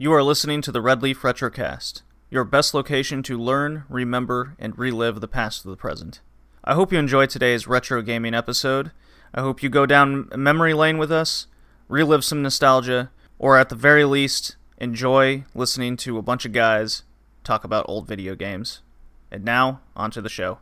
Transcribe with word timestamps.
You 0.00 0.14
are 0.14 0.22
listening 0.22 0.62
to 0.62 0.72
the 0.72 0.80
Red 0.80 1.02
Leaf 1.02 1.20
Retrocast, 1.20 2.00
your 2.30 2.44
best 2.44 2.72
location 2.72 3.22
to 3.24 3.36
learn, 3.36 3.84
remember, 3.90 4.56
and 4.58 4.78
relive 4.78 5.20
the 5.20 5.28
past 5.28 5.60
to 5.60 5.68
the 5.68 5.76
present. 5.76 6.22
I 6.64 6.72
hope 6.72 6.90
you 6.90 6.98
enjoy 6.98 7.26
today's 7.26 7.66
retro 7.66 8.00
gaming 8.00 8.32
episode. 8.32 8.92
I 9.34 9.42
hope 9.42 9.62
you 9.62 9.68
go 9.68 9.84
down 9.84 10.30
memory 10.34 10.72
lane 10.72 10.96
with 10.96 11.12
us, 11.12 11.48
relive 11.86 12.24
some 12.24 12.40
nostalgia, 12.40 13.10
or 13.38 13.58
at 13.58 13.68
the 13.68 13.74
very 13.74 14.06
least, 14.06 14.56
enjoy 14.78 15.44
listening 15.54 15.98
to 15.98 16.16
a 16.16 16.22
bunch 16.22 16.46
of 16.46 16.52
guys 16.52 17.02
talk 17.44 17.62
about 17.62 17.84
old 17.86 18.06
video 18.06 18.34
games. 18.34 18.80
And 19.30 19.44
now, 19.44 19.82
on 19.94 20.10
to 20.12 20.22
the 20.22 20.30
show. 20.30 20.60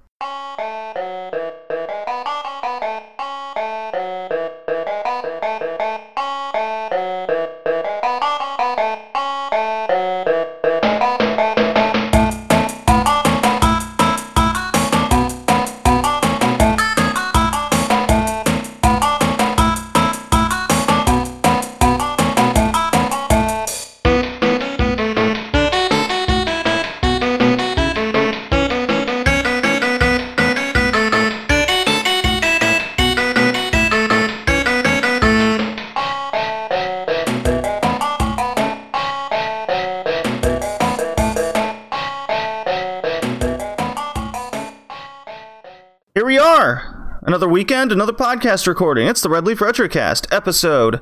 Weekend, 47.59 47.91
another 47.91 48.13
podcast 48.13 48.69
recording. 48.69 49.09
It's 49.09 49.21
the 49.21 49.29
Red 49.29 49.45
Leaf 49.45 49.59
Retrocast, 49.59 50.33
episode 50.33 51.01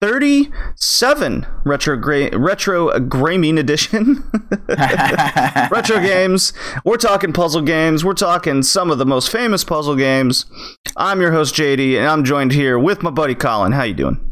37, 0.00 1.46
Retro 1.66 1.96
gra- 1.98 2.34
Retro 2.34 2.98
Gaming 2.98 3.58
Edition. 3.58 4.24
retro 4.68 6.00
games. 6.00 6.54
We're 6.86 6.96
talking 6.96 7.34
puzzle 7.34 7.60
games. 7.60 8.06
We're 8.06 8.14
talking 8.14 8.62
some 8.62 8.90
of 8.90 8.96
the 8.96 9.04
most 9.04 9.30
famous 9.30 9.64
puzzle 9.64 9.96
games. 9.96 10.46
I'm 10.96 11.20
your 11.20 11.32
host 11.32 11.54
JD, 11.56 11.98
and 11.98 12.08
I'm 12.08 12.24
joined 12.24 12.52
here 12.52 12.78
with 12.78 13.02
my 13.02 13.10
buddy 13.10 13.34
Colin. 13.34 13.72
How 13.72 13.82
you 13.82 13.92
doing? 13.92 14.31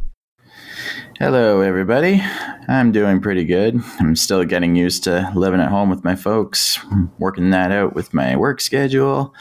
Hello, 1.22 1.60
everybody. 1.60 2.22
I'm 2.66 2.92
doing 2.92 3.20
pretty 3.20 3.44
good. 3.44 3.78
I'm 3.98 4.16
still 4.16 4.42
getting 4.42 4.74
used 4.74 5.04
to 5.04 5.30
living 5.34 5.60
at 5.60 5.68
home 5.68 5.90
with 5.90 6.02
my 6.02 6.16
folks, 6.16 6.78
working 7.18 7.50
that 7.50 7.70
out 7.70 7.94
with 7.94 8.14
my 8.14 8.36
work 8.36 8.58
schedule, 8.58 9.34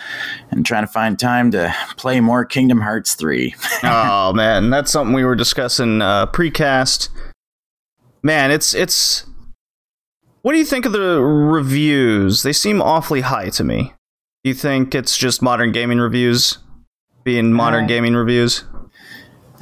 and 0.51 0.65
trying 0.65 0.83
to 0.83 0.91
find 0.91 1.17
time 1.17 1.51
to 1.51 1.73
play 1.95 2.19
more 2.19 2.43
Kingdom 2.43 2.81
Hearts 2.81 3.13
3. 3.13 3.55
oh 3.85 4.33
man, 4.33 4.69
that's 4.69 4.91
something 4.91 5.13
we 5.13 5.23
were 5.23 5.37
discussing 5.37 6.01
uh, 6.01 6.25
precast. 6.25 7.07
Man, 8.21 8.51
it's 8.51 8.75
it's. 8.75 9.25
What 10.41 10.51
do 10.51 10.57
you 10.57 10.65
think 10.65 10.85
of 10.85 10.91
the 10.91 11.21
reviews? 11.21 12.43
They 12.43 12.51
seem 12.51 12.81
awfully 12.81 13.21
high 13.21 13.51
to 13.51 13.63
me. 13.63 13.93
Do 14.43 14.49
you 14.49 14.53
think 14.53 14.93
it's 14.93 15.17
just 15.17 15.41
modern 15.41 15.71
gaming 15.71 15.99
reviews 15.99 16.57
being 17.23 17.53
modern 17.53 17.85
Uh, 17.85 17.87
gaming 17.87 18.15
reviews? 18.15 18.65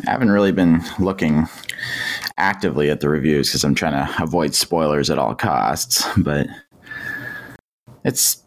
I 0.07 0.11
haven't 0.11 0.31
really 0.31 0.51
been 0.51 0.83
looking 0.97 1.47
actively 2.38 2.89
at 2.89 2.99
the 2.99 3.09
reviews 3.09 3.49
because 3.49 3.63
I'm 3.63 3.75
trying 3.75 3.93
to 3.93 4.23
avoid 4.23 4.53
spoilers 4.55 5.09
at 5.09 5.19
all 5.19 5.35
costs, 5.35 6.05
but 6.17 6.47
it's. 8.03 8.44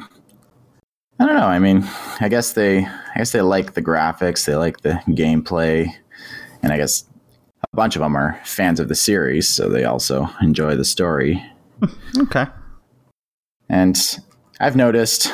I 1.19 1.27
don't 1.27 1.37
know. 1.37 1.49
I 1.49 1.59
mean, 1.59 1.85
I 2.21 2.31
guess 2.31 2.55
they, 2.55 2.79
I 2.79 3.19
guess 3.19 3.33
they 3.33 3.43
like 3.43 3.75
the 3.75 3.83
graphics, 3.83 4.47
they 4.47 4.57
like 4.57 4.81
the 4.81 5.03
gameplay, 5.09 5.93
and 6.63 6.73
I 6.73 6.79
guess 6.79 7.05
a 7.63 7.77
bunch 7.77 7.95
of 7.95 8.01
them 8.01 8.17
are 8.17 8.41
fans 8.45 8.81
of 8.81 8.89
the 8.89 8.95
series, 8.95 9.47
so 9.47 9.69
they 9.69 9.85
also 9.85 10.31
enjoy 10.41 10.77
the 10.77 10.85
story. 10.85 11.45
Hmm, 11.83 12.23
okay. 12.23 12.47
And 13.69 13.99
I've 14.61 14.77
noticed 14.77 15.33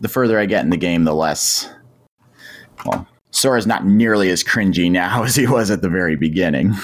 the 0.00 0.08
further 0.08 0.38
I 0.38 0.46
get 0.46 0.64
in 0.64 0.70
the 0.70 0.76
game, 0.76 1.04
the 1.04 1.14
less. 1.14 1.68
Well, 2.84 3.06
Sora's 3.30 3.66
not 3.66 3.86
nearly 3.86 4.30
as 4.30 4.44
cringy 4.44 4.90
now 4.90 5.22
as 5.22 5.36
he 5.36 5.46
was 5.46 5.70
at 5.70 5.82
the 5.82 5.88
very 5.88 6.16
beginning. 6.16 6.74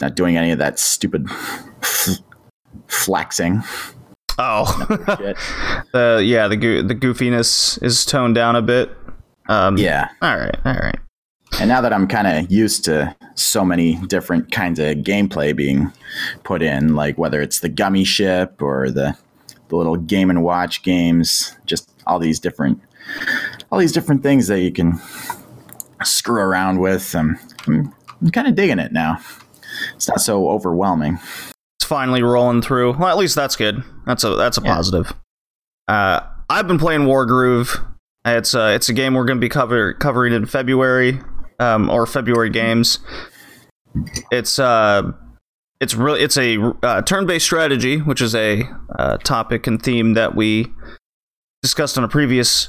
Not 0.00 0.14
doing 0.14 0.36
any 0.36 0.50
of 0.52 0.58
that 0.58 0.78
stupid 0.78 1.26
f- 1.30 2.08
flexing. 2.88 3.62
Oh, 4.38 4.64
the 5.92 6.22
yeah 6.24 6.46
the 6.48 6.56
goo- 6.56 6.82
the 6.82 6.94
goofiness 6.94 7.82
is 7.82 8.04
toned 8.04 8.34
down 8.34 8.54
a 8.56 8.62
bit. 8.62 8.90
Um, 9.48 9.76
Yeah. 9.78 10.08
All 10.22 10.36
right. 10.36 10.56
All 10.64 10.74
right. 10.74 10.98
And 11.58 11.68
now 11.68 11.80
that 11.80 11.92
I'm 11.92 12.06
kind 12.06 12.26
of 12.26 12.52
used 12.52 12.84
to 12.84 13.16
so 13.34 13.64
many 13.64 13.94
different 14.06 14.52
kinds 14.52 14.78
of 14.78 14.98
gameplay 14.98 15.56
being 15.56 15.90
put 16.44 16.62
in, 16.62 16.94
like 16.94 17.16
whether 17.18 17.40
it's 17.40 17.60
the 17.60 17.68
gummy 17.70 18.04
ship 18.04 18.60
or 18.62 18.90
the 18.90 19.16
the 19.68 19.76
little 19.76 19.96
game 19.96 20.30
and 20.30 20.42
watch 20.42 20.82
games, 20.82 21.56
just 21.66 21.90
all 22.06 22.18
these 22.18 22.38
different 22.38 22.80
all 23.72 23.78
these 23.78 23.92
different 23.92 24.22
things 24.22 24.46
that 24.48 24.60
you 24.60 24.70
can 24.70 25.00
screw 26.04 26.40
around 26.40 26.78
with. 26.78 27.14
Um, 27.14 27.38
I'm, 27.66 27.92
I'm 28.20 28.30
kind 28.30 28.46
of 28.46 28.54
digging 28.54 28.78
it 28.78 28.92
now. 28.92 29.18
It's 29.94 30.08
not 30.08 30.20
so 30.20 30.48
overwhelming. 30.48 31.18
It's 31.78 31.84
finally 31.86 32.22
rolling 32.22 32.62
through. 32.62 32.92
Well, 32.98 33.08
at 33.08 33.16
least 33.18 33.34
that's 33.34 33.56
good. 33.56 33.82
That's 34.06 34.24
a 34.24 34.34
that's 34.34 34.58
a 34.58 34.62
Yeah. 34.62 34.74
positive. 34.74 35.12
Uh, 35.86 36.20
I've 36.50 36.66
been 36.66 36.78
playing 36.78 37.02
Wargroove. 37.02 37.84
It's 38.24 38.54
uh, 38.54 38.72
it's 38.74 38.88
a 38.88 38.92
game 38.92 39.14
we're 39.14 39.24
going 39.24 39.38
to 39.38 39.44
be 39.44 39.48
cover 39.48 39.94
covering 39.94 40.32
in 40.32 40.46
February, 40.46 41.20
um, 41.60 41.88
or 41.88 42.06
February 42.06 42.50
games. 42.50 42.98
It's 44.30 44.58
uh, 44.58 45.12
it's 45.80 45.94
really 45.94 46.20
it's 46.20 46.36
a 46.36 46.58
uh, 46.82 47.02
turn-based 47.02 47.44
strategy, 47.44 47.98
which 47.98 48.20
is 48.20 48.34
a 48.34 48.64
uh, 48.98 49.16
topic 49.18 49.66
and 49.66 49.80
theme 49.82 50.14
that 50.14 50.34
we 50.34 50.66
discussed 51.62 51.96
on 51.96 52.04
a 52.04 52.08
previous 52.08 52.68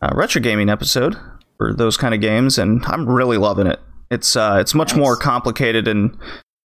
uh, 0.00 0.10
retro 0.14 0.40
gaming 0.40 0.68
episode 0.68 1.16
for 1.58 1.74
those 1.74 1.96
kind 1.96 2.14
of 2.14 2.20
games, 2.20 2.58
and 2.58 2.84
I'm 2.86 3.08
really 3.08 3.36
loving 3.38 3.66
it. 3.66 3.80
It's 4.10 4.36
uh, 4.36 4.58
it's 4.60 4.74
much 4.74 4.92
Nice. 4.92 4.98
more 4.98 5.16
complicated 5.16 5.88
and 5.88 6.16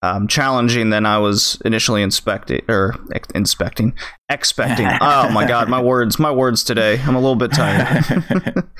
um, 0.02 0.26
challenging 0.26 0.90
than 0.90 1.06
I 1.06 1.18
was 1.18 1.60
initially 1.64 2.02
inspecting 2.02 2.62
or 2.68 2.96
ex- 3.14 3.28
inspecting 3.34 3.94
expecting. 4.28 4.88
oh 5.00 5.30
my 5.30 5.46
god, 5.46 5.68
my 5.68 5.80
words, 5.80 6.18
my 6.18 6.30
words 6.32 6.64
today. 6.64 7.00
I'm 7.00 7.14
a 7.14 7.20
little 7.20 7.36
bit 7.36 7.52
tired. 7.52 8.64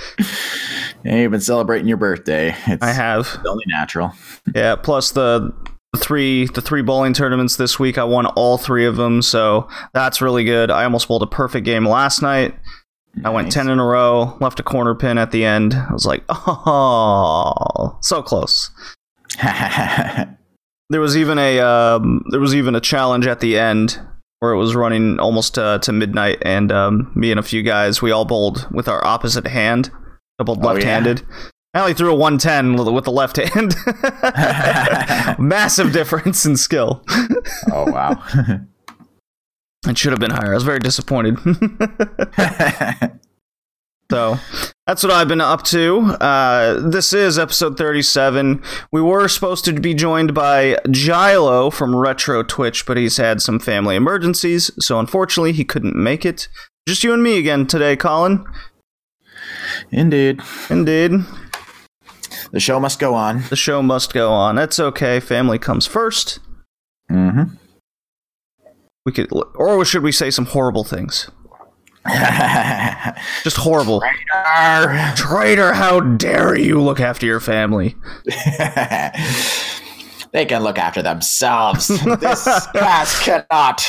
And 1.05 1.19
you've 1.19 1.33
been 1.33 1.41
celebrating 1.41 1.89
your 1.89 1.97
birthday. 1.97 2.55
It's 2.67 2.83
I 2.83 2.93
have, 2.93 3.41
only 3.47 3.65
natural. 3.67 4.13
yeah. 4.55 4.77
Plus 4.77 5.11
the 5.11 5.53
the 5.93 5.99
three 5.99 6.47
the 6.47 6.63
three 6.63 6.81
bowling 6.83 7.13
tournaments 7.13 7.57
this 7.57 7.79
week. 7.79 7.99
I 7.99 8.05
won 8.05 8.27
all 8.27 8.57
three 8.57 8.87
of 8.87 8.97
them, 8.97 9.21
so 9.21 9.69
that's 9.93 10.23
really 10.23 10.45
good. 10.45 10.71
I 10.71 10.85
almost 10.85 11.09
bowled 11.09 11.23
a 11.23 11.27
perfect 11.27 11.65
game 11.65 11.87
last 11.87 12.23
night. 12.23 12.55
I 13.25 13.31
went 13.31 13.47
Nice. 13.47 13.55
10 13.55 13.69
in 13.69 13.79
a 13.79 13.85
row, 13.85 14.37
left 14.41 14.59
a 14.61 14.63
corner 14.63 14.95
pin 14.95 15.19
at 15.19 15.31
the 15.33 15.45
end. 15.45 15.75
I 15.75 15.93
was 15.93 16.07
like, 16.07 16.25
oh, 16.29 17.99
so 18.01 18.23
close. 18.23 18.71
There 20.91 21.01
was 21.01 21.17
even 21.17 21.39
a 21.39 21.59
um, 21.61 22.23
there 22.29 22.41
was 22.41 22.55
even 22.55 22.75
a 22.75 22.81
challenge 22.81 23.27
at 23.27 23.41
the 23.41 23.59
end 23.59 23.99
where 24.41 24.53
it 24.53 24.59
was 24.59 24.77
running 24.77 25.19
almost 25.19 25.59
uh, 25.59 25.79
to 25.79 25.91
midnight, 25.91 26.37
and 26.43 26.71
um, 26.71 27.11
me 27.15 27.31
and 27.31 27.41
a 27.41 27.43
few 27.43 27.63
guys 27.63 28.03
we 28.03 28.11
all 28.11 28.27
bowled 28.27 28.69
with 28.71 28.89
our 28.89 29.03
opposite 29.03 29.47
hand, 29.47 29.91
bowled 30.39 30.59
Oh, 30.59 30.63
yeah. 30.69 30.73
left-handed. 30.75 31.23
I 31.73 31.81
only 31.81 31.95
threw 31.95 32.11
a 32.13 32.15
110 32.15 32.93
with 32.95 33.05
the 33.05 33.11
left 33.11 33.39
hand. 33.39 33.75
Massive 35.43 35.95
difference 35.95 36.45
in 36.45 36.59
skill. 36.59 37.03
oh 37.73 37.91
wow. 37.91 38.23
It 39.87 39.99
should 39.99 40.13
have 40.13 40.21
been 40.21 40.31
higher. 40.31 40.53
I 40.53 40.55
was 40.55 40.65
very 40.65 40.79
disappointed. 40.79 41.39
So 44.13 44.39
that's 44.87 45.03
what 45.03 45.11
I've 45.11 45.29
been 45.29 45.41
up 45.41 45.63
to. 45.69 46.01
Uh, 46.21 46.87
this 46.87 47.15
is 47.15 47.39
episode 47.39 47.79
37. 47.79 48.63
We 48.93 49.01
were 49.01 49.27
supposed 49.27 49.65
to 49.65 49.73
be 49.73 49.95
joined 49.95 50.35
by 50.35 50.77
Gilo 50.89 51.73
from 51.73 51.97
Retro 51.97 52.43
Twitch, 52.43 52.85
but 52.85 52.99
he's 52.99 53.17
had 53.17 53.41
some 53.41 53.59
family 53.59 53.97
emergencies, 53.97 54.71
so 54.79 54.99
unfortunately 54.99 55.53
he 55.53 55.65
couldn't 55.65 55.97
make 55.97 56.27
it. 56.27 56.49
Just 56.87 57.03
you 57.03 57.15
and 57.15 57.23
me 57.23 57.39
again 57.39 57.67
today, 57.67 57.97
Colin. 57.97 58.45
Indeed. 59.91 60.43
Indeed. 60.69 61.13
The 62.51 62.61
show 62.61 62.79
must 62.79 62.99
go 62.99 63.15
on. 63.15 63.45
The 63.49 63.57
show 63.57 63.83
must 63.83 64.13
go 64.13 64.31
on. 64.31 64.57
That's 64.57 64.79
okay. 64.79 65.21
Family 65.21 65.59
comes 65.59 65.87
first. 65.87 66.39
Mm-hmm. 67.11 67.55
We 69.05 69.13
could, 69.13 69.29
or 69.33 69.85
should 69.85 70.03
we 70.03 70.13
say 70.13 70.31
some 70.31 70.47
horrible 70.47 70.85
things? 70.85 71.31
Just 73.45 73.57
horrible. 73.59 74.03
Traitor, 75.17 75.73
how 75.75 76.01
dare 76.01 76.59
you 76.59 76.81
look 76.81 77.01
after 77.01 77.27
your 77.27 77.41
family? 77.41 77.97
They 80.33 80.47
can 80.47 80.63
look 80.63 80.79
after 80.79 81.03
themselves. 81.03 81.89
this 81.89 82.45
class 82.73 83.23
cannot. 83.23 83.87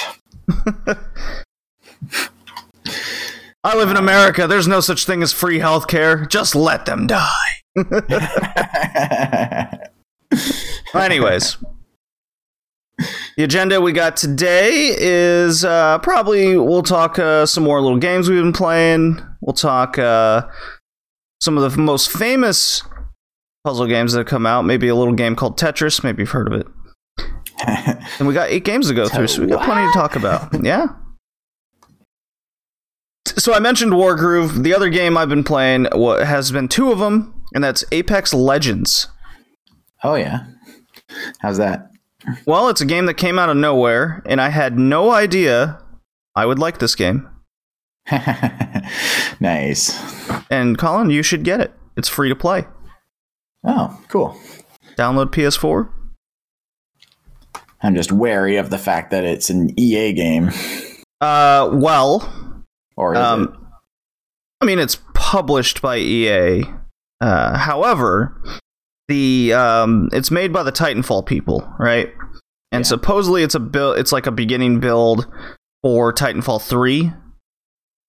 I 3.63 3.77
live 3.77 3.89
in 3.89 3.95
America. 3.95 4.45
There's 4.45 4.67
no 4.67 4.81
such 4.81 5.05
thing 5.05 5.23
as 5.23 5.31
free 5.31 5.59
healthcare. 5.59 6.27
Just 6.27 6.53
let 6.53 6.85
them 6.85 7.07
die. 7.07 7.29
Anyways, 10.93 11.57
the 13.37 13.43
agenda 13.43 13.81
we 13.81 13.91
got 13.93 14.15
today 14.15 14.95
is 14.97 15.65
uh, 15.65 15.97
probably 15.99 16.57
we'll 16.57 16.83
talk 16.83 17.17
uh, 17.17 17.45
some 17.45 17.63
more 17.63 17.81
little 17.81 17.97
games 17.97 18.29
we've 18.29 18.41
been 18.41 18.53
playing. 18.53 19.19
We'll 19.41 19.53
talk 19.53 19.97
uh, 19.97 20.47
some 21.41 21.57
of 21.57 21.71
the 21.71 21.79
most 21.79 22.11
famous 22.11 22.83
puzzle 23.63 23.87
games 23.87 24.13
that 24.13 24.19
have 24.19 24.27
come 24.27 24.45
out. 24.45 24.63
Maybe 24.63 24.87
a 24.87 24.95
little 24.95 25.13
game 25.15 25.35
called 25.35 25.57
Tetris. 25.57 26.03
Maybe 26.03 26.21
you've 26.21 26.29
heard 26.31 26.51
of 26.51 26.59
it. 26.59 26.67
and 28.19 28.27
we 28.27 28.33
got 28.33 28.49
eight 28.49 28.65
games 28.65 28.87
to 28.89 28.93
go 28.93 29.07
through, 29.07 29.27
so 29.27 29.41
we 29.41 29.47
got 29.47 29.65
plenty 29.65 29.87
to 29.87 29.93
talk 29.93 30.15
about. 30.15 30.53
Yeah. 30.63 30.87
So 33.25 33.53
I 33.53 33.59
mentioned 33.59 33.93
Wargroove. 33.93 34.63
The 34.63 34.75
other 34.75 34.89
game 34.89 35.17
I've 35.17 35.29
been 35.29 35.43
playing 35.43 35.87
has 35.93 36.51
been 36.51 36.67
two 36.67 36.91
of 36.91 36.99
them, 36.99 37.41
and 37.55 37.63
that's 37.63 37.83
Apex 37.91 38.33
Legends. 38.33 39.07
oh 40.03 40.15
yeah. 40.15 40.45
How's 41.39 41.57
that? 41.57 41.92
Well, 42.45 42.69
it's 42.69 42.81
a 42.81 42.85
game 42.85 43.05
that 43.07 43.15
came 43.15 43.37
out 43.37 43.49
of 43.49 43.57
nowhere, 43.57 44.21
and 44.25 44.39
I 44.39 44.49
had 44.49 44.77
no 44.79 45.11
idea 45.11 45.79
I 46.35 46.45
would 46.45 46.59
like 46.59 46.79
this 46.79 46.95
game. 46.95 47.29
nice. 49.39 49.99
And 50.49 50.77
Colin, 50.77 51.09
you 51.09 51.23
should 51.23 51.43
get 51.43 51.59
it. 51.61 51.73
It's 51.95 52.09
free 52.09 52.29
to 52.29 52.35
play. 52.35 52.65
Oh, 53.65 53.99
cool. 54.09 54.37
Download 54.97 55.27
PS4. 55.31 55.89
I'm 57.81 57.95
just 57.95 58.11
wary 58.11 58.57
of 58.57 58.69
the 58.69 58.77
fact 58.77 59.11
that 59.11 59.23
it's 59.25 59.49
an 59.49 59.77
EA 59.77 60.13
game, 60.13 60.49
Uh, 61.19 61.69
well, 61.73 62.63
or 62.95 63.13
is 63.13 63.19
it? 63.19 63.23
um, 63.23 63.67
I 64.61 64.65
mean, 64.65 64.79
it's 64.79 64.97
published 65.13 65.81
by 65.81 65.97
EA. 65.97 66.63
Uh, 67.19 67.57
however, 67.57 68.41
the 69.07 69.53
um, 69.53 70.09
it's 70.13 70.31
made 70.31 70.51
by 70.53 70.63
the 70.63 70.71
Titanfall 70.71 71.25
people, 71.25 71.67
right? 71.79 72.11
And 72.71 72.81
Yeah. 72.83 72.87
supposedly 72.89 73.43
it's 73.43 73.55
a 73.55 73.59
build. 73.59 73.97
It's 73.97 74.11
like 74.11 74.25
a 74.27 74.31
beginning 74.31 74.79
build 74.79 75.27
for 75.81 76.13
Titanfall 76.13 76.61
three. 76.61 77.11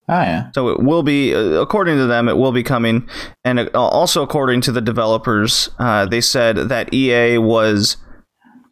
Oh 0.08 0.20
yeah. 0.20 0.50
So 0.54 0.68
it 0.68 0.80
will 0.82 1.02
be, 1.02 1.34
uh, 1.34 1.60
according 1.62 1.96
to 1.96 2.06
them, 2.06 2.28
it 2.28 2.36
will 2.36 2.52
be 2.52 2.62
coming. 2.62 3.08
And 3.42 3.58
uh, 3.58 3.68
also, 3.74 4.22
according 4.22 4.60
to 4.62 4.72
the 4.72 4.82
developers, 4.82 5.70
uh, 5.78 6.04
they 6.06 6.20
said 6.20 6.56
that 6.56 6.92
EA 6.92 7.38
was 7.38 7.96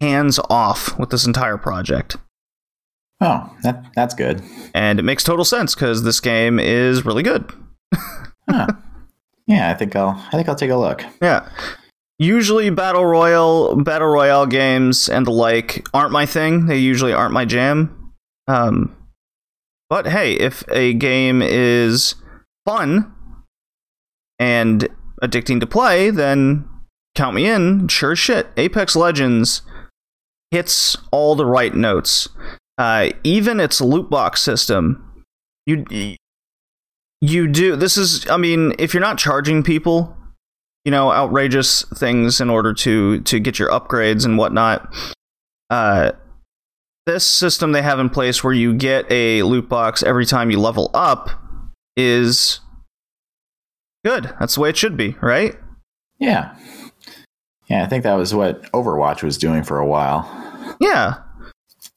hands 0.00 0.38
off 0.50 0.98
with 0.98 1.08
this 1.10 1.26
entire 1.26 1.56
project. 1.56 2.16
Oh, 3.20 3.48
that 3.62 3.84
that's 3.94 4.14
good. 4.14 4.42
And 4.74 4.98
it 4.98 5.04
makes 5.04 5.22
total 5.24 5.44
sense 5.44 5.74
because 5.74 6.02
this 6.02 6.20
game 6.20 6.58
is 6.58 7.04
really 7.04 7.22
good. 7.22 7.50
Huh. 8.50 8.66
yeah, 9.46 9.70
I 9.70 9.74
think 9.74 9.94
I'll 9.94 10.20
I 10.28 10.30
think 10.32 10.48
I'll 10.48 10.56
take 10.56 10.70
a 10.72 10.76
look. 10.76 11.04
Yeah. 11.22 11.48
Usually, 12.22 12.70
battle 12.70 13.04
royale, 13.04 13.74
battle 13.74 14.06
royale 14.06 14.46
games 14.46 15.08
and 15.08 15.26
the 15.26 15.32
like 15.32 15.88
aren't 15.92 16.12
my 16.12 16.24
thing. 16.24 16.66
They 16.66 16.78
usually 16.78 17.12
aren't 17.12 17.34
my 17.34 17.44
jam. 17.44 18.12
Um, 18.46 18.94
but 19.90 20.06
hey, 20.06 20.34
if 20.34 20.62
a 20.70 20.94
game 20.94 21.42
is 21.42 22.14
fun 22.64 23.12
and 24.38 24.88
addicting 25.20 25.58
to 25.58 25.66
play, 25.66 26.10
then 26.10 26.68
count 27.16 27.34
me 27.34 27.48
in. 27.48 27.88
Sure 27.88 28.14
shit. 28.14 28.46
Apex 28.56 28.94
Legends 28.94 29.62
hits 30.52 30.96
all 31.10 31.34
the 31.34 31.44
right 31.44 31.74
notes. 31.74 32.28
Uh, 32.78 33.10
even 33.24 33.58
its 33.58 33.80
loot 33.80 34.08
box 34.08 34.40
system, 34.40 35.24
you 35.66 35.84
you 37.20 37.48
do. 37.48 37.74
This 37.74 37.96
is, 37.96 38.30
I 38.30 38.36
mean, 38.36 38.74
if 38.78 38.94
you're 38.94 39.00
not 39.00 39.18
charging 39.18 39.64
people 39.64 40.16
you 40.84 40.90
know 40.90 41.12
outrageous 41.12 41.82
things 41.94 42.40
in 42.40 42.50
order 42.50 42.72
to 42.74 43.20
to 43.22 43.38
get 43.40 43.58
your 43.58 43.68
upgrades 43.70 44.24
and 44.24 44.36
whatnot 44.38 44.92
uh 45.70 46.12
this 47.06 47.26
system 47.26 47.72
they 47.72 47.82
have 47.82 47.98
in 47.98 48.08
place 48.10 48.42
where 48.44 48.52
you 48.52 48.72
get 48.74 49.04
a 49.10 49.42
loot 49.42 49.68
box 49.68 50.02
every 50.02 50.24
time 50.26 50.50
you 50.50 50.58
level 50.60 50.90
up 50.94 51.30
is 51.96 52.60
good 54.04 54.32
that's 54.40 54.54
the 54.56 54.60
way 54.60 54.70
it 54.70 54.76
should 54.76 54.96
be 54.96 55.16
right 55.20 55.56
Yeah. 56.18 56.56
Yeah, 57.68 57.84
I 57.84 57.86
think 57.86 58.04
that 58.04 58.14
was 58.14 58.34
what 58.34 58.70
Overwatch 58.72 59.22
was 59.22 59.38
doing 59.38 59.62
for 59.62 59.78
a 59.78 59.86
while. 59.86 60.28
yeah 60.80 61.14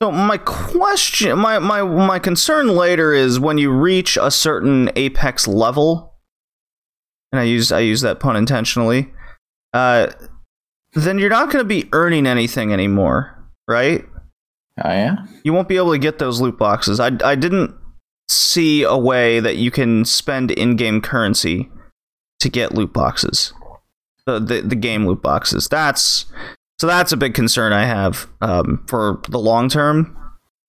so 0.01 0.11
my 0.11 0.37
question 0.37 1.37
my 1.37 1.59
my 1.59 1.81
my 1.83 2.19
concern 2.19 2.69
later 2.69 3.13
is 3.13 3.39
when 3.39 3.57
you 3.57 3.71
reach 3.71 4.17
a 4.17 4.31
certain 4.31 4.89
apex 4.95 5.47
level 5.47 6.14
and 7.35 7.39
i 7.41 7.43
use 7.43 7.71
i 7.71 7.79
use 7.79 8.01
that 8.01 8.19
pun 8.19 8.35
intentionally 8.35 9.11
uh 9.73 10.07
then 10.93 11.19
you're 11.19 11.29
not 11.29 11.51
going 11.51 11.63
to 11.63 11.67
be 11.67 11.89
earning 11.91 12.25
anything 12.25 12.71
anymore 12.71 13.37
right 13.67 14.05
Oh 14.83 14.89
yeah. 14.89 15.25
you 15.43 15.53
won't 15.53 15.67
be 15.69 15.77
able 15.77 15.91
to 15.91 15.97
get 15.97 16.19
those 16.19 16.39
loot 16.41 16.57
boxes 16.57 16.99
i 16.99 17.11
i 17.23 17.35
didn't 17.35 17.73
see 18.29 18.83
a 18.83 18.97
way 18.97 19.39
that 19.39 19.57
you 19.57 19.69
can 19.71 20.05
spend 20.05 20.51
in-game 20.51 21.01
currency 21.01 21.69
to 22.39 22.49
get 22.49 22.73
loot 22.73 22.91
boxes 22.93 23.53
the 24.25 24.39
the, 24.39 24.61
the 24.61 24.75
game 24.75 25.05
loot 25.05 25.21
boxes 25.21 25.67
that's 25.67 26.25
so 26.77 26.87
that's 26.87 27.13
a 27.13 27.17
big 27.17 27.33
concern 27.33 27.71
I 27.71 27.85
have 27.85 28.27
um, 28.41 28.83
for 28.89 29.21
the 29.29 29.39
long 29.39 29.69
term. 29.69 30.17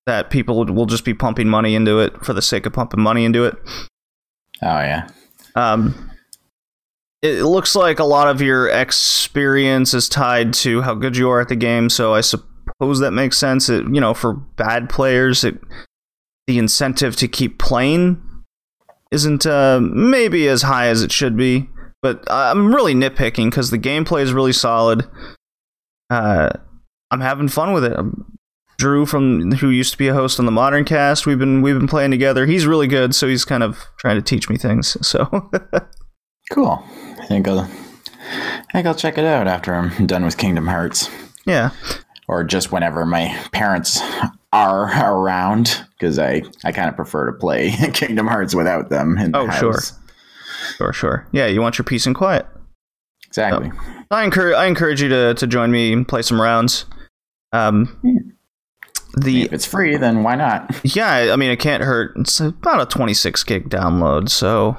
That 0.07 0.31
people 0.31 0.55
will- 0.57 0.73
will 0.73 0.87
just 0.87 1.05
be 1.05 1.15
pumping 1.15 1.49
money 1.49 1.75
into 1.75 1.99
it 1.99 2.25
for 2.25 2.33
the 2.33 2.41
sake 2.41 2.65
of 2.65 2.73
pumping 2.73 3.01
money 3.01 3.25
into 3.25 3.43
it. 3.45 3.57
Oh 4.63 4.79
yeah. 4.79 5.09
Um, 5.57 6.13
it 7.23 7.45
looks 7.45 7.75
like 7.75 7.99
a 7.99 8.05
lot 8.05 8.29
of 8.29 8.41
your 8.41 8.69
experience 8.69 9.95
is 9.95 10.09
tied 10.09 10.53
to 10.55 10.83
how 10.83 10.95
good 10.95 11.17
you 11.17 11.31
are 11.31 11.41
at 11.41 11.49
the 11.49 11.57
game. 11.57 11.89
So 11.89 12.15
I 12.15 12.21
suppose 12.21 13.01
that 13.01 13.13
makes 13.13 13.39
sense. 13.39 13.69
It, 13.69 13.85
you 13.85 14.01
know, 14.01 14.15
for 14.15 14.35
bad 14.35 14.89
players, 14.89 15.45
it, 15.45 15.59
the 16.47 16.59
incentive 16.59 17.17
to 17.17 17.29
keep 17.29 17.59
playing 17.59 18.23
isn't 19.11 19.47
uh, 19.47 19.81
maybe 19.81 20.49
as 20.49 20.63
high 20.63 20.89
as 20.89 21.03
it 21.03 21.13
should 21.13 21.37
be. 21.37 21.69
But 22.03 22.25
I'm 22.31 22.75
really 22.75 22.95
nitpicking 22.95 23.47
because 23.47 23.71
the 23.71 23.79
gameplay 23.79 24.23
is 24.23 24.33
really 24.33 24.53
solid. 24.53 25.09
Uh, 26.11 26.51
I'm 27.11 27.21
having 27.21 27.49
fun 27.49 27.73
with 27.73 27.85
it. 27.85 27.99
Drew 28.79 29.07
from 29.07 29.53
who 29.53 29.71
used 29.71 29.93
to 29.93 29.99
be 29.99 30.09
a 30.09 30.15
host 30.15 30.39
on 30.39 30.45
the 30.45 30.53
Modern 30.53 30.85
Cast, 30.85 31.25
we've 31.25 31.39
been 31.39 31.63
we've 31.63 31.79
been 31.79 31.89
playing 31.89 32.11
together. 32.11 32.45
He's 32.45 32.67
really 32.67 32.87
good, 32.87 33.15
so 33.15 33.27
he's 33.27 33.45
kind 33.45 33.63
of 33.63 33.87
trying 33.99 34.17
to 34.17 34.23
teach 34.23 34.51
me 34.51 34.59
things. 34.59 34.97
So 35.07 35.51
Cool. 36.51 36.83
I 37.21 37.27
think 37.27 37.49
I'll 37.49 37.61
I 37.61 38.65
think 38.73 38.87
I'll 38.87 38.95
check 38.95 39.19
it 39.19 39.25
out 39.25 39.47
after 39.49 39.75
I'm 39.75 40.07
done 40.07 40.25
with 40.25 40.37
Kingdom 40.37 40.67
Hearts. 40.67 41.09
yeah, 41.45 41.71
Or 42.29 42.45
just 42.45 42.73
whenever 42.73 43.05
my 43.07 43.29
parents 43.53 44.01
are 44.53 44.85
around, 45.13 45.85
because 45.99 46.19
I, 46.19 46.43
I 46.65 46.73
kind 46.73 46.89
of 46.89 46.97
prefer 46.97 47.27
to 47.31 47.33
play 47.33 47.71
Kingdom 47.93 48.27
Hearts 48.27 48.55
without 48.55 48.91
them. 48.91 49.17
In 49.19 49.33
the 49.33 49.39
Oh, 49.39 49.51
sure. 49.51 49.79
sure, 50.77 50.93
sure. 50.93 51.29
Yeah, 51.33 51.47
you 51.47 51.61
want 51.61 51.79
your 51.79 51.85
peace 51.85 52.07
and 52.07 52.15
quiet. 52.15 52.47
Exactly. 53.27 53.71
I 54.11 54.25
encourage 54.25 54.55
I 54.55 54.67
encourage 54.67 55.03
you 55.03 55.09
to 55.11 55.35
to 55.35 55.47
join 55.47 55.71
me 55.71 55.93
and 55.93 56.07
play 56.07 56.23
some 56.23 56.41
rounds. 56.41 56.87
Um, 57.53 57.99
the 59.17 59.43
If 59.43 59.53
it's 59.53 59.67
free, 59.67 59.97
then 59.97 60.23
why 60.23 60.37
not? 60.37 60.75
yeah, 60.85 61.31
I 61.33 61.37
mean 61.37 61.51
it 61.51 61.59
can't 61.59 61.83
hurt. 61.83 62.13
It's 62.17 62.41
about 62.41 62.81
a 62.83 62.87
26 62.87 63.43
gig 63.45 63.69
download, 63.69 64.29
so 64.31 64.77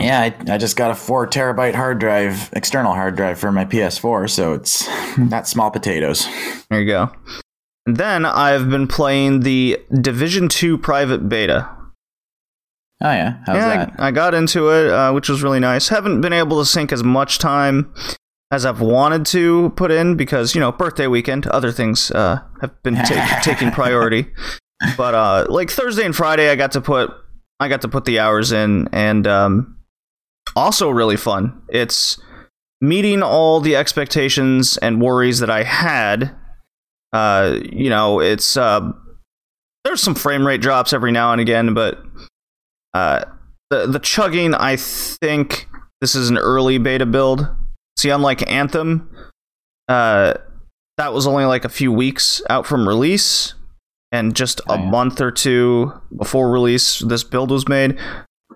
Yeah, 0.00 0.20
I, 0.20 0.54
I 0.54 0.58
just 0.58 0.76
got 0.76 0.90
a 0.90 0.94
four 0.94 1.26
terabyte 1.26 1.74
hard 1.74 2.00
drive, 2.00 2.50
external 2.52 2.94
hard 2.94 3.16
drive 3.16 3.38
for 3.38 3.52
my 3.52 3.64
PS4, 3.64 4.28
so 4.28 4.52
it's 4.52 4.88
not 5.16 5.46
small 5.46 5.70
potatoes. 5.70 6.26
there 6.68 6.80
you 6.80 6.86
go. 6.86 7.12
And 7.86 7.96
then 7.96 8.24
I've 8.24 8.68
been 8.70 8.88
playing 8.88 9.40
the 9.40 9.78
Division 10.00 10.48
2 10.48 10.78
private 10.78 11.28
beta. 11.28 11.68
Oh 13.02 13.10
yeah, 13.10 13.38
how's 13.46 13.56
yeah, 13.56 13.68
that? 13.86 14.00
I, 14.00 14.08
I 14.08 14.10
got 14.10 14.34
into 14.34 14.70
it, 14.70 14.90
uh, 14.90 15.12
which 15.12 15.28
was 15.28 15.42
really 15.42 15.60
nice. 15.60 15.88
Haven't 15.88 16.20
been 16.20 16.32
able 16.32 16.58
to 16.58 16.64
sink 16.64 16.92
as 16.92 17.04
much 17.04 17.38
time 17.38 17.92
as 18.50 18.64
I've 18.64 18.80
wanted 18.80 19.26
to 19.26 19.70
put 19.70 19.90
in 19.90 20.16
because 20.16 20.54
you 20.54 20.60
know 20.60 20.72
birthday 20.72 21.06
weekend, 21.06 21.46
other 21.48 21.72
things 21.72 22.10
uh, 22.12 22.40
have 22.60 22.82
been 22.82 22.94
ta- 22.94 23.40
taking 23.44 23.70
priority. 23.70 24.26
But 24.96 25.14
uh, 25.14 25.46
like 25.48 25.70
Thursday 25.70 26.04
and 26.04 26.14
Friday, 26.16 26.50
I 26.50 26.56
got 26.56 26.72
to 26.72 26.80
put 26.80 27.10
I 27.60 27.68
got 27.68 27.82
to 27.82 27.88
put 27.88 28.04
the 28.04 28.20
hours 28.20 28.52
in, 28.52 28.88
and 28.92 29.26
um, 29.26 29.76
also 30.56 30.90
really 30.90 31.16
fun. 31.16 31.62
It's 31.68 32.18
meeting 32.80 33.22
all 33.22 33.60
the 33.60 33.76
expectations 33.76 34.76
and 34.78 35.00
worries 35.00 35.38
that 35.40 35.50
I 35.50 35.62
had. 35.62 36.34
Uh, 37.12 37.60
you 37.72 37.90
know, 37.90 38.20
it's 38.20 38.56
uh, 38.56 38.92
there's 39.84 40.02
some 40.02 40.14
frame 40.14 40.46
rate 40.46 40.60
drops 40.60 40.92
every 40.92 41.12
now 41.12 41.32
and 41.32 41.40
again, 41.40 41.74
but 41.74 42.02
uh, 42.92 43.24
the 43.70 43.86
the 43.86 43.98
chugging, 43.98 44.54
I 44.54 44.76
think 44.76 45.68
this 46.00 46.14
is 46.14 46.28
an 46.30 46.38
early 46.38 46.78
beta 46.78 47.06
build. 47.06 47.48
See, 47.96 48.10
unlike 48.10 48.50
Anthem, 48.50 49.08
uh, 49.88 50.34
that 50.98 51.12
was 51.12 51.26
only 51.26 51.44
like 51.44 51.64
a 51.64 51.68
few 51.68 51.92
weeks 51.92 52.42
out 52.50 52.66
from 52.66 52.88
release, 52.88 53.54
and 54.12 54.34
just 54.34 54.60
a 54.68 54.76
month 54.78 55.20
or 55.20 55.30
two 55.30 55.92
before 56.16 56.50
release, 56.50 56.98
this 57.00 57.24
build 57.24 57.50
was 57.50 57.68
made. 57.68 57.98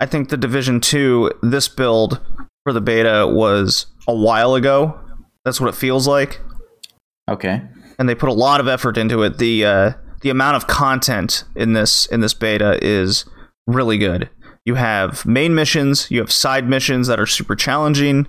I 0.00 0.06
think 0.06 0.28
the 0.28 0.36
Division 0.36 0.80
Two, 0.80 1.30
this 1.42 1.68
build 1.68 2.20
for 2.64 2.72
the 2.72 2.80
beta 2.80 3.26
was 3.26 3.86
a 4.06 4.14
while 4.14 4.54
ago. 4.54 4.98
That's 5.44 5.60
what 5.60 5.68
it 5.68 5.74
feels 5.74 6.06
like, 6.06 6.40
Okay. 7.28 7.62
and 7.98 8.08
they 8.08 8.14
put 8.14 8.28
a 8.28 8.32
lot 8.34 8.60
of 8.60 8.68
effort 8.68 8.96
into 8.98 9.22
it. 9.22 9.38
the 9.38 9.64
uh, 9.64 9.92
The 10.22 10.30
amount 10.30 10.56
of 10.56 10.66
content 10.66 11.44
in 11.54 11.72
this 11.72 12.06
in 12.06 12.20
this 12.20 12.34
beta 12.34 12.78
is 12.82 13.24
really 13.66 13.98
good. 13.98 14.28
You 14.64 14.74
have 14.74 15.24
main 15.24 15.54
missions, 15.54 16.10
you 16.10 16.20
have 16.20 16.30
side 16.30 16.68
missions 16.68 17.06
that 17.06 17.18
are 17.20 17.26
super 17.26 17.56
challenging. 17.56 18.26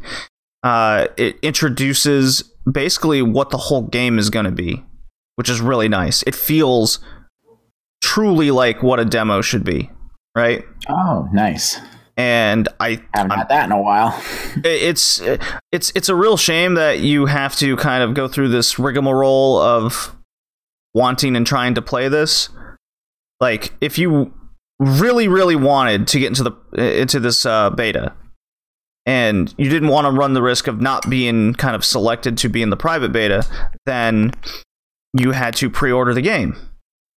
Uh, 0.64 1.08
it 1.18 1.38
introduces 1.42 2.44
basically 2.72 3.22
what 3.22 3.50
the 3.50 3.58
whole 3.58 3.82
game 3.84 4.18
is 4.20 4.30
going 4.30 4.46
to 4.46 4.52
be, 4.52 4.84
which 5.36 5.50
is 5.50 5.60
really 5.62 5.90
nice. 5.90 6.24
It 6.24 6.36
feels 6.36 7.00
truly 8.04 8.52
like 8.52 8.82
what 8.84 9.00
a 9.00 9.06
demo 9.06 9.42
should 9.42 9.64
be, 9.64 9.90
right? 10.38 10.64
Oh, 10.89 11.29
nice. 11.31 11.79
And 12.17 12.67
I 12.79 13.01
Haven't 13.13 13.31
had 13.31 13.50
that 13.50 13.65
in 13.65 13.72
a 13.72 13.81
while. 13.81 14.22
it's 14.63 15.22
it's 15.72 15.91
it's 15.96 16.10
a 16.10 16.15
real 16.15 16.36
shame 16.36 16.74
that 16.74 17.00
you 17.00 17.27
have 17.27 17.55
to 17.58 17.77
kind 17.77 18.03
of 18.03 18.13
go 18.13 18.27
through 18.27 18.50
this 18.50 18.77
rigmarole 18.77 19.58
of 19.58 20.15
wanting 20.93 21.36
and 21.38 21.48
trying 21.48 21.75
to 21.75 21.81
play 21.81 22.10
this. 22.10 22.50
Like 23.39 23.74
if 23.79 23.98
you 23.98 24.34
really 24.79 25.27
really 25.27 25.55
wanted 25.55 26.08
to 26.08 26.19
get 26.19 26.27
into 26.27 26.43
the 26.43 27.00
into 27.00 27.19
this 27.22 27.46
uh, 27.46 27.69
beta 27.69 28.13
and 29.05 29.53
you 29.58 29.69
didn't 29.69 29.89
want 29.89 30.05
to 30.05 30.12
run 30.12 30.34
the 30.34 30.41
risk 30.41 30.67
of 30.67 30.81
not 30.81 31.10
being 31.10 31.53
kind 31.53 31.75
of 31.75 31.86
selected 31.86 32.38
to 32.39 32.50
be 32.50 32.62
in 32.62 32.69
the 32.69 32.77
private 32.77 33.12
beta, 33.12 33.46
then 33.86 34.31
you 35.13 35.31
had 35.31 35.55
to 35.55 35.69
pre-order 35.69 36.13
the 36.13 36.22
game, 36.22 36.55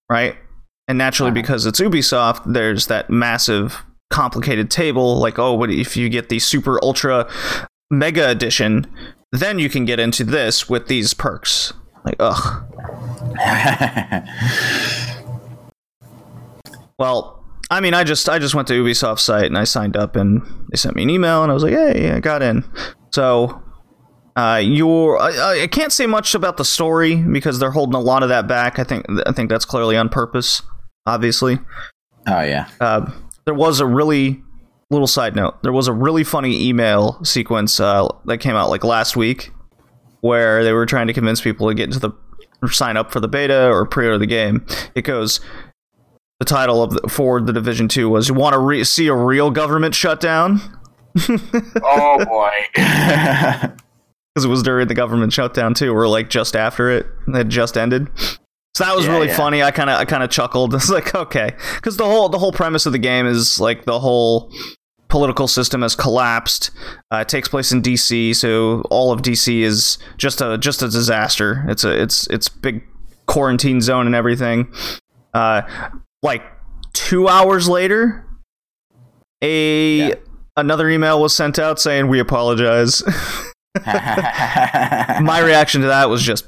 right? 0.08 0.36
And 0.88 0.98
naturally, 0.98 1.30
Uh-huh. 1.30 1.34
because 1.40 1.64
it's 1.66 1.80
Ubisoft, 1.80 2.42
there's 2.52 2.86
that 2.88 3.08
massive, 3.08 3.82
complicated 4.10 4.70
table. 4.70 5.18
Like, 5.18 5.38
oh, 5.38 5.54
what 5.54 5.70
if 5.70 5.96
you 5.96 6.08
get 6.08 6.28
the 6.28 6.38
super 6.38 6.78
ultra 6.82 7.28
mega 7.90 8.28
edition? 8.28 8.86
Then 9.30 9.58
you 9.58 9.68
can 9.70 9.84
get 9.84 9.98
into 10.00 10.24
this 10.24 10.68
with 10.68 10.88
these 10.88 11.14
perks. 11.14 11.72
Like, 12.04 12.16
ugh. 12.20 12.64
Well, 16.98 17.42
I 17.70 17.80
mean, 17.80 17.94
I 17.94 18.04
just 18.04 18.28
I 18.28 18.38
just 18.38 18.54
went 18.54 18.68
to 18.68 18.74
Ubisoft's 18.74 19.22
site 19.22 19.46
and 19.46 19.58
I 19.58 19.64
signed 19.64 19.96
up 19.96 20.14
and 20.14 20.42
they 20.70 20.76
sent 20.76 20.94
me 20.94 21.02
an 21.02 21.10
email 21.10 21.42
and 21.42 21.50
I 21.50 21.54
was 21.54 21.62
like, 21.64 21.72
hey, 21.72 22.12
I 22.12 22.20
got 22.20 22.42
in. 22.42 22.64
So, 23.12 23.62
uh, 24.36 24.60
you're 24.62 25.18
I, 25.18 25.62
I 25.62 25.66
can't 25.66 25.92
say 25.92 26.06
much 26.06 26.34
about 26.34 26.58
the 26.58 26.64
story 26.64 27.16
because 27.16 27.58
they're 27.58 27.70
holding 27.72 27.94
a 27.94 28.00
lot 28.00 28.22
of 28.22 28.28
that 28.28 28.46
back. 28.46 28.78
I 28.78 28.84
think 28.84 29.06
I 29.26 29.32
think 29.32 29.50
that's 29.50 29.64
clearly 29.64 29.96
on 29.96 30.10
purpose. 30.10 30.62
Obviously, 31.06 31.58
oh 32.26 32.42
yeah. 32.42 32.68
uh, 32.80 33.10
there 33.44 33.54
was 33.54 33.80
a 33.80 33.86
really 33.86 34.42
little 34.90 35.06
side 35.06 35.34
note. 35.34 35.62
There 35.62 35.72
was 35.72 35.88
a 35.88 35.92
really 35.92 36.24
funny 36.24 36.68
email 36.68 37.22
sequence 37.24 37.80
uh, 37.80 38.08
that 38.26 38.38
came 38.38 38.54
out 38.54 38.70
like 38.70 38.84
last 38.84 39.16
week 39.16 39.50
where 40.20 40.62
they 40.62 40.72
were 40.72 40.86
trying 40.86 41.08
to 41.08 41.12
convince 41.12 41.40
people 41.40 41.68
to 41.68 41.74
get 41.74 41.84
into 41.84 41.98
the 41.98 42.12
or 42.62 42.70
sign 42.70 42.96
up 42.96 43.10
for 43.10 43.18
the 43.18 43.28
beta 43.28 43.68
or 43.68 43.84
pre-order 43.84 44.18
the 44.18 44.26
game. 44.26 44.64
It 44.94 45.02
goes. 45.02 45.40
The 46.38 46.46
title 46.46 46.82
of 46.82 46.94
the, 46.94 47.08
for 47.08 47.40
the 47.40 47.52
Division 47.52 47.86
Two 47.86 48.08
was 48.08 48.28
"You 48.28 48.34
want 48.34 48.54
to 48.54 48.58
re- 48.58 48.82
see 48.84 49.06
a 49.06 49.14
real 49.14 49.50
government 49.50 49.94
shutdown?" 49.94 50.60
oh 51.28 52.24
boy. 52.24 52.50
because 54.34 54.44
it 54.44 54.48
was 54.48 54.62
during 54.62 54.88
the 54.88 54.94
government 54.94 55.32
shutdown 55.32 55.74
too, 55.74 55.94
or 55.94 56.08
like 56.08 56.30
just 56.30 56.56
after 56.56 56.90
it, 56.90 57.06
it 57.28 57.34
had 57.34 57.48
just 57.48 57.76
ended. 57.76 58.08
So 58.74 58.84
that 58.84 58.96
was 58.96 59.04
Yeah, 59.06 59.12
really 59.12 59.26
yeah. 59.28 59.36
funny. 59.36 59.62
I 59.62 59.70
kind 59.70 59.90
of 59.90 59.98
I 60.00 60.04
kind 60.04 60.22
of 60.22 60.30
chuckled. 60.30 60.74
It's 60.74 60.88
like 60.90 61.14
okay, 61.14 61.54
because 61.76 61.96
the 61.96 62.04
whole 62.04 62.28
the 62.28 62.38
whole 62.38 62.52
premise 62.52 62.86
of 62.86 62.92
the 62.92 62.98
game 62.98 63.26
is 63.26 63.60
like 63.60 63.84
the 63.84 64.00
whole 64.00 64.50
political 65.08 65.46
system 65.46 65.82
has 65.82 65.94
collapsed. 65.94 66.70
Uh, 67.12 67.18
it 67.18 67.28
takes 67.28 67.46
place 67.46 67.70
in 67.70 67.82
D.C., 67.82 68.32
so 68.32 68.80
all 68.88 69.12
of 69.12 69.20
D.C. 69.20 69.62
is 69.62 69.98
just 70.16 70.40
a 70.40 70.56
just 70.56 70.82
a 70.82 70.88
disaster. 70.88 71.64
It's 71.68 71.84
a 71.84 72.00
it's 72.02 72.26
it's 72.28 72.48
big 72.48 72.82
quarantine 73.26 73.80
zone 73.82 74.06
and 74.06 74.14
everything. 74.14 74.72
Uh, 75.34 75.62
like 76.22 76.42
two 76.94 77.28
hours 77.28 77.68
later, 77.68 78.24
a 79.42 80.08
Yeah. 80.08 80.14
another 80.56 80.88
email 80.88 81.20
was 81.20 81.34
sent 81.36 81.58
out 81.58 81.78
saying 81.78 82.08
we 82.08 82.18
apologize. 82.20 83.02
My 83.86 85.40
reaction 85.44 85.80
to 85.82 85.86
that 85.88 86.08
was 86.10 86.22
just 86.22 86.46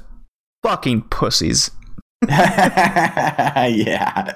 fucking 0.63 1.03
pussies. 1.03 1.71
yeah. 3.75 4.33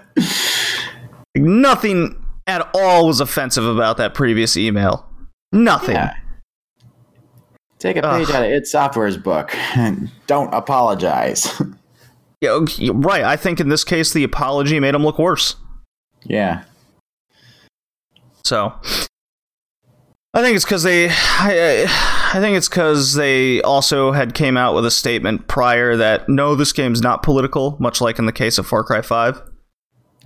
Nothing 1.36 2.24
at 2.48 2.69
all 2.74 3.08
was 3.08 3.19
offensive 3.19 3.65
about 3.65 3.98
that 3.98 4.13
previous 4.13 4.58
email. 4.58 5.08
Nothing. 5.51 5.96
Yeah. 5.96 6.13
Take 7.79 7.98
a 7.98 8.01
page 8.01 8.29
Ugh. 8.29 8.36
out 8.36 8.43
of 8.46 8.51
id 8.51 8.67
Software's 8.67 9.17
book. 9.17 9.55
And 9.77 10.12
don't 10.27 10.53
apologize. 10.53 11.62
Yeah, 12.41 12.58
right. 12.93 13.24
I 13.25 13.36
think 13.36 13.60
in 13.60 13.67
this 13.67 13.84
case, 13.84 14.13
the 14.13 14.24
apology 14.24 14.79
made 14.79 14.96
him 14.96 15.03
look 15.03 15.19
worse. 15.19 15.58
yeah. 16.24 16.63
So, 18.46 18.74
I 20.33 20.43
think 20.43 20.55
it's 20.55 20.65
because 20.65 20.83
they. 20.83 21.09
I, 21.09 21.86
I 22.33 22.39
think 22.39 22.55
it's 22.55 22.69
because 22.69 23.15
they 23.15 23.62
also 23.63 24.12
had 24.12 24.36
came 24.36 24.57
out 24.57 24.75
with 24.75 24.86
a 24.86 24.91
statement 24.91 25.48
prior 25.48 25.95
that 25.95 26.29
no, 26.29 26.55
this 26.55 26.71
game's 26.71 27.01
not 27.01 27.24
political, 27.24 27.75
much 27.79 28.00
like 28.00 28.19
in 28.19 28.27
the 28.27 28.31
case 28.31 28.59
of 28.59 28.67
Far 28.67 28.83
Cry 28.83 29.01
Five. 29.01 29.41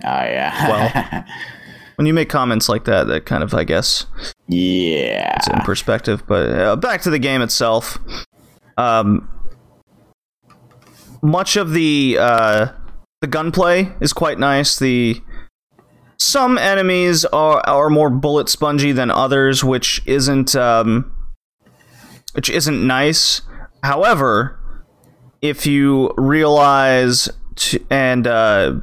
Oh 0.02 0.22
yeah. 0.22 0.68
Well, 0.68 1.24
when 1.96 2.06
you 2.06 2.12
make 2.12 2.28
comments 2.28 2.68
like 2.68 2.84
that, 2.84 3.06
that 3.06 3.24
kind 3.24 3.42
of, 3.42 3.54
I 3.54 3.64
guess, 3.64 4.04
yeah. 4.46 5.36
it's 5.36 5.48
in 5.48 5.60
perspective. 5.60 6.22
But 6.26 6.50
uh, 6.50 6.76
back 6.76 7.00
to 7.02 7.10
the 7.10 7.18
game 7.18 7.40
itself. 7.40 7.98
Um, 8.76 9.28
much 11.22 11.56
of 11.56 11.72
the 11.72 12.18
uh, 12.20 12.66
the 13.22 13.26
gunplay 13.26 13.90
is 14.02 14.12
quite 14.12 14.38
nice. 14.38 14.78
The 14.78 15.22
some 16.18 16.58
enemies 16.58 17.24
are 17.26 17.60
are 17.66 17.90
more 17.90 18.10
bullet 18.10 18.48
spongy 18.48 18.92
than 18.92 19.10
others, 19.10 19.64
which 19.64 20.02
isn't 20.06 20.54
um, 20.54 21.12
which 22.32 22.50
isn't 22.50 22.86
nice. 22.86 23.42
However, 23.82 24.58
if 25.42 25.66
you 25.66 26.12
realize 26.16 27.28
to, 27.56 27.84
and 27.90 28.26
uh, 28.26 28.74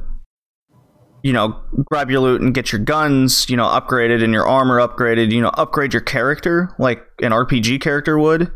you 1.22 1.32
know 1.32 1.60
grab 1.90 2.10
your 2.10 2.20
loot 2.20 2.40
and 2.40 2.54
get 2.54 2.72
your 2.72 2.80
guns, 2.80 3.48
you 3.48 3.56
know 3.56 3.66
upgraded 3.66 4.22
and 4.22 4.32
your 4.32 4.46
armor 4.46 4.78
upgraded, 4.78 5.32
you 5.32 5.40
know 5.40 5.52
upgrade 5.54 5.92
your 5.92 6.02
character 6.02 6.74
like 6.78 7.04
an 7.22 7.32
RPG 7.32 7.80
character 7.80 8.18
would, 8.18 8.52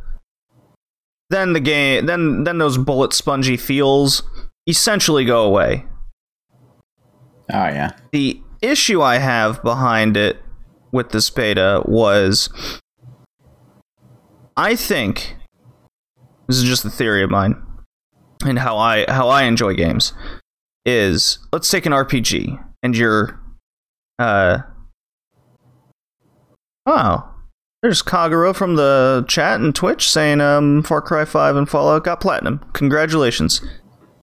then 1.30 1.52
the 1.52 1.60
game 1.60 2.06
then 2.06 2.44
then 2.44 2.58
those 2.58 2.78
bullet 2.78 3.12
spongy 3.12 3.56
feels 3.56 4.22
essentially 4.66 5.24
go 5.24 5.44
away. 5.44 5.84
Oh 7.52 7.66
yeah. 7.68 7.92
The 8.12 8.42
issue 8.66 9.02
I 9.02 9.18
have 9.18 9.62
behind 9.62 10.16
it 10.16 10.42
with 10.92 11.10
this 11.10 11.30
beta 11.30 11.82
was 11.84 12.48
I 14.56 14.74
think 14.74 15.36
this 16.46 16.56
is 16.56 16.64
just 16.64 16.84
a 16.84 16.90
theory 16.90 17.22
of 17.22 17.30
mine 17.30 17.62
and 18.44 18.58
how 18.58 18.78
I 18.78 19.04
how 19.10 19.28
I 19.28 19.42
enjoy 19.44 19.74
games 19.74 20.12
is 20.84 21.38
let's 21.52 21.70
take 21.70 21.86
an 21.86 21.92
RPG 21.92 22.62
and 22.82 22.96
you're 22.96 23.40
uh 24.18 24.58
oh 26.86 27.32
there's 27.82 28.02
Kagura 28.02 28.54
from 28.54 28.76
the 28.76 29.24
chat 29.28 29.60
and 29.60 29.74
Twitch 29.74 30.10
saying 30.10 30.40
um 30.40 30.82
Far 30.82 31.02
Cry 31.02 31.24
5 31.24 31.56
and 31.56 31.68
Fallout 31.68 32.04
got 32.04 32.20
platinum. 32.20 32.64
Congratulations. 32.72 33.60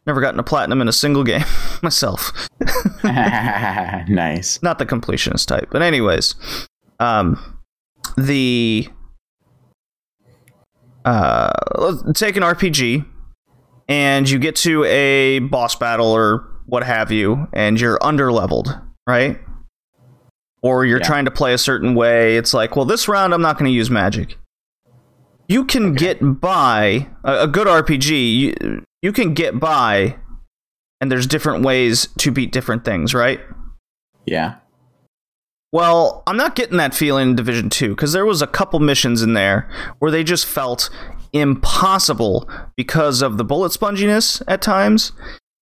Never 0.06 0.20
gotten 0.22 0.40
a 0.40 0.44
platinum 0.44 0.82
in 0.82 0.88
a 0.88 0.94
single 0.94 1.24
game 1.24 1.46
myself. 1.82 2.32
nice. 3.04 4.62
Not 4.62 4.80
the 4.80 4.86
completionist 4.86 5.48
type. 5.48 5.70
But 5.72 5.82
anyways, 5.82 6.36
um 7.00 7.60
the 8.18 8.88
uh 11.06 11.52
let's 11.78 12.20
take 12.20 12.36
an 12.38 12.44
RPG 12.44 13.06
and 13.90 14.30
you 14.30 14.40
get 14.40 14.56
to 14.58 14.84
a 14.86 15.40
boss 15.40 15.76
battle 15.76 16.08
or 16.08 16.48
what 16.66 16.84
have 16.84 17.12
you 17.12 17.48
and 17.54 17.80
you're 17.80 17.98
under 18.04 18.32
leveled, 18.32 18.78
right? 19.08 19.40
Or 20.62 20.86
you're 20.86 21.00
Yeah. 21.00 21.06
trying 21.08 21.26
to 21.26 21.32
play 21.32 21.54
a 21.54 21.58
certain 21.58 21.94
way. 21.94 22.38
It's 22.38 22.54
like, 22.54 22.76
well, 22.76 22.86
this 22.86 23.08
round 23.10 23.34
I'm 23.34 23.42
not 23.42 23.58
going 23.58 23.70
to 23.70 23.76
use 23.76 23.90
magic. 23.90 24.38
You 25.50 25.66
can 25.66 25.94
get 25.94 26.20
by 26.40 27.08
a, 27.26 27.42
a 27.44 27.48
good 27.48 27.68
RPG. 27.68 28.36
You, 28.38 28.86
you 29.04 29.12
can 29.12 29.34
get 29.36 29.60
by, 29.60 30.16
and 31.00 31.12
there's 31.12 31.28
different 31.28 31.64
ways 31.64 32.08
to 32.18 32.32
beat 32.32 32.52
different 32.52 32.84
things, 32.86 33.14
right? 33.14 33.40
Yeah. 34.26 34.56
Well, 35.74 36.24
I'm 36.26 36.38
not 36.38 36.56
getting 36.56 36.78
that 36.78 36.94
feeling 36.94 37.32
in 37.32 37.36
Division 37.36 37.70
2 37.70 37.90
because 37.90 38.14
there 38.14 38.26
was 38.26 38.42
a 38.42 38.48
couple 38.48 38.80
missions 38.80 39.22
in 39.22 39.34
there 39.34 39.70
where 40.00 40.10
they 40.12 40.24
just 40.24 40.46
felt 40.46 40.90
impossible 41.34 42.48
because 42.78 43.22
of 43.22 43.38
the 43.38 43.44
bullet 43.44 43.72
sponginess 43.72 44.42
at 44.48 44.62
times 44.62 45.12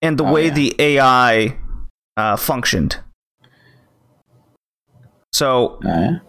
and 0.02 0.18
the 0.20 0.26
Oh, 0.26 0.34
way 0.34 0.48
yeah. 0.48 0.54
the 0.54 0.76
AI 0.80 1.58
uh, 2.18 2.36
functioned. 2.36 3.00
So, 5.34 5.80
Uh, 5.88 6.20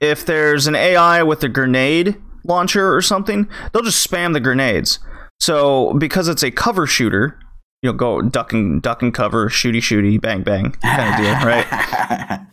if 0.00 0.24
there's 0.24 0.68
an 0.68 0.76
AI 0.76 1.22
with 1.24 1.42
a 1.42 1.48
grenade 1.48 2.21
launcher 2.44 2.94
or 2.94 3.02
something, 3.02 3.48
they'll 3.72 3.82
just 3.82 4.08
spam 4.08 4.32
the 4.32 4.40
grenades. 4.40 4.98
So 5.40 5.94
because 5.94 6.28
it's 6.28 6.42
a 6.42 6.50
cover 6.50 6.86
shooter, 6.86 7.38
you'll 7.82 7.94
go 7.94 8.22
duck 8.22 8.52
and 8.52 8.80
duck 8.80 9.02
and 9.02 9.12
cover, 9.12 9.48
shooty 9.48 9.78
shooty, 9.78 10.20
bang 10.20 10.42
bang 10.42 10.72
kind 10.82 11.14
of 11.14 11.20
deal, 11.20 11.34
right? 11.46 12.46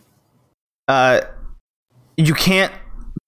Uh, 0.88 1.20
you 2.16 2.34
can't 2.34 2.72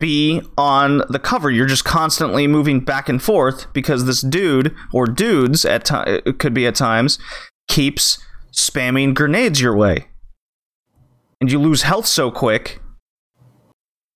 be 0.01 0.43
on 0.59 1.03
the 1.09 1.21
cover. 1.21 1.49
You're 1.51 1.67
just 1.67 1.85
constantly 1.85 2.49
moving 2.49 2.81
back 2.81 3.09
and 3.09 3.23
forth 3.23 3.73
because 3.73 4.05
this 4.05 4.21
dude 4.21 4.75
or 4.93 5.07
dudes 5.07 5.65
at 5.65 5.85
ti 5.85 5.95
it 6.27 6.39
could 6.41 6.53
be 6.53 6.67
at 6.67 6.75
times 6.75 7.21
keeps 7.69 8.19
spamming 8.53 9.15
grenades 9.15 9.61
your 9.61 9.77
way, 9.77 10.09
and 11.41 11.53
you 11.53 11.61
lose 11.61 11.83
health 11.83 12.07
so 12.07 12.33
quick 12.33 12.81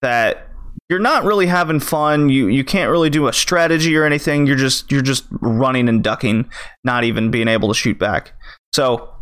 that 0.03 0.46
you're 0.89 1.01
not 1.01 1.25
really 1.25 1.47
having 1.47 1.81
fun. 1.81 2.29
You 2.29 2.49
you 2.49 2.65
can't 2.65 2.91
really 2.91 3.11
do 3.11 3.27
a 3.27 3.33
strategy 3.33 3.97
or 3.97 4.05
anything. 4.05 4.47
You're 4.47 4.57
just 4.57 4.91
you're 4.93 5.03
just 5.03 5.25
running 5.31 5.89
and 5.89 6.03
ducking, 6.03 6.49
not 6.85 7.05
even 7.05 7.31
being 7.31 7.49
able 7.49 7.69
to 7.69 7.75
shoot 7.75 7.99
back. 7.99 8.33
So 8.75 9.13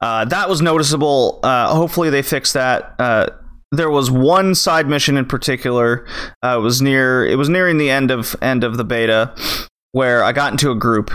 uh, 0.00 0.24
that 0.26 0.48
was 0.48 0.60
noticeable. 0.62 1.40
Uh, 1.42 1.74
hopefully 1.74 2.10
they 2.10 2.22
fix 2.22 2.52
that. 2.52 2.94
Uh, 2.98 3.28
there 3.70 3.90
was 3.90 4.10
one 4.10 4.54
side 4.54 4.88
mission 4.88 5.16
in 5.16 5.26
particular. 5.26 6.06
Uh, 6.42 6.56
it 6.58 6.62
was 6.62 6.80
near. 6.80 7.26
It 7.26 7.36
was 7.36 7.48
nearing 7.48 7.78
the 7.78 7.90
end 7.90 8.10
of 8.10 8.34
end 8.40 8.64
of 8.64 8.76
the 8.76 8.84
beta, 8.84 9.34
where 9.92 10.24
I 10.24 10.32
got 10.32 10.52
into 10.52 10.70
a 10.70 10.74
group, 10.74 11.10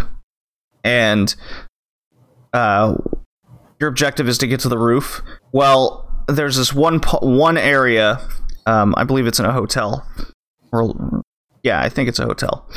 and 0.84 1.34
uh, 2.54 2.96
your 3.80 3.90
objective 3.90 4.28
is 4.28 4.38
to 4.38 4.48
get 4.48 4.60
to 4.62 4.70
the 4.70 4.78
roof. 4.78 5.22
Well, 5.52 6.10
there's 6.28 6.58
this 6.58 6.74
one 6.74 7.00
one 7.22 7.58
area. 7.58 8.22
Um, 8.66 8.94
I 8.98 9.04
believe 9.04 9.28
it's 9.28 9.40
in 9.40 9.46
a 9.46 9.52
hotel. 9.52 10.08
Or, 10.72 11.22
yeah, 11.64 11.82
I 11.82 11.90
think 11.90 12.10
it's 12.10 12.20
a 12.20 12.26
hotel, 12.26 12.68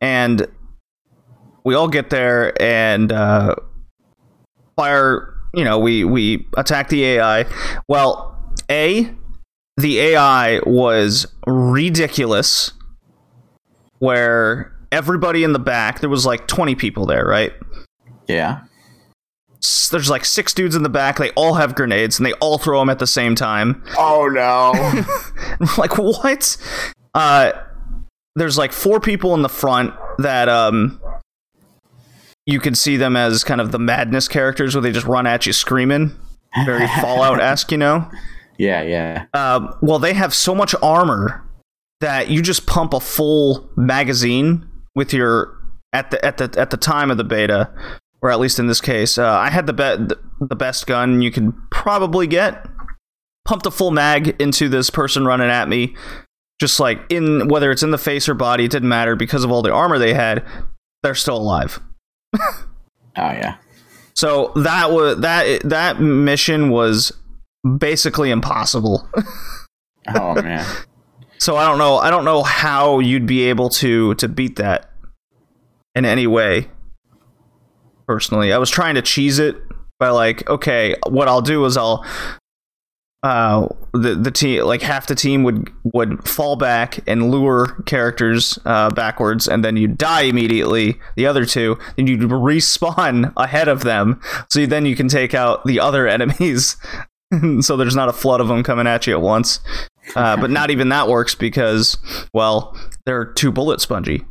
and 0.00 0.46
we 1.64 1.74
all 1.74 1.88
get 1.88 2.10
there 2.10 2.60
and 2.62 3.12
uh, 3.12 3.54
fire. 4.76 5.34
You 5.54 5.64
know, 5.64 5.78
we 5.78 6.04
we 6.04 6.46
attack 6.56 6.88
the 6.88 7.04
AI. 7.04 7.44
Well, 7.88 8.36
a 8.70 9.10
the 9.76 10.00
AI 10.00 10.60
was 10.64 11.26
ridiculous. 11.46 12.72
Where 13.98 14.76
everybody 14.92 15.42
in 15.42 15.52
the 15.54 15.58
back, 15.58 16.00
there 16.00 16.10
was 16.10 16.26
like 16.26 16.46
20 16.46 16.74
people 16.74 17.06
there, 17.06 17.24
right? 17.24 17.52
yeah. 18.28 18.60
There's 19.90 20.10
like 20.10 20.24
six 20.24 20.52
dudes 20.52 20.74
in 20.74 20.82
the 20.82 20.88
back. 20.88 21.18
They 21.18 21.30
all 21.30 21.54
have 21.54 21.74
grenades 21.74 22.18
and 22.18 22.26
they 22.26 22.32
all 22.34 22.58
throw 22.58 22.80
them 22.80 22.90
at 22.90 22.98
the 22.98 23.06
same 23.06 23.34
time. 23.34 23.82
Oh 23.98 24.26
no. 24.26 24.72
like 25.78 25.98
what? 25.98 26.56
Uh, 27.14 27.52
there's 28.34 28.58
like 28.58 28.72
four 28.72 29.00
people 29.00 29.34
in 29.34 29.42
the 29.42 29.48
front 29.48 29.94
that 30.18 30.48
um, 30.48 31.00
you 32.44 32.60
can 32.60 32.74
see 32.74 32.96
them 32.96 33.16
as 33.16 33.42
kind 33.44 33.60
of 33.60 33.72
the 33.72 33.78
madness 33.78 34.28
characters 34.28 34.74
where 34.74 34.82
they 34.82 34.92
just 34.92 35.06
run 35.06 35.26
at 35.26 35.46
you 35.46 35.52
screaming, 35.52 36.12
very 36.64 36.86
Fallout 37.00 37.40
esque, 37.40 37.72
you 37.72 37.78
know. 37.78 38.08
yeah, 38.58 38.82
yeah. 38.82 39.24
Um, 39.34 39.74
well, 39.82 39.98
they 39.98 40.12
have 40.12 40.34
so 40.34 40.54
much 40.54 40.74
armor 40.82 41.42
that 42.00 42.28
you 42.28 42.42
just 42.42 42.66
pump 42.66 42.92
a 42.92 43.00
full 43.00 43.70
magazine 43.76 44.68
with 44.94 45.12
your 45.12 45.56
at 45.92 46.10
the 46.10 46.24
at 46.24 46.36
the 46.36 46.54
at 46.58 46.70
the 46.70 46.76
time 46.76 47.10
of 47.10 47.16
the 47.16 47.24
beta, 47.24 47.70
or 48.22 48.30
at 48.30 48.40
least 48.40 48.58
in 48.58 48.66
this 48.66 48.80
case, 48.80 49.18
uh, 49.18 49.28
I 49.30 49.50
had 49.50 49.66
the 49.66 49.72
be- 49.72 50.14
the 50.40 50.56
best 50.56 50.86
gun 50.86 51.22
you 51.22 51.30
could 51.30 51.52
probably 51.70 52.26
get. 52.26 52.66
Pumped 53.44 53.66
a 53.66 53.70
full 53.70 53.92
mag 53.92 54.34
into 54.40 54.68
this 54.68 54.90
person 54.90 55.24
running 55.24 55.50
at 55.50 55.68
me, 55.68 55.94
just 56.60 56.80
like 56.80 57.00
in 57.10 57.46
whether 57.48 57.70
it's 57.70 57.82
in 57.84 57.92
the 57.92 57.98
face 57.98 58.28
or 58.28 58.34
body, 58.34 58.64
it 58.64 58.70
didn't 58.72 58.88
matter 58.88 59.14
because 59.14 59.44
of 59.44 59.52
all 59.52 59.62
the 59.62 59.72
armor 59.72 59.98
they 59.98 60.14
had. 60.14 60.44
They're 61.02 61.14
still 61.14 61.36
alive. 61.36 61.80
Oh 63.18 63.30
yeah. 63.30 63.56
So 64.12 64.52
that 64.56 64.90
was 64.90 65.20
that 65.20 65.62
that 65.64 66.00
mission 66.00 66.68
was 66.68 67.12
basically 67.78 68.30
impossible. 68.30 69.08
Oh 70.14 70.34
man. 70.40 70.64
So 71.38 71.56
I 71.56 71.66
don't 71.66 71.78
know. 71.78 71.96
I 71.96 72.10
don't 72.10 72.24
know 72.24 72.44
how 72.44 73.00
you'd 73.00 73.26
be 73.26 73.44
able 73.44 73.68
to 73.70 74.14
to 74.14 74.28
beat 74.28 74.54
that 74.56 74.92
in 75.96 76.04
any 76.04 76.26
way. 76.28 76.68
Personally, 78.06 78.52
I 78.52 78.58
was 78.58 78.70
trying 78.70 78.94
to 78.94 79.02
cheese 79.02 79.38
it 79.38 79.56
by 79.98 80.10
like, 80.10 80.48
okay, 80.48 80.94
what 81.08 81.28
I'll 81.28 81.42
do 81.42 81.64
is 81.64 81.76
I'll 81.76 82.04
uh 83.22 83.66
the 83.94 84.14
the 84.14 84.30
team 84.30 84.62
like 84.64 84.82
half 84.82 85.06
the 85.06 85.14
team 85.14 85.42
would 85.42 85.70
would 85.94 86.28
fall 86.28 86.54
back 86.54 87.00
and 87.08 87.30
lure 87.30 87.82
characters 87.86 88.58
uh 88.66 88.90
backwards 88.90 89.48
and 89.48 89.64
then 89.64 89.74
you 89.74 89.88
die 89.88 90.20
immediately 90.20 91.00
the 91.16 91.24
other 91.24 91.46
two 91.46 91.78
then 91.96 92.06
you'd 92.06 92.20
respawn 92.20 93.32
ahead 93.38 93.68
of 93.68 93.84
them 93.84 94.20
so 94.50 94.60
you, 94.60 94.66
then 94.66 94.84
you 94.84 94.94
can 94.94 95.08
take 95.08 95.32
out 95.32 95.64
the 95.64 95.80
other 95.80 96.06
enemies 96.16 96.76
so 97.60 97.74
there's 97.74 97.96
not 97.96 98.10
a 98.10 98.12
flood 98.12 98.42
of 98.42 98.48
them 98.48 98.62
coming 98.62 98.86
at 98.86 99.06
you 99.06 99.14
at 99.14 99.22
once 99.22 99.60
uh, 100.14 100.36
but 100.36 100.50
not 100.50 100.70
even 100.70 100.88
that 100.90 101.08
works 101.08 101.34
because, 101.34 101.98
well, 102.32 102.76
they're 103.04 103.24
too 103.24 103.50
bullet 103.50 103.80
spongy. 103.80 104.24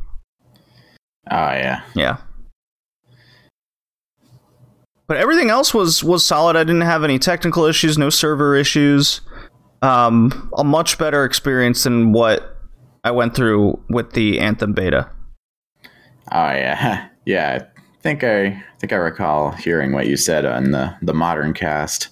Oh 1.30 1.50
yeah. 1.50 1.82
Yeah. 1.94 2.16
But 5.06 5.18
everything 5.18 5.50
else 5.50 5.72
was 5.72 6.02
was 6.02 6.24
solid. 6.24 6.56
I 6.56 6.64
didn't 6.64 6.80
have 6.82 7.04
any 7.04 7.18
technical 7.18 7.64
issues, 7.64 7.96
no 7.96 8.10
server 8.10 8.56
issues. 8.56 9.20
Um, 9.82 10.50
a 10.56 10.64
much 10.64 10.98
better 10.98 11.24
experience 11.24 11.84
than 11.84 12.12
what 12.12 12.56
I 13.04 13.12
went 13.12 13.34
through 13.34 13.80
with 13.88 14.12
the 14.12 14.40
Anthem 14.40 14.72
beta. 14.72 15.10
Oh 16.32 16.50
yeah. 16.50 17.08
Yeah. 17.26 17.58
I 17.60 17.98
think 18.02 18.22
I, 18.22 18.44
I 18.44 18.64
think 18.78 18.92
I 18.92 18.96
recall 18.96 19.50
hearing 19.50 19.90
what 19.90 20.06
you 20.06 20.16
said 20.16 20.44
on 20.44 20.70
the 20.70 20.96
the 21.02 21.12
modern 21.12 21.52
cast. 21.54 22.08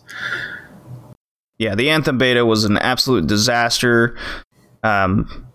Yeah, 1.57 1.77
the 1.77 1.89
Anthem 1.89 2.19
beta 2.19 2.45
was 2.45 2.65
an 2.65 2.77
absolute 2.79 3.29
disaster. 3.29 4.19
Um, 4.83 5.47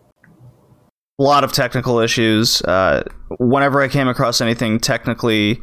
a 1.20 1.24
lot 1.24 1.44
of 1.44 1.52
technical 1.52 2.00
issues. 2.00 2.62
Uh, 2.62 3.04
whenever 3.38 3.82
I 3.82 3.90
came 3.90 4.08
across 4.08 4.40
anything 4.40 4.80
technically 4.80 5.62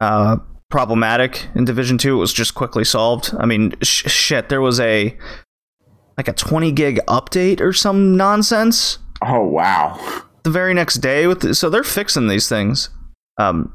uh, 0.00 0.38
problematic 0.74 1.46
in 1.54 1.64
Division 1.64 1.98
Two, 1.98 2.16
it 2.16 2.18
was 2.18 2.32
just 2.32 2.56
quickly 2.56 2.82
solved. 2.82 3.32
I 3.38 3.46
mean, 3.46 3.74
sh- 3.80 4.10
shit, 4.10 4.48
there 4.48 4.60
was 4.60 4.80
a 4.80 5.16
like 6.18 6.26
a 6.26 6.32
20 6.32 6.72
gig 6.72 6.98
update 7.06 7.60
or 7.60 7.72
some 7.72 8.16
nonsense 8.16 8.98
Oh 9.22 9.44
wow. 9.44 9.96
the 10.42 10.50
very 10.50 10.74
next 10.74 10.96
day. 10.96 11.28
With 11.28 11.40
the, 11.42 11.54
so 11.54 11.70
they're 11.70 11.84
fixing 11.84 12.26
these 12.26 12.48
things. 12.48 12.88
Um, 13.38 13.72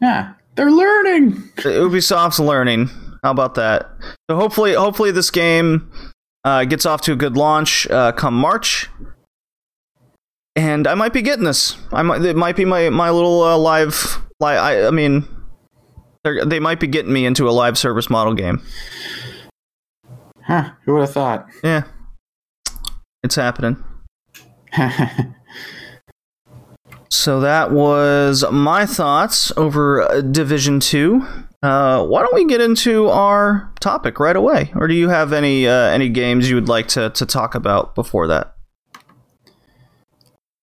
Yeah. 0.00 0.32
They're 0.56 0.72
learning. 0.72 1.34
Ubisoft's 1.58 2.40
learning. 2.40 2.90
How 3.22 3.30
about 3.30 3.54
that? 3.54 3.90
So 4.28 4.34
hopefully, 4.36 4.74
hopefully 4.74 5.12
this 5.12 5.30
game 5.30 5.88
uh, 6.44 6.64
gets 6.64 6.84
off 6.84 7.00
to 7.02 7.12
a 7.12 7.16
good 7.16 7.36
launch 7.36 7.86
uh, 7.90 8.10
come 8.12 8.34
March, 8.34 8.88
and 10.56 10.86
I 10.86 10.94
might 10.94 11.12
be 11.12 11.22
getting 11.22 11.44
this. 11.44 11.76
I 11.92 12.02
might. 12.02 12.22
It 12.24 12.36
might 12.36 12.56
be 12.56 12.64
my 12.64 12.90
my 12.90 13.10
little 13.10 13.42
uh, 13.42 13.56
live. 13.56 14.20
Li- 14.40 14.48
I, 14.68 14.86
I 14.86 14.90
mean, 14.90 15.26
they're- 16.24 16.44
they 16.44 16.58
might 16.60 16.80
be 16.80 16.86
getting 16.86 17.12
me 17.12 17.24
into 17.26 17.48
a 17.48 17.52
live 17.52 17.78
service 17.78 18.10
model 18.10 18.34
game. 18.34 18.62
Huh. 20.42 20.70
Who 20.84 20.94
would 20.94 21.00
have 21.02 21.12
thought? 21.12 21.46
Yeah, 21.62 21.84
it's 23.22 23.34
happening. 23.36 23.82
So 27.10 27.40
that 27.40 27.70
was 27.70 28.44
my 28.50 28.86
thoughts 28.86 29.52
over 29.56 30.02
uh, 30.02 30.20
Division 30.20 30.80
Two. 30.80 31.24
Uh, 31.62 32.04
why 32.04 32.20
don't 32.22 32.34
we 32.34 32.44
get 32.44 32.60
into 32.60 33.08
our 33.08 33.72
topic 33.80 34.18
right 34.18 34.34
away? 34.36 34.72
Or 34.74 34.88
do 34.88 34.94
you 34.94 35.08
have 35.08 35.32
any 35.32 35.66
uh, 35.66 35.72
any 35.90 36.08
games 36.08 36.50
you 36.50 36.56
would 36.56 36.68
like 36.68 36.88
to, 36.88 37.10
to 37.10 37.24
talk 37.24 37.54
about 37.54 37.94
before 37.94 38.26
that? 38.26 38.53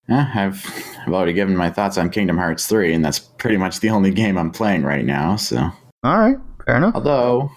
Yeah, 0.07 0.29
I've 0.33 0.65
I've 1.05 1.13
already 1.13 1.33
given 1.33 1.55
my 1.55 1.69
thoughts 1.69 1.97
on 1.97 2.09
Kingdom 2.09 2.37
Hearts 2.37 2.67
3, 2.67 2.93
and 2.93 3.03
that's 3.05 3.19
pretty 3.19 3.57
much 3.57 3.79
the 3.79 3.89
only 3.89 4.11
game 4.11 4.37
I'm 4.37 4.51
playing 4.51 4.83
right 4.83 5.05
now. 5.05 5.35
So, 5.35 5.57
All 6.03 6.17
right, 6.19 6.37
fair 6.65 6.77
enough. 6.77 6.95
although 6.95 7.51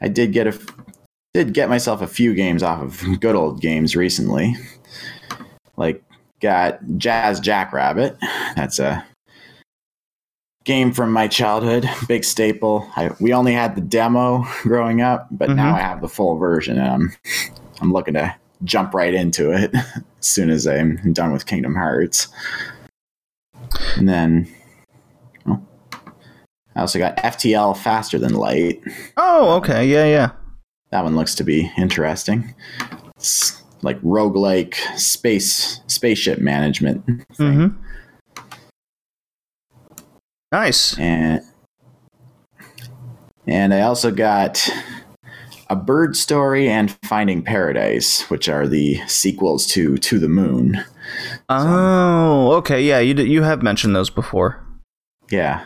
I 0.00 0.08
did 0.08 0.32
get 0.32 0.46
a 0.46 0.58
did 1.34 1.52
get 1.54 1.68
myself 1.68 2.02
a 2.02 2.06
few 2.08 2.34
games 2.34 2.62
off 2.62 2.82
of 3.02 3.20
good 3.20 3.36
old 3.36 3.60
games 3.60 3.94
recently, 3.94 4.56
like 5.76 6.02
got 6.40 6.80
Jazz 6.96 7.38
Jackrabbit. 7.40 8.16
That's 8.56 8.78
a 8.78 9.04
game 10.64 10.92
from 10.92 11.12
my 11.12 11.28
childhood, 11.28 11.88
big 12.08 12.24
staple. 12.24 12.88
I, 12.96 13.10
we 13.20 13.32
only 13.32 13.52
had 13.52 13.74
the 13.76 13.80
demo 13.80 14.44
growing 14.62 15.02
up, 15.02 15.28
but 15.30 15.50
now 15.50 15.72
Mhm. 15.74 15.78
I 15.78 15.80
have 15.82 16.00
the 16.00 16.08
full 16.08 16.36
version, 16.36 16.78
and 16.78 16.88
I'm 16.88 17.12
I'm 17.80 17.92
looking 17.92 18.14
to 18.14 18.34
jump 18.64 18.94
right 18.94 19.14
into 19.14 19.50
it 19.52 19.74
as 19.74 20.02
soon 20.20 20.50
as 20.50 20.66
I'm 20.66 21.12
done 21.12 21.32
with 21.32 21.46
Kingdom 21.46 21.74
Hearts. 21.74 22.28
And 23.96 24.08
then 24.08 24.48
oh, 25.46 25.60
I 26.74 26.80
also 26.80 26.98
got 26.98 27.16
FTL 27.18 27.76
Faster 27.76 28.18
Than 28.18 28.34
Light. 28.34 28.82
Oh, 29.16 29.56
okay. 29.56 29.86
Yeah, 29.86 30.06
yeah. 30.06 30.32
That 30.90 31.04
one 31.04 31.16
looks 31.16 31.34
to 31.36 31.44
be 31.44 31.70
interesting. 31.78 32.54
It's 33.16 33.62
like 33.82 34.00
roguelike 34.02 34.74
space 34.98 35.80
spaceship 35.86 36.38
management 36.38 37.06
thing. 37.06 37.24
Mm-hmm. 37.38 37.82
Nice. 40.52 40.98
and 40.98 41.42
and 43.46 43.72
I 43.72 43.82
also 43.82 44.10
got 44.10 44.68
a 45.70 45.76
bird 45.76 46.16
story 46.16 46.68
and 46.68 46.90
Finding 47.04 47.42
Paradise, 47.42 48.28
which 48.28 48.48
are 48.48 48.66
the 48.68 48.96
sequels 49.06 49.66
to 49.68 49.96
To 49.96 50.18
the 50.18 50.28
Moon. 50.28 50.84
Oh, 51.48 52.52
okay. 52.56 52.82
Yeah, 52.82 52.98
you 52.98 53.14
you 53.14 53.42
have 53.42 53.62
mentioned 53.62 53.96
those 53.96 54.10
before. 54.10 54.62
Yeah, 55.30 55.64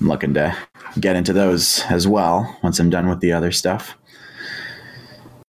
I'm 0.00 0.08
looking 0.08 0.34
to 0.34 0.54
get 1.00 1.16
into 1.16 1.32
those 1.32 1.82
as 1.88 2.06
well 2.06 2.58
once 2.62 2.78
I'm 2.80 2.90
done 2.90 3.08
with 3.08 3.20
the 3.20 3.32
other 3.32 3.52
stuff. 3.52 3.96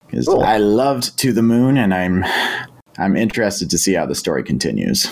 Because 0.06 0.28
Cool. 0.28 0.44
I 0.44 0.58
loved 0.58 1.18
To 1.20 1.34
the 1.34 1.42
Moon, 1.42 1.76
and 1.78 1.94
I'm 1.94 2.24
I'm 2.98 3.18
interested 3.18 3.70
to 3.72 3.78
see 3.78 3.94
how 3.96 4.06
the 4.06 4.16
story 4.16 4.44
continues. 4.44 5.08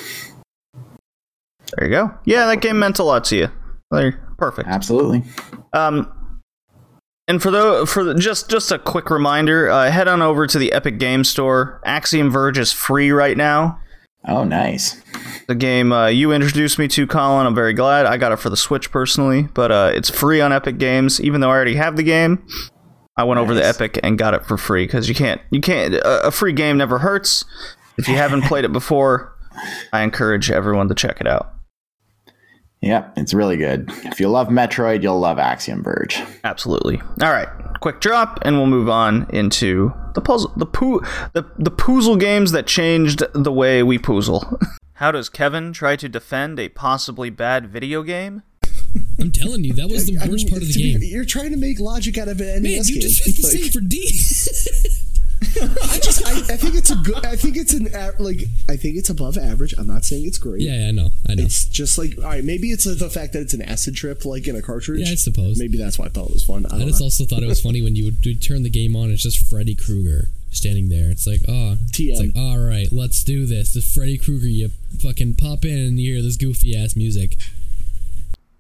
There 1.78 1.88
you 1.88 1.89
go. 1.89 2.13
Yeah, 2.26 2.45
that 2.45 2.62
game 2.62 2.78
meant 2.78 3.00
a 3.00 3.04
lot 3.04 3.24
to 3.26 3.36
you. 3.36 3.47
There, 3.89 4.12
perfect. 4.38 4.67
Absolutely. 4.69 5.24
Um, 5.74 6.12
and 7.32 7.41
for 7.41 7.50
the 7.50 7.86
for 7.88 8.04
the, 8.04 8.13
just 8.13 8.50
just 8.50 8.74
a 8.74 8.78
quick 8.78 9.10
reminder, 9.10 9.70
uh, 9.70 9.89
head 9.89 10.10
on 10.10 10.22
over 10.22 10.46
to 10.46 10.60
the 10.60 10.74
Epic 10.74 11.00
Game 11.00 11.24
Store. 11.24 11.82
Axiom 11.86 12.30
Verge 12.30 12.58
is 12.58 12.74
free 12.74 13.10
right 13.10 13.38
now. 13.38 13.80
Oh, 14.28 14.44
nice. 14.44 15.02
The 15.48 15.56
game 15.56 15.94
uh, 15.94 16.08
you 16.08 16.34
introduced 16.34 16.78
me 16.78 16.89
to, 16.89 17.08
Colin. 17.08 17.48
I'm 17.48 17.56
very 17.56 17.74
glad. 17.74 18.06
I 18.06 18.17
got 18.17 18.34
it 18.34 18.36
for 18.36 18.50
the 18.50 18.58
Switch 18.58 18.91
personally, 18.91 19.44
but 19.54 19.72
uh, 19.72 19.91
it's 19.96 20.10
free 20.10 20.41
on 20.41 20.52
Epic 20.52 20.78
Games. 20.78 21.22
Even 21.22 21.39
though 21.39 21.48
I 21.48 21.54
already 21.54 21.76
have 21.76 21.96
the 21.96 22.04
game, 22.04 22.46
I 23.15 23.24
went 23.24 23.39
over 23.39 23.54
to 23.54 23.65
Epic 23.65 23.98
and 24.04 24.17
got 24.17 24.34
it 24.34 24.46
for 24.46 24.58
free 24.58 24.86
because 24.86 25.08
you 25.08 25.15
can't 25.15 25.39
you 25.52 25.62
can't 25.62 25.96
a 26.04 26.32
free 26.32 26.54
game 26.54 26.78
never 26.78 27.00
hurts. 27.00 27.46
If 27.98 28.10
you 28.10 28.15
haven't 28.17 28.41
played 28.44 28.65
it 28.65 28.74
before, 28.74 29.34
I 29.94 30.02
encourage 30.02 30.52
everyone 30.52 30.89
to 30.89 30.96
check 30.96 31.22
it 31.22 31.28
out. 31.28 31.54
Yep, 32.82 33.13
it's 33.17 33.34
really 33.34 33.58
good. 33.58 33.91
If 34.06 34.20
you 34.20 34.28
love 34.28 34.48
Metroid, 34.48 35.04
you'll 35.04 35.20
love 35.20 35.38
Axiom 35.38 35.84
Verge. 35.84 36.20
Absolutely. 36.44 37.00
All 37.22 37.32
right, 37.32 37.48
quick 37.80 38.02
drop, 38.02 38.39
and 38.41 38.58
we'll 38.58 38.65
move 38.65 38.89
on 38.89 39.28
into 39.30 39.94
the 40.15 40.22
puzzle, 40.22 40.52
the 40.58 40.65
poo, 40.65 41.00
the 41.34 41.46
the 41.60 41.70
poozle 41.72 42.15
games 42.20 42.52
that 42.54 42.65
changed 42.65 43.22
the 43.34 43.52
way 43.52 43.84
we 43.84 44.00
poozle. 44.00 44.60
How 44.96 45.12
does 45.12 45.30
Kevin 45.30 45.74
try 45.74 45.96
to 45.96 46.10
defend 46.10 46.60
a 46.60 46.70
possibly 46.70 47.30
bad 47.30 47.67
video 47.67 48.02
game? 48.04 48.41
I'm 49.20 49.32
telling 49.32 49.63
you, 49.63 49.74
that 49.74 49.88
was 49.89 50.06
the 50.08 50.17
I 50.17 50.28
worst 50.28 50.46
mean, 50.46 50.50
part 50.50 50.62
of 50.63 50.67
the 50.67 50.74
to 50.74 50.80
be- 50.80 50.91
game. 50.94 51.02
You're 51.04 51.24
trying 51.26 51.52
to 51.52 51.58
make 51.58 51.80
logic 51.80 52.17
out 52.17 52.28
of 52.28 52.41
it. 52.41 52.62
Man, 52.62 52.72
you 52.72 52.84
game. 52.84 53.02
just 53.02 53.24
said 53.24 53.34
the 53.36 53.41
Like, 53.48 53.63
same 53.63 53.72
for 53.72 53.80
D. 53.80 54.12
I 55.44 56.00
just, 56.02 56.26
I, 56.26 56.54
I 56.54 56.58
think 56.58 56.76
it's 56.76 56.92
a 56.92 56.96
good. 56.96 57.26
I 57.26 57.36
think 57.36 57.58
it's 57.58 57.74
an 57.74 57.88
like. 58.20 58.42
I 58.70 58.78
think 58.78 58.98
it's 58.98 59.10
above 59.10 59.38
average. 59.38 59.74
I'm 59.78 59.88
not 59.88 60.06
saying 60.06 60.26
it's 60.26 60.38
great. 60.38 60.62
yeah, 60.62 60.82
yeah, 60.82 60.88
I 60.90 60.92
know, 60.92 61.10
I 61.28 61.34
know. 61.36 61.44
It's 61.44 61.66
just 61.66 61.98
like 61.98 62.16
all 62.18 62.26
right. 62.26 62.44
Maybe 62.44 62.72
it's 62.72 62.84
the 62.84 63.10
fact 63.10 63.34
that 63.34 63.42
it's 63.42 63.54
an 63.54 63.62
acid 63.62 63.96
trip, 63.96 64.24
like 64.26 64.48
in 64.48 64.56
a 64.56 64.62
cartridge. 64.62 65.02
Yeah, 65.02 65.12
I 65.12 65.16
suppose. 65.16 65.60
Maybe 65.60 65.78
that's 65.78 65.98
why 65.98 66.06
I 66.06 66.10
thought 66.10 66.30
it 66.30 66.34
was 66.34 66.44
fun. 66.46 66.66
I 66.72 66.78
I 66.78 66.86
just 66.86 67.00
know. 67.00 67.06
also 67.06 67.26
thought 67.26 67.42
it 67.44 67.48
was 67.48 67.62
funny 67.62 67.82
when 67.82 67.96
you 67.96 68.06
would 68.06 68.22
do- 68.22 68.36
turn 68.36 68.64
the 68.64 68.70
game 68.70 68.96
on. 68.96 69.10
It's 69.12 69.24
just 69.24 69.40
Freddy 69.50 69.76
Krueger 69.76 70.28
standing 70.52 70.90
there. 70.90 71.10
It's 71.10 71.26
like, 71.26 71.42
oh, 71.48 71.78
TM. 71.92 72.10
it's 72.12 72.20
like, 72.20 72.36
all 72.36 72.60
right, 72.60 72.88
let's 72.92 73.24
do 73.24 73.46
this. 73.46 73.74
This 73.74 73.94
Freddy 73.94 74.18
Krueger, 74.18 74.48
you 74.48 74.70
fucking 75.00 75.36
pop 75.36 75.66
in 75.66 75.78
and 75.78 76.00
you 76.00 76.14
hear 76.14 76.22
this 76.22 76.38
goofy 76.38 76.76
ass 76.78 76.96
music. 76.96 77.36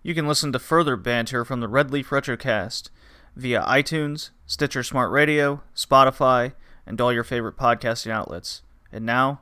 You 0.03 0.15
can 0.15 0.27
listen 0.27 0.51
to 0.53 0.59
further 0.59 0.95
banter 0.95 1.45
from 1.45 1.59
the 1.59 1.67
Red 1.67 1.91
Leaf 1.91 2.09
Retrocast 2.09 2.89
via 3.35 3.61
iTunes, 3.61 4.31
Stitcher 4.47 4.83
Smart 4.83 5.11
Radio, 5.11 5.61
Spotify, 5.75 6.53
and 6.85 6.99
all 6.99 7.13
your 7.13 7.23
favorite 7.23 7.57
podcasting 7.57 8.11
outlets. 8.11 8.61
And 8.91 9.05
now, 9.05 9.41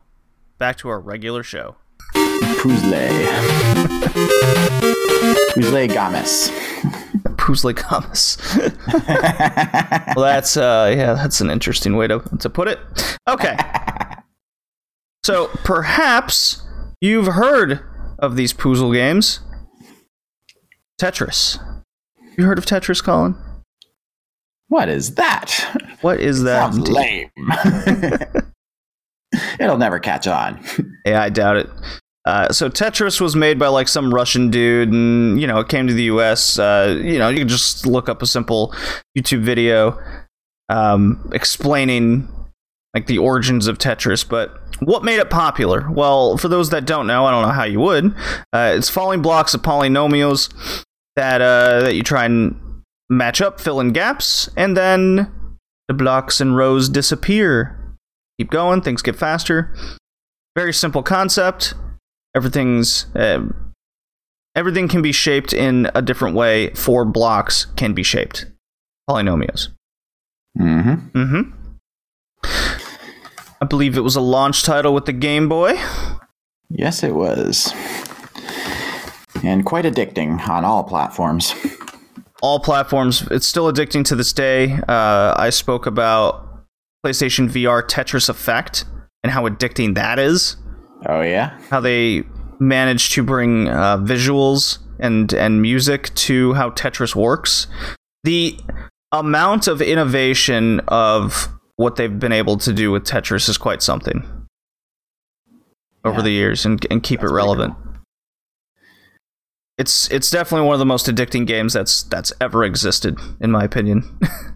back 0.58 0.78
to 0.78 0.90
our 0.90 1.00
regular 1.00 1.44
show. 1.44 1.76
Puzzle. 2.14 2.92
Puzzle 5.56 5.88
Games. 5.88 6.52
Poozle 7.38 7.74
Gamas. 7.74 8.56
well, 10.16 10.26
that's 10.26 10.56
uh, 10.58 10.94
yeah, 10.96 11.14
that's 11.14 11.42
an 11.42 11.50
interesting 11.50 11.96
way 11.96 12.08
to 12.08 12.20
to 12.40 12.50
put 12.50 12.68
it. 12.68 12.80
Okay, 13.28 13.58
so 15.24 15.48
perhaps 15.64 16.64
you've 17.02 17.28
heard 17.28 17.80
of 18.20 18.36
these 18.36 18.54
Poozle 18.54 18.94
games. 18.94 19.40
Tetris. 21.02 21.58
You 22.38 22.46
heard 22.46 22.58
of 22.58 22.66
Tetris, 22.66 23.04
Colin? 23.04 23.36
What 24.68 24.90
is 24.90 25.16
that? 25.16 25.88
What 26.02 26.20
is 26.20 26.44
that? 26.44 26.74
Sounds 26.74 26.90
lame. 26.90 27.30
It'll 29.60 29.78
never 29.78 30.00
catch 30.00 30.28
on. 30.28 30.64
Yeah, 31.06 31.24
I 31.24 31.30
doubt 31.30 31.56
it. 31.58 31.70
Uh, 32.26 32.52
so 32.52 32.70
Tetris 32.70 33.20
was 33.20 33.36
made 33.36 33.58
by 33.58 33.68
like 33.68 33.88
some 33.88 34.14
Russian 34.14 34.52
dude, 34.52 34.90
and 34.90 35.42
you 35.42 35.48
know 35.48 35.60
it 35.60 35.70
came 35.70 35.88
to 35.88 35.94
the 35.94 36.04
U.S. 36.04 36.60
Uh, 36.60 37.00
you 37.02 37.18
know, 37.18 37.30
you 37.30 37.40
can 37.40 37.48
just 37.48 37.88
look 37.88 38.10
up 38.10 38.22
a 38.22 38.28
simple 38.28 38.76
YouTube 39.18 39.42
video 39.42 39.98
um, 40.68 41.30
explaining 41.34 42.28
like 42.94 43.08
the 43.08 43.18
origins 43.18 43.66
of 43.66 43.80
Tetris. 43.80 44.28
But 44.28 44.56
what 44.82 45.04
made 45.04 45.20
it 45.20 45.30
popular? 45.30 45.90
Well, 45.90 46.38
for 46.38 46.48
those 46.48 46.70
that 46.70 46.86
don't 46.86 47.08
know, 47.08 47.26
I 47.26 47.32
don't 47.32 47.44
know 47.44 47.54
how 47.54 47.64
you 47.64 47.80
would. 47.80 48.14
Uh, 48.54 48.74
it's 48.76 48.90
falling 48.90 49.22
blocks 49.22 49.54
of 49.54 49.62
polynomials 49.62 50.86
that 51.16 51.42
uh, 51.42 51.82
that 51.82 51.96
you 51.96 52.04
try 52.04 52.26
and 52.26 52.84
match 53.10 53.42
up, 53.42 53.60
fill 53.60 53.80
in 53.80 53.94
gaps, 53.94 54.50
and 54.56 54.78
then 54.78 55.32
the 55.90 55.94
blocks 55.94 56.40
and 56.40 56.56
rows 56.56 56.88
disappear. 56.88 57.76
Keep 58.40 58.52
going, 58.52 58.82
things 58.82 59.02
get 59.02 59.18
faster 59.18 59.76
very 60.60 60.74
simple 60.74 61.02
concept. 61.02 61.74
Everything's 62.36 63.06
uh, 63.16 63.46
everything 64.56 64.90
can 64.90 65.02
be 65.02 65.14
shaped 65.14 65.54
in 65.54 65.90
a 65.96 66.02
different 66.02 66.36
way. 66.36 66.72
Four 66.72 67.06
blocks 67.06 67.66
can 67.78 67.94
be 67.94 68.04
shaped. 68.04 68.46
Polynomials. 69.10 69.70
Mm-hmm. 70.60 71.18
Mm-hmm. 71.18 71.42
I 73.62 73.66
believe 73.66 73.96
it 73.96 74.02
was 74.02 74.18
a 74.18 74.22
launch 74.22 74.64
title 74.64 74.94
with 74.94 75.06
the 75.06 75.14
Game 75.14 75.48
Boy. 75.48 75.80
Yes, 76.70 77.04
it 77.04 77.16
was. 77.16 77.74
And 79.42 79.66
quite 79.66 79.86
addicting 79.86 80.46
on 80.48 80.66
all 80.66 80.84
platforms. 80.84 81.54
All 82.42 82.60
platforms. 82.60 83.24
It's 83.32 83.48
still 83.48 83.72
addicting 83.72 84.06
to 84.06 84.16
this 84.16 84.32
day. 84.32 84.74
Uh, 84.88 85.34
I 85.38 85.50
spoke 85.50 85.86
about 85.86 86.48
PlayStation 87.06 87.50
VR 87.50 87.84
Tetris 87.88 88.30
Effect 88.30 88.86
and 89.24 89.32
how 89.32 89.48
addicting 89.48 89.96
that 89.96 90.20
is. 90.20 90.56
Oh, 91.08 91.22
yeah? 91.22 91.58
how 91.70 91.80
they 91.80 92.24
managed 92.60 93.14
to 93.14 93.24
bring 93.24 93.70
uh, 93.70 93.98
visuals 93.98 94.80
and 95.00 95.34
and 95.34 95.62
music 95.62 96.14
to 96.16 96.54
how 96.54 96.72
Tetris 96.72 97.16
works. 97.16 97.68
The 98.26 98.60
amount 99.14 99.68
of 99.68 99.82
innovation 99.82 100.82
of 100.90 101.48
what 101.78 101.96
they've 101.96 102.20
been 102.20 102.34
able 102.34 102.58
to 102.58 102.74
do 102.74 102.92
with 102.92 103.06
Tetris 103.06 103.48
is 103.48 103.58
quite 103.58 103.82
something 103.82 104.26
over 106.04 106.18
Yeah. 106.18 106.24
the 106.24 106.32
years 106.32 106.66
and 106.66 106.86
and 106.92 107.02
keep 107.02 107.22
That's 107.22 107.32
it 107.32 107.34
relevant. 107.36 107.76
It's 109.80 110.12
it's 110.12 110.30
definitely 110.30 110.68
one 110.68 110.74
of 110.74 110.80
the 110.80 110.86
most 110.86 111.08
addicting 111.08 111.48
games 111.48 111.72
that's 111.72 112.04
that's 112.04 112.34
ever 112.42 112.66
existed, 112.66 113.18
in 113.40 113.50
my 113.50 113.64
opinion. 113.64 114.04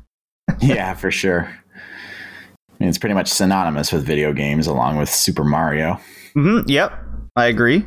yeah, 0.59 0.93
for 0.95 1.11
sure. 1.11 1.45
I 1.73 2.73
mean, 2.77 2.89
it's 2.89 2.97
pretty 2.97 3.15
much 3.15 3.29
synonymous 3.29 3.93
with 3.93 4.03
video 4.05 4.33
games 4.33 4.67
along 4.67 4.97
with 4.97 5.09
Super 5.09 5.45
Mario. 5.45 5.97
hmm 6.33 6.59
Yep, 6.67 6.91
I 7.37 7.45
agree. 7.45 7.85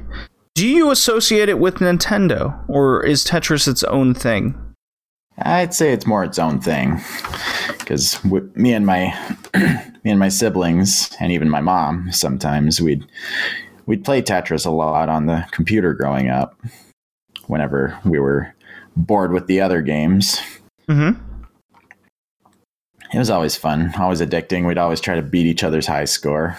Do 0.54 0.66
you 0.66 0.90
associate 0.90 1.50
it 1.50 1.58
with 1.58 1.76
Nintendo, 1.76 2.58
or 2.68 3.04
is 3.04 3.22
Tetris 3.26 3.68
its 3.68 3.84
own 3.84 4.14
thing? 4.14 4.58
I'd 5.38 5.74
say 5.74 5.92
it's 5.92 6.06
more 6.06 6.24
its 6.24 6.38
own 6.38 6.62
thing 6.62 7.02
because 7.78 8.18
me 8.24 8.72
and 8.72 8.86
my 8.86 9.14
me 9.54 10.10
and 10.10 10.18
my 10.18 10.30
siblings 10.30 11.14
and 11.20 11.30
even 11.30 11.50
my 11.50 11.60
mom 11.60 12.10
sometimes 12.10 12.80
we'd 12.80 13.04
we'd 13.84 14.02
play 14.06 14.22
Tetris 14.22 14.64
a 14.64 14.70
lot 14.70 15.10
on 15.10 15.26
the 15.26 15.44
computer 15.50 15.92
growing 15.92 16.30
up. 16.30 16.58
Whenever 17.46 17.98
we 18.04 18.18
were 18.18 18.54
bored 18.96 19.32
with 19.32 19.46
the 19.46 19.60
other 19.60 19.82
games, 19.82 20.40
Mm-hmm. 20.88 21.20
it 23.12 23.18
was 23.18 23.30
always 23.30 23.56
fun, 23.56 23.92
always 23.98 24.20
addicting. 24.20 24.66
We'd 24.66 24.78
always 24.78 25.00
try 25.00 25.16
to 25.16 25.22
beat 25.22 25.46
each 25.46 25.64
other's 25.64 25.86
high 25.86 26.04
score. 26.04 26.56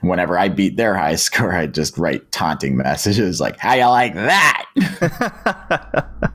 whenever 0.00 0.38
I 0.38 0.48
beat 0.48 0.76
their 0.76 0.96
high 0.96 1.14
score, 1.26 1.52
I'd 1.54 1.74
just 1.74 1.96
write 1.96 2.30
taunting 2.32 2.76
messages 2.76 3.40
like, 3.40 3.56
"How 3.58 3.74
you 3.74 3.86
like 3.86 4.14
that?" 4.14 4.64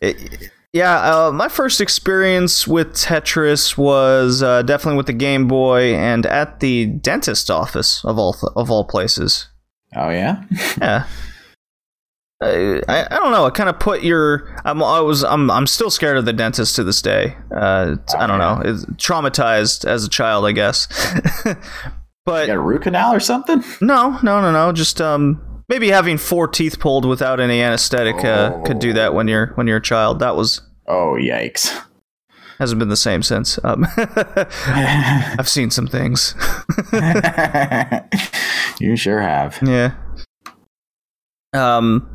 It- 0.00 0.50
yeah, 0.72 1.26
uh, 1.28 1.32
my 1.32 1.48
first 1.48 1.80
experience 1.80 2.66
with 2.68 2.92
Tetris 2.92 3.78
was 3.78 4.42
uh, 4.42 4.60
definitely 4.60 4.98
with 4.98 5.06
the 5.06 5.14
Game 5.14 5.48
Boy 5.48 5.94
and 5.94 6.26
at 6.26 6.60
the 6.60 6.84
dentist 6.86 7.50
office 7.50 8.04
of 8.04 8.18
all 8.18 8.36
of 8.56 8.70
all 8.70 8.84
places. 8.84 9.48
Oh 9.94 10.10
yeah, 10.10 10.42
Yeah. 10.80 11.06
I, 12.42 12.82
I, 12.86 13.06
I 13.06 13.16
don't 13.18 13.32
know. 13.32 13.46
It 13.46 13.54
kind 13.54 13.70
of 13.70 13.78
put 13.80 14.02
your. 14.02 14.54
I'm. 14.64 14.82
I 14.82 15.00
was. 15.00 15.24
I'm. 15.24 15.50
I'm 15.50 15.66
still 15.66 15.88
scared 15.88 16.18
of 16.18 16.26
the 16.26 16.34
dentist 16.34 16.76
to 16.76 16.84
this 16.84 17.00
day. 17.00 17.34
Uh, 17.50 17.92
it's- 17.94 18.14
I 18.14 18.26
don't 18.26 18.38
know. 18.38 18.60
It's 18.62 18.84
traumatized 18.96 19.86
as 19.86 20.04
a 20.04 20.08
child, 20.10 20.44
I 20.44 20.52
guess. 20.52 20.86
but 22.26 22.42
you 22.42 22.46
got 22.48 22.56
a 22.56 22.60
root 22.60 22.82
canal 22.82 23.14
or 23.14 23.20
something? 23.20 23.64
no, 23.80 24.18
no, 24.22 24.42
no, 24.42 24.52
no. 24.52 24.70
Just 24.72 25.00
um, 25.00 25.62
maybe 25.70 25.88
having 25.88 26.18
four 26.18 26.46
teeth 26.46 26.78
pulled 26.78 27.06
without 27.06 27.40
any 27.40 27.62
anesthetic 27.62 28.22
uh, 28.22 28.60
could 28.64 28.80
do 28.80 28.92
that 28.92 29.14
when 29.14 29.28
you're 29.28 29.52
when 29.54 29.66
you're 29.66 29.78
a 29.78 29.82
child. 29.82 30.18
That 30.18 30.36
was 30.36 30.60
Oh 30.86 31.16
yikes! 31.18 31.85
Hasn't 32.58 32.78
been 32.78 32.88
the 32.88 32.96
same 32.96 33.22
since. 33.22 33.58
Um, 33.64 33.86
I've 33.96 35.48
seen 35.48 35.70
some 35.70 35.86
things. 35.86 36.34
you 38.80 38.96
sure 38.96 39.20
have. 39.20 39.58
yeah. 39.62 39.94
Um, 41.52 42.08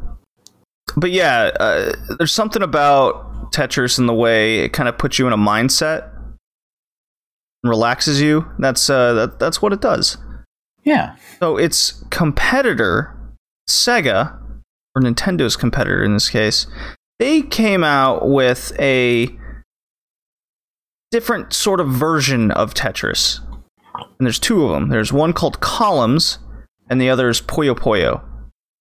but 0.96 1.12
yeah, 1.12 1.52
uh, 1.60 1.94
there's 2.18 2.34
something 2.34 2.62
about 2.62 3.52
Tetris 3.52 4.00
in 4.00 4.06
the 4.06 4.14
way 4.14 4.60
it 4.60 4.70
kind 4.74 4.90
of 4.90 4.98
puts 4.98 5.20
you 5.20 5.28
in 5.28 5.34
a 5.34 5.38
mindset 5.38 6.12
and 7.64 7.70
relaxes 7.70 8.22
you. 8.22 8.46
That's 8.60 8.90
uh, 8.90 9.14
that, 9.14 9.40
that's 9.40 9.62
what 9.62 9.74
it 9.74 9.82
does. 9.82 10.18
Yeah. 10.84 11.16
So 11.40 11.58
its 11.58 12.04
competitor, 12.10 13.16
Sega, 13.70 14.38
or 14.96 15.02
Nintendo's 15.02 15.56
competitor 15.56 16.04
in 16.04 16.14
this 16.14 16.30
case, 16.30 16.68
they 17.20 17.42
came 17.42 17.84
out 17.84 18.28
with 18.28 18.72
a 18.80 19.28
different 21.12 21.54
sort 21.54 21.80
of 21.80 21.90
version 21.90 22.52
of 22.52 22.74
Tetris. 22.74 23.40
And 23.96 24.26
there's 24.26 24.40
two 24.40 24.64
of 24.66 24.72
them. 24.72 24.90
There's 24.90 25.12
one 25.14 25.34
called 25.34 25.60
Columns, 25.60 26.40
and 26.90 27.00
the 27.00 27.10
other 27.10 27.30
is 27.30 27.42
Puyo 27.42 27.76
Puyo. 27.76 28.22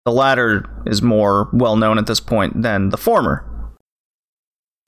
The 0.05 0.13
latter 0.13 0.65
is 0.87 1.03
more 1.03 1.49
well 1.53 1.77
known 1.77 1.99
at 1.99 2.07
this 2.07 2.21
point 2.21 2.63
than 2.63 2.89
the 2.89 2.97
former. 2.97 3.45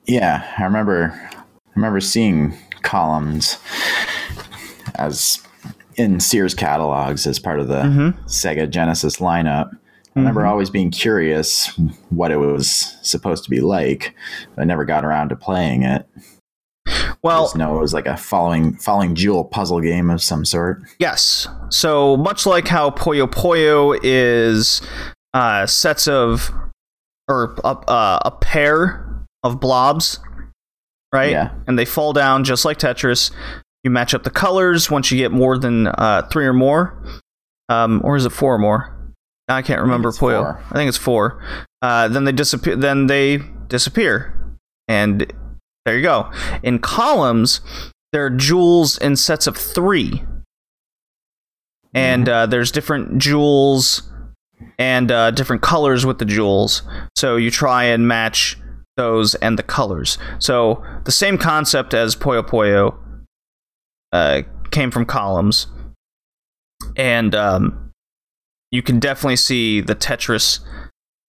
Yeah, 0.06 0.46
I 0.58 0.64
remember. 0.64 1.12
I 1.34 1.74
remember 1.74 2.00
seeing 2.00 2.54
columns 2.82 3.58
as 4.96 5.40
in 5.96 6.20
Sears 6.20 6.54
catalogs 6.54 7.26
as 7.26 7.38
part 7.38 7.60
of 7.60 7.68
the 7.68 7.82
Mhm. 7.82 8.24
Sega 8.26 8.68
Genesis 8.68 9.16
lineup. 9.18 9.70
I 10.14 10.18
remember 10.20 10.44
always 10.46 10.68
being 10.70 10.90
curious 10.90 11.68
what 12.10 12.30
it 12.30 12.36
was 12.36 12.96
supposed 13.02 13.44
to 13.44 13.50
be 13.50 13.60
like, 13.60 14.14
but 14.54 14.62
I 14.62 14.64
never 14.64 14.84
got 14.84 15.04
around 15.04 15.30
to 15.30 15.36
playing 15.36 15.82
it. 15.82 16.06
I 16.86 17.14
Well, 17.22 17.44
just 17.44 17.56
know 17.56 17.76
it 17.76 17.80
was 17.80 17.94
like 17.94 18.06
a 18.06 18.16
following 18.16 18.74
following 18.76 19.14
jewel 19.14 19.44
puzzle 19.44 19.80
game 19.80 20.10
of 20.10 20.22
some 20.22 20.44
sort. 20.44 20.82
Yes. 20.98 21.46
So 21.70 22.16
much 22.16 22.46
like 22.46 22.68
how 22.68 22.90
Puyo 22.90 23.26
Puyo 23.26 23.98
is 24.02 24.82
uh, 25.34 25.66
sets 25.66 26.08
of 26.08 26.50
or 27.28 27.54
a, 27.64 27.68
uh, 27.68 28.18
a 28.24 28.30
pair 28.32 29.24
of 29.44 29.60
blobs, 29.60 30.18
right? 31.12 31.30
Yeah. 31.30 31.52
And 31.66 31.78
they 31.78 31.84
fall 31.84 32.12
down 32.12 32.44
just 32.44 32.64
like 32.64 32.78
Tetris. 32.78 33.30
You 33.84 33.90
match 33.90 34.14
up 34.14 34.22
the 34.24 34.30
colors 34.30 34.90
once 34.90 35.10
you 35.10 35.18
get 35.18 35.32
more 35.32 35.58
than 35.58 35.88
uh, 35.88 36.28
three 36.30 36.46
or 36.46 36.52
more, 36.52 37.02
um, 37.68 38.00
or 38.04 38.16
is 38.16 38.24
it 38.24 38.30
four 38.30 38.54
or 38.54 38.58
more? 38.58 38.96
I 39.48 39.60
can't 39.62 39.80
remember 39.80 40.10
it's 40.10 40.18
Puyo. 40.18 40.40
four. 40.42 40.64
I 40.70 40.74
think 40.74 40.88
it's 40.88 40.98
four. 40.98 41.42
Uh, 41.82 42.06
then 42.08 42.24
they 42.24 42.32
disappear. 42.32 42.76
Then 42.76 43.06
they 43.08 43.38
disappear, 43.66 44.56
and 44.86 45.32
there 45.84 45.96
you 45.96 46.02
go. 46.02 46.30
In 46.62 46.78
columns, 46.78 47.60
there 48.12 48.24
are 48.26 48.30
jewels 48.30 48.98
in 48.98 49.16
sets 49.16 49.46
of 49.46 49.56
three 49.56 50.22
and 51.94 52.28
uh, 52.28 52.46
there's 52.46 52.72
different 52.72 53.18
jewels 53.18 54.02
and 54.78 55.10
uh, 55.10 55.30
different 55.30 55.62
colors 55.62 56.06
with 56.06 56.18
the 56.18 56.24
jewels. 56.24 56.82
So 57.16 57.36
you 57.36 57.50
try 57.50 57.84
and 57.84 58.08
match 58.08 58.58
those 58.96 59.34
and 59.36 59.58
the 59.58 59.62
colors. 59.62 60.18
So 60.38 60.82
the 61.04 61.12
same 61.12 61.38
concept 61.38 61.94
as 61.94 62.16
Puyo 62.16 62.42
Puyo 62.42 62.96
uh, 64.12 64.42
came 64.70 64.90
from 64.90 65.06
columns, 65.06 65.66
and 66.96 67.34
um, 67.34 67.90
you 68.70 68.82
can 68.82 68.98
definitely 68.98 69.36
see 69.36 69.80
the 69.80 69.94
Tetris 69.94 70.60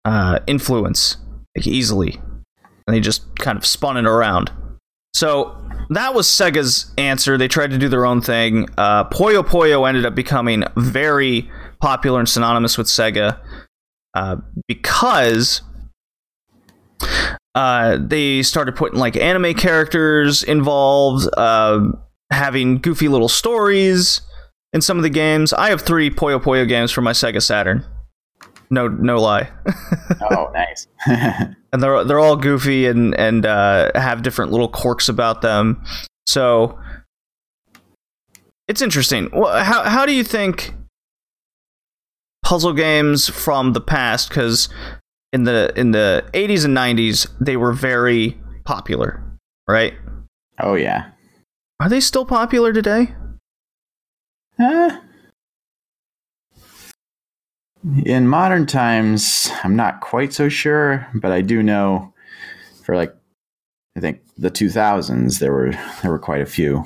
uh, 0.06 0.40
influence 0.48 1.18
like, 1.56 1.68
easily. 1.68 2.22
And 2.88 2.96
they 2.96 3.00
just 3.00 3.36
kind 3.38 3.58
of 3.58 3.66
spun 3.66 3.98
it 3.98 4.06
around. 4.06 4.52
So 5.14 5.56
that 5.90 6.14
was 6.14 6.28
Sega's 6.28 6.92
answer. 6.98 7.38
They 7.38 7.48
tried 7.48 7.72
to 7.72 7.78
do 7.78 7.88
their 7.88 8.06
own 8.06 8.22
thing. 8.22 8.68
Uh, 8.78 9.06
Puyo 9.06 9.44
Puyo 9.44 9.88
ended 9.88 10.06
up 10.06 10.16
becoming 10.16 10.64
very 10.76 11.50
popular 11.80 12.20
and 12.20 12.28
synonymous 12.28 12.78
with 12.78 12.88
Sega 12.88 13.40
uh, 14.14 14.38
because 14.68 15.62
uh, 17.56 17.98
they 18.02 18.42
started 18.42 18.76
putting 18.76 19.00
like 19.00 19.16
anime 19.16 19.54
characters 19.54 20.44
involved, 20.44 21.28
uh, 21.38 21.88
having 22.32 22.80
goofy 22.80 23.08
little 23.08 23.30
stories 23.30 24.22
in 24.74 24.82
some 24.82 24.98
of 24.98 25.04
the 25.04 25.10
games. 25.10 25.54
I 25.54 25.70
have 25.70 25.82
three 25.82 26.10
Puyo 26.10 26.42
Puyo 26.42 26.68
games 26.68 26.92
for 26.92 27.02
my 27.02 27.12
Sega 27.12 27.42
Saturn. 27.42 27.86
No, 28.70 28.88
no 28.88 29.22
lie. 29.22 29.50
Oh, 30.32 30.52
nice. 30.54 30.88
and 31.74 31.82
they're 31.82 32.04
they're 32.06 32.20
all 32.20 32.38
goofy 32.38 32.86
and 32.86 33.14
and 33.20 33.46
uh, 33.46 33.92
have 33.96 34.22
different 34.22 34.52
little 34.52 34.70
quirks 34.70 35.10
about 35.10 35.42
them. 35.42 35.84
So 36.28 36.80
it's 38.68 38.82
interesting. 38.82 39.30
How 39.34 39.84
how 39.84 40.06
do 40.06 40.14
you 40.14 40.24
think 40.24 40.74
puzzle 42.46 42.74
games 42.74 43.28
from 43.28 43.74
the 43.74 43.82
past? 43.82 44.30
Because 44.30 44.70
in 45.34 45.44
the 45.44 45.74
in 45.76 45.92
the 45.92 46.24
80s 46.34 46.64
and 46.64 46.78
90s, 46.78 47.28
they 47.42 47.58
were 47.58 47.74
very 47.74 48.40
popular, 48.64 49.22
right? 49.68 49.96
oh 50.60 50.76
yeah. 50.76 51.10
Are 51.80 51.90
they 51.90 52.00
still 52.00 52.26
popular 52.26 52.72
today? 52.72 53.16
Uh, 54.60 54.98
in 58.06 58.28
modern 58.28 58.66
times, 58.66 59.52
I'm 59.64 59.76
not 59.76 60.02
quite 60.02 60.34
so 60.34 60.50
sure, 60.50 61.08
but 61.14 61.32
I 61.32 61.42
do 61.42 61.62
know 61.62 62.14
for 62.84 62.96
like 62.96 63.16
I 63.96 64.00
think 64.00 64.22
the 64.38 64.52
2000s 64.52 65.40
there 65.40 65.54
were 65.54 65.72
there 66.02 66.12
were 66.12 66.20
quite 66.20 66.42
a 66.42 66.46
few. 66.46 66.86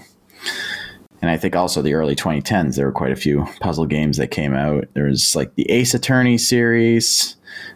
And 1.22 1.32
I 1.32 1.38
think 1.38 1.56
also 1.56 1.82
the 1.82 1.96
early 1.96 2.16
2010s 2.16 2.76
there 2.76 2.86
were 2.86 2.92
quite 2.92 3.12
a 3.12 3.16
few 3.16 3.48
puzzle 3.60 3.86
games 3.86 4.18
that 4.18 4.28
came 4.28 4.54
out. 4.54 4.86
There 4.94 5.06
was 5.06 5.36
like 5.36 5.56
the 5.56 5.70
Ace 5.72 5.94
Attorney 5.94 6.38
series, 6.38 7.36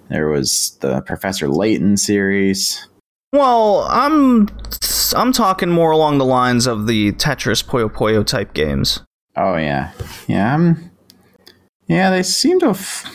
there 0.10 0.28
was 0.28 0.78
the 0.82 1.02
Professor 1.02 1.48
Layton 1.48 1.98
series. 1.98 2.88
Well, 3.34 3.88
I'm 3.90 4.50
I'm 5.16 5.32
talking 5.32 5.70
more 5.70 5.92
along 5.92 6.18
the 6.18 6.26
lines 6.26 6.68
of 6.68 6.88
the 6.88 7.14
Tetris 7.14 7.64
Puyo 7.64 7.90
Puyo 7.90 8.26
type 8.26 8.54
games. 8.54 9.02
Oh 9.38 9.56
yeah, 9.56 9.92
yeah. 10.28 10.54
Um, 10.56 10.91
yeah, 11.92 12.10
they 12.10 12.24
seem 12.24 12.58
to 12.62 12.68
have 12.68 13.06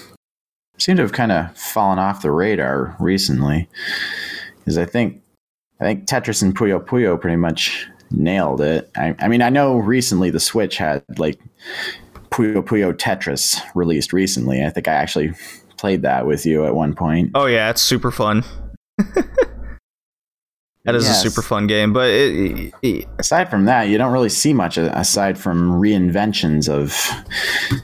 seem 0.77 0.97
to 0.97 1.03
have 1.03 1.13
kind 1.13 1.33
of 1.33 1.57
fallen 1.57 1.99
off 1.99 2.21
the 2.21 2.31
radar 2.31 2.95
recently. 3.01 3.71
Because 4.59 4.77
I 4.77 4.85
think 4.85 5.23
I 5.81 5.85
think 5.85 6.07
Tetris 6.07 6.43
and 6.43 6.55
Puyo 6.55 6.85
Puyo 6.85 7.19
pretty 7.19 7.37
much 7.37 7.89
nailed 8.11 8.61
it. 8.61 8.91
I, 8.95 9.15
I 9.19 9.29
mean, 9.29 9.41
I 9.41 9.49
know 9.49 9.79
recently 9.79 10.29
the 10.29 10.41
Switch 10.41 10.77
had 10.77 11.03
like 11.17 11.41
Puyo 12.31 12.63
Puyo 12.63 12.93
Tetris 12.93 13.59
released 13.75 14.13
recently. 14.13 14.63
I 14.63 14.69
think 14.69 14.89
I 14.89 14.93
actually 14.93 15.33
played 15.79 16.03
that 16.03 16.27
with 16.27 16.45
you 16.45 16.67
at 16.67 16.75
one 16.75 16.95
point. 16.95 17.31
Oh 17.35 17.47
yeah, 17.47 17.71
it's 17.71 17.81
super 17.81 18.11
fun. 18.11 18.45
that 20.87 20.95
is 20.95 21.05
Yes. 21.05 21.19
a 21.25 21.29
super 21.29 21.43
fun 21.43 21.67
game, 21.67 21.93
but 21.93 22.09
it, 22.09 22.73
it- 22.83 23.09
Aside 23.19 23.51
from 23.51 23.65
that, 23.67 23.89
you 23.89 23.99
don't 23.99 24.13
really 24.13 24.29
see 24.29 24.53
much 24.55 24.79
aside 24.79 25.37
from 25.39 25.73
reinventions 25.81 26.69
of 26.69 26.91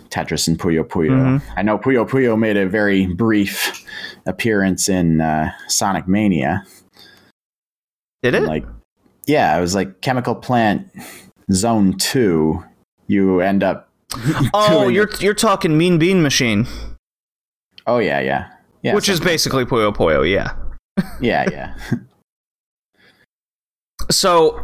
Tetris 0.08 0.48
and 0.48 0.58
Puyo 0.58 0.82
Puyo. 0.84 1.10
Mhm. 1.10 1.42
I 1.56 1.62
know 1.62 1.78
Puyo 1.78 2.08
Puyo 2.08 2.38
made 2.38 2.56
a 2.56 2.66
very 2.66 3.06
brief 3.06 3.84
appearance 4.26 4.88
in 4.88 5.20
uh, 5.20 5.50
Sonic 5.68 6.06
Mania. 6.08 6.64
did 8.22 8.34
it? 8.34 8.42
Like, 8.44 8.64
yeah, 9.26 9.56
it 9.56 9.60
was 9.60 9.74
like 9.74 10.00
Chemical 10.00 10.34
Plant 10.34 10.88
Zone 11.52 11.96
Two. 11.98 12.62
You 13.08 13.40
end 13.40 13.62
up. 13.62 13.88
oh, 14.54 14.88
you're 14.88 15.08
it. 15.08 15.20
you're 15.22 15.34
talking 15.34 15.76
Mean 15.76 15.98
Bean 15.98 16.22
Machine, 16.22 16.66
Oh 17.86 17.98
yeah, 17.98 18.20
yeah, 18.20 18.48
yeah. 18.82 18.94
which 18.94 19.08
is 19.08 19.18
basically 19.20 19.64
Puyo 19.64 19.92
Puyo. 19.94 20.22
Yeah. 20.30 20.52
yeah, 21.20 21.48
yeah. 21.50 21.74
So 24.16 24.60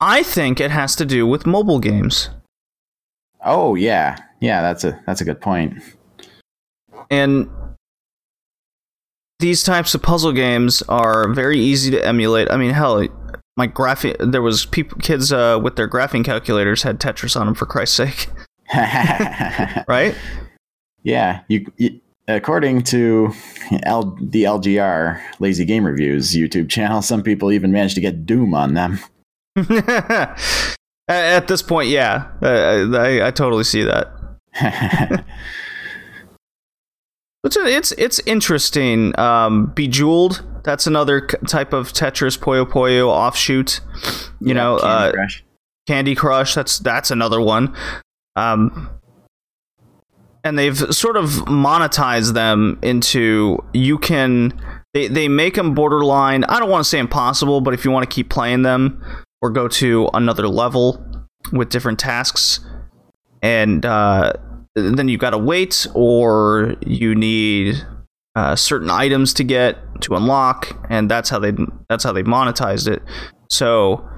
I 0.00 0.22
think 0.22 0.60
it 0.60 0.70
has 0.70 0.96
to 0.96 1.04
do 1.04 1.26
with 1.26 1.46
mobile 1.46 1.78
games. 1.78 2.30
Oh 3.44 3.74
yeah, 3.74 4.16
yeah. 4.40 4.62
That's 4.62 4.84
a 4.84 5.00
that's 5.06 5.20
a 5.20 5.24
good 5.24 5.40
point. 5.40 5.82
And 7.10 7.50
these 9.38 9.64
types 9.64 9.94
of 9.94 10.02
puzzle 10.02 10.32
games 10.32 10.82
are 10.82 11.28
very 11.32 11.58
easy 11.58 11.90
to 11.90 12.06
emulate. 12.06 12.50
I 12.50 12.56
mean, 12.56 12.70
hell, 12.70 13.06
my 13.56 13.68
graphing 13.68 14.32
there 14.32 14.42
was 14.42 14.64
people 14.66 14.98
kids 14.98 15.32
uh, 15.32 15.58
with 15.62 15.76
their 15.76 15.88
graphing 15.88 16.24
calculators 16.24 16.82
had 16.82 17.00
Tetris 17.00 17.38
on 17.38 17.46
them 17.46 17.54
for 17.54 17.66
Christ's 17.66 17.96
sake, 17.96 18.28
right? 19.88 20.14
Yeah, 21.02 21.40
you, 21.48 21.66
you 21.76 22.00
according 22.28 22.82
to 22.84 23.32
L, 23.84 24.16
the 24.20 24.44
LGR 24.44 25.20
Lazy 25.38 25.64
Game 25.64 25.84
Reviews 25.84 26.34
YouTube 26.34 26.68
channel, 26.68 27.02
some 27.02 27.22
people 27.22 27.52
even 27.52 27.72
managed 27.72 27.94
to 27.96 28.00
get 28.00 28.26
Doom 28.26 28.54
on 28.54 28.74
them. 28.74 28.98
At- 31.08 31.48
this 31.48 31.62
point, 31.62 31.88
yeah, 31.88 32.28
uh, 32.42 32.88
I, 32.96 33.26
I 33.26 33.30
totally 33.30 33.64
see 33.64 33.82
that. 33.82 34.08
It's 37.44 37.56
it's 37.56 37.92
it's 37.92 38.20
interesting. 38.20 39.18
Um, 39.18 39.72
Bejeweled, 39.74 40.42
that's 40.62 40.86
another 40.86 41.26
type 41.48 41.72
of 41.72 41.92
Tetris 41.92 42.38
Puyo 42.38 42.64
Puyo 42.64 43.08
offshoot. 43.08 43.80
You 44.40 44.54
know, 44.54 44.78
Candy 44.78 44.86
uh, 44.86 45.12
Crush. 45.12 45.44
Candy 45.88 46.14
Crush. 46.14 46.54
That's 46.54 46.78
that's 46.78 47.10
another 47.10 47.40
one. 47.40 47.74
Um, 48.36 48.90
and 50.44 50.58
they've 50.58 50.76
sort 50.94 51.16
of 51.16 51.30
monetized 51.46 52.34
them 52.34 52.78
into 52.82 53.58
you 53.72 53.98
can 53.98 54.52
they 54.94 55.08
they 55.08 55.28
make 55.28 55.54
them 55.54 55.74
borderline. 55.74 56.44
I 56.44 56.58
don't 56.58 56.70
want 56.70 56.84
to 56.84 56.88
say 56.88 56.98
impossible, 56.98 57.60
but 57.60 57.74
if 57.74 57.84
you 57.84 57.90
want 57.90 58.08
to 58.08 58.14
keep 58.14 58.28
playing 58.28 58.62
them 58.62 59.02
or 59.40 59.50
go 59.50 59.68
to 59.68 60.10
another 60.14 60.48
level 60.48 61.04
with 61.52 61.70
different 61.70 61.98
tasks, 61.98 62.60
and 63.42 63.84
uh, 63.86 64.32
then 64.74 65.08
you've 65.08 65.20
got 65.20 65.30
to 65.30 65.38
wait 65.38 65.86
or 65.94 66.74
you 66.84 67.14
need 67.14 67.86
uh, 68.34 68.56
certain 68.56 68.90
items 68.90 69.34
to 69.34 69.44
get 69.44 69.78
to 70.02 70.14
unlock, 70.14 70.76
and 70.90 71.10
that's 71.10 71.30
how 71.30 71.38
they 71.38 71.52
that's 71.88 72.04
how 72.04 72.12
they 72.12 72.22
monetized 72.22 72.88
it. 72.88 73.02
So 73.48 74.08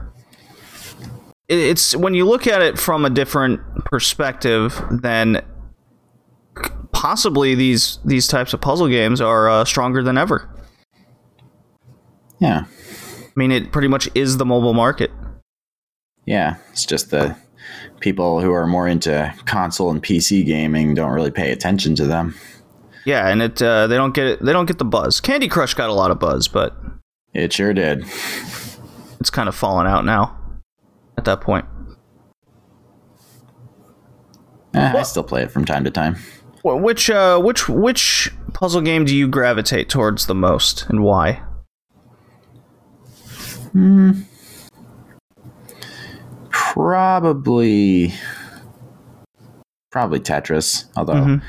it's 1.48 1.94
when 1.94 2.14
you 2.14 2.24
look 2.24 2.46
at 2.46 2.62
it 2.62 2.78
from 2.78 3.04
a 3.04 3.10
different 3.10 3.60
perspective, 3.84 4.82
then 4.90 5.42
possibly 7.04 7.54
these 7.54 7.98
these 8.02 8.26
types 8.26 8.54
of 8.54 8.60
puzzle 8.62 8.88
games 8.88 9.20
are 9.20 9.46
uh, 9.50 9.62
stronger 9.66 10.02
than 10.02 10.16
ever. 10.16 10.48
Yeah, 12.40 12.64
I 12.66 13.30
mean, 13.36 13.52
it 13.52 13.72
pretty 13.72 13.88
much 13.88 14.08
is 14.14 14.38
the 14.38 14.46
mobile 14.46 14.72
market. 14.74 15.10
yeah. 16.24 16.56
It's 16.72 16.86
just 16.86 17.10
the 17.10 17.36
people 18.00 18.40
who 18.40 18.52
are 18.52 18.66
more 18.66 18.88
into 18.88 19.32
console 19.44 19.90
and 19.90 20.02
PC 20.02 20.44
gaming 20.46 20.94
don't 20.94 21.12
really 21.12 21.30
pay 21.30 21.52
attention 21.52 21.94
to 21.96 22.06
them. 22.06 22.34
Yeah, 23.04 23.28
and 23.28 23.42
it 23.42 23.60
uh, 23.60 23.86
they 23.86 23.96
don't 23.96 24.14
get 24.14 24.26
it, 24.26 24.42
they 24.44 24.52
don't 24.54 24.66
get 24.66 24.78
the 24.78 24.84
buzz. 24.86 25.20
Candy 25.20 25.46
Crush 25.48 25.74
got 25.74 25.90
a 25.90 25.94
lot 25.94 26.10
of 26.10 26.18
buzz, 26.18 26.48
but 26.48 26.74
It 27.34 27.52
sure 27.52 27.74
did. 27.74 28.00
it's 29.20 29.30
kind 29.30 29.48
of 29.48 29.54
fallen 29.54 29.86
out 29.86 30.06
now. 30.06 30.38
At 31.18 31.26
that 31.26 31.42
point, 31.42 31.66
Eh, 34.74 34.92
I 34.98 35.02
still 35.02 35.22
play 35.22 35.42
it 35.42 35.50
from 35.52 35.64
time 35.66 35.84
to 35.84 35.90
time. 35.90 36.16
Wh- 36.64 36.82
which 36.82 37.10
uh, 37.10 37.38
which 37.40 37.68
which 37.68 38.32
puzzle 38.54 38.80
game 38.80 39.04
do 39.04 39.14
you 39.14 39.28
gravitate 39.28 39.88
towards 39.88 40.26
the 40.26 40.34
most, 40.34 40.86
and 40.88 41.02
why? 41.04 41.42
Probably, 46.74 48.12
probably 49.92 50.18
Tetris. 50.20 50.84
Although 50.96 51.14
Mhm. 51.14 51.42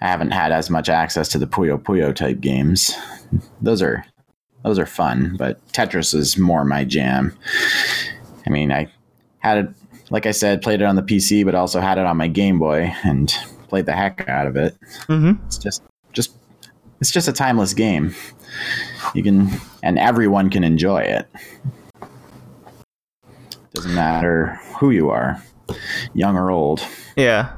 I 0.00 0.06
haven't 0.08 0.30
had 0.30 0.52
as 0.52 0.70
much 0.70 0.88
access 0.88 1.28
to 1.28 1.38
the 1.38 1.46
Puyo 1.46 1.76
Puyo 1.78 2.14
type 2.14 2.40
games. 2.40 2.94
Those 3.60 3.82
are 3.82 4.04
those 4.62 4.78
are 4.78 4.86
fun, 4.86 5.34
but 5.38 5.60
Tetris 5.72 6.14
is 6.14 6.38
more 6.38 6.64
my 6.64 6.84
jam. 6.84 7.36
I 8.46 8.50
mean, 8.50 8.72
I 8.72 8.88
had 9.40 9.58
it, 9.58 9.68
like 10.10 10.24
I 10.24 10.30
said, 10.30 10.62
played 10.62 10.80
it 10.80 10.84
on 10.84 10.96
the 10.96 11.02
PC, 11.02 11.44
but 11.44 11.54
also 11.54 11.80
had 11.80 11.98
it 11.98 12.06
on 12.06 12.16
my 12.16 12.28
Game 12.28 12.58
Boy 12.58 12.94
and 13.04 13.34
played 13.74 13.86
the 13.86 13.92
heck 13.92 14.28
out 14.28 14.46
of 14.46 14.54
it. 14.54 14.78
Mm-hmm. 15.08 15.44
It's 15.46 15.58
just, 15.58 15.82
just, 16.12 16.36
it's 17.00 17.10
just 17.10 17.26
a 17.26 17.32
timeless 17.32 17.74
game. 17.74 18.14
You 19.16 19.24
can, 19.24 19.50
and 19.82 19.98
everyone 19.98 20.48
can 20.48 20.62
enjoy 20.62 21.00
it. 21.00 21.28
Doesn't 23.74 23.92
matter 23.92 24.60
who 24.78 24.92
you 24.92 25.10
are, 25.10 25.42
young 26.12 26.36
or 26.36 26.52
old. 26.52 26.86
Yeah. 27.16 27.50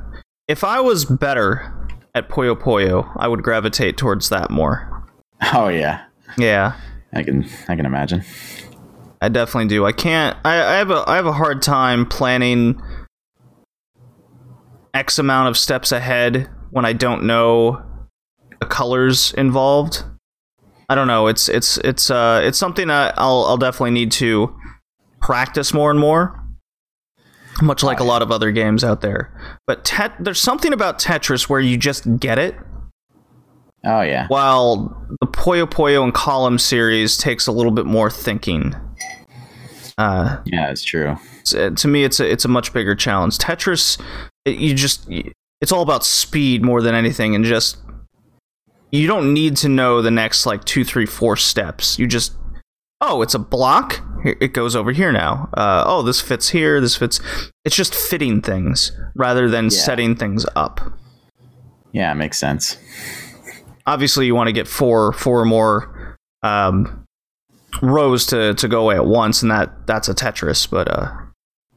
If 0.49 0.65
I 0.65 0.81
was 0.81 1.05
better 1.05 1.71
at 2.15 2.31
Puyo 2.31 2.59
Puyo, 2.59 3.13
I 3.17 3.29
would 3.29 3.43
gravitate 3.43 3.99
towards 3.99 4.31
that 4.31 4.51
more. 4.51 5.07
Oh 5.53 5.69
yeah, 5.69 6.07
Yeah. 6.39 6.81
I 7.13 7.25
can, 7.25 7.47
I 7.69 7.77
can 7.77 7.85
imagine. 7.85 8.25
I 9.21 9.29
definitely 9.29 9.69
do. 9.69 9.85
I 9.85 9.93
can't. 9.93 10.35
I, 10.47 10.77
I 10.77 10.77
have 10.77 10.91
a. 10.91 11.05
I 11.07 11.17
have 11.17 11.27
a 11.27 11.33
hard 11.33 11.61
time 11.63 12.07
planning 12.07 12.81
X 14.97 15.19
amount 15.19 15.49
of 15.49 15.59
steps 15.59 15.93
ahead 15.93 16.49
when 16.71 16.85
I 16.85 16.93
don't 16.95 17.25
know 17.25 17.83
the 18.61 18.67
colors 18.67 19.33
involved. 19.35 20.03
I 20.89 20.95
don't 20.95 21.07
know. 21.07 21.27
It's 21.27 21.49
it's 21.49 21.79
it's 21.79 22.11
uh 22.11 22.41
it's 22.43 22.59
something 22.59 22.89
that 22.89 23.15
I'll 23.19 23.45
I'll 23.47 23.57
definitely 23.59 23.91
need 23.91 24.11
to 24.13 24.57
practice 25.21 25.75
more 25.75 25.91
and 25.91 26.01
more. 26.01 26.43
Much 27.63 27.83
like 27.83 28.01
a 28.01 28.05
lot 28.05 28.23
of 28.23 28.31
other 28.31 28.51
games 28.53 28.85
out 28.85 29.01
there, 29.01 29.33
but 29.67 29.83
tet- 29.85 30.15
there's 30.21 30.41
something 30.41 30.73
about 30.75 30.99
Tetris 30.99 31.49
where 31.49 31.59
you 31.61 31.79
just 31.79 32.19
get 32.19 32.39
it, 32.39 32.55
Oh 33.83 34.03
yeah, 34.03 34.27
while 34.29 35.07
the 35.21 35.27
Puyo 35.27 35.65
Puyo 35.65 36.05
and 36.05 36.13
Column 36.13 36.59
series 36.59 37.17
takes 37.17 37.47
a 37.47 37.53
little 37.53 37.73
bit 37.73 37.87
more 37.87 38.11
thinking. 38.11 38.75
Uh, 39.97 40.37
yeah, 40.45 40.71
it's 40.71 40.85
true. 40.85 41.17
uh, 41.57 41.71
to 41.71 41.89
me 41.89 42.05
it's 42.05 42.21
a 42.21 42.31
it's 42.31 42.45
a 42.45 42.49
much 42.49 42.73
bigger 42.75 42.95
challenge 42.95 43.39
tetris 43.39 43.99
it, 44.47 44.57
you 44.57 44.73
just 44.75 45.07
it's 45.61 45.73
all 45.73 45.83
about 45.83 46.05
speed 46.05 46.63
more 46.65 46.81
than 46.81 46.95
anything 46.95 47.35
and 47.35 47.45
just 47.45 47.77
you 48.93 49.07
don't 49.07 49.35
need 49.35 49.57
to 49.59 49.69
know 49.69 50.01
the 50.01 50.11
next 50.11 50.47
like 50.47 50.65
two 50.65 50.85
three 50.85 51.05
four 51.07 51.37
steps. 51.37 51.99
You 51.99 52.07
just 52.07 52.35
oh 53.03 53.21
it's 53.21 53.35
a 53.35 53.39
block? 53.39 54.03
It 54.25 54.55
goes 54.55 54.75
over 54.75 54.91
here 54.93 55.13
now. 55.13 55.49
Uh, 55.55 55.85
oh 55.87 56.03
this 56.03 56.21
fits 56.21 56.49
here 56.49 56.81
this 56.81 56.97
fits 56.97 57.21
it's 57.65 57.77
just 57.77 57.95
fitting 57.95 58.41
things 58.41 58.93
rather 59.15 59.49
than 59.51 59.71
setting 59.71 60.17
things 60.17 60.47
up. 60.57 60.81
Yeah, 61.93 62.13
it 62.13 62.17
makes 62.17 62.39
sense. 62.39 62.79
obviously 63.87 64.27
you 64.27 64.35
want 64.35 64.49
to 64.49 64.53
get 64.53 64.67
four 64.69 65.13
four 65.13 65.45
more 65.45 66.17
um, 66.43 67.05
rows 67.83 68.27
to, 68.27 68.55
to 68.55 68.69
go 68.69 68.83
away 68.83 68.95
at 68.97 69.07
once 69.07 69.43
and 69.43 69.51
that 69.51 69.87
that's 69.87 70.09
a 70.09 70.15
tetris 70.15 70.69
but 70.71 70.89
uh, 70.89 71.11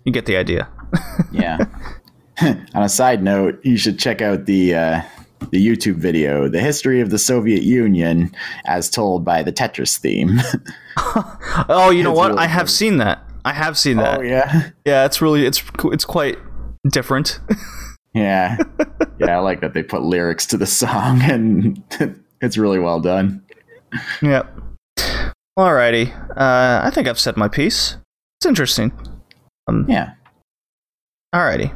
you 0.05 0.11
get 0.11 0.25
the 0.25 0.37
idea. 0.37 0.67
Yeah. 1.31 1.65
On 2.73 2.83
a 2.83 2.89
side 2.89 3.23
note, 3.23 3.59
you 3.63 3.77
should 3.77 3.97
check 3.99 4.21
out 4.21 4.45
the 4.45 4.75
uh, 4.75 5.01
the 5.51 5.65
YouTube 5.65 5.95
video, 5.95 6.47
"The 6.47 6.59
History 6.61 7.01
of 7.01 7.09
the 7.09 7.19
Soviet 7.19 7.63
Union 7.63 8.31
as 8.65 8.89
Told 8.89 9.23
by 9.25 9.43
the 9.43 9.51
Tetris 9.53 9.97
Theme." 9.97 10.39
Oh, 11.69 11.91
you 11.91 12.03
know 12.03 12.11
It's 12.11 12.17
what? 12.17 12.31
really 12.31 12.41
I 12.41 12.47
have 12.47 12.69
seen 12.69 12.97
that. 12.97 13.23
I 13.45 13.53
have 13.53 13.77
seen 13.77 13.95
that. 13.97 14.19
oh 14.19 14.21
yeah, 14.21 14.71
yeah, 14.85 15.05
it's 15.05 15.21
really 15.21 15.45
it's 15.45 15.63
it's 15.85 16.03
quite 16.03 16.37
different. 16.91 17.39
yeah, 18.13 18.57
yeah. 19.17 19.37
I 19.37 19.39
like 19.39 19.61
that 19.61 19.73
they 19.73 19.81
put 19.81 20.01
lyrics 20.01 20.45
to 20.47 20.57
the 20.57 20.65
song, 20.65 21.21
and 21.21 21.81
it's 22.41 22.57
really 22.57 22.79
well 22.79 22.99
done. 22.99 23.41
yep. 24.21 24.53
Alrighty. 25.57 26.13
Uh, 26.37 26.81
I 26.85 26.91
think 26.93 27.07
I've 27.07 27.19
said 27.19 27.37
my 27.37 27.47
piece. 27.47 27.95
It's 28.39 28.45
interesting. 28.45 28.91
Yeah. 29.87 30.13
Alrighty. 31.33 31.73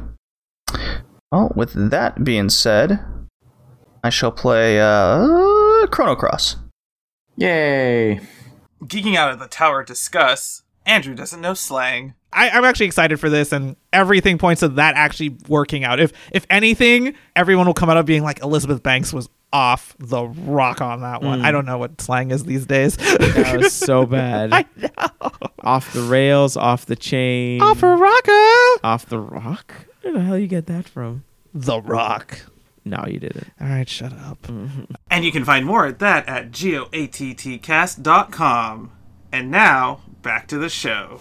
Well, 1.34 1.50
with 1.56 1.90
that 1.90 2.22
being 2.22 2.48
said, 2.48 3.00
I 4.04 4.10
shall 4.10 4.30
play 4.30 4.80
uh, 4.80 5.84
Chrono 5.88 6.14
Cross. 6.14 6.58
Yay! 7.34 8.20
Geeking 8.84 9.16
out 9.16 9.32
at 9.32 9.40
the 9.40 9.48
tower 9.48 9.82
discuss. 9.82 10.62
Andrew 10.86 11.12
doesn't 11.12 11.40
know 11.40 11.54
slang. 11.54 12.14
I, 12.32 12.50
I'm 12.50 12.64
actually 12.64 12.86
excited 12.86 13.18
for 13.18 13.28
this, 13.28 13.50
and 13.50 13.74
everything 13.92 14.38
points 14.38 14.60
to 14.60 14.68
that 14.68 14.94
actually 14.94 15.36
working 15.48 15.82
out. 15.82 15.98
If 15.98 16.12
if 16.30 16.46
anything, 16.50 17.16
everyone 17.34 17.66
will 17.66 17.74
come 17.74 17.90
out 17.90 17.96
of 17.96 18.06
being 18.06 18.22
like 18.22 18.40
Elizabeth 18.40 18.80
Banks 18.84 19.12
was 19.12 19.28
off 19.52 19.96
the 19.98 20.26
rock 20.26 20.80
on 20.80 21.00
that 21.00 21.20
one. 21.20 21.44
I 21.44 21.50
don't 21.50 21.66
know 21.66 21.78
what 21.78 22.00
slang 22.00 22.30
is 22.30 22.44
these 22.44 22.64
days. 22.64 22.96
That 22.96 23.56
was 23.58 23.72
so 23.88 24.06
bad. 24.06 24.52
I 24.52 24.66
know. 24.76 25.30
off 25.64 25.92
the 25.94 26.02
rails, 26.02 26.56
off 26.56 26.86
the 26.86 26.94
chain, 26.96 27.60
Off 27.60 27.82
a 27.82 27.88
rocker. 27.96 28.80
off 28.84 29.06
the 29.06 29.18
rock. 29.18 29.74
Where 30.04 30.12
the 30.12 30.20
hell 30.20 30.38
you 30.38 30.46
get 30.46 30.66
that 30.66 30.86
from? 30.86 31.24
The 31.54 31.80
Rock. 31.80 32.40
No, 32.84 33.06
you 33.08 33.18
didn't. 33.18 33.48
All 33.58 33.68
right, 33.68 33.88
shut 33.88 34.12
up. 34.12 34.42
Mm-hmm. 34.42 34.84
And 35.10 35.24
you 35.24 35.32
can 35.32 35.46
find 35.46 35.64
more 35.64 35.86
at 35.86 35.98
that 36.00 36.28
at 36.28 36.50
geoattcast.com. 36.50 38.92
And 39.32 39.50
now, 39.50 40.02
back 40.20 40.46
to 40.48 40.58
the 40.58 40.68
show. 40.68 41.20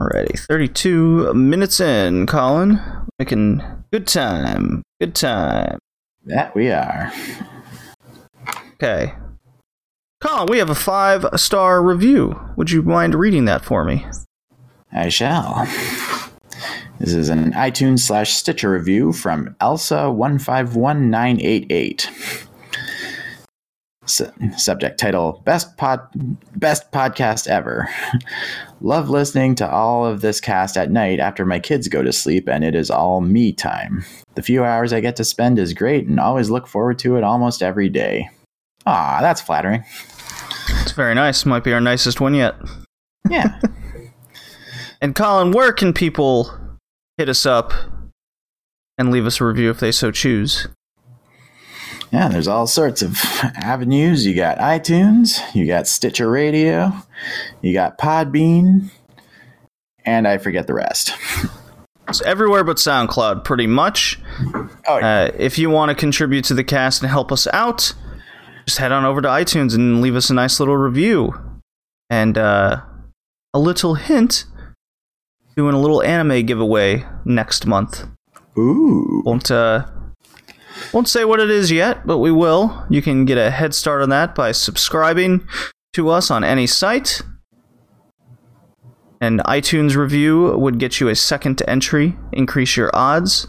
Alrighty, 0.00 0.38
32 0.38 1.34
minutes 1.34 1.80
in, 1.80 2.26
Colin. 2.26 2.80
Making 3.18 3.64
good 3.90 4.06
time. 4.06 4.84
Good 5.00 5.16
time. 5.16 5.80
That 6.26 6.54
we 6.54 6.70
are. 6.70 7.12
Okay. 8.74 9.12
Colin, 10.20 10.48
we 10.50 10.58
have 10.58 10.68
a 10.68 10.74
five 10.74 11.24
star 11.36 11.82
review. 11.82 12.38
Would 12.56 12.70
you 12.70 12.82
mind 12.82 13.14
reading 13.14 13.46
that 13.46 13.64
for 13.64 13.84
me? 13.84 14.04
I 14.92 15.08
shall. 15.08 15.66
This 16.98 17.14
is 17.14 17.30
an 17.30 17.52
iTunes 17.52 18.00
slash 18.00 18.34
Stitcher 18.34 18.70
review 18.70 19.14
from 19.14 19.56
Elsa151988. 19.60 22.46
Su- 24.04 24.30
subject 24.58 25.00
title 25.00 25.40
Best 25.46 25.78
pod 25.78 26.00
Best 26.54 26.92
podcast 26.92 27.48
ever. 27.48 27.88
Love 28.82 29.08
listening 29.08 29.54
to 29.54 29.66
all 29.70 30.04
of 30.04 30.20
this 30.20 30.38
cast 30.38 30.76
at 30.76 30.90
night 30.90 31.18
after 31.18 31.46
my 31.46 31.58
kids 31.58 31.88
go 31.88 32.02
to 32.02 32.12
sleep 32.12 32.46
and 32.46 32.62
it 32.62 32.74
is 32.74 32.90
all 32.90 33.22
me 33.22 33.54
time. 33.54 34.04
The 34.34 34.42
few 34.42 34.64
hours 34.64 34.92
I 34.92 35.00
get 35.00 35.16
to 35.16 35.24
spend 35.24 35.58
is 35.58 35.72
great 35.72 36.06
and 36.06 36.20
always 36.20 36.50
look 36.50 36.66
forward 36.66 36.98
to 36.98 37.16
it 37.16 37.24
almost 37.24 37.62
every 37.62 37.88
day. 37.88 38.28
Ah, 38.86 39.18
that's 39.20 39.40
flattering. 39.40 39.84
It's 40.82 40.92
very 40.92 41.14
nice. 41.14 41.44
Might 41.44 41.64
be 41.64 41.72
our 41.72 41.80
nicest 41.80 42.20
one 42.20 42.34
yet. 42.34 42.54
Yeah. 43.28 43.60
And 45.02 45.14
Colin, 45.14 45.50
where 45.52 45.72
can 45.72 45.94
people 45.94 46.54
hit 47.16 47.30
us 47.30 47.46
up 47.46 47.72
and 48.98 49.10
leave 49.10 49.24
us 49.24 49.40
a 49.40 49.44
review 49.46 49.70
if 49.70 49.80
they 49.80 49.92
so 49.92 50.10
choose? 50.10 50.68
Yeah, 52.12 52.28
there's 52.28 52.48
all 52.48 52.66
sorts 52.66 53.00
of 53.00 53.16
avenues. 53.56 54.26
You 54.26 54.34
got 54.34 54.58
iTunes, 54.58 55.40
you 55.54 55.66
got 55.66 55.86
Stitcher 55.86 56.28
Radio, 56.28 56.92
you 57.62 57.72
got 57.72 57.96
Podbean, 57.98 58.90
and 60.04 60.28
I 60.28 60.36
forget 60.36 60.66
the 60.66 60.74
rest. 60.74 61.14
It's 62.08 62.20
everywhere 62.22 62.64
but 62.64 62.76
SoundCloud, 62.76 63.44
pretty 63.44 63.68
much. 63.68 64.18
Oh, 64.86 64.98
yeah. 64.98 65.20
Uh, 65.20 65.30
if 65.38 65.58
you 65.58 65.70
want 65.70 65.90
to 65.90 65.94
contribute 65.94 66.44
to 66.46 66.54
the 66.54 66.64
cast 66.64 67.02
and 67.02 67.10
help 67.10 67.30
us 67.30 67.46
out, 67.52 67.94
just 68.70 68.78
head 68.78 68.92
on 68.92 69.04
over 69.04 69.20
to 69.20 69.26
iTunes 69.26 69.74
and 69.74 70.00
leave 70.00 70.14
us 70.14 70.30
a 70.30 70.34
nice 70.34 70.60
little 70.60 70.76
review. 70.76 71.34
And 72.08 72.38
uh, 72.38 72.82
a 73.52 73.58
little 73.58 73.94
hint 73.94 74.44
doing 75.56 75.74
a 75.74 75.80
little 75.80 76.04
anime 76.04 76.46
giveaway 76.46 77.04
next 77.24 77.66
month. 77.66 78.06
Ooh. 78.56 79.24
Won't 79.26 79.50
uh, 79.50 79.86
won't 80.92 81.08
say 81.08 81.24
what 81.24 81.40
it 81.40 81.50
is 81.50 81.72
yet, 81.72 82.06
but 82.06 82.18
we 82.18 82.30
will. 82.30 82.86
You 82.88 83.02
can 83.02 83.24
get 83.24 83.38
a 83.38 83.50
head 83.50 83.74
start 83.74 84.02
on 84.02 84.08
that 84.10 84.36
by 84.36 84.52
subscribing 84.52 85.48
to 85.94 86.08
us 86.08 86.30
on 86.30 86.44
any 86.44 86.68
site. 86.68 87.22
An 89.20 89.40
iTunes 89.46 89.96
review 89.96 90.56
would 90.56 90.78
get 90.78 91.00
you 91.00 91.08
a 91.08 91.16
second 91.16 91.60
entry, 91.66 92.16
increase 92.32 92.76
your 92.76 92.90
odds. 92.94 93.48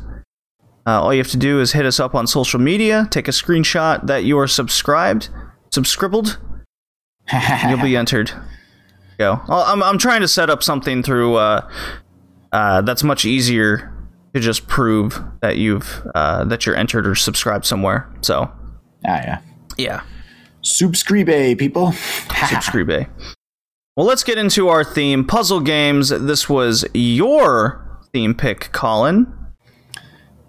Uh, 0.87 1.01
all 1.01 1.13
you 1.13 1.19
have 1.19 1.29
to 1.31 1.37
do 1.37 1.59
is 1.59 1.73
hit 1.73 1.85
us 1.85 1.99
up 1.99 2.15
on 2.15 2.25
social 2.25 2.59
media, 2.59 3.07
take 3.11 3.27
a 3.27 3.31
screenshot 3.31 4.05
that 4.07 4.23
you 4.23 4.37
are 4.39 4.47
subscribed, 4.47 5.29
subscribbled, 5.71 6.39
you'll 7.69 7.81
be 7.81 7.95
entered. 7.95 8.31
Go. 9.19 9.39
I'm 9.47 9.83
I'm 9.83 9.97
trying 9.99 10.21
to 10.21 10.27
set 10.27 10.49
up 10.49 10.63
something 10.63 11.03
through 11.03 11.35
uh, 11.35 11.69
uh, 12.51 12.81
that's 12.81 13.03
much 13.03 13.23
easier 13.25 13.93
to 14.33 14.39
just 14.39 14.67
prove 14.67 15.21
that 15.41 15.57
you've 15.57 16.01
uh, 16.15 16.43
that 16.45 16.65
you're 16.65 16.75
entered 16.75 17.05
or 17.05 17.13
subscribed 17.13 17.65
somewhere. 17.65 18.09
So 18.21 18.51
Ah, 19.07 19.21
yeah. 19.21 19.39
yeah, 19.77 20.01
Subscribe, 20.63 21.57
people. 21.59 21.91
subscribe. 22.49 23.07
Well, 23.95 24.05
let's 24.07 24.23
get 24.23 24.39
into 24.39 24.67
our 24.69 24.83
theme: 24.83 25.25
puzzle 25.25 25.59
games. 25.59 26.09
This 26.09 26.49
was 26.49 26.85
your 26.95 27.99
theme 28.13 28.33
pick, 28.33 28.71
Colin. 28.71 29.31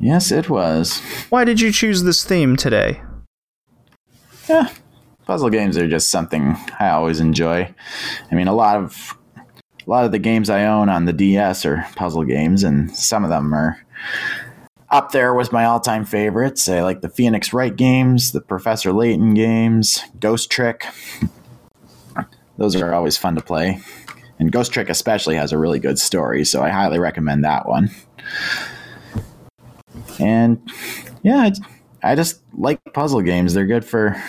Yes, 0.03 0.31
it 0.31 0.51
was. 0.51 1.01
Why 1.31 1.45
did 1.45 1.61
you 1.61 1.73
choose 1.73 2.03
this 2.03 2.23
theme 2.23 2.57
today? 2.57 3.01
Yeah. 4.49 4.69
Puzzle 5.25 5.51
games 5.51 5.79
are 5.79 5.89
just 5.89 6.11
something 6.11 6.57
I 6.79 6.91
always 6.91 7.21
enjoy. 7.21 7.73
I 8.31 8.35
mean, 8.35 8.49
a 8.49 8.55
lot 8.55 8.77
of 8.77 9.17
a 9.87 9.91
lot 9.91 10.05
of 10.05 10.13
the 10.13 10.19
games 10.19 10.51
I 10.51 10.65
own 10.67 10.89
on 10.89 11.07
the 11.07 11.13
DS 11.13 11.65
are 11.65 11.87
puzzle 11.97 12.25
games, 12.25 12.63
and 12.63 12.95
some 12.95 13.25
of 13.25 13.31
them 13.31 13.53
are 13.55 13.81
up 14.91 15.13
there 15.13 15.35
with 15.35 15.53
my 15.53 15.65
all-time 15.65 16.05
favorites. 16.05 16.69
I 16.69 16.83
like 16.83 17.01
the 17.01 17.09
Phoenix 17.09 17.53
Wright 17.53 17.75
games, 17.75 18.33
the 18.33 18.41
Professor 18.41 18.93
Layton 18.93 19.35
games, 19.35 20.03
Ghost 20.21 20.51
Trick. 20.51 20.87
Those 22.59 22.77
are 22.77 22.93
always 22.93 23.17
fun 23.17 23.35
to 23.37 23.41
play. 23.41 23.81
And 24.39 24.53
Ghost 24.53 24.73
Trick 24.73 24.91
especially 24.91 25.37
has 25.37 25.53
a 25.53 25.59
really 25.59 25.79
good 25.79 25.99
story, 25.99 26.45
so 26.45 26.63
I 26.63 26.69
highly 26.69 26.99
recommend 26.99 27.45
that 27.45 27.67
one. 27.67 27.91
And 30.21 30.61
yeah, 31.23 31.51
I, 32.03 32.13
I 32.13 32.15
just 32.15 32.41
like 32.57 32.81
puzzle 32.93 33.23
games. 33.23 33.55
They're 33.55 33.67
good 33.67 33.85
for 33.85 34.23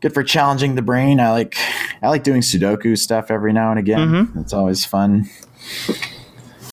good 0.00 0.14
for 0.14 0.22
challenging 0.22 0.74
the 0.74 0.82
brain. 0.82 1.20
I 1.20 1.30
like 1.32 1.56
I 2.02 2.08
like 2.08 2.22
doing 2.22 2.40
Sudoku 2.40 2.96
stuff 2.98 3.30
every 3.30 3.52
now 3.52 3.70
and 3.70 3.78
again. 3.78 4.32
It's 4.36 4.52
always 4.52 4.84
fun. 4.84 5.28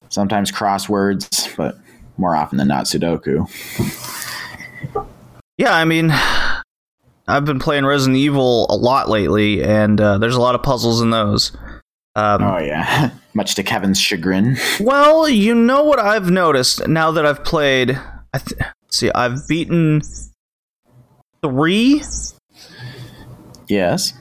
Sometimes 0.09 0.51
crosswords, 0.51 1.55
but 1.57 1.77
more 2.17 2.35
often 2.35 2.57
than 2.57 2.67
not 2.67 2.85
Sudoku. 2.85 3.45
Yeah, 5.57 5.73
I 5.73 5.85
mean, 5.85 6.11
I've 7.27 7.45
been 7.45 7.59
playing 7.59 7.85
Resident 7.85 8.17
Evil 8.17 8.67
a 8.69 8.75
lot 8.77 9.09
lately, 9.09 9.63
and 9.63 9.99
uh, 9.99 10.17
there's 10.17 10.35
a 10.35 10.41
lot 10.41 10.55
of 10.55 10.63
puzzles 10.63 11.01
in 11.01 11.09
those. 11.09 11.51
Um, 12.15 12.41
Oh 12.43 12.57
yeah, 12.59 13.11
much 13.37 13.55
to 13.55 13.63
Kevin's 13.63 14.01
chagrin. 14.01 14.57
Well, 14.81 15.29
you 15.29 15.55
know 15.55 15.83
what 15.83 15.99
I've 15.99 16.29
noticed 16.29 16.85
now 16.87 17.11
that 17.11 17.25
I've 17.25 17.43
played. 17.45 17.91
I 18.33 18.39
th- 18.39 18.59
see, 18.91 19.09
I've 19.15 19.47
beaten 19.47 20.01
three 21.41 22.01
Yes. 23.69 24.13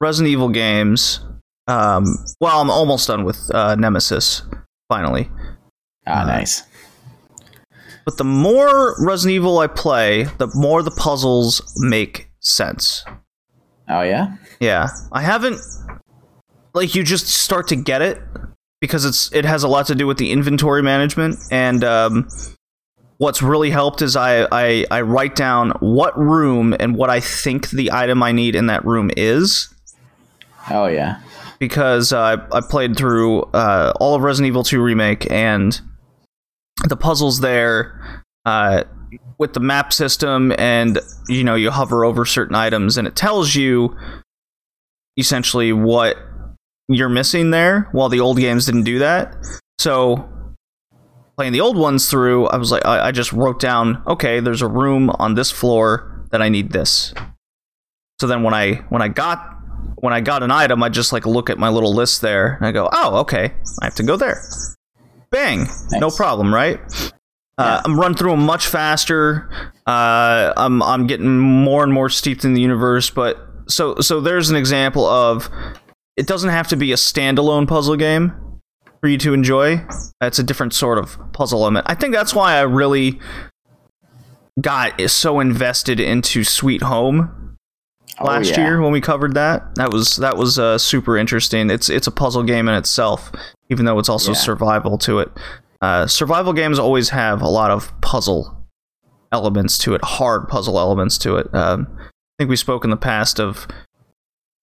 Resident 0.00 0.30
Evil 0.32 0.48
games. 0.48 1.20
Um, 1.66 2.04
well, 2.40 2.60
I'm 2.60 2.70
almost 2.70 3.06
done 3.08 3.24
with 3.24 3.50
uh, 3.54 3.74
Nemesis. 3.74 4.42
Finally, 4.88 5.30
Ah, 6.06 6.24
nice. 6.24 6.62
but 8.04 8.18
the 8.18 8.24
more 8.24 8.94
Resident 9.02 9.34
Evil 9.36 9.58
I 9.58 9.66
play, 9.66 10.24
the 10.38 10.48
more 10.54 10.82
the 10.82 10.90
puzzles 10.90 11.62
make 11.78 12.28
sense. 12.40 13.04
Oh 13.88 14.02
yeah. 14.02 14.36
Yeah, 14.60 14.88
I 15.10 15.22
haven't. 15.22 15.58
Like, 16.74 16.94
you 16.94 17.02
just 17.02 17.28
start 17.28 17.68
to 17.68 17.76
get 17.76 18.02
it 18.02 18.18
because 18.84 19.06
it's 19.06 19.32
it 19.32 19.46
has 19.46 19.62
a 19.62 19.68
lot 19.68 19.86
to 19.86 19.94
do 19.94 20.06
with 20.06 20.18
the 20.18 20.30
inventory 20.30 20.82
management 20.82 21.38
and 21.50 21.82
um, 21.82 22.28
what's 23.16 23.40
really 23.40 23.70
helped 23.70 24.02
is 24.02 24.14
I, 24.14 24.46
I 24.52 24.84
I 24.90 25.00
write 25.00 25.34
down 25.36 25.70
what 25.80 26.18
room 26.18 26.76
and 26.78 26.94
what 26.94 27.08
I 27.08 27.20
think 27.20 27.70
the 27.70 27.90
item 27.92 28.22
I 28.22 28.32
need 28.32 28.54
in 28.54 28.66
that 28.66 28.84
room 28.84 29.10
is 29.16 29.72
Oh 30.70 30.86
yeah. 30.86 31.20
because 31.58 32.12
uh, 32.12 32.36
I 32.52 32.60
played 32.60 32.94
through 32.94 33.42
uh, 33.54 33.94
all 33.98 34.14
of 34.14 34.20
Resident 34.22 34.48
Evil 34.48 34.64
2 34.64 34.82
remake 34.82 35.30
and 35.30 35.80
the 36.86 36.96
puzzles 36.96 37.40
there 37.40 38.22
uh, 38.44 38.84
with 39.38 39.54
the 39.54 39.60
map 39.60 39.94
system 39.94 40.52
and 40.58 40.98
you 41.26 41.42
know 41.42 41.54
you 41.54 41.70
hover 41.70 42.04
over 42.04 42.26
certain 42.26 42.54
items 42.54 42.98
and 42.98 43.08
it 43.08 43.16
tells 43.16 43.54
you 43.54 43.96
essentially 45.16 45.72
what 45.72 46.18
you're 46.88 47.08
missing 47.08 47.50
there 47.50 47.88
while 47.92 48.08
the 48.08 48.20
old 48.20 48.38
games 48.38 48.66
didn't 48.66 48.84
do 48.84 48.98
that 48.98 49.34
so 49.78 50.28
playing 51.36 51.52
the 51.52 51.60
old 51.60 51.76
ones 51.76 52.10
through 52.10 52.46
i 52.48 52.56
was 52.56 52.70
like 52.70 52.84
i, 52.84 53.08
I 53.08 53.12
just 53.12 53.32
wrote 53.32 53.60
down 53.60 54.02
okay 54.06 54.40
there's 54.40 54.62
a 54.62 54.68
room 54.68 55.10
on 55.18 55.34
this 55.34 55.50
floor 55.50 56.26
that 56.30 56.42
i 56.42 56.48
need 56.48 56.72
this 56.72 57.14
so 58.20 58.26
then 58.26 58.42
when 58.42 58.54
i 58.54 58.74
when 58.88 59.02
i 59.02 59.08
got 59.08 59.54
when 60.04 60.12
I 60.12 60.20
got 60.20 60.42
an 60.42 60.50
item, 60.50 60.82
I 60.82 60.90
just 60.90 61.12
like 61.14 61.24
look 61.24 61.48
at 61.48 61.58
my 61.58 61.70
little 61.70 61.94
list 61.94 62.20
there 62.20 62.56
and 62.56 62.66
I 62.66 62.72
go, 62.72 62.90
oh, 62.92 63.16
okay, 63.20 63.54
I 63.80 63.86
have 63.86 63.94
to 63.94 64.02
go 64.02 64.16
there. 64.16 64.42
Bang, 65.30 65.66
no 65.92 66.10
problem, 66.10 66.54
right? 66.54 66.78
Uh, 67.56 67.80
I'm 67.84 67.98
running 67.98 68.16
through 68.16 68.32
them 68.32 68.44
much 68.44 68.66
faster. 68.66 69.48
Uh, 69.86 70.52
I'm 70.56 70.82
I'm 70.82 71.06
getting 71.06 71.38
more 71.38 71.82
and 71.84 71.92
more 71.92 72.10
steeped 72.10 72.44
in 72.44 72.52
the 72.52 72.60
universe, 72.60 73.10
but 73.10 73.38
so 73.66 73.96
so 74.00 74.20
there's 74.20 74.50
an 74.50 74.56
example 74.56 75.06
of 75.06 75.48
it 76.16 76.26
doesn't 76.26 76.50
have 76.50 76.68
to 76.68 76.76
be 76.76 76.92
a 76.92 76.96
standalone 76.96 77.66
puzzle 77.68 77.96
game 77.96 78.32
for 79.00 79.08
you 79.08 79.18
to 79.18 79.34
enjoy. 79.34 79.84
It's 80.20 80.38
a 80.38 80.42
different 80.42 80.72
sort 80.74 80.98
of 80.98 81.18
puzzle 81.32 81.62
element. 81.62 81.86
I 81.88 81.94
think 81.94 82.14
that's 82.14 82.34
why 82.34 82.54
I 82.54 82.62
really 82.62 83.18
got 84.60 85.00
so 85.10 85.40
invested 85.40 86.00
into 86.00 86.44
Sweet 86.44 86.82
Home 86.82 87.40
Oh, 88.20 88.26
last 88.26 88.50
yeah. 88.50 88.64
year 88.64 88.80
when 88.80 88.92
we 88.92 89.00
covered 89.00 89.34
that. 89.34 89.74
That 89.74 89.90
was 89.90 90.16
that 90.18 90.36
was 90.36 90.56
uh, 90.56 90.78
super 90.78 91.16
interesting. 91.18 91.68
It's 91.68 91.90
it's 91.90 92.06
a 92.06 92.12
puzzle 92.12 92.44
game 92.44 92.68
in 92.68 92.74
itself, 92.76 93.32
even 93.70 93.86
though 93.86 93.98
it's 93.98 94.08
also 94.08 94.30
Yeah. 94.30 94.38
survival 94.38 94.98
to 94.98 95.18
it. 95.18 95.32
Uh, 95.82 96.06
survival 96.06 96.52
games 96.52 96.78
always 96.78 97.08
have 97.08 97.42
a 97.42 97.48
lot 97.48 97.72
of 97.72 97.92
puzzle 98.02 98.64
elements 99.32 99.78
to 99.78 99.94
it, 99.94 100.04
hard 100.04 100.48
puzzle 100.48 100.78
elements 100.78 101.18
to 101.18 101.36
it. 101.38 101.52
Um, 101.52 101.88
I 102.00 102.04
think 102.38 102.50
we 102.50 102.56
spoke 102.56 102.84
in 102.84 102.90
the 102.90 102.96
past 102.96 103.40
of 103.40 103.66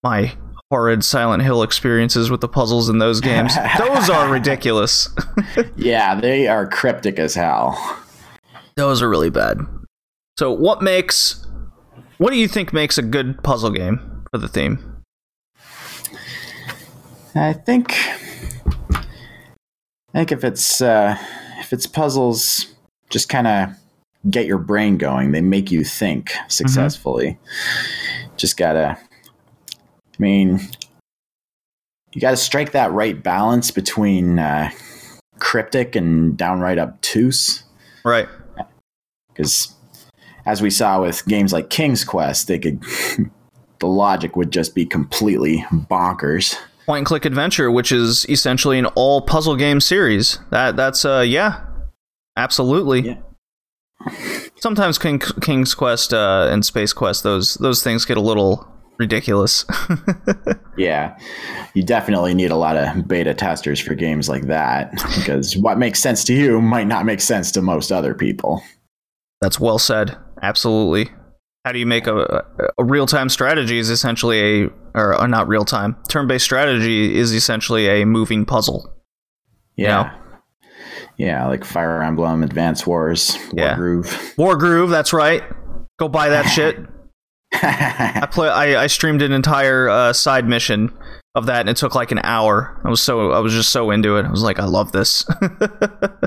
my 0.02 0.34
horrid 0.72 1.04
Silent 1.04 1.42
Hill 1.42 1.62
experiences 1.62 2.30
with 2.30 2.40
the 2.40 2.48
puzzles 2.48 2.88
in 2.88 2.96
those 2.96 3.20
games. 3.20 3.54
those 3.78 4.08
are 4.08 4.30
ridiculous. 4.32 5.08
Yeah, 5.76 6.18
they 6.18 6.48
are 6.48 6.66
cryptic 6.66 7.18
as 7.18 7.34
hell. 7.34 7.78
those 8.76 9.02
are 9.02 9.08
really 9.08 9.28
bad. 9.28 9.58
So, 10.38 10.50
what 10.50 10.80
makes 10.80 11.46
what 12.16 12.30
do 12.30 12.38
you 12.38 12.48
think 12.48 12.72
makes 12.72 12.96
a 12.96 13.02
good 13.02 13.42
puzzle 13.42 13.70
game 13.70 14.24
for 14.30 14.38
the 14.38 14.48
theme? 14.48 15.02
I 17.34 17.52
think 17.52 17.92
I 18.94 19.04
think 20.14 20.32
if 20.32 20.42
it's 20.42 20.80
uh, 20.80 21.18
if 21.60 21.72
it's 21.74 21.86
puzzles, 21.86 22.72
just 23.10 23.28
kind 23.28 23.46
of 23.46 23.70
get 24.30 24.46
your 24.46 24.58
brain 24.58 24.96
going. 24.96 25.32
They 25.32 25.42
make 25.42 25.70
you 25.70 25.84
think 25.84 26.32
successfully. 26.48 27.38
Just 28.38 28.56
gotta. 28.56 28.96
I 30.22 30.24
mean, 30.24 30.60
you 32.12 32.20
gotta 32.20 32.36
strike 32.36 32.70
that 32.72 32.92
right 32.92 33.20
balance 33.20 33.72
between 33.72 34.38
uh, 34.38 34.70
cryptic 35.40 35.96
and 35.96 36.36
downright 36.36 36.78
obtuse. 36.78 37.64
Right. 38.04 38.28
Because 39.28 39.74
as 40.46 40.62
we 40.62 40.70
saw 40.70 41.02
with 41.02 41.26
games 41.26 41.52
like 41.52 41.70
King's 41.70 42.04
Quest, 42.04 42.46
they 42.46 42.60
could. 42.60 42.84
the 43.80 43.88
logic 43.88 44.36
would 44.36 44.52
just 44.52 44.76
be 44.76 44.86
completely 44.86 45.66
bonkers. 45.72 46.54
Point 46.86 46.98
and 46.98 47.06
click 47.06 47.24
adventure, 47.24 47.68
which 47.68 47.90
is 47.90 48.24
essentially 48.28 48.78
an 48.78 48.86
all 48.94 49.22
puzzle 49.22 49.56
game 49.56 49.80
series. 49.80 50.38
That 50.50 50.76
that's 50.76 51.04
uh 51.04 51.24
yeah. 51.26 51.64
Absolutely. 52.36 53.00
Yeah. 53.00 53.16
Sometimes 54.60 54.98
King, 54.98 55.18
King's 55.18 55.74
Quest 55.74 56.14
uh, 56.14 56.48
and 56.48 56.64
Space 56.64 56.92
Quest, 56.92 57.24
those 57.24 57.54
those 57.54 57.82
things 57.82 58.04
get 58.04 58.16
a 58.16 58.20
little 58.20 58.71
ridiculous. 59.02 59.64
Yeah, 60.78 61.18
you 61.74 61.82
definitely 61.82 62.32
need 62.32 62.50
a 62.50 62.56
lot 62.56 62.78
of 62.78 63.06
beta 63.06 63.34
testers 63.34 63.78
for 63.78 63.94
games 63.94 64.26
like 64.26 64.46
that 64.46 64.90
because 65.18 65.54
what 65.54 65.76
makes 65.76 66.00
sense 66.00 66.24
to 66.24 66.32
you 66.34 66.62
might 66.62 66.86
not 66.86 67.04
make 67.04 67.20
sense 67.20 67.52
to 67.52 67.60
most 67.62 67.92
other 67.92 68.14
people. 68.14 68.62
That's 69.42 69.60
well 69.60 69.78
said. 69.78 70.16
Absolutely. 70.40 71.10
How 71.66 71.72
do 71.72 71.78
you 71.78 71.84
make 71.84 72.06
a, 72.06 72.42
a 72.78 72.84
real 72.84 73.04
time 73.04 73.28
strategy? 73.28 73.78
Is 73.78 73.90
essentially 73.90 74.64
a 74.64 74.70
or 74.94 75.12
uh, 75.20 75.26
not 75.26 75.46
real 75.46 75.66
time 75.66 75.94
turn 76.08 76.26
based 76.26 76.46
strategy 76.46 77.14
is 77.18 77.32
essentially 77.34 77.86
a 78.00 78.06
moving 78.06 78.46
puzzle. 78.46 78.90
Yeah. 79.76 80.16
Yeah, 81.18 81.46
like 81.48 81.64
Fire 81.66 82.02
Emblem, 82.02 82.42
Advance 82.42 82.86
Wars, 82.86 83.36
Yeah. 83.52 83.76
Wargroove. 83.76 84.38
War 84.38 84.56
Groove, 84.56 84.88
that's 84.88 85.12
right. 85.12 85.42
Go 85.98 86.08
buy 86.08 86.30
that 86.30 86.44
shit. 86.54 86.78
I 87.54 88.26
play. 88.30 88.48
I, 88.48 88.84
I 88.84 88.86
streamed 88.86 89.22
an 89.22 89.32
entire 89.32 89.88
uh, 89.88 90.12
side 90.12 90.48
mission 90.48 90.92
of 91.34 91.46
that, 91.46 91.60
and 91.60 91.68
it 91.68 91.76
took 91.76 91.94
like 91.94 92.12
an 92.12 92.20
hour. 92.24 92.80
I 92.84 92.90
was 92.90 93.00
so 93.00 93.32
I 93.32 93.40
was 93.40 93.52
just 93.52 93.70
so 93.70 93.90
into 93.90 94.16
it. 94.16 94.26
I 94.26 94.30
was 94.30 94.42
like, 94.42 94.58
I 94.58 94.64
love 94.64 94.92
this. 94.92 95.28
nice. 95.40 95.50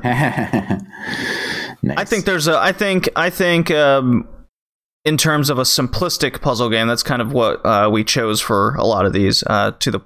I 1.97 2.05
think 2.05 2.25
there's 2.25 2.47
a. 2.47 2.57
I 2.57 2.71
think. 2.71 3.09
I 3.15 3.29
think. 3.29 3.71
Um, 3.71 4.27
in 5.05 5.17
terms 5.17 5.51
of 5.51 5.59
a 5.59 5.61
simplistic 5.61 6.41
puzzle 6.41 6.69
game, 6.69 6.87
that's 6.87 7.03
kind 7.03 7.21
of 7.21 7.31
what 7.31 7.63
uh, 7.63 7.87
we 7.91 8.03
chose 8.03 8.41
for 8.41 8.73
a 8.75 8.83
lot 8.83 9.05
of 9.05 9.13
these. 9.13 9.43
Uh, 9.43 9.71
to 9.79 9.91
the 9.91 9.99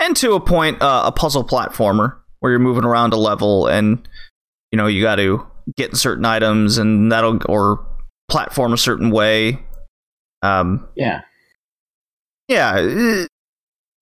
and 0.00 0.16
to 0.16 0.32
a 0.32 0.40
point, 0.40 0.82
uh, 0.82 1.04
a 1.06 1.12
puzzle 1.12 1.44
platformer 1.44 2.16
where 2.40 2.50
you're 2.50 2.58
moving 2.58 2.84
around 2.84 3.12
a 3.12 3.16
level, 3.16 3.68
and 3.68 4.06
you 4.72 4.76
know 4.76 4.88
you 4.88 5.02
got 5.02 5.16
to 5.16 5.46
get 5.76 5.96
certain 5.96 6.24
items, 6.24 6.78
and 6.78 7.12
that'll 7.12 7.38
or 7.48 7.86
platform 8.28 8.72
a 8.72 8.78
certain 8.78 9.10
way. 9.10 9.62
Um, 10.42 10.88
Yeah. 10.96 11.22
yeah, 12.48 12.76
eh, 12.76 13.26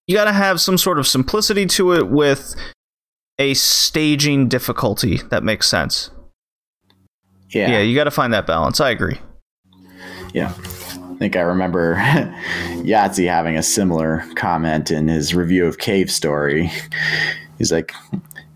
you 0.06 0.14
got 0.16 0.24
to 0.24 0.32
have 0.32 0.60
some 0.60 0.78
sort 0.78 0.98
of 0.98 1.06
simplicity 1.06 1.66
to 1.66 1.92
it 1.94 2.08
with 2.08 2.54
a 3.38 3.54
staging 3.54 4.48
difficulty 4.48 5.18
that 5.30 5.42
makes 5.44 5.68
sense. 5.68 6.10
Yeah. 7.50 7.70
Yeah, 7.70 7.80
you 7.80 7.94
got 7.94 8.04
to 8.04 8.10
find 8.10 8.32
that 8.32 8.46
balance. 8.46 8.80
I 8.80 8.90
agree. 8.90 9.20
Yeah. 10.32 10.52
I 10.56 11.14
think 11.18 11.34
I 11.36 11.40
remember 11.40 11.94
Yahtzee 12.84 13.28
having 13.28 13.56
a 13.56 13.62
similar 13.62 14.24
comment 14.36 14.90
in 14.90 15.08
his 15.08 15.34
review 15.34 15.66
of 15.66 15.78
Cave 15.78 16.10
Story. 16.10 16.70
He's 17.58 17.72
like, 17.72 17.92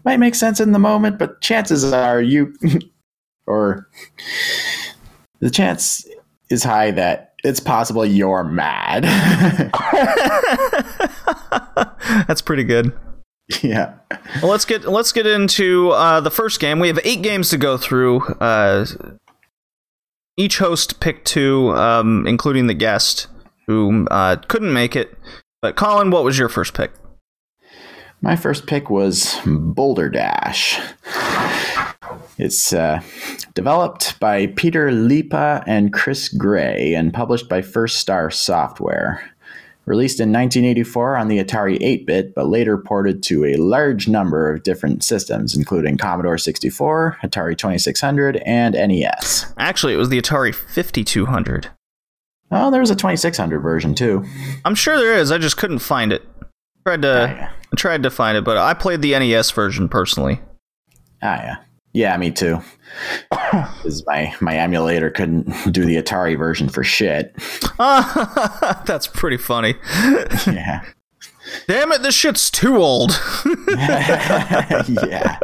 might 0.04 0.18
make 0.18 0.34
sense 0.36 0.60
in 0.60 0.72
the 0.72 0.78
moment, 0.78 1.18
but 1.18 1.40
chances 1.40 1.84
are 1.92 2.20
you, 2.22 2.54
or 3.46 3.88
the 5.40 5.50
chance 5.50 6.06
is 6.50 6.62
high 6.62 6.90
that 6.92 7.31
it's 7.42 7.60
possible 7.60 8.04
you're 8.04 8.44
mad. 8.44 9.04
That's 12.26 12.42
pretty 12.42 12.64
good. 12.64 12.92
yeah. 13.62 13.94
Well, 14.40 14.50
let's 14.50 14.64
get 14.64 14.84
let's 14.84 15.12
get 15.12 15.26
into 15.26 15.90
uh, 15.90 16.20
the 16.20 16.30
first 16.30 16.60
game. 16.60 16.78
We 16.78 16.88
have 16.88 17.00
eight 17.04 17.22
games 17.22 17.50
to 17.50 17.58
go 17.58 17.76
through. 17.76 18.20
Uh, 18.34 18.86
each 20.36 20.58
host 20.58 21.00
picked 21.00 21.26
two, 21.26 21.70
um, 21.70 22.26
including 22.26 22.66
the 22.66 22.74
guest 22.74 23.26
who 23.66 24.06
uh, 24.10 24.36
couldn't 24.48 24.72
make 24.72 24.96
it. 24.96 25.16
But 25.60 25.76
Colin, 25.76 26.10
what 26.10 26.24
was 26.24 26.38
your 26.38 26.48
first 26.48 26.74
pick? 26.74 26.92
My 28.20 28.36
first 28.36 28.66
pick 28.66 28.88
was 28.88 29.38
Boulder 29.44 30.08
Dash. 30.08 30.78
It's 32.42 32.72
uh, 32.72 33.00
developed 33.54 34.18
by 34.18 34.48
Peter 34.48 34.90
Liepa 34.90 35.62
and 35.64 35.92
Chris 35.92 36.28
Gray 36.28 36.92
and 36.92 37.14
published 37.14 37.48
by 37.48 37.62
First 37.62 38.00
Star 38.00 38.32
Software. 38.32 39.30
Released 39.86 40.18
in 40.18 40.32
1984 40.32 41.16
on 41.16 41.28
the 41.28 41.38
Atari 41.38 41.78
8 41.80 42.04
bit, 42.04 42.34
but 42.34 42.48
later 42.48 42.76
ported 42.78 43.22
to 43.24 43.44
a 43.44 43.54
large 43.56 44.08
number 44.08 44.52
of 44.52 44.64
different 44.64 45.04
systems, 45.04 45.56
including 45.56 45.96
Commodore 45.96 46.36
64, 46.36 47.18
Atari 47.22 47.56
2600, 47.56 48.36
and 48.38 48.74
NES. 48.74 49.52
Actually, 49.56 49.94
it 49.94 49.98
was 49.98 50.08
the 50.08 50.20
Atari 50.20 50.52
5200. 50.52 51.68
Oh, 52.50 52.72
there 52.72 52.80
was 52.80 52.90
a 52.90 52.96
2600 52.96 53.60
version 53.60 53.94
too. 53.94 54.24
I'm 54.64 54.74
sure 54.74 54.96
there 54.96 55.16
is. 55.16 55.30
I 55.30 55.38
just 55.38 55.56
couldn't 55.56 55.78
find 55.78 56.12
it. 56.12 56.26
Tried 56.84 57.02
to 57.02 57.08
yeah. 57.08 57.52
I 57.72 57.76
tried 57.76 58.02
to 58.02 58.10
find 58.10 58.36
it, 58.36 58.42
but 58.42 58.56
I 58.56 58.74
played 58.74 59.00
the 59.00 59.16
NES 59.16 59.52
version 59.52 59.88
personally. 59.88 60.40
Ah, 61.22 61.40
yeah. 61.40 61.56
Yeah, 61.94 62.16
me 62.16 62.30
too. 62.30 62.58
'Cause 63.32 64.02
my, 64.06 64.34
my 64.40 64.56
emulator 64.56 65.10
couldn't 65.10 65.44
do 65.72 65.84
the 65.84 65.96
Atari 65.96 66.36
version 66.38 66.68
for 66.68 66.82
shit. 66.84 67.34
That's 67.78 69.06
pretty 69.06 69.36
funny. 69.36 69.74
Yeah. 70.46 70.84
Damn 71.68 71.92
it, 71.92 72.02
this 72.02 72.14
shit's 72.14 72.50
too 72.50 72.76
old. 72.76 73.10
yeah. 73.68 75.38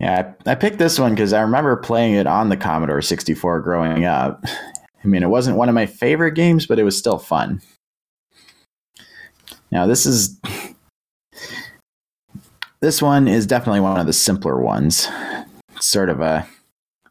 yeah, 0.00 0.32
I, 0.46 0.50
I 0.50 0.54
picked 0.54 0.78
this 0.78 0.98
one 0.98 1.14
because 1.14 1.32
I 1.32 1.40
remember 1.42 1.76
playing 1.76 2.14
it 2.14 2.26
on 2.26 2.48
the 2.48 2.56
Commodore 2.56 3.02
64 3.02 3.60
growing 3.60 4.04
up. 4.04 4.44
I 5.04 5.06
mean, 5.06 5.22
it 5.22 5.28
wasn't 5.28 5.56
one 5.56 5.68
of 5.68 5.74
my 5.74 5.86
favorite 5.86 6.32
games, 6.34 6.66
but 6.66 6.78
it 6.78 6.84
was 6.84 6.96
still 6.96 7.18
fun. 7.18 7.60
Now, 9.70 9.86
this 9.86 10.06
is. 10.06 10.38
This 12.82 13.00
one 13.00 13.28
is 13.28 13.46
definitely 13.46 13.78
one 13.78 14.00
of 14.00 14.06
the 14.06 14.12
simpler 14.12 14.60
ones. 14.60 15.08
Sort 15.78 16.10
of 16.10 16.20
a. 16.20 16.46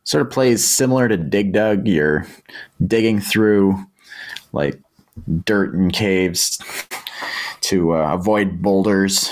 Sort 0.03 0.25
of 0.25 0.29
plays 0.29 0.67
similar 0.67 1.07
to 1.07 1.15
Dig 1.15 1.53
Dug. 1.53 1.87
You're 1.87 2.27
digging 2.85 3.21
through 3.21 3.77
like 4.51 4.81
dirt 5.45 5.73
and 5.73 5.93
caves 5.93 6.59
to 7.61 7.93
uh, 7.95 8.13
avoid 8.13 8.61
boulders. 8.61 9.31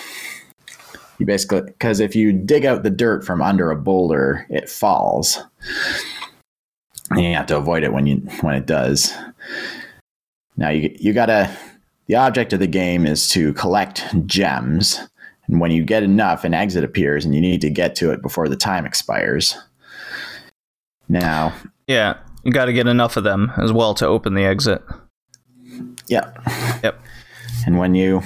You 1.18 1.26
basically, 1.26 1.64
because 1.64 2.00
if 2.00 2.16
you 2.16 2.32
dig 2.32 2.66
out 2.66 2.84
the 2.84 2.90
dirt 2.90 3.26
from 3.26 3.42
under 3.42 3.70
a 3.70 3.76
boulder, 3.76 4.48
it 4.50 4.70
falls. 4.70 5.40
And 7.10 7.22
you 7.22 7.34
have 7.34 7.48
to 7.48 7.58
avoid 7.58 7.84
it 7.84 7.92
when 7.92 8.08
you 8.08 8.18
when 8.40 8.56
it 8.56 8.66
does. 8.66 9.14
Now 10.56 10.70
you 10.70 10.96
you 10.98 11.12
gotta. 11.12 11.54
The 12.08 12.16
object 12.16 12.54
of 12.54 12.60
the 12.60 12.68
game 12.68 13.06
is 13.06 13.28
to 13.30 13.54
collect 13.54 14.04
gems, 14.26 15.00
and 15.50 15.60
when 15.60 15.72
you 15.72 15.84
get 15.84 16.04
enough, 16.04 16.44
an 16.44 16.54
exit 16.54 16.84
appears, 16.84 17.26
and 17.26 17.34
you 17.34 17.42
need 17.42 17.62
to 17.62 17.70
get 17.70 17.96
to 17.96 18.12
it 18.12 18.22
before 18.22 18.48
the 18.48 18.56
time 18.56 18.86
expires. 18.86 19.58
Now, 21.08 21.54
yeah, 21.88 22.18
you 22.44 22.52
got 22.52 22.66
to 22.66 22.74
get 22.74 22.88
enough 22.88 23.18
of 23.18 23.24
them 23.24 23.52
as 23.58 23.74
well 23.74 23.96
to 23.96 24.06
open 24.06 24.36
the 24.36 24.44
exit. 24.44 24.82
yeah, 26.08 26.32
Yep. 26.84 27.02
And 27.66 27.78
when 27.78 27.94
you 27.94 28.22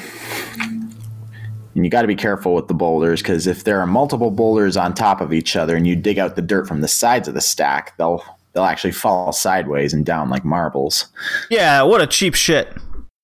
and 0.59 1.83
you 1.83 1.89
got 1.89 2.03
to 2.03 2.07
be 2.07 2.15
careful 2.15 2.53
with 2.53 2.67
the 2.67 2.73
boulders 2.73 3.21
because 3.21 3.47
if 3.47 3.63
there 3.63 3.79
are 3.79 3.87
multiple 3.87 4.29
boulders 4.29 4.77
on 4.77 4.93
top 4.93 5.21
of 5.21 5.33
each 5.33 5.55
other 5.55 5.75
and 5.75 5.87
you 5.87 5.95
dig 5.95 6.19
out 6.19 6.35
the 6.35 6.41
dirt 6.41 6.67
from 6.67 6.81
the 6.81 6.87
sides 6.87 7.27
of 7.27 7.33
the 7.33 7.41
stack, 7.41 7.97
they'll 7.97 8.23
they'll 8.53 8.65
actually 8.65 8.91
fall 8.91 9.31
sideways 9.31 9.93
and 9.93 10.05
down 10.05 10.29
like 10.29 10.45
marbles. 10.45 11.07
Yeah, 11.49 11.81
what 11.81 12.01
a 12.01 12.07
cheap 12.07 12.35
shit. 12.35 12.71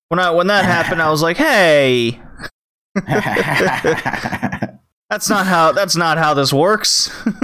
When 0.08 0.18
I 0.18 0.30
when 0.30 0.48
that 0.48 0.64
happened, 0.64 1.00
I 1.00 1.10
was 1.10 1.22
like, 1.22 1.36
"Hey, 1.36 2.20
that's 5.10 5.28
not 5.28 5.46
how 5.46 5.72
that's 5.72 5.96
not 5.96 6.18
how 6.18 6.34
this 6.34 6.52
works." 6.52 7.10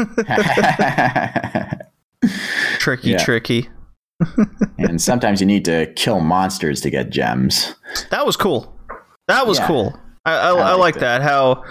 tricky, 2.78 3.10
Yeah. 3.10 3.18
tricky. 3.18 3.68
and 4.78 5.00
sometimes 5.00 5.40
you 5.40 5.46
need 5.46 5.64
to 5.66 5.86
kill 5.94 6.20
monsters 6.20 6.80
to 6.80 6.90
get 6.90 7.10
gems. 7.10 7.74
That 8.10 8.24
was 8.24 8.36
cool. 8.36 8.74
That 9.28 9.46
was 9.46 9.58
Yeah. 9.58 9.66
cool. 9.66 9.98
I, 10.24 10.32
I, 10.32 10.48
I, 10.48 10.74
liked 10.74 10.96
like 10.96 11.00
that. 11.00 11.22
How 11.22 11.62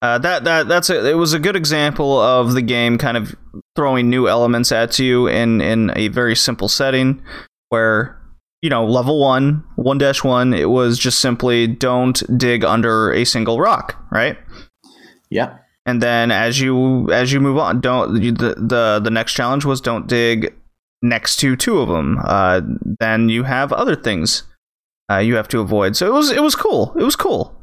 uh, 0.00 0.18
that 0.18 0.44
that 0.44 0.68
that's 0.68 0.90
a, 0.90 1.08
it 1.08 1.14
was 1.14 1.32
a 1.34 1.38
good 1.38 1.54
example 1.54 2.18
of 2.20 2.54
the 2.54 2.62
game 2.62 2.98
kind 2.98 3.16
of 3.16 3.36
throwing 3.76 4.10
new 4.10 4.26
elements 4.26 4.72
at 4.72 4.98
you 4.98 5.28
in 5.28 5.60
in 5.60 5.92
a 5.94 6.08
very 6.08 6.34
simple 6.34 6.68
setting 6.68 7.22
where 7.68 8.18
you 8.62 8.70
know 8.70 8.84
level 8.86 9.20
one 9.20 9.62
one 9.76 9.98
dash 9.98 10.24
one 10.24 10.54
it 10.54 10.70
was 10.70 10.98
just 10.98 11.18
simply 11.18 11.66
don't 11.66 12.22
dig 12.38 12.64
under 12.64 13.12
a 13.12 13.24
single 13.24 13.60
rock 13.60 14.02
right? 14.10 14.38
Yeah. 15.30 15.58
and 15.84 16.00
then 16.02 16.30
as 16.30 16.60
you 16.60 17.10
as 17.12 17.32
you 17.32 17.40
move 17.40 17.58
on 17.58 17.80
don't 17.80 18.22
you, 18.22 18.32
the 18.32 18.54
the 18.56 19.00
the 19.02 19.10
next 19.10 19.34
challenge 19.34 19.64
was 19.64 19.80
don't 19.80 20.06
dig 20.06 20.54
next 21.02 21.36
to 21.36 21.56
two 21.56 21.78
of 21.80 21.88
them. 21.88 22.18
Uh 22.24 22.60
then 23.00 23.28
you 23.28 23.42
have 23.42 23.72
other 23.72 23.96
things 23.96 24.44
uh, 25.10 25.18
you 25.18 25.34
have 25.34 25.48
to 25.48 25.60
avoid. 25.60 25.96
So 25.96 26.06
it 26.06 26.12
was 26.12 26.30
it 26.30 26.42
was 26.42 26.54
cool. 26.54 26.94
It 26.96 27.02
was 27.02 27.16
cool. 27.16 27.54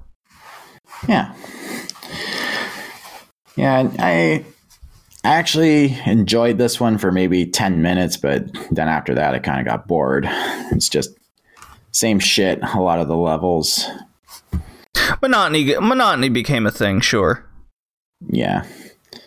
Yeah. 1.08 1.34
Yeah, 3.56 3.89
I 4.00 4.45
I 5.24 5.30
actually 5.36 5.97
enjoyed 6.05 6.57
this 6.57 6.80
one 6.80 6.97
for 6.97 7.11
maybe 7.11 7.45
10 7.45 7.82
minutes, 7.82 8.15
but 8.17 8.45
then 8.72 8.88
after 8.88 9.13
that 9.15 9.34
I 9.34 9.39
kind 9.39 9.59
of 9.59 9.65
got 9.65 9.88
bored. 9.88 10.28
It's 10.72 10.88
just 10.88 11.17
same 11.91 12.20
shit, 12.20 12.59
a 12.63 12.80
lot 12.80 12.99
of 12.99 13.07
the 13.07 13.17
levels. 13.17 13.86
monotony 15.22 15.76
monotony 15.80 16.30
became 16.30 16.65
a 16.67 16.72
thing 16.72 17.01
sure 17.01 17.43
Yeah. 18.30 18.63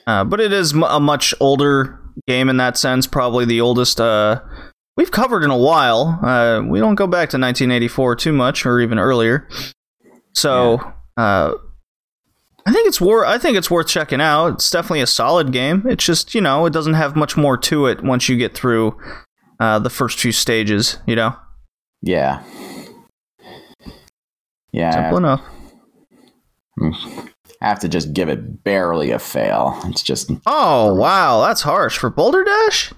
uh, 0.06 0.24
but 0.24 0.40
it 0.40 0.52
is 0.52 0.72
a 0.72 1.00
much 1.00 1.34
older 1.40 1.98
game 2.28 2.48
in 2.48 2.56
that 2.58 2.76
sense 2.76 3.06
probably 3.06 3.44
the 3.44 3.60
oldest 3.60 4.00
uh 4.00 4.40
we've 4.96 5.10
covered 5.10 5.42
in 5.42 5.50
a 5.50 5.56
while 5.58 6.20
uh 6.22 6.62
we 6.62 6.78
don't 6.78 6.94
go 6.94 7.06
back 7.06 7.30
to 7.30 7.36
1984 7.38 8.16
too 8.16 8.32
much 8.32 8.64
or 8.66 8.80
even 8.80 8.98
earlier 8.98 9.48
so 10.34 10.78
uh 11.16 11.52
I 12.66 12.72
think 12.72 12.86
it's 12.86 13.00
worth. 13.00 13.26
I 13.26 13.38
think 13.38 13.56
it's 13.56 13.70
worth 13.70 13.88
checking 13.88 14.20
out. 14.20 14.54
It's 14.54 14.70
definitely 14.70 15.00
a 15.00 15.06
solid 15.06 15.52
game. 15.52 15.84
It's 15.86 16.04
just 16.04 16.34
you 16.34 16.40
know 16.40 16.64
it 16.66 16.72
doesn't 16.72 16.94
have 16.94 17.16
much 17.16 17.36
more 17.36 17.56
to 17.58 17.86
it 17.86 18.02
once 18.02 18.28
you 18.28 18.36
get 18.36 18.54
through 18.54 18.96
uh, 19.60 19.78
the 19.80 19.90
first 19.90 20.18
few 20.20 20.32
stages. 20.32 20.98
You 21.06 21.16
know, 21.16 21.36
Yeah. 22.02 22.42
Yeah. 24.72 24.92
simple 24.92 25.18
enough. 25.18 25.42
I 27.60 27.66
have 27.68 27.78
to 27.80 27.88
just 27.88 28.12
give 28.12 28.28
it 28.28 28.64
barely 28.64 29.10
a 29.10 29.18
fail. 29.18 29.78
It's 29.84 30.02
just 30.02 30.30
Oh 30.46 30.94
wow, 30.94 31.42
that's 31.46 31.62
harsh 31.62 31.98
for 31.98 32.10
Boulder 32.10 32.44
Dash. 32.44 32.92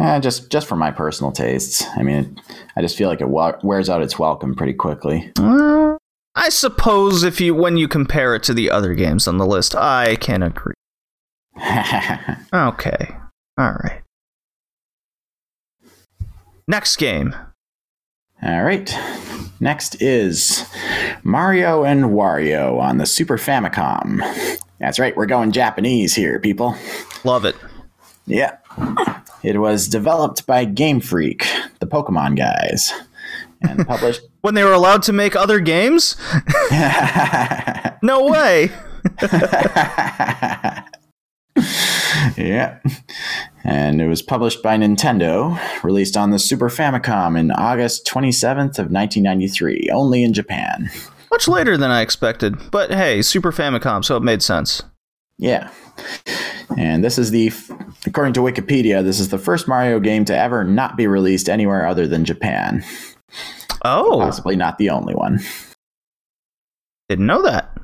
eh, 0.00 0.20
just 0.20 0.50
just 0.50 0.66
for 0.66 0.76
my 0.76 0.90
personal 0.90 1.30
tastes. 1.32 1.84
I 1.96 2.02
mean, 2.02 2.40
I 2.76 2.80
just 2.80 2.96
feel 2.96 3.08
like 3.08 3.20
it 3.20 3.28
wears 3.28 3.90
out 3.90 4.02
its 4.02 4.18
welcome 4.18 4.54
pretty 4.54 4.72
quickly. 4.74 5.30
Uh, 5.38 5.96
I 6.38 6.50
suppose 6.50 7.24
if 7.24 7.40
you 7.40 7.52
when 7.52 7.76
you 7.76 7.88
compare 7.88 8.36
it 8.36 8.44
to 8.44 8.54
the 8.54 8.70
other 8.70 8.94
games 8.94 9.26
on 9.26 9.38
the 9.38 9.44
list, 9.46 9.74
I 9.74 10.14
can 10.16 10.42
agree. 10.42 10.74
Okay, 12.54 13.16
all 13.58 13.72
right. 13.72 14.02
Next 16.68 16.96
game. 16.96 17.34
All 18.42 18.62
right. 18.62 18.96
Next 19.60 20.00
is 20.00 20.64
Mario 21.24 21.84
and 21.84 22.04
Wario 22.06 22.80
on 22.80 22.98
the 22.98 23.06
Super 23.06 23.36
Famicom. 23.36 24.20
That's 24.78 24.98
right, 25.00 25.16
we're 25.16 25.26
going 25.26 25.50
Japanese 25.50 26.14
here, 26.14 26.38
people. 26.38 26.76
Love 27.24 27.44
it. 27.44 27.56
Yeah. 28.26 28.56
It 29.42 29.58
was 29.58 29.88
developed 29.88 30.46
by 30.46 30.64
Game 30.64 31.00
Freak, 31.00 31.46
the 31.80 31.86
Pokemon 31.86 32.36
guys, 32.36 32.92
and 33.62 33.86
published. 33.86 34.22
When 34.40 34.54
they 34.54 34.64
were 34.64 34.72
allowed 34.72 35.02
to 35.02 35.12
make 35.12 35.34
other 35.36 35.60
games? 35.60 36.16
No 38.02 38.26
way. 38.26 38.70
yeah. 42.36 42.78
And 43.64 44.00
it 44.00 44.06
was 44.06 44.22
published 44.22 44.62
by 44.62 44.76
Nintendo, 44.76 45.58
released 45.82 46.16
on 46.16 46.30
the 46.30 46.38
Super 46.38 46.68
Famicom 46.68 47.38
in 47.38 47.50
August 47.50 48.06
27th 48.06 48.78
of 48.78 48.92
1993, 48.92 49.90
only 49.92 50.22
in 50.22 50.32
Japan. 50.32 50.90
Much 51.30 51.48
later 51.48 51.76
than 51.76 51.90
I 51.90 52.00
expected, 52.00 52.56
but 52.70 52.90
hey, 52.90 53.20
Super 53.20 53.52
Famicom, 53.52 54.04
so 54.04 54.16
it 54.16 54.22
made 54.22 54.42
sense. 54.42 54.82
Yeah. 55.36 55.70
And 56.76 57.04
this 57.04 57.18
is 57.18 57.30
the, 57.30 57.52
according 58.06 58.34
to 58.34 58.40
Wikipedia, 58.40 59.02
this 59.02 59.20
is 59.20 59.28
the 59.28 59.38
first 59.38 59.68
Mario 59.68 60.00
game 60.00 60.24
to 60.26 60.36
ever 60.36 60.64
not 60.64 60.96
be 60.96 61.06
released 61.06 61.48
anywhere 61.48 61.86
other 61.86 62.06
than 62.06 62.24
Japan. 62.24 62.84
Oh, 63.84 64.18
Possibly 64.20 64.56
not 64.56 64.78
the 64.78 64.90
only 64.90 65.14
one. 65.14 65.40
didn't 67.08 67.26
know 67.26 67.42
that. 67.42 67.76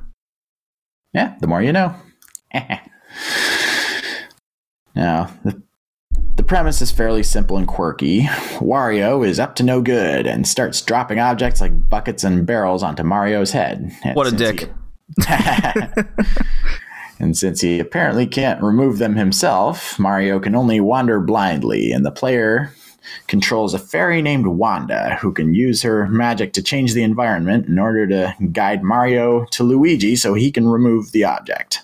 Yeah, 1.13 1.35
the 1.39 1.47
more 1.47 1.61
you 1.61 1.71
know. 1.71 1.95
now, 4.95 5.29
the, 5.43 5.61
the 6.35 6.43
premise 6.43 6.81
is 6.81 6.91
fairly 6.91 7.23
simple 7.23 7.57
and 7.57 7.67
quirky. 7.67 8.23
Wario 8.59 9.25
is 9.25 9.39
up 9.39 9.55
to 9.55 9.63
no 9.63 9.81
good 9.81 10.27
and 10.27 10.47
starts 10.47 10.81
dropping 10.81 11.19
objects 11.19 11.61
like 11.61 11.89
buckets 11.89 12.23
and 12.23 12.45
barrels 12.45 12.83
onto 12.83 13.03
Mario's 13.03 13.51
head. 13.51 13.91
And 14.03 14.15
What 14.15 14.27
a 14.27 14.35
dick. 14.35 14.59
he- 14.61 14.67
and 17.19 17.37
since 17.37 17.61
he 17.61 17.79
apparently 17.79 18.27
can't 18.27 18.61
remove 18.61 18.97
them 18.97 19.15
himself, 19.15 19.97
Mario 19.99 20.39
can 20.39 20.55
only 20.55 20.79
wander 20.79 21.19
blindly, 21.21 21.91
and 21.91 22.05
the 22.05 22.11
player 22.11 22.73
controls 23.27 23.73
a 23.73 23.79
fairy 23.79 24.21
named 24.21 24.47
Wanda 24.47 25.17
who 25.21 25.31
can 25.31 25.53
use 25.53 25.81
her 25.81 26.07
magic 26.07 26.53
to 26.53 26.61
change 26.63 26.93
the 26.93 27.03
environment 27.03 27.67
in 27.67 27.79
order 27.79 28.07
to 28.07 28.35
guide 28.51 28.83
Mario 28.83 29.45
to 29.51 29.63
Luigi 29.63 30.15
so 30.15 30.33
he 30.33 30.51
can 30.51 30.67
remove 30.67 31.11
the 31.11 31.23
object. 31.23 31.81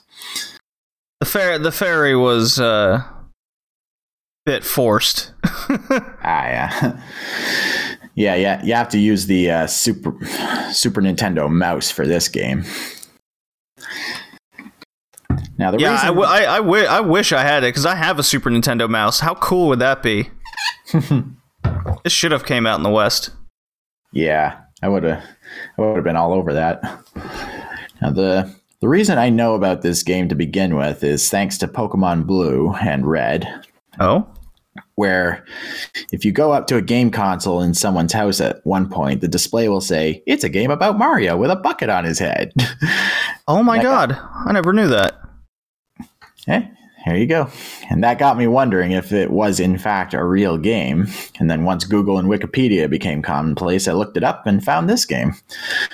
The 1.19 1.25
fair 1.25 1.59
the 1.59 1.71
fairy 1.71 2.15
was 2.15 2.59
uh 2.59 3.03
bit 4.45 4.63
forced. 4.63 5.33
Ah, 6.23 6.45
yeah. 6.47 7.01
yeah, 8.15 8.35
yeah. 8.35 8.63
You 8.63 8.73
have 8.73 8.89
to 8.89 8.99
use 8.99 9.25
the 9.25 9.49
uh, 9.49 9.67
Super 9.67 10.13
Super 10.73 11.01
Nintendo 11.01 11.49
mouse 11.49 11.89
for 11.89 12.05
this 12.05 12.27
game. 12.27 12.65
Now, 15.57 15.71
the 15.71 15.79
yeah, 15.79 15.91
reason 15.91 16.05
I, 16.05 16.09
w- 16.09 16.27
I, 16.27 16.55
I, 16.55 16.57
wi- 16.57 16.85
I 16.85 16.99
wish 16.99 17.31
I 17.31 17.43
had 17.43 17.63
it 17.63 17.67
because 17.67 17.85
I 17.85 17.95
have 17.95 18.19
a 18.19 18.23
Super 18.23 18.49
Nintendo 18.49 18.89
mouse. 18.89 19.19
How 19.19 19.35
cool 19.35 19.67
would 19.69 19.79
that 19.79 20.03
be? 20.03 20.29
this 22.03 22.13
should 22.13 22.31
have 22.31 22.45
came 22.45 22.65
out 22.65 22.77
in 22.77 22.83
the 22.83 22.89
West. 22.89 23.31
Yeah, 24.13 24.59
I 24.81 24.89
would 24.89 25.03
have 25.03 25.23
I 25.77 25.81
would 25.81 25.95
have 25.95 26.03
been 26.03 26.15
all 26.15 26.33
over 26.33 26.53
that. 26.53 26.81
Now 28.01 28.09
the 28.11 28.53
the 28.81 28.87
reason 28.89 29.17
I 29.17 29.29
know 29.29 29.53
about 29.55 29.81
this 29.83 30.01
game 30.03 30.27
to 30.29 30.35
begin 30.35 30.75
with 30.75 31.03
is 31.03 31.29
thanks 31.29 31.57
to 31.59 31.67
Pokemon 31.67 32.25
Blue 32.25 32.73
and 32.73 33.05
Red, 33.05 33.47
Oh, 33.99 34.27
where 34.95 35.45
if 36.11 36.25
you 36.25 36.31
go 36.31 36.51
up 36.51 36.65
to 36.67 36.77
a 36.77 36.81
game 36.81 37.11
console 37.11 37.61
in 37.61 37.73
someone's 37.75 38.13
house 38.13 38.41
at 38.41 38.65
one 38.65 38.89
point, 38.89 39.21
the 39.21 39.27
display 39.27 39.69
will 39.69 39.81
say, 39.81 40.23
It's 40.25 40.43
a 40.43 40.49
game 40.49 40.71
about 40.71 40.97
Mario 40.97 41.37
with 41.37 41.51
a 41.51 41.55
bucket 41.55 41.89
on 41.89 42.05
his 42.05 42.17
head. 42.19 42.51
oh 43.47 43.61
my 43.63 43.77
That 43.77 43.83
God! 43.83 44.19
I 44.47 44.51
never 44.51 44.73
knew 44.73 44.87
that. 44.87 45.19
Eh, 46.47 46.63
here 47.03 47.15
you 47.15 47.25
go. 47.25 47.49
And 47.89 48.03
that 48.03 48.19
got 48.19 48.37
me 48.37 48.47
wondering 48.47 48.91
if 48.91 49.11
it 49.11 49.31
was 49.31 49.59
in 49.59 49.77
fact 49.77 50.13
a 50.13 50.23
real 50.23 50.57
game. 50.57 51.07
And 51.39 51.49
then 51.49 51.63
once 51.63 51.83
Google 51.85 52.17
and 52.17 52.27
Wikipedia 52.27 52.89
became 52.89 53.21
commonplace, 53.21 53.87
I 53.87 53.93
looked 53.93 54.17
it 54.17 54.23
up 54.23 54.45
and 54.45 54.63
found 54.63 54.89
this 54.89 55.05
game. 55.05 55.33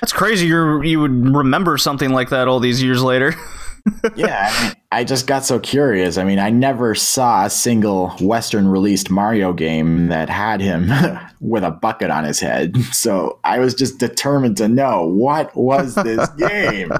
That's 0.02 0.14
crazy. 0.14 0.48
You 0.48 0.82
you 0.84 1.00
would 1.00 1.36
remember 1.36 1.78
something 1.78 2.12
like 2.12 2.30
that 2.30 2.48
all 2.48 2.60
these 2.60 2.84
years 2.84 3.02
later. 3.04 3.34
yeah, 4.16 4.50
I, 4.52 4.64
mean, 4.64 4.74
I 4.92 5.04
just 5.06 5.28
got 5.28 5.46
so 5.46 5.60
curious. 5.60 6.18
I 6.18 6.26
mean, 6.26 6.40
I 6.40 6.50
never 6.50 6.94
saw 6.94 7.46
a 7.46 7.50
single 7.50 8.10
Western 8.20 8.68
released 8.68 9.10
Mario 9.10 9.54
game 9.54 10.08
that 10.08 10.30
had 10.30 10.60
him 10.60 10.92
with 11.40 11.64
a 11.64 11.72
bucket 11.72 12.10
on 12.10 12.26
his 12.26 12.40
head. 12.40 12.76
So 12.92 13.40
I 13.46 13.60
was 13.60 13.74
just 13.74 13.98
determined 13.98 14.58
to 14.58 14.68
know 14.68 15.06
what 15.08 15.56
was 15.56 15.96
this 15.96 16.28
game. 16.38 16.92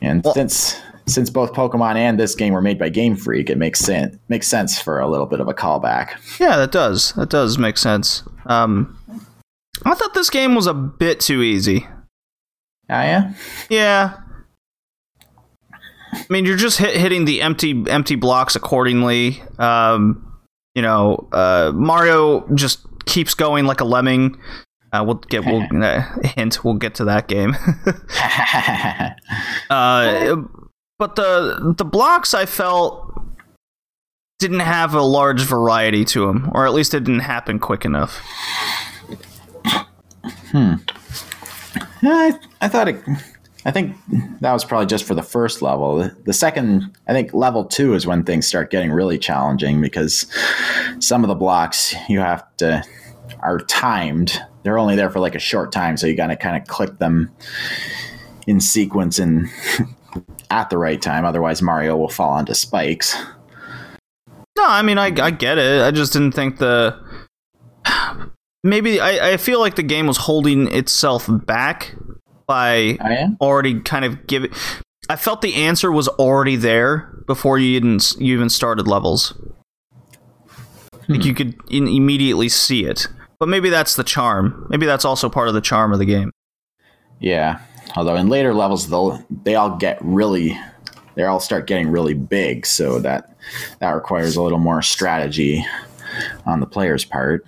and 0.00 0.22
Well- 0.22 0.34
since 0.34 0.80
since 1.06 1.30
both 1.30 1.52
Pokemon 1.52 1.96
and 1.96 2.18
this 2.18 2.34
game 2.34 2.52
were 2.52 2.62
made 2.62 2.78
by 2.78 2.88
Game 2.88 3.16
Freak, 3.16 3.50
it 3.50 3.58
makes 3.58 3.80
sense 3.80 4.16
makes 4.28 4.46
sense 4.46 4.80
for 4.80 5.00
a 5.00 5.08
little 5.08 5.26
bit 5.26 5.40
of 5.40 5.48
a 5.48 5.54
callback. 5.54 6.38
yeah, 6.40 6.56
that 6.56 6.72
does. 6.72 7.12
That 7.12 7.30
does 7.30 7.58
make 7.58 7.78
sense. 7.78 8.22
Um, 8.46 8.98
I 9.84 9.94
thought 9.94 10.14
this 10.14 10.30
game 10.30 10.54
was 10.54 10.66
a 10.66 10.74
bit 10.74 11.20
too 11.20 11.42
easy. 11.42 11.86
Ah, 12.88 13.02
yeah. 13.02 13.34
Yeah. 13.68 14.16
I 16.12 16.26
mean, 16.28 16.44
you're 16.44 16.56
just 16.56 16.78
hit, 16.78 16.96
hitting 16.96 17.24
the 17.24 17.42
empty 17.42 17.84
empty 17.88 18.14
blocks 18.14 18.54
accordingly. 18.56 19.42
Um, 19.58 20.40
you 20.74 20.82
know, 20.82 21.28
uh, 21.32 21.72
Mario 21.74 22.46
just 22.54 22.86
keeps 23.04 23.34
going 23.34 23.66
like 23.66 23.80
a 23.80 23.84
lemming. 23.84 24.38
Uh, 24.92 25.02
we'll 25.04 25.16
get 25.16 25.44
we'll 25.44 25.66
uh, 25.82 26.02
hint. 26.22 26.64
We'll 26.64 26.74
get 26.74 26.94
to 26.96 27.04
that 27.06 27.26
game. 27.26 27.56
uh, 29.70 30.36
but 30.98 31.16
the 31.16 31.74
the 31.76 31.84
blocks 31.84 32.34
I 32.34 32.46
felt 32.46 33.12
didn't 34.38 34.60
have 34.60 34.94
a 34.94 35.02
large 35.02 35.42
variety 35.42 36.04
to 36.04 36.26
them, 36.26 36.50
or 36.54 36.66
at 36.66 36.74
least 36.74 36.94
it 36.94 37.04
didn't 37.04 37.20
happen 37.20 37.58
quick 37.58 37.84
enough. 37.84 38.20
Hmm. 40.50 40.74
Yeah, 42.02 42.12
I, 42.12 42.38
I 42.60 42.68
thought 42.68 42.88
it. 42.88 43.02
I 43.64 43.70
think 43.70 43.96
that 44.40 44.52
was 44.52 44.64
probably 44.64 44.86
just 44.86 45.04
for 45.04 45.14
the 45.14 45.22
first 45.22 45.62
level. 45.62 45.96
The, 45.96 46.16
the 46.26 46.32
second, 46.34 46.94
I 47.08 47.12
think 47.12 47.32
level 47.32 47.64
two 47.64 47.94
is 47.94 48.06
when 48.06 48.22
things 48.22 48.46
start 48.46 48.70
getting 48.70 48.92
really 48.92 49.18
challenging 49.18 49.80
because 49.80 50.26
some 50.98 51.24
of 51.24 51.28
the 51.28 51.34
blocks 51.34 51.94
you 52.08 52.20
have 52.20 52.44
to 52.58 52.84
are 53.40 53.58
timed. 53.60 54.38
They're 54.62 54.78
only 54.78 54.96
there 54.96 55.10
for 55.10 55.20
like 55.20 55.34
a 55.34 55.40
short 55.40 55.72
time, 55.72 55.96
so 55.96 56.06
you 56.06 56.14
got 56.14 56.26
to 56.26 56.36
kind 56.36 56.60
of 56.60 56.68
click 56.68 56.98
them 56.98 57.30
in 58.46 58.60
sequence 58.60 59.18
and 59.18 59.48
at 60.50 60.70
the 60.70 60.78
right 60.78 61.00
time. 61.00 61.24
Otherwise, 61.24 61.62
Mario 61.62 61.96
will 61.96 62.08
fall 62.08 62.30
onto 62.30 62.54
spikes. 62.54 63.16
No, 64.56 64.64
I 64.66 64.82
mean 64.82 64.98
I 64.98 65.06
I 65.06 65.30
get 65.30 65.58
it. 65.58 65.82
I 65.82 65.90
just 65.90 66.12
didn't 66.12 66.32
think 66.32 66.58
the 66.58 66.98
maybe 68.62 69.00
I, 69.00 69.32
I 69.32 69.36
feel 69.36 69.60
like 69.60 69.76
the 69.76 69.82
game 69.82 70.06
was 70.06 70.16
holding 70.16 70.72
itself 70.72 71.28
back 71.28 71.94
by 72.46 72.98
Oh, 73.00 73.08
yeah? 73.08 73.28
already 73.40 73.80
kind 73.80 74.04
of 74.04 74.26
giving. 74.26 74.52
I 75.08 75.16
felt 75.16 75.42
the 75.42 75.54
answer 75.54 75.92
was 75.92 76.08
already 76.08 76.56
there 76.56 77.22
before 77.26 77.58
you 77.58 77.76
even 77.76 77.98
you 78.18 78.34
even 78.34 78.48
started 78.48 78.86
levels. 78.86 79.34
Like 81.08 81.20
hmm. 81.20 81.26
you 81.26 81.34
could 81.34 81.56
in, 81.70 81.88
immediately 81.88 82.48
see 82.48 82.84
it. 82.84 83.08
But 83.38 83.48
maybe 83.48 83.68
that's 83.68 83.96
the 83.96 84.04
charm. 84.04 84.66
Maybe 84.70 84.86
that's 84.86 85.04
also 85.04 85.28
part 85.28 85.48
of 85.48 85.54
the 85.54 85.60
charm 85.60 85.92
of 85.92 85.98
the 85.98 86.06
game. 86.06 86.30
Yeah. 87.20 87.60
Although 87.96 88.16
in 88.16 88.28
later 88.28 88.52
levels, 88.54 88.88
they'll 88.88 89.24
they 89.44 89.54
all 89.54 89.76
get 89.76 89.98
really, 90.00 90.58
they 91.14 91.22
all 91.24 91.40
start 91.40 91.66
getting 91.66 91.88
really 91.88 92.14
big, 92.14 92.66
so 92.66 92.98
that 93.00 93.36
that 93.78 93.90
requires 93.90 94.36
a 94.36 94.42
little 94.42 94.58
more 94.58 94.82
strategy 94.82 95.64
on 96.46 96.60
the 96.60 96.66
player's 96.66 97.04
part. 97.04 97.44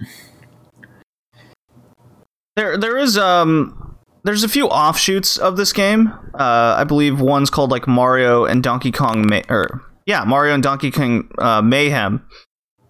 There, 2.55 2.79
there 2.79 2.97
is 2.97 3.19
um, 3.19 3.97
there's 4.25 4.45
a 4.45 4.49
few 4.49 4.67
offshoots 4.67 5.37
of 5.37 5.57
this 5.57 5.73
game. 5.73 6.09
Uh, 6.35 6.77
I 6.79 6.85
believe 6.85 7.21
one's 7.21 7.51
called 7.51 7.71
like 7.71 7.87
Mario 7.87 8.45
and 8.45 8.63
Donkey 8.63 8.93
Kong, 8.93 9.27
May- 9.29 9.45
or 9.49 9.83
yeah, 10.07 10.25
Mario 10.25 10.55
and 10.55 10.63
Donkey 10.63 10.91
Kong 10.91 11.29
uh, 11.39 11.61
Mayhem. 11.61 12.25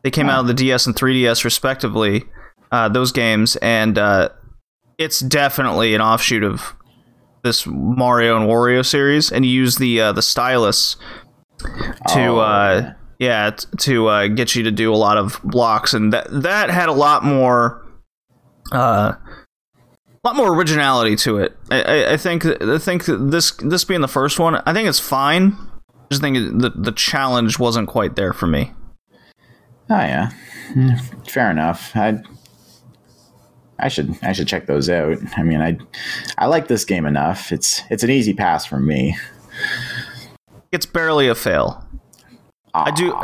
They 0.02 0.11
came 0.12 0.28
out 0.28 0.40
of 0.40 0.46
the 0.46 0.54
DS 0.54 0.86
and 0.86 0.94
3DS 0.94 1.42
respectively. 1.42 2.22
Uh, 2.70 2.88
those 2.88 3.11
games, 3.11 3.57
and 3.57 3.98
uh, 3.98 4.28
it's 4.98 5.18
definitely 5.18 5.94
an 5.94 6.00
offshoot 6.00 6.44
of 6.44 6.76
this 7.47 7.66
Mario 7.66 8.36
and 8.36 8.49
Wario 8.49 8.84
series. 8.84 9.30
And 9.32 9.44
you 9.47 9.51
use 9.53 9.76
the 9.76 10.01
uh, 10.01 10.12
the 10.12 10.22
stylus 10.22 10.97
to 12.09 12.20
Oh, 12.26 12.38
uh, 12.38 12.92
yeah 13.18 13.51
t- 13.51 13.66
to 13.78 14.07
uh, 14.09 14.26
get 14.28 14.55
you 14.55 14.62
to 14.64 14.70
do 14.70 14.92
a 14.92 14.97
lot 14.97 15.16
of 15.16 15.40
blocks, 15.42 15.94
and 15.94 16.12
that 16.12 16.26
that 16.30 16.68
had 16.70 16.88
a 16.88 16.92
lot 16.92 17.24
more. 17.24 17.82
Uh, 18.72 19.14
a 19.14 20.28
lot 20.28 20.36
more 20.36 20.55
originality 20.55 21.14
to 21.14 21.38
it. 21.38 21.57
I, 21.70 21.82
I, 21.82 22.12
I 22.14 22.16
think 22.16 22.44
I 22.44 22.78
think 22.78 23.05
this 23.07 23.53
this 23.53 23.84
being 23.84 24.01
the 24.01 24.09
first 24.09 24.38
one, 24.40 24.57
I 24.66 24.72
think 24.72 24.88
it's 24.88 24.99
fine. 25.01 25.57
I 25.88 26.07
just 26.11 26.20
think 26.20 26.36
the 26.61 26.70
the 26.74 26.90
challenge 26.92 27.59
wasn't 27.61 27.88
quite 27.88 28.16
there 28.16 28.32
for 28.32 28.47
me. 28.49 28.72
Oh 29.88 29.94
yeah, 30.01 30.30
Mm, 30.74 31.30
fair 31.30 31.49
enough. 31.51 31.92
I 31.94 32.18
I 33.79 33.89
should 33.89 34.18
I 34.22 34.33
should 34.33 34.49
check 34.49 34.66
those 34.66 34.89
out. 34.89 35.18
I 35.37 35.43
mean, 35.43 35.61
I 35.61 35.79
I 36.39 36.47
like 36.47 36.68
this 36.68 36.85
game 36.85 37.07
enough. 37.07 37.53
It's 37.53 37.83
it's 37.91 38.03
an 38.03 38.11
easy 38.11 38.33
pass 38.33 38.64
for 38.64 38.79
me. 38.79 39.16
It's 40.72 40.87
barely 40.87 41.29
a 41.29 41.35
fail. 41.35 41.87
I 42.74 42.91
do. 42.91 43.14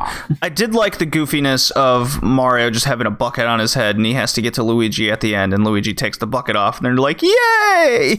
I 0.41 0.49
did 0.49 0.75
like 0.75 0.97
the 0.99 1.07
goofiness 1.07 1.71
of 1.73 2.23
Mario 2.23 2.71
just 2.71 2.87
having 2.87 3.07
a 3.07 3.11
bucket 3.11 3.47
on 3.47 3.59
his 3.59 3.75
head, 3.75 3.97
and 3.97 4.07
he 4.07 4.15
has 4.15 4.33
to 4.35 4.43
get 4.43 4.55
to 4.55 4.63
Luigi 4.63 5.11
at 5.11 5.21
the 5.21 5.35
end, 5.35 5.53
and 5.53 5.63
Luigi 5.63 5.93
takes 5.93 6.17
the 6.17 6.27
bucket 6.27 6.57
off, 6.57 6.79
and 6.79 6.87
they're 6.87 6.97
like, 6.97 7.23
"Yay!" 7.23 8.17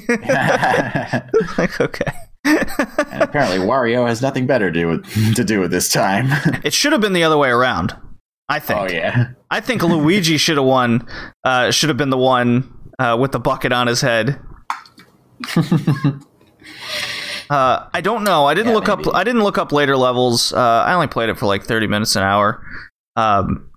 like, 1.57 1.81
okay. 1.81 2.11
And 2.45 3.23
apparently, 3.23 3.57
Wario 3.57 4.07
has 4.07 4.21
nothing 4.21 4.45
better 4.45 4.71
to 4.71 4.79
do 4.79 4.87
with, 4.87 5.35
to 5.35 5.43
do 5.43 5.59
with 5.59 5.71
this 5.71 5.91
time. 5.91 6.27
It 6.63 6.73
should 6.73 6.91
have 6.91 7.01
been 7.01 7.13
the 7.13 7.23
other 7.23 7.37
way 7.37 7.49
around. 7.49 7.95
I 8.49 8.59
think. 8.59 8.79
oh 8.79 8.87
yeah. 8.93 9.29
I 9.49 9.59
think 9.61 9.81
Luigi 9.83 10.37
should 10.37 10.57
have 10.57 10.65
won. 10.65 11.07
Uh, 11.43 11.71
should 11.71 11.89
have 11.89 11.97
been 11.97 12.09
the 12.09 12.17
one 12.17 12.71
uh, 12.99 13.17
with 13.19 13.31
the 13.31 13.39
bucket 13.39 13.71
on 13.71 13.87
his 13.87 14.01
head. 14.01 14.39
uh, 17.49 17.87
I 17.93 18.01
don't 18.01 18.23
know. 18.23 18.45
I 18.45 18.53
didn't 18.53 18.69
Yeah, 18.69 18.75
look 18.75 18.87
maybe. 18.87 19.09
up. 19.09 19.15
I 19.15 19.23
didn't 19.23 19.43
look 19.43 19.57
up 19.57 19.71
later 19.71 19.95
levels. 19.97 20.53
Uh, 20.53 20.59
I 20.85 20.93
only 20.93 21.07
played 21.07 21.29
it 21.29 21.37
for 21.37 21.45
like 21.45 21.63
thirty 21.63 21.87
minutes 21.87 22.15
an 22.15 22.23
hour. 22.23 22.63
Um, 23.15 23.69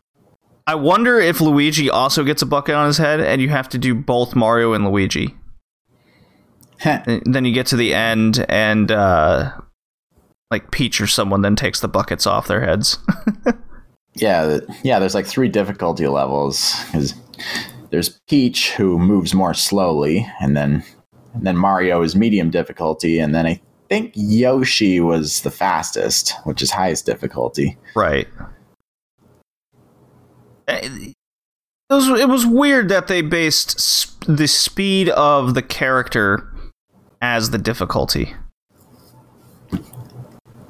I 0.66 0.74
wonder 0.74 1.18
if 1.20 1.40
Luigi 1.40 1.88
also 1.90 2.24
gets 2.24 2.42
a 2.42 2.46
bucket 2.46 2.74
on 2.74 2.86
his 2.86 2.98
head, 2.98 3.20
and 3.20 3.40
you 3.40 3.48
have 3.50 3.68
to 3.70 3.78
do 3.78 3.94
both 3.94 4.34
Mario 4.34 4.72
and 4.72 4.84
Luigi. 4.84 5.34
Then 6.84 7.44
you 7.44 7.52
get 7.52 7.66
to 7.68 7.76
the 7.76 7.94
end, 7.94 8.44
and 8.48 8.90
uh, 8.90 9.52
like 10.50 10.70
Peach 10.70 11.00
or 11.00 11.06
someone 11.06 11.42
then 11.42 11.56
takes 11.56 11.80
the 11.80 11.88
buckets 11.88 12.26
off 12.26 12.46
their 12.48 12.60
heads. 12.62 12.98
Yeah, 14.16 14.58
yeah. 14.82 14.98
There's 14.98 15.14
like 15.14 15.26
three 15.26 15.48
difficulty 15.48 16.06
levels. 16.06 16.74
'cause 16.90 17.14
there's 17.90 18.18
Peach 18.28 18.72
who 18.72 18.98
moves 18.98 19.34
more 19.34 19.54
slowly, 19.54 20.26
and 20.40 20.56
then 20.56 20.82
and 21.34 21.46
then 21.46 21.56
Mario 21.56 22.02
is 22.02 22.16
medium 22.16 22.50
difficulty, 22.50 23.18
and 23.18 23.34
then 23.34 23.46
I 23.46 23.60
think 23.88 24.12
Yoshi 24.14 25.00
was 25.00 25.42
the 25.42 25.50
fastest, 25.50 26.32
which 26.44 26.62
is 26.62 26.70
highest 26.70 27.04
difficulty. 27.06 27.76
Right. 27.94 28.26
Eh, 30.68 30.80
it 31.90 31.94
was, 31.94 32.08
it 32.20 32.28
was 32.28 32.44
weird 32.46 32.88
that 32.88 33.06
they 33.06 33.20
based 33.22 33.78
sp- 33.78 34.24
the 34.26 34.48
speed 34.48 35.08
of 35.10 35.54
the 35.54 35.62
character 35.62 36.52
as 37.22 37.50
the 37.50 37.58
difficulty. 37.58 38.34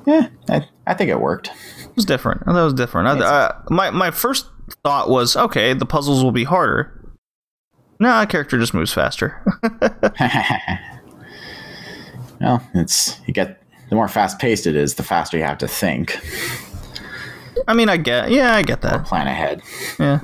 Yeah, 0.06 0.28
I, 0.48 0.68
I 0.86 0.94
think 0.94 1.10
it 1.10 1.20
worked. 1.20 1.50
It 1.96 2.00
was 2.00 2.04
different. 2.04 2.44
That 2.44 2.52
was 2.52 2.74
different. 2.74 3.08
I, 3.08 3.24
uh, 3.24 3.62
my 3.70 3.90
my 3.90 4.10
first 4.10 4.46
thought 4.84 5.08
was, 5.08 5.34
okay, 5.36 5.72
the 5.72 5.86
puzzles 5.86 6.22
will 6.22 6.32
be 6.32 6.44
harder. 6.44 6.92
No, 7.98 8.20
the 8.20 8.26
character 8.26 8.58
just 8.58 8.74
moves 8.74 8.92
faster. 8.92 9.42
well, 12.40 12.62
it's 12.74 13.18
you 13.26 13.32
get 13.32 13.62
the 13.88 13.96
more 13.96 14.08
fast 14.08 14.38
paced 14.38 14.66
it 14.66 14.76
is, 14.76 14.94
the 14.96 15.02
faster 15.02 15.38
you 15.38 15.44
have 15.44 15.58
to 15.58 15.68
think, 15.68 16.20
I 17.68 17.74
mean, 17.74 17.88
I 17.88 17.96
get, 17.96 18.30
yeah, 18.30 18.54
I 18.54 18.62
get 18.62 18.82
that. 18.82 19.04
plan 19.04 19.26
ahead. 19.26 19.62
Yeah. 19.98 20.20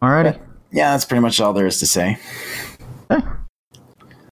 Alrighty. 0.00 0.40
Yeah, 0.70 0.92
that's 0.92 1.04
pretty 1.04 1.22
much 1.22 1.40
all 1.40 1.52
there 1.52 1.66
is 1.66 1.78
to 1.80 1.86
say. 1.86 2.18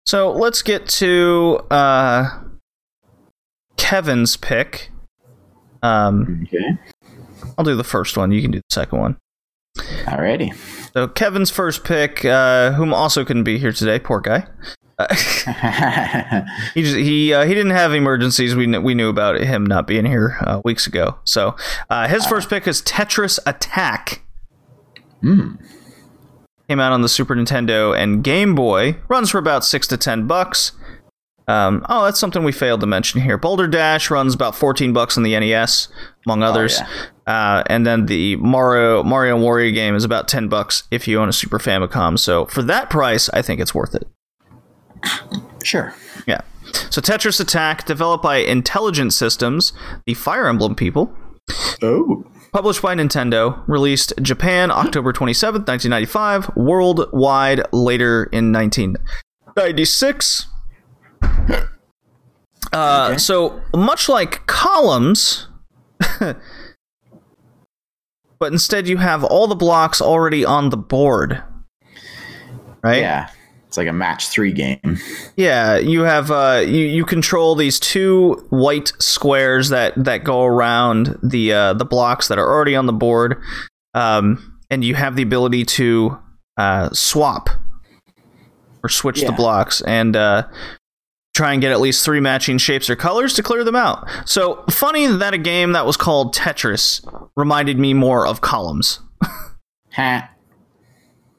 So 0.04 0.30
let's 0.30 0.62
get 0.62 0.86
to 0.88 1.60
uh, 1.70 2.38
Kevin's 3.76 4.36
pick. 4.36 4.90
Um, 5.82 6.46
Okay. 6.48 6.78
I'll 7.58 7.64
do 7.64 7.74
the 7.76 7.84
first 7.84 8.16
one. 8.16 8.32
You 8.32 8.42
can 8.42 8.50
do 8.50 8.58
the 8.58 8.64
second 8.74 8.98
one. 8.98 9.16
Alrighty. 10.04 10.54
So 10.92 11.06
Kevin's 11.08 11.50
first 11.50 11.84
pick, 11.84 12.24
uh, 12.24 12.72
whom 12.72 12.92
also 12.94 13.24
couldn't 13.24 13.44
be 13.44 13.58
here 13.58 13.72
today, 13.72 13.98
poor 13.98 14.20
guy. 14.20 14.46
Uh, 14.98 15.06
he 16.74 16.82
just, 16.82 16.96
he 16.96 17.32
uh, 17.34 17.44
he 17.44 17.52
didn't 17.54 17.72
have 17.72 17.92
emergencies. 17.92 18.54
We 18.54 18.66
kn- 18.66 18.82
we 18.82 18.94
knew 18.94 19.10
about 19.10 19.38
him 19.38 19.64
not 19.66 19.86
being 19.86 20.06
here 20.06 20.38
uh, 20.40 20.62
weeks 20.64 20.86
ago. 20.86 21.18
So 21.24 21.54
uh, 21.90 22.08
his 22.08 22.26
first 22.26 22.48
pick 22.48 22.66
is 22.66 22.80
Tetris 22.82 23.38
Attack. 23.46 24.22
Hmm. 25.20 25.56
Came 26.68 26.80
out 26.80 26.92
on 26.92 27.02
the 27.02 27.08
Super 27.10 27.36
Nintendo 27.36 27.96
and 27.96 28.24
Game 28.24 28.54
Boy. 28.54 28.96
Runs 29.08 29.30
for 29.30 29.38
about 29.38 29.64
six 29.64 29.86
to 29.88 29.96
ten 29.98 30.26
bucks. 30.26 30.72
Um, 31.48 31.84
oh, 31.88 32.04
that's 32.04 32.18
something 32.18 32.42
we 32.42 32.50
failed 32.52 32.80
to 32.80 32.86
mention 32.86 33.20
here. 33.20 33.38
Boulder 33.38 33.68
Dash 33.68 34.10
runs 34.10 34.34
about 34.34 34.56
fourteen 34.56 34.92
bucks 34.92 35.16
on 35.16 35.22
the 35.22 35.38
NES, 35.38 35.88
among 36.26 36.42
others. 36.42 36.80
Uh, 37.26 37.62
and 37.66 37.86
then 37.86 38.06
the 38.06 38.34
Mario 38.36 39.02
Mario 39.04 39.38
Wario 39.38 39.72
game 39.72 39.94
is 39.94 40.02
about 40.04 40.26
ten 40.28 40.48
bucks 40.48 40.82
if 40.90 41.06
you 41.06 41.20
own 41.20 41.28
a 41.28 41.32
Super 41.32 41.58
Famicom. 41.58 42.18
So 42.18 42.46
for 42.46 42.62
that 42.62 42.90
price, 42.90 43.28
I 43.30 43.42
think 43.42 43.60
it's 43.60 43.74
worth 43.74 43.94
it. 43.94 44.08
sure. 45.62 45.94
Yeah. 46.26 46.40
So 46.90 47.00
Tetris 47.00 47.40
Attack, 47.40 47.84
developed 47.86 48.22
by 48.24 48.36
Intelligent 48.38 49.12
Systems, 49.12 49.72
the 50.04 50.14
Fire 50.14 50.48
Emblem 50.48 50.74
people, 50.74 51.12
Oh. 51.82 52.24
published 52.52 52.82
by 52.82 52.94
Nintendo, 52.96 53.62
released 53.68 54.12
Japan 54.20 54.70
October 54.72 55.12
27th, 55.12 55.66
1995, 55.68 56.50
worldwide 56.56 57.62
later 57.72 58.24
in 58.32 58.50
1996. 58.52 60.46
Uh, 62.72 63.16
So 63.16 63.62
much 63.74 64.08
like 64.08 64.46
columns, 64.46 65.48
but 66.20 66.36
instead 68.52 68.86
you 68.88 68.98
have 68.98 69.24
all 69.24 69.46
the 69.46 69.54
blocks 69.54 70.00
already 70.00 70.44
on 70.44 70.70
the 70.70 70.76
board. 70.76 71.42
Right? 72.82 73.00
Yeah. 73.00 73.28
It's 73.66 73.76
like 73.76 73.88
a 73.88 73.92
match 73.92 74.28
three 74.28 74.52
game. 74.52 74.96
Yeah, 75.36 75.76
you 75.76 76.02
have 76.02 76.30
uh, 76.30 76.62
you 76.64 76.86
you 76.86 77.04
control 77.04 77.54
these 77.54 77.78
two 77.78 78.46
white 78.48 78.92
squares 79.00 79.68
that 79.68 79.92
that 80.02 80.24
go 80.24 80.44
around 80.44 81.18
the 81.22 81.52
uh, 81.52 81.72
the 81.74 81.84
blocks 81.84 82.28
that 82.28 82.38
are 82.38 82.48
already 82.48 82.74
on 82.74 82.86
the 82.86 82.92
board, 82.94 83.38
um, 83.92 84.58
and 84.70 84.82
you 84.82 84.94
have 84.94 85.14
the 85.14 85.22
ability 85.22 85.64
to 85.64 86.16
uh, 86.56 86.88
swap 86.92 87.50
or 88.82 88.88
switch 88.88 89.20
the 89.20 89.32
blocks 89.32 89.82
and 89.82 90.14
uh, 90.16 90.44
try 91.36 91.52
and 91.52 91.60
get 91.60 91.70
at 91.70 91.80
least 91.80 92.04
three 92.04 92.18
matching 92.20 92.58
shapes 92.58 92.88
or 92.90 92.96
colors 92.96 93.34
to 93.34 93.42
clear 93.42 93.62
them 93.62 93.76
out. 93.76 94.08
So 94.24 94.64
funny 94.70 95.06
that 95.06 95.34
a 95.34 95.38
game 95.38 95.72
that 95.72 95.84
was 95.86 95.96
called 95.96 96.34
Tetris 96.34 97.06
reminded 97.36 97.78
me 97.78 97.92
more 97.94 98.26
of 98.26 98.40
columns. 98.40 99.00
Ha. 99.92 100.30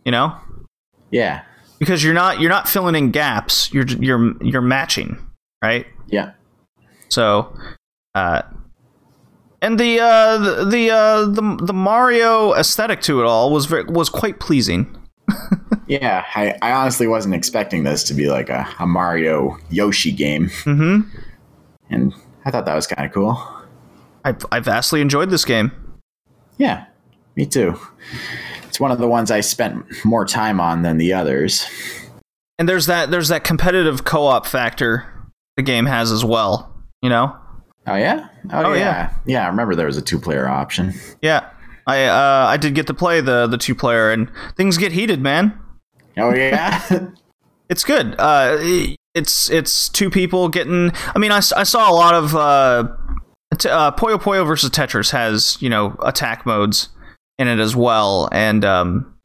You 0.06 0.12
know, 0.12 0.36
Yeah. 1.12 1.42
because 1.80 2.04
you're 2.04 2.14
not 2.14 2.40
you're 2.40 2.50
not 2.50 2.68
filling 2.70 2.96
in 2.96 3.12
gaps. 3.12 3.72
You're 3.74 3.86
you're 3.88 4.36
you're 4.42 4.62
matching, 4.62 5.18
right? 5.62 5.86
Yeah. 6.08 6.32
So, 7.10 7.54
uh, 8.16 8.42
and 9.62 9.80
the 9.80 10.00
uh, 10.00 10.38
the 10.38 10.66
the, 10.66 10.90
uh, 10.92 11.26
the 11.26 11.60
the 11.66 11.74
Mario 11.74 12.54
aesthetic 12.54 13.02
to 13.02 13.20
it 13.22 13.26
all 13.26 13.52
was 13.52 13.66
very, 13.66 13.84
was 13.84 14.10
quite 14.10 14.40
pleasing. 14.40 14.97
Yeah. 15.88 16.26
I, 16.36 16.54
I 16.62 16.72
honestly 16.72 17.08
wasn't 17.08 17.34
expecting 17.36 17.84
this 17.84 18.04
to 18.06 18.14
be 18.14 18.28
like 18.30 18.50
a, 18.50 18.68
a 18.80 18.86
Mario 18.88 19.58
Yoshi 19.70 20.12
game. 20.12 20.50
hmm 20.64 21.02
And 21.90 22.14
I 22.46 22.52
thought 22.52 22.66
that 22.66 22.76
was 22.76 22.88
kind 22.88 23.06
of 23.08 23.14
cool. 23.14 23.42
I 24.26 24.36
I 24.52 24.60
vastly 24.60 25.00
enjoyed 25.02 25.30
this 25.30 25.46
game. 25.46 25.72
Yeah. 26.58 26.86
Me 27.36 27.46
too. 27.46 27.80
It's 28.68 28.80
one 28.80 28.92
of 28.92 29.00
the 29.00 29.08
ones 29.08 29.32
I 29.32 29.40
spent 29.42 29.86
more 30.06 30.26
time 30.26 30.60
on 30.60 30.82
than 30.82 30.98
the 30.98 31.14
others. 31.14 31.66
And 32.60 32.68
there's 32.68 32.88
that 32.88 33.12
there's 33.12 33.28
that 33.30 33.44
competitive 33.44 34.04
co-op 34.04 34.46
factor 34.46 35.06
the 35.56 35.64
game 35.64 35.86
has 35.86 36.12
as 36.12 36.26
well. 36.26 36.74
You 37.02 37.10
know? 37.10 37.36
Oh 37.86 37.96
yeah? 37.96 38.28
Oh, 38.52 38.66
Oh, 38.66 38.74
yeah. 38.74 38.80
yeah. 38.80 39.14
yeah. 39.26 39.44
I 39.46 39.48
remember 39.48 39.76
there 39.76 39.86
was 39.86 39.98
a 39.98 40.02
two 40.02 40.20
player 40.20 40.48
option. 40.50 40.94
Yeah. 41.22 41.50
I 41.88 42.04
uh, 42.04 42.46
I 42.48 42.58
did 42.58 42.76
get 42.76 42.86
to 42.88 42.94
play 42.94 43.22
the 43.22 43.48
the 43.48 43.58
two 43.58 43.74
player 43.74 44.12
and 44.12 44.30
things 44.56 44.78
get 44.78 44.92
heated, 44.92 45.22
man. 45.22 45.58
Oh 46.18 46.34
yeah? 46.34 47.10
It's 47.70 47.84
good. 47.84 48.16
Uh, 48.18 48.58
it's 49.14 49.50
it's 49.50 49.90
two 49.90 50.10
people 50.10 50.48
getting. 50.48 50.92
I 51.14 51.20
mean, 51.20 51.32
I, 51.32 51.38
I 51.38 51.64
saw 51.64 51.92
a 51.92 51.94
lot 51.94 52.14
of 52.14 52.36
uh, 52.36 52.88
t- 53.58 53.70
uh, 53.70 53.92
Puyo 53.92 54.18
Puyo 54.18 54.48
versus 54.48 54.70
Tetris 54.70 55.12
has 55.12 55.58
you 55.60 55.70
know 55.70 55.98
attack 56.02 56.46
modes 56.46 56.90
in 57.38 57.48
it 57.48 57.60
as 57.60 57.76
well, 57.76 58.30
and 58.32 58.64
um, 58.64 59.18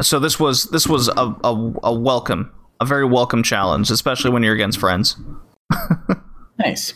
so 0.00 0.20
this 0.20 0.38
was 0.38 0.66
this 0.66 0.86
was 0.86 1.08
a, 1.08 1.34
a 1.42 1.72
a 1.82 1.92
welcome, 1.92 2.52
a 2.80 2.84
very 2.84 3.04
welcome 3.04 3.42
challenge, 3.42 3.90
especially 3.90 4.30
when 4.30 4.44
you're 4.44 4.54
against 4.54 4.78
friends. 4.78 5.16
nice. 6.58 6.94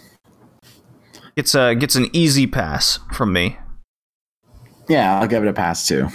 Gets 1.36 1.54
a 1.56 1.74
gets 1.74 1.96
an 1.96 2.10
easy 2.12 2.46
pass 2.46 3.00
from 3.12 3.32
me. 3.32 3.58
Yeah, 4.88 5.18
I'll 5.18 5.26
give 5.28 5.42
it 5.42 5.48
a 5.48 5.52
pass 5.52 5.86
too. 5.86 6.08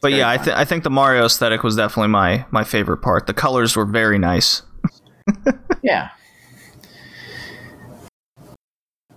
But 0.00 0.12
yeah, 0.12 0.28
I, 0.28 0.36
th- 0.36 0.56
I 0.56 0.64
think 0.64 0.84
the 0.84 0.90
Mario 0.90 1.24
aesthetic 1.24 1.62
was 1.64 1.74
definitely 1.76 2.08
my 2.08 2.44
my 2.50 2.64
favorite 2.64 2.98
part. 2.98 3.26
The 3.26 3.34
colors 3.34 3.76
were 3.76 3.86
very 3.86 4.18
nice. 4.18 4.62
Yeah. 5.82 6.10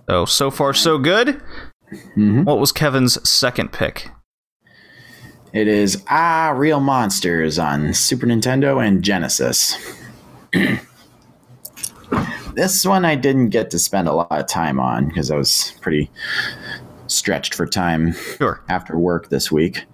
So 0.08 0.24
so 0.24 0.50
far 0.50 0.74
so 0.74 0.98
good. 0.98 1.40
Mhm. 2.16 2.44
What 2.44 2.58
was 2.58 2.72
Kevin's 2.72 3.28
second 3.28 3.72
pick? 3.72 4.08
It 5.52 5.68
is 5.68 6.02
Ah 6.08 6.52
Real 6.56 6.80
Monsters 6.80 7.58
on 7.58 7.92
Super 7.94 8.26
Nintendo 8.26 8.84
and 8.86 9.02
Genesis. 9.02 9.76
this 12.54 12.84
one 12.84 13.04
I 13.04 13.14
didn't 13.16 13.50
get 13.50 13.70
to 13.70 13.78
spend 13.78 14.08
a 14.08 14.12
lot 14.12 14.28
of 14.30 14.46
time 14.46 14.80
on 14.80 15.08
because 15.08 15.30
I 15.30 15.36
was 15.36 15.74
pretty 15.80 16.10
stretched 17.10 17.54
for 17.54 17.66
time 17.66 18.12
Sure. 18.38 18.62
after 18.68 18.96
work 18.98 19.28
this 19.28 19.50
week. 19.52 19.84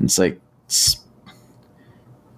It's 0.00 0.18
like 0.18 0.40
it's- 0.66 0.96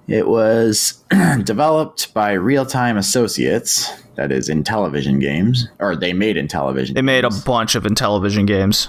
it 0.08 0.26
was 0.28 1.04
developed 1.44 2.12
by 2.12 2.32
Real 2.32 2.66
Time 2.66 2.96
Associates, 2.96 3.88
that 4.16 4.32
is 4.32 4.48
Intellivision 4.48 5.20
games, 5.20 5.68
or 5.78 5.94
they 5.96 6.12
made 6.12 6.36
Intellivision. 6.36 6.94
They 6.94 7.02
made 7.02 7.24
a 7.24 7.30
bunch 7.30 7.74
of 7.76 7.84
Intellivision 7.84 8.46
games. 8.46 8.88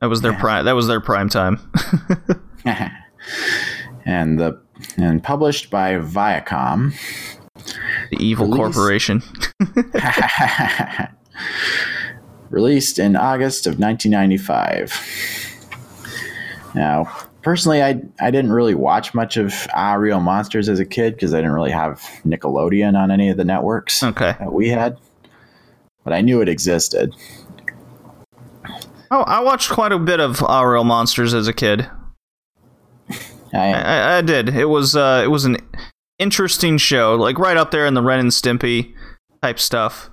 That 0.00 0.08
was 0.08 0.20
their 0.20 0.34
prime. 0.34 0.64
That 0.66 0.72
was 0.76 0.86
their 0.86 1.00
prime 1.00 1.28
time. 1.28 1.58
and 4.04 4.38
the 4.38 4.60
and 4.96 5.22
published 5.22 5.70
by 5.70 5.94
Viacom. 5.94 6.92
the 8.10 8.16
evil 8.18 8.46
Release. 8.46 8.58
corporation. 8.74 9.22
Released 12.50 12.98
in 12.98 13.16
August 13.16 13.66
of 13.66 13.78
1995. 13.78 14.92
Now, 16.74 17.04
personally, 17.42 17.82
I 17.82 18.00
I 18.20 18.30
didn't 18.30 18.52
really 18.52 18.74
watch 18.74 19.14
much 19.14 19.36
of 19.36 19.54
Ah 19.74 19.94
Real 19.94 20.20
Monsters 20.20 20.68
as 20.68 20.78
a 20.78 20.84
kid 20.84 21.14
because 21.14 21.32
I 21.32 21.38
didn't 21.38 21.52
really 21.52 21.70
have 21.70 22.00
Nickelodeon 22.26 22.96
on 22.98 23.10
any 23.10 23.28
of 23.28 23.36
the 23.36 23.44
networks 23.44 24.02
Okay. 24.02 24.34
that 24.38 24.52
we 24.52 24.68
had. 24.68 24.98
But 26.04 26.12
I 26.12 26.20
knew 26.22 26.40
it 26.40 26.48
existed. 26.48 27.14
Oh, 29.12 29.22
I 29.22 29.40
watched 29.40 29.70
quite 29.70 29.92
a 29.92 29.98
bit 29.98 30.18
of 30.20 30.42
Ah 30.42 30.62
Real 30.62 30.84
Monsters 30.84 31.34
as 31.34 31.46
a 31.48 31.52
kid. 31.52 31.88
I, 33.52 33.72
I, 33.72 34.18
I 34.18 34.20
did. 34.22 34.48
It 34.50 34.66
was 34.66 34.94
uh, 34.96 35.22
it 35.24 35.28
was 35.28 35.44
an 35.44 35.56
interesting 36.18 36.78
show, 36.78 37.14
like 37.14 37.38
right 37.38 37.56
up 37.56 37.70
there 37.70 37.86
in 37.86 37.94
the 37.94 38.02
Ren 38.02 38.20
and 38.20 38.30
Stimpy 38.30 38.92
type 39.42 39.58
stuff. 39.58 40.09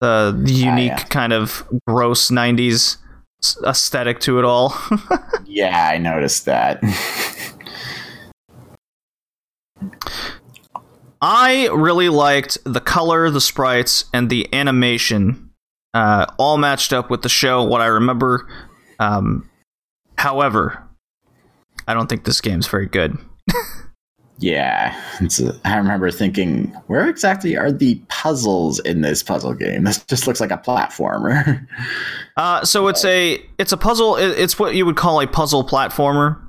The, 0.00 0.38
the 0.38 0.52
unique 0.52 0.88
yeah. 0.88 1.04
kind 1.04 1.32
of 1.32 1.66
gross 1.86 2.30
'90s 2.30 2.98
aesthetic 3.64 4.20
to 4.20 4.38
it 4.38 4.44
all. 4.44 4.74
yeah, 5.44 5.90
I 5.92 5.98
noticed 5.98 6.44
that. 6.46 6.80
I 11.20 11.68
really 11.68 12.10
liked 12.10 12.58
the 12.64 12.80
color, 12.80 13.30
the 13.30 13.40
sprites, 13.40 14.04
and 14.12 14.28
the 14.28 14.52
animation, 14.52 15.50
uh, 15.94 16.26
all 16.38 16.58
matched 16.58 16.92
up 16.92 17.08
with 17.08 17.22
the 17.22 17.28
show. 17.28 17.62
What 17.62 17.80
I 17.80 17.86
remember. 17.86 18.46
Um, 18.98 19.48
however, 20.18 20.82
I 21.88 21.94
don't 21.94 22.08
think 22.08 22.24
this 22.24 22.40
game's 22.40 22.66
very 22.66 22.86
good. 22.86 23.16
Yeah, 24.38 25.00
a, 25.20 25.54
I 25.64 25.76
remember 25.76 26.10
thinking, 26.10 26.74
where 26.88 27.08
exactly 27.08 27.56
are 27.56 27.70
the 27.70 28.00
puzzles 28.08 28.80
in 28.80 29.00
this 29.00 29.22
puzzle 29.22 29.54
game? 29.54 29.84
This 29.84 30.04
just 30.04 30.26
looks 30.26 30.40
like 30.40 30.50
a 30.50 30.58
platformer. 30.58 31.66
Uh, 32.36 32.64
so 32.64 32.88
it's 32.88 33.04
a 33.04 33.40
it's 33.58 33.70
a 33.70 33.76
puzzle. 33.76 34.16
It's 34.16 34.58
what 34.58 34.74
you 34.74 34.84
would 34.86 34.96
call 34.96 35.20
a 35.20 35.26
puzzle 35.28 35.62
platformer, 35.62 36.42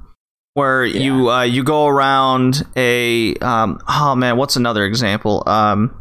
where 0.56 0.84
you 0.84 1.30
uh, 1.30 1.44
you 1.44 1.64
go 1.64 1.86
around 1.86 2.66
a 2.76 3.36
um, 3.36 3.80
oh 3.88 4.16
man, 4.16 4.36
what's 4.36 4.56
another 4.56 4.84
example? 4.84 5.44
Um, 5.46 5.96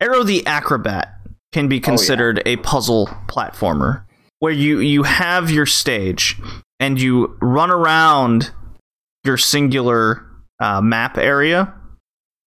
Aero 0.00 0.22
the 0.22 0.46
Acro-Bat 0.46 1.14
can 1.52 1.68
be 1.68 1.78
considered 1.78 2.42
a 2.46 2.56
puzzle 2.56 3.08
platformer, 3.26 4.02
where 4.38 4.52
you 4.52 4.80
you 4.80 5.02
have 5.02 5.50
your 5.50 5.66
stage 5.66 6.40
and 6.80 6.98
you 6.98 7.36
run 7.42 7.70
around 7.70 8.50
your 9.24 9.36
singular 9.36 10.25
uh, 10.60 10.80
map 10.80 11.18
area, 11.18 11.74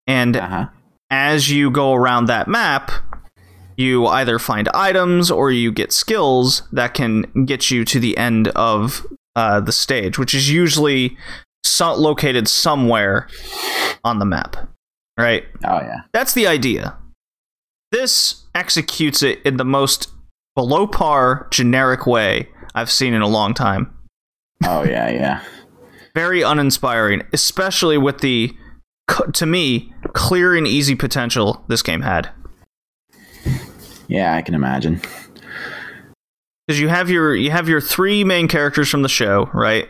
and 0.08 0.38
uh-huh. 0.38 0.68
as 1.10 1.50
you 1.50 1.72
go 1.72 1.94
around 1.94 2.26
that 2.26 2.48
map, 2.48 2.92
you 3.78 4.06
either 4.08 4.40
find 4.40 4.70
items 4.70 5.30
or 5.30 5.52
you 5.52 5.72
get 5.72 5.92
skills 5.92 6.64
that 6.72 6.94
can 6.94 7.46
get 7.46 7.70
you 7.72 7.84
to 7.86 8.00
the 8.00 8.18
end 8.18 8.48
of 8.50 9.06
uh, 9.36 9.60
the 9.60 9.72
stage, 9.72 10.18
which 10.18 10.34
is 10.34 10.50
usually 10.50 11.18
so- 11.64 11.96
located 11.96 12.48
somewhere 12.48 13.28
on 14.04 14.20
the 14.20 14.26
map. 14.26 14.56
Right? 15.18 15.46
Oh 15.64 15.80
yeah. 15.80 16.02
That's 16.14 16.34
the 16.34 16.48
idea. 16.48 16.98
This 17.92 18.46
executes 18.54 19.24
it 19.24 19.42
in 19.46 19.58
the 19.58 19.66
most 19.66 20.10
below 20.56 20.88
par, 20.88 21.48
generic 21.52 22.06
way 22.06 22.50
I've 22.74 22.92
seen 22.92 23.14
in 23.14 23.22
a 23.22 23.28
long 23.28 23.54
time. 23.54 23.94
Oh 24.66 24.84
yeah, 24.84 25.10
yeah. 25.10 25.44
Very 26.16 26.42
uninspiring, 26.42 27.24
especially 27.34 27.98
with 27.98 28.20
the, 28.20 28.56
to 29.34 29.46
me, 29.46 29.94
clear 30.14 30.56
and 30.56 30.66
easy 30.66 30.96
potential 30.96 31.64
this 31.68 31.84
game 31.84 32.02
had. 32.02 32.32
Yeah, 34.08 34.34
I 34.36 34.42
can 34.42 34.56
imagine. 34.56 35.02
because 36.68 36.80
you 36.80 36.88
have 36.88 37.10
your 37.10 37.36
you 37.36 37.52
have 37.52 37.68
your 37.68 37.82
three 37.82 38.24
main 38.24 38.48
characters 38.48 38.90
from 38.90 39.02
the 39.02 39.10
show, 39.10 39.50
right? 39.54 39.90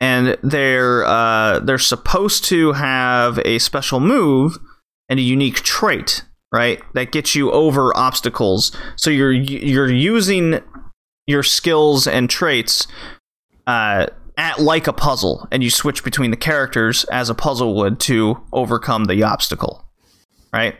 And 0.00 0.36
they're 0.42 1.04
uh, 1.04 1.60
they're 1.60 1.78
supposed 1.78 2.44
to 2.46 2.72
have 2.72 3.38
a 3.44 3.58
special 3.58 3.98
move 4.00 4.58
and 5.08 5.18
a 5.18 5.22
unique 5.22 5.62
trait, 5.62 6.24
right? 6.52 6.82
That 6.94 7.12
gets 7.12 7.34
you 7.34 7.50
over 7.50 7.96
obstacles. 7.96 8.76
So 8.96 9.10
you're 9.10 9.32
you're 9.32 9.90
using 9.90 10.60
your 11.26 11.42
skills 11.42 12.06
and 12.06 12.28
traits 12.28 12.86
uh, 13.66 14.06
at 14.36 14.60
like 14.60 14.86
a 14.86 14.92
puzzle, 14.92 15.48
and 15.50 15.62
you 15.62 15.70
switch 15.70 16.04
between 16.04 16.30
the 16.30 16.36
characters 16.36 17.04
as 17.04 17.30
a 17.30 17.34
puzzle 17.34 17.74
would 17.76 17.98
to 18.00 18.42
overcome 18.52 19.04
the 19.04 19.22
obstacle, 19.22 19.84
right? 20.52 20.76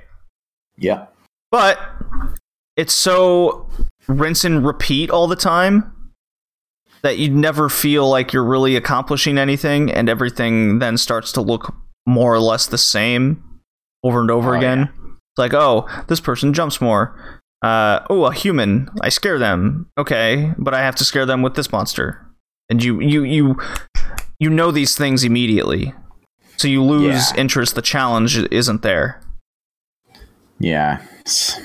Yeah. 0.76 1.06
But 1.50 1.78
it's 2.76 2.92
so 2.92 3.68
rinse 4.08 4.44
and 4.44 4.64
repeat 4.64 5.10
all 5.10 5.26
the 5.26 5.36
time 5.36 5.92
that 7.02 7.18
you 7.18 7.30
never 7.30 7.68
feel 7.68 8.08
like 8.08 8.32
you're 8.32 8.44
really 8.44 8.76
accomplishing 8.76 9.38
anything, 9.38 9.90
and 9.90 10.08
everything 10.08 10.78
then 10.80 10.98
starts 10.98 11.32
to 11.32 11.40
look 11.40 11.74
more 12.04 12.34
or 12.34 12.40
less 12.40 12.66
the 12.66 12.78
same 12.78 13.42
over 14.02 14.20
and 14.20 14.30
over 14.30 14.54
Oh, 14.54 14.58
again. 14.58 14.90
It's 15.02 15.38
like, 15.38 15.54
oh, 15.54 15.88
this 16.08 16.20
person 16.20 16.52
jumps 16.52 16.80
more. 16.80 17.42
Uh, 17.62 18.00
oh, 18.10 18.26
a 18.26 18.34
human. 18.34 18.90
I 19.00 19.08
scare 19.08 19.38
them. 19.38 19.88
Okay, 19.96 20.52
but 20.58 20.74
I 20.74 20.80
have 20.80 20.94
to 20.96 21.04
scare 21.04 21.26
them 21.26 21.42
with 21.42 21.54
this 21.54 21.72
monster. 21.72 22.25
And 22.68 22.82
you, 22.82 23.00
you, 23.00 23.22
you, 23.22 23.56
you 24.38 24.50
know 24.50 24.70
these 24.70 24.96
things 24.96 25.22
immediately, 25.24 25.94
so 26.56 26.66
you 26.68 26.82
lose 26.82 27.30
Yeah. 27.32 27.40
interest. 27.40 27.74
The 27.74 27.82
challenge 27.82 28.36
isn't 28.50 28.82
there. 28.82 29.20
Yeah. 30.58 31.00
It's 31.20 31.60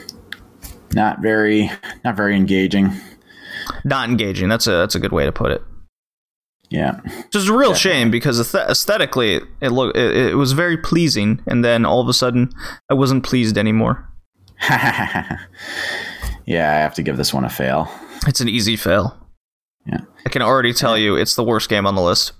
not 0.93 1.21
very 1.21 1.71
not 2.03 2.15
very 2.17 2.35
engaging. 2.35 2.91
Not 3.83 4.09
engaging. 4.09 4.49
That's 4.49 4.67
a 4.67 4.71
that's 4.71 4.95
a 4.95 4.99
good 4.99 5.11
way 5.13 5.25
to 5.25 5.31
put 5.31 5.51
it. 5.51 5.63
Yeah. 6.69 6.99
Which 6.99 7.35
is 7.35 7.49
a 7.49 7.53
real 7.57 7.73
shame 7.73 8.11
because 8.11 8.39
aesthetically 8.53 9.41
it 9.61 9.69
look 9.69 9.95
it, 9.95 10.15
it 10.31 10.35
was 10.35 10.51
very 10.51 10.77
pleasing, 10.77 11.41
and 11.47 11.63
then 11.65 11.85
all 11.85 11.99
of 12.01 12.07
a 12.09 12.13
sudden 12.13 12.51
I 12.89 12.93
wasn't 12.93 13.23
pleased 13.23 13.57
anymore. 13.57 14.07
yeah, 14.69 15.39
I 16.45 16.79
have 16.79 16.93
to 16.95 17.03
give 17.03 17.17
this 17.17 17.33
one 17.33 17.45
a 17.45 17.49
fail. 17.49 17.89
It's 18.27 18.41
an 18.41 18.49
easy 18.49 18.75
fail. 18.75 19.17
I 20.25 20.29
can 20.29 20.41
already 20.41 20.73
tell 20.73 20.97
you 20.97 21.15
it's 21.15 21.35
the 21.35 21.43
worst 21.43 21.69
game 21.69 21.85
on 21.85 21.95
the 21.95 22.01
list. 22.01 22.33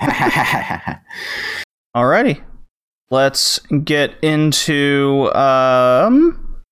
Alrighty, 1.96 2.42
let's 3.10 3.60
get 3.84 4.14
into 4.22 5.30
um, 5.34 6.62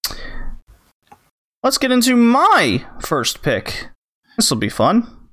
let's 1.63 1.79
get 1.79 1.93
into 1.93 2.17
my 2.17 2.85
first 3.01 3.43
pick. 3.43 3.89
This 4.37 4.51
will 4.51 4.59
be 4.59 4.69
fun. 4.69 5.29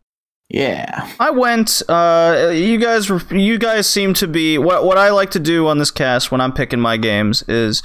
yeah. 0.49 1.11
I 1.19 1.31
went. 1.31 1.81
Uh, 1.89 2.51
you 2.53 2.77
guys, 2.77 3.09
you 3.31 3.57
guys 3.57 3.87
seem 3.87 4.13
to 4.15 4.27
be 4.27 4.57
what 4.57 4.83
what 4.85 4.97
I 4.97 5.09
like 5.09 5.31
to 5.31 5.39
do 5.39 5.67
on 5.67 5.79
this 5.79 5.91
cast 5.91 6.31
when 6.31 6.41
I'm 6.41 6.53
picking 6.53 6.79
my 6.79 6.97
games 6.97 7.43
is 7.47 7.81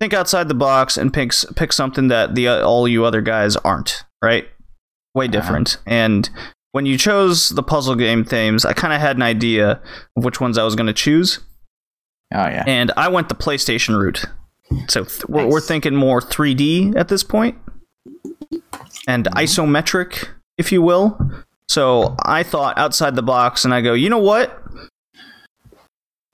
think 0.00 0.12
outside 0.12 0.48
the 0.48 0.54
box 0.54 0.96
and 0.96 1.12
pick 1.12 1.32
pick 1.56 1.72
something 1.72 2.08
that 2.08 2.34
the 2.34 2.48
uh, 2.48 2.66
all 2.66 2.86
you 2.86 3.04
other 3.04 3.22
guys 3.22 3.56
aren't. 3.56 4.04
Right? 4.22 4.48
Way 5.14 5.28
different. 5.28 5.78
And 5.86 6.28
when 6.72 6.86
you 6.86 6.98
chose 6.98 7.50
the 7.50 7.62
puzzle 7.62 7.94
game 7.94 8.24
themes, 8.24 8.64
I 8.64 8.72
kind 8.72 8.92
of 8.92 9.00
had 9.00 9.16
an 9.16 9.22
idea 9.22 9.80
of 10.16 10.24
which 10.24 10.40
ones 10.40 10.58
I 10.58 10.64
was 10.64 10.74
going 10.74 10.88
to 10.88 10.92
choose, 10.92 11.40
Oh 12.34 12.46
yeah. 12.46 12.64
and 12.66 12.92
I 12.96 13.08
went 13.08 13.28
the 13.28 13.34
PlayStation 13.34 13.98
route. 13.98 14.24
So 14.88 15.04
th- 15.04 15.26
we're, 15.28 15.46
we're 15.46 15.60
thinking 15.60 15.94
more 15.94 16.20
3D 16.20 16.96
at 16.96 17.08
this 17.08 17.22
point, 17.22 17.56
and 19.06 19.24
mm-hmm. 19.24 19.38
isometric, 19.38 20.28
if 20.58 20.72
you 20.72 20.82
will. 20.82 21.18
So 21.68 22.14
I 22.22 22.42
thought 22.42 22.78
outside 22.78 23.16
the 23.16 23.22
box, 23.22 23.64
and 23.64 23.72
I 23.72 23.80
go, 23.80 23.92
you 23.92 24.10
know 24.10 24.18
what? 24.18 24.62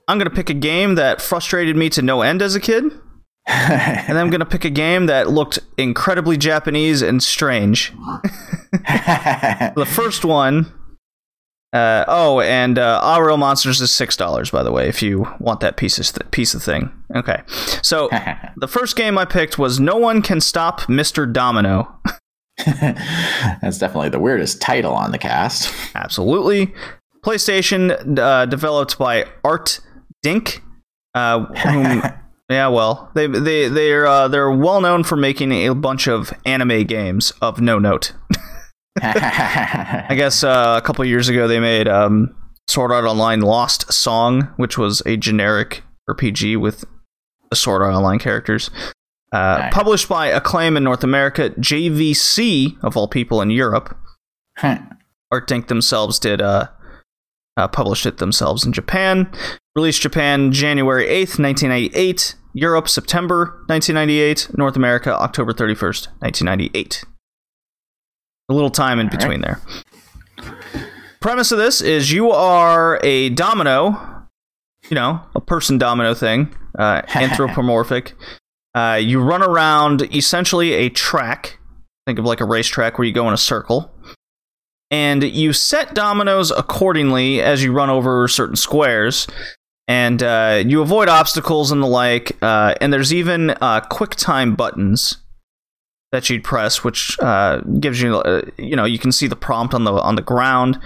I'm 0.08 0.18
gonna 0.18 0.30
pick 0.30 0.50
a 0.50 0.54
game 0.54 0.96
that 0.96 1.22
frustrated 1.22 1.76
me 1.76 1.88
to 1.90 2.02
no 2.02 2.22
end 2.22 2.42
as 2.42 2.54
a 2.54 2.60
kid, 2.60 2.84
and 3.46 4.08
then 4.08 4.16
I'm 4.16 4.30
gonna 4.30 4.44
pick 4.46 4.64
a 4.64 4.70
game 4.70 5.06
that 5.06 5.30
looked 5.30 5.58
incredibly 5.76 6.36
Japanese 6.36 7.02
and 7.02 7.22
strange. 7.22 7.92
The 8.72 9.86
first 9.86 10.24
one. 10.24 10.72
Uh, 11.72 12.04
oh, 12.06 12.40
and 12.40 12.78
uh, 12.78 13.00
Aaahh!!! 13.02 13.26
Real 13.26 13.36
Monsters 13.38 13.80
is 13.80 13.90
six 13.90 14.16
dollars, 14.16 14.50
by 14.50 14.62
the 14.62 14.70
way, 14.72 14.88
if 14.88 15.02
you 15.02 15.26
want 15.38 15.60
that 15.60 15.76
piece 15.76 15.98
of 15.98 16.06
th- 16.06 16.30
piece 16.30 16.54
of 16.54 16.62
thing. 16.62 16.90
Okay, 17.14 17.42
so 17.82 18.08
the 18.56 18.68
first 18.68 18.94
game 18.96 19.16
I 19.16 19.24
picked 19.24 19.58
was 19.58 19.80
No 19.80 19.96
One 19.96 20.20
Can 20.20 20.40
Stop 20.40 20.82
Mr. 20.82 21.30
Domino. 21.30 21.98
That's 22.66 23.78
definitely 23.78 24.10
the 24.10 24.18
weirdest 24.18 24.60
title 24.60 24.92
on 24.92 25.12
the 25.12 25.18
cast. 25.18 25.74
Absolutely, 25.94 26.74
PlayStation 27.24 28.18
uh, 28.18 28.44
developed 28.46 28.98
by 28.98 29.26
Art 29.44 29.80
Dink, 30.22 30.62
uh, 31.14 31.46
whom 31.56 32.02
yeah, 32.48 32.68
well, 32.68 33.10
they 33.14 33.26
they 33.26 33.68
they're 33.68 34.06
uh, 34.06 34.28
they're 34.28 34.50
well 34.50 34.80
known 34.80 35.04
for 35.04 35.16
making 35.16 35.52
a 35.52 35.74
bunch 35.74 36.06
of 36.06 36.32
anime 36.44 36.84
games 36.84 37.32
of 37.42 37.60
no 37.60 37.78
note. 37.78 38.12
I 39.00 40.08
guess 40.14 40.44
uh, 40.44 40.74
a 40.82 40.84
couple 40.86 41.04
years 41.04 41.28
ago 41.28 41.48
they 41.48 41.60
made 41.60 41.88
um, 41.88 42.34
Sword 42.68 42.92
Art 42.92 43.04
Online 43.04 43.40
Lost 43.40 43.92
Song, 43.92 44.52
which 44.56 44.76
was 44.76 45.02
a 45.06 45.16
generic 45.16 45.82
RPG 46.08 46.60
with 46.60 46.84
the 47.50 47.56
Sword 47.56 47.82
Art 47.82 47.94
Online 47.94 48.18
characters. 48.18 48.70
Uh, 49.32 49.58
Nice. 49.60 49.72
Published 49.74 50.08
by 50.10 50.26
Acclaim 50.26 50.76
in 50.76 50.84
North 50.84 51.02
America, 51.02 51.50
JVC 51.50 52.76
of 52.84 52.98
all 52.98 53.08
people 53.08 53.40
in 53.40 53.48
Europe. 53.48 53.96
Artdink 55.32 55.68
themselves 55.68 56.18
did 56.18 56.42
uh, 56.42 56.68
uh, 57.56 57.68
published 57.68 58.06
it 58.06 58.18
themselves 58.18 58.64
in 58.64 58.72
Japan. 58.72 59.30
Released 59.74 60.02
Japan 60.02 60.52
January 60.52 61.06
8th, 61.06 61.38
1998. 61.38 62.36
Europe 62.54 62.88
September 62.88 63.62
1998. 63.66 64.56
North 64.56 64.76
America 64.76 65.14
October 65.18 65.52
31st, 65.52 66.08
1998. 66.20 67.04
A 68.48 68.54
little 68.54 68.70
time 68.70 68.98
in 68.98 69.06
All 69.06 69.10
right. 69.10 69.18
between 69.18 69.40
there. 69.40 69.60
Premise 71.20 71.52
of 71.52 71.58
this 71.58 71.80
is 71.80 72.10
you 72.10 72.30
are 72.30 72.98
a 73.02 73.30
domino, 73.30 74.26
you 74.90 74.94
know, 74.96 75.20
a 75.36 75.40
person 75.40 75.78
domino 75.78 76.14
thing, 76.14 76.54
uh, 76.78 77.02
anthropomorphic. 77.14 78.14
Uh, 78.74 78.98
you 79.00 79.20
run 79.20 79.42
around 79.42 80.02
essentially 80.14 80.72
a 80.72 80.88
track. 80.88 81.58
Think 82.06 82.18
of 82.18 82.24
like 82.24 82.40
a 82.40 82.44
racetrack 82.44 82.98
where 82.98 83.06
you 83.06 83.12
go 83.12 83.28
in 83.28 83.34
a 83.34 83.38
circle 83.38 83.94
and 84.92 85.24
you 85.24 85.54
set 85.54 85.94
dominoes 85.94 86.50
accordingly 86.50 87.40
as 87.40 87.64
you 87.64 87.72
run 87.72 87.90
over 87.90 88.28
certain 88.28 88.54
squares 88.54 89.26
and 89.88 90.22
uh, 90.22 90.62
you 90.64 90.80
avoid 90.82 91.08
obstacles 91.08 91.72
and 91.72 91.82
the 91.82 91.86
like 91.86 92.36
uh, 92.42 92.74
and 92.80 92.92
there's 92.92 93.12
even 93.12 93.50
uh, 93.60 93.80
quick 93.90 94.10
time 94.10 94.54
buttons 94.54 95.16
that 96.12 96.28
you'd 96.30 96.44
press 96.44 96.84
which 96.84 97.18
uh, 97.20 97.60
gives 97.80 98.00
you 98.00 98.16
uh, 98.18 98.42
you 98.58 98.76
know 98.76 98.84
you 98.84 98.98
can 98.98 99.10
see 99.10 99.26
the 99.26 99.34
prompt 99.34 99.74
on 99.74 99.84
the 99.84 99.92
on 99.92 100.14
the 100.14 100.22
ground. 100.22 100.78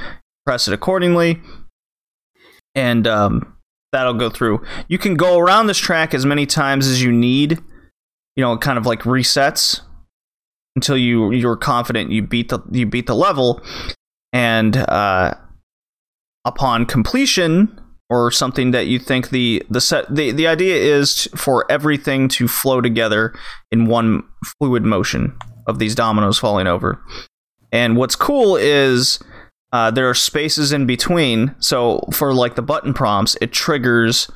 Press 0.47 0.69
it 0.69 0.75
accordingly 0.75 1.41
and 2.77 3.09
um, 3.09 3.57
that'll 3.91 4.15
go 4.15 4.31
through. 4.31 4.65
You 4.87 4.97
can 4.97 5.17
go 5.17 5.39
around 5.39 5.67
this 5.67 5.79
track 5.79 6.15
as 6.15 6.25
many 6.25 6.47
times 6.47 6.87
as 6.87 7.03
you 7.03 7.11
need. 7.11 7.59
You 8.37 8.45
know 8.45 8.53
it 8.53 8.61
kind 8.61 8.79
of 8.79 8.87
like 8.87 9.01
resets 9.01 9.81
until 10.77 10.97
you 10.97 11.33
you're 11.33 11.57
confident 11.57 12.13
you 12.13 12.23
beat 12.23 12.51
the 12.51 12.61
you 12.71 12.87
beat 12.87 13.07
the 13.07 13.17
level 13.17 13.61
and 14.37 14.77
uh, 14.77 15.33
upon 16.45 16.85
completion 16.85 17.81
or 18.11 18.31
something 18.31 18.71
that 18.71 18.87
you 18.87 18.99
think 18.99 19.31
the 19.31 19.63
the 19.71 19.81
set 19.81 20.15
the, 20.15 20.31
the 20.31 20.47
idea 20.47 20.77
is 20.77 21.27
for 21.35 21.65
everything 21.73 22.29
to 22.29 22.47
flow 22.47 22.83
together 22.83 23.35
in 23.71 23.87
one 23.87 24.23
fluid 24.45 24.85
motion 24.85 25.35
of 25.67 25.79
these 25.79 25.95
dominoes 25.95 26.39
falling 26.39 26.67
over. 26.67 27.03
And 27.73 27.97
what's 27.97 28.15
cool 28.15 28.57
is 28.57 29.19
uh, 29.73 29.91
there 29.91 30.09
are 30.09 30.15
spaces 30.15 30.71
in 30.71 30.85
between. 30.85 31.55
So 31.59 32.07
for 32.13 32.35
like 32.35 32.57
the 32.57 32.63
button 32.63 32.93
prompts 32.93 33.39
it 33.41 33.53
triggers 33.53 34.31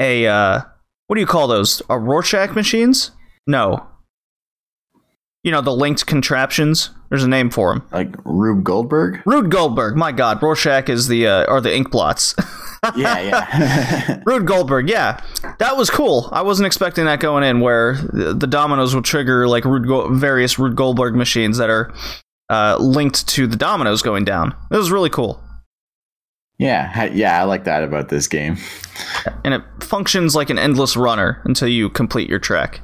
a 0.00 0.26
uh, 0.26 0.62
what 1.06 1.14
do 1.14 1.20
you 1.20 1.26
call 1.26 1.46
those? 1.46 1.82
A 1.88 2.00
rorschach 2.00 2.56
machines? 2.56 3.12
No 3.46 3.89
you 5.42 5.50
know 5.50 5.60
the 5.60 5.72
linked 5.72 6.06
contraptions 6.06 6.90
there's 7.10 7.24
a 7.24 7.28
name 7.28 7.50
for 7.50 7.72
them 7.74 7.86
like 7.92 8.14
Rube 8.24 8.62
Goldberg. 8.62 9.20
Rube 9.26 9.50
Goldberg. 9.50 9.96
My 9.96 10.12
God, 10.12 10.40
Rorschach 10.40 10.88
is 10.88 11.08
the 11.08 11.26
uh, 11.26 11.44
or 11.46 11.60
the 11.60 11.74
ink 11.74 11.90
blots. 11.90 12.34
Yeah, 12.96 13.20
yeah. 13.20 14.22
Rube 14.26 14.46
Goldberg. 14.46 14.88
Yeah, 14.88 15.22
that 15.58 15.76
was 15.76 15.90
cool. 15.90 16.30
I 16.32 16.40
wasn't 16.40 16.66
expecting 16.66 17.04
that 17.04 17.20
going 17.20 17.44
in, 17.44 17.60
where 17.60 17.92
the, 17.94 18.46
dominoes 18.46 18.94
will 18.94 19.02
trigger 19.02 19.46
like 19.46 19.66
Rude 19.66 19.86
Go- 19.86 20.08
various 20.14 20.58
Rube 20.58 20.76
Goldberg 20.76 21.14
machines 21.14 21.58
that 21.58 21.68
are 21.68 21.92
uh, 22.48 22.78
linked 22.80 23.28
to 23.28 23.46
the 23.46 23.58
dominoes 23.58 24.00
going 24.00 24.24
down. 24.24 24.56
It 24.70 24.78
was 24.78 24.90
really 24.90 25.10
cool, 25.10 25.44
yeah, 26.60 27.04
yeah. 27.04 27.40
I 27.40 27.44
like 27.44 27.64
that 27.64 27.82
about 27.82 28.08
this 28.08 28.28
game. 28.28 28.56
and 29.44 29.52
it 29.52 29.62
functions 29.80 30.34
like 30.34 30.48
an 30.48 30.58
endless 30.58 30.96
runner 30.96 31.42
until 31.44 31.68
you 31.68 31.90
complete 31.90 32.30
your 32.30 32.38
track. 32.38 32.80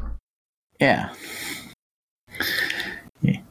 Yeah. 0.78 1.10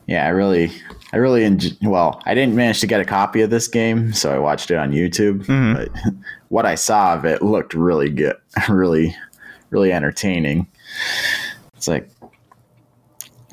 Yeah, 0.07 0.25
I 0.25 0.29
really, 0.29 0.71
I 1.13 1.17
really 1.17 1.43
enjoy. 1.43 1.71
Well, 1.81 2.21
I 2.25 2.35
didn't 2.35 2.55
manage 2.55 2.79
to 2.81 2.87
get 2.87 3.01
a 3.01 3.05
copy 3.05 3.41
of 3.41 3.49
this 3.49 3.67
game, 3.67 4.13
so 4.13 4.33
I 4.33 4.37
watched 4.37 4.69
it 4.69 4.77
on 4.77 4.91
YouTube. 4.91 5.45
Mhm. 5.45 5.75
But 5.75 6.13
what 6.49 6.65
I 6.65 6.75
saw 6.75 7.15
of 7.15 7.25
it 7.25 7.41
looked 7.41 7.73
really 7.73 8.09
good, 8.09 8.35
really, 8.69 9.15
really 9.71 9.91
entertaining. 9.91 10.67
It's 11.75 11.87
like 11.87 12.09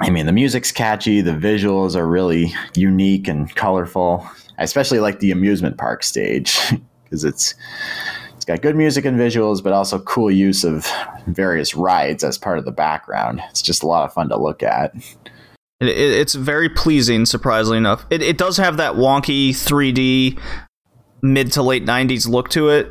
I 0.01 0.11
mean, 0.11 0.27
the 0.27 0.33
music's 0.33 0.73
catchy, 0.73 1.21
the 1.21 1.33
visuals 1.33 1.95
are 1.95 2.07
really 2.07 2.53
unique 2.75 3.29
and 3.29 3.55
colorful. 3.55 4.27
I 4.59 4.65
especially 4.65 4.99
like 4.99 5.21
the 5.21 5.31
amusement 5.31 5.79
park 5.79 6.03
stage 6.03 6.59
because 7.05 7.25
it's 7.25 7.55
it's 8.43 8.49
got 8.49 8.61
good 8.61 8.75
music 8.75 9.05
and 9.05 9.17
visuals, 9.17 9.63
but 9.63 9.73
also 9.73 10.01
cool 10.01 10.29
use 10.29 10.65
of 10.65 10.91
various 11.29 11.77
rides 11.77 12.25
as 12.25 12.37
part 12.37 12.59
of 12.59 12.65
the 12.65 12.73
background. 12.73 13.41
It's 13.51 13.63
just 13.63 13.85
a 13.85 13.87
lot 13.87 14.05
of 14.05 14.13
fun 14.13 14.29
to 14.31 14.37
look 14.37 14.65
at. 14.65 14.93
It, 15.81 15.87
it, 15.89 15.97
it's 15.97 16.35
very 16.35 16.69
pleasing, 16.69 17.25
surprisingly 17.25 17.79
enough. 17.79 18.05
It, 18.11 18.21
it 18.21 18.39
does 18.39 18.57
have 18.57 18.79
that 18.79 18.95
wonky 18.95 19.51
3D 19.51 20.41
mid 21.23 21.53
to 21.53 21.63
late 21.63 21.85
90s 21.85 22.29
look 22.29 22.49
to 22.49 22.71
it. 22.71 22.91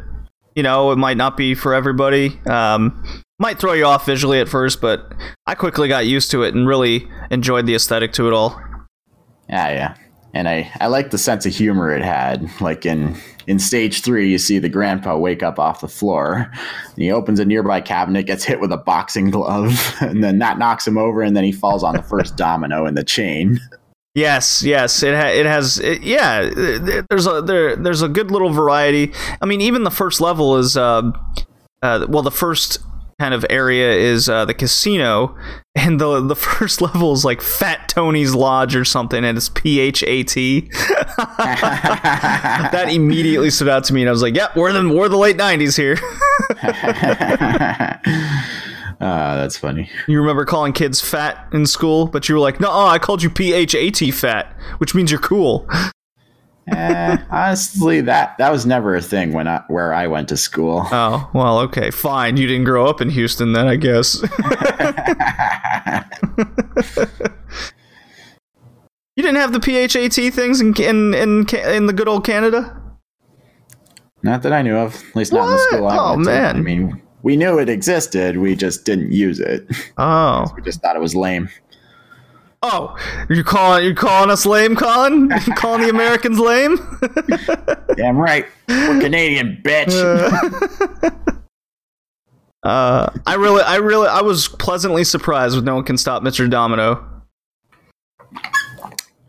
You 0.56 0.64
know, 0.64 0.94
it 0.94 0.98
might 0.98 1.18
not 1.18 1.36
be 1.36 1.54
for 1.54 1.74
everybody. 1.74 2.40
Um, 2.46 3.04
might 3.38 3.60
throw 3.60 3.74
you 3.74 3.84
off 3.84 4.06
visually 4.06 4.40
at 4.40 4.48
first, 4.48 4.80
but 4.80 5.14
I 5.48 5.56
quickly 5.56 5.90
got 5.90 6.06
used 6.06 6.32
to 6.32 6.44
it 6.44 6.56
and 6.56 6.66
really 6.66 7.10
enjoyed 7.30 7.66
the 7.66 7.76
aesthetic 7.76 8.14
to 8.14 8.28
it 8.28 8.34
all. 8.34 8.58
Yeah, 9.50 9.68
yeah. 9.68 9.96
And 10.34 10.48
I, 10.48 10.72
I 10.80 10.88
like 10.88 11.12
the 11.12 11.18
sense 11.18 11.46
of 11.46 11.54
humor 11.54 11.94
it 11.94 12.04
had. 12.04 12.50
Like 12.62 12.86
in 12.86 13.18
in 13.48 13.60
stage 13.60 14.02
three, 14.02 14.30
you 14.30 14.38
see 14.38 14.60
the 14.60 14.70
grandpa 14.70 15.18
wake 15.18 15.44
up 15.44 15.60
off 15.60 15.82
the 15.82 15.88
floor. 15.88 16.52
He 16.96 17.12
opens 17.12 17.40
a 17.40 17.46
nearby 17.46 17.82
cabinet, 17.82 18.24
gets 18.24 18.44
hit 18.44 18.60
with 18.60 18.72
a 18.72 18.78
boxing 18.78 19.30
glove, 19.30 19.96
and 20.02 20.24
then 20.24 20.40
that 20.40 20.58
knocks 20.58 20.88
him 20.88 20.98
over, 20.98 21.22
and 21.22 21.36
then 21.36 21.44
he 21.44 21.52
falls 21.52 21.84
on 21.84 21.96
the 21.96 22.04
first 22.04 22.38
domino 22.38 22.86
in 22.86 22.96
the 22.96 23.04
chain. 23.04 23.60
Yes, 24.14 24.62
yes, 24.62 25.04
it 25.04 25.16
ha- 25.16 25.32
it 25.32 25.46
has 25.46 25.80
it, 25.80 26.02
yeah. 26.02 26.50
th- 26.50 27.06
There's 27.10 27.28
a 27.28 27.42
there 27.42 27.76
there's 27.78 28.02
a 28.02 28.10
good 28.10 28.30
little 28.30 28.50
variety. 28.50 29.14
I 29.42 29.46
mean, 29.46 29.62
even 29.62 29.84
the 29.84 29.92
first 29.92 30.20
level 30.20 30.58
is 30.58 30.76
uh, 30.76 31.12
uh 31.82 32.06
well, 32.10 32.22
the 32.22 32.32
first 32.32 32.80
kind 33.22 33.36
of 33.36 33.46
area 33.52 33.92
is 33.92 34.28
uh, 34.28 34.46
the 34.46 34.54
casino, 34.56 35.38
and 35.76 36.02
the 36.02 36.22
the 36.22 36.36
first 36.36 36.82
level 36.88 37.14
is 37.14 37.24
like 37.24 37.40
Fat 37.40 37.88
Tony's 37.88 38.34
Lodge 38.34 38.76
or 38.76 38.84
something, 38.84 39.24
and 39.24 39.38
it's 39.38 39.50
P 39.50 39.80
H 39.80 40.04
A 40.08 40.24
T. 40.24 40.70
That 42.72 42.88
immediately 42.90 43.50
stood 43.50 43.70
out 43.70 43.84
to 43.86 43.94
me, 43.94 44.02
and 44.02 44.10
I 44.10 44.12
was 44.12 44.22
like, 44.24 44.36
"Yep, 44.36 44.56
we're 44.56 44.74
the 44.74 44.90
we're 44.90 45.10
the 45.10 45.18
late 45.18 45.38
'90s 45.38 45.78
here." 45.78 45.98
Ah, 49.04 49.36
that's 49.36 49.58
funny. 49.58 49.90
you 50.08 50.20
remember 50.20 50.46
calling 50.46 50.74
kids 50.74 51.02
fat 51.02 51.48
in 51.52 51.66
school, 51.66 52.06
but 52.06 52.30
you 52.30 52.36
were 52.36 52.42
like, 52.42 52.60
"No, 52.60 52.72
I 52.72 53.00
called 53.00 53.24
you 53.24 53.30
P 53.30 53.52
H 53.54 53.76
A 53.76 53.90
T 53.92 54.12
fat, 54.12 54.56
which 54.78 54.94
means 54.96 55.12
you're 55.12 55.20
cool." 55.20 55.68
Eh, 56.68 57.18
honestly, 57.32 58.02
that 58.02 58.38
that 58.38 58.52
was 58.52 58.66
never 58.66 58.96
a 58.96 59.02
thing 59.02 59.34
when 59.34 59.48
I 59.48 59.64
where 59.68 59.94
I 59.94 60.08
went 60.08 60.30
to 60.30 60.38
school. 60.38 60.84
Oh, 60.92 61.30
well, 61.34 61.60
okay, 61.62 61.90
fine. 61.92 62.38
You 62.38 62.48
didn't 62.48 62.66
grow 62.66 62.86
up 62.88 63.02
in 63.02 63.10
Houston 63.10 63.54
then, 63.54 63.68
I 63.68 63.76
guess. 63.78 64.22
you 69.16 69.24
didn't 69.24 69.38
have 69.38 69.54
the 69.54 69.60
PHAT 69.60 70.34
things 70.34 70.62
in 70.62 70.74
in 70.82 71.14
in, 71.14 71.46
in 71.68 71.86
the 71.88 71.94
good 71.94 72.08
old 72.08 72.24
Canada? 72.26 72.78
Not 74.24 74.44
that 74.44 74.54
I 74.54 74.62
knew 74.62 74.76
of, 74.78 75.04
at 75.10 75.16
least 75.16 75.34
not 75.34 75.46
in 75.46 75.52
the 75.54 75.58
school 75.58 75.88
I 75.88 75.98
Oh, 75.98 76.12
went 76.12 76.26
to. 76.26 76.30
man. 76.32 76.56
I 76.58 76.60
mean, 76.62 77.02
we 77.24 77.36
knew 77.36 77.58
it 77.58 77.70
existed, 77.70 78.38
we 78.38 78.56
just 78.56 78.86
didn't 78.86 79.12
use 79.12 79.40
it. 79.40 79.66
Oh. 79.98 80.46
We 80.56 80.62
just 80.62 80.82
thought 80.82 80.96
it 80.96 81.02
was 81.02 81.16
lame. 81.16 81.50
Oh, 82.64 82.96
you 83.28 83.44
calling 83.44 83.84
you 83.86 83.96
calling 83.96 84.30
us 84.30 84.46
lame, 84.46 84.76
Colin? 84.76 85.32
You 85.32 85.54
calling 85.56 85.82
the 85.82 85.90
Americans 85.90 86.40
lame? 86.40 86.78
Damn 87.98 88.18
right, 88.18 88.46
we're 88.70 89.00
Canadian, 89.02 89.62
bitch. 89.64 91.18
Uh, 92.64 93.12
I 93.26 93.34
really 93.34 93.64
I 93.64 93.78
really 93.78 94.08
I 94.08 94.22
was 94.22 94.48
pleasantly 94.48 95.04
surprised 95.04 95.56
with 95.56 95.66
No 95.66 95.74
One 95.74 95.84
Can 95.84 95.98
Stop 95.98 96.22
Mr. 96.22 96.48
Domino. 96.48 97.04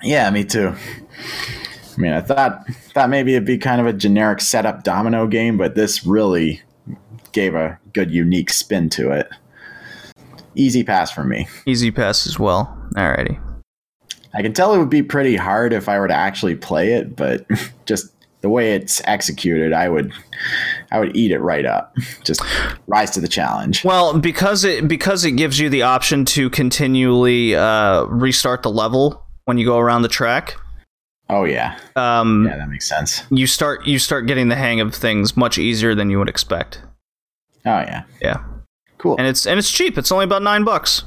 Yeah, 0.02 0.28
me 0.28 0.44
too. 0.44 0.74
I 0.76 1.96
mean, 1.96 2.12
I 2.12 2.20
thought 2.20 2.68
thought 2.92 3.08
maybe 3.08 3.32
it'd 3.32 3.46
be 3.46 3.56
kind 3.56 3.80
of 3.80 3.86
a 3.86 3.94
generic 3.94 4.42
setup 4.42 4.82
domino 4.82 5.26
game, 5.26 5.56
but 5.56 5.74
this 5.74 6.04
really 6.04 6.60
gave 7.32 7.54
a 7.54 7.78
good, 7.94 8.10
unique 8.10 8.50
spin 8.50 8.90
to 8.90 9.10
it. 9.12 9.30
Easy 10.54 10.84
pass 10.84 11.10
for 11.10 11.24
me. 11.24 11.48
Easy 11.66 11.90
pass 11.90 12.26
as 12.26 12.38
well. 12.38 12.76
Alrighty. 12.94 13.40
I 14.34 14.42
can 14.42 14.52
tell 14.52 14.74
it 14.74 14.78
would 14.78 14.90
be 14.90 15.02
pretty 15.02 15.36
hard 15.36 15.72
if 15.72 15.88
I 15.88 15.98
were 15.98 16.08
to 16.08 16.14
actually 16.14 16.54
play 16.56 16.92
it, 16.94 17.14
but 17.16 17.46
just 17.86 18.08
the 18.40 18.48
way 18.48 18.74
it's 18.74 19.00
executed, 19.04 19.72
I 19.72 19.88
would 19.88 20.12
I 20.90 20.98
would 20.98 21.14
eat 21.16 21.30
it 21.32 21.38
right 21.38 21.64
up. 21.66 21.94
Just 22.24 22.42
rise 22.86 23.10
to 23.12 23.20
the 23.20 23.28
challenge. 23.28 23.84
Well, 23.84 24.18
because 24.18 24.64
it 24.64 24.88
because 24.88 25.24
it 25.24 25.32
gives 25.32 25.58
you 25.58 25.68
the 25.68 25.82
option 25.82 26.24
to 26.26 26.50
continually 26.50 27.54
uh, 27.54 28.04
restart 28.04 28.62
the 28.62 28.70
level 28.70 29.22
when 29.44 29.58
you 29.58 29.66
go 29.66 29.78
around 29.78 30.02
the 30.02 30.08
track. 30.08 30.56
Oh 31.30 31.44
yeah, 31.44 31.78
Um, 31.96 32.46
yeah, 32.46 32.56
that 32.58 32.68
makes 32.68 32.86
sense. 32.88 33.22
you 33.30 33.46
start 33.46 33.86
you 33.86 33.98
start 33.98 34.26
getting 34.26 34.48
the 34.48 34.56
hang 34.56 34.80
of 34.80 34.94
things 34.94 35.36
much 35.36 35.56
easier 35.56 35.94
than 35.94 36.10
you 36.10 36.18
would 36.18 36.28
expect. 36.28 36.82
Oh 37.64 37.78
yeah, 37.78 38.02
Yeah, 38.20 38.42
cool. 39.02 39.16
and 39.18 39.26
it's 39.26 39.46
and 39.46 39.58
it's 39.58 39.70
cheap. 39.70 39.98
It's 39.98 40.10
only 40.12 40.24
about 40.24 40.42
nine 40.42 40.64
bucks. 40.64 41.02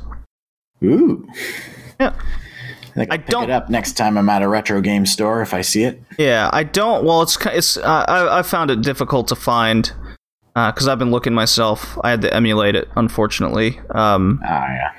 Ooh, 0.83 1.25
Yeah, 1.99 2.13
I 2.13 2.93
think 2.93 3.13
I 3.13 3.17
don't- 3.17 3.43
it 3.45 3.49
up 3.49 3.69
next 3.69 3.93
time 3.93 4.17
I'm 4.17 4.29
at 4.29 4.41
a 4.41 4.47
retro 4.47 4.81
game 4.81 5.05
store 5.05 5.41
if 5.41 5.53
I 5.53 5.61
see 5.61 5.83
it. 5.83 6.01
yeah. 6.19 6.49
I 6.53 6.63
don't. 6.63 7.03
Well, 7.05 7.21
it's 7.21 7.37
it's. 7.47 7.77
Uh, 7.77 8.05
I 8.07 8.39
I 8.39 8.41
found 8.43 8.69
it 8.71 8.81
difficult 8.81 9.27
to 9.29 9.35
find 9.35 9.91
because 10.53 10.87
I've 10.87 10.99
been 10.99 11.11
looking 11.11 11.33
myself. 11.33 11.97
I 12.03 12.09
had 12.11 12.21
to 12.21 12.33
emulate 12.33 12.75
it, 12.75 12.87
unfortunately. 12.95 13.79
Um, 13.93 14.39
Oh 14.43 14.49
yeah. 14.49 14.91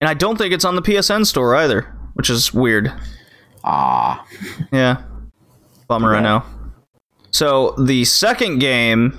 and 0.00 0.08
I 0.10 0.14
don't 0.14 0.36
think 0.36 0.52
it's 0.52 0.64
on 0.64 0.74
the 0.76 0.82
PSN 0.82 1.24
store 1.26 1.54
either, 1.56 1.92
which 2.14 2.28
is 2.30 2.52
weird. 2.52 2.92
Ah, 3.64 4.24
Yeah. 4.72 5.02
Bummer, 5.88 6.14
I 6.14 6.20
know. 6.20 6.42
So 7.30 7.74
the 7.78 8.04
second 8.04 8.58
game 8.58 9.18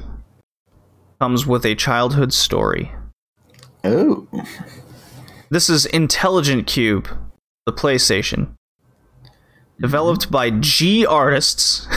comes 1.20 1.46
with 1.46 1.66
a 1.66 1.76
childhood 1.76 2.34
story. 2.34 2.92
oh, 3.84 4.28
This 5.50 5.70
is 5.70 5.86
Intelligent 5.86 6.68
Qube, 6.68 7.08
the 7.66 7.74
PlayStation. 7.74 8.56
Developed 9.82 10.30
by 10.30 10.50
G 10.50 11.06
Artists, 11.06 11.88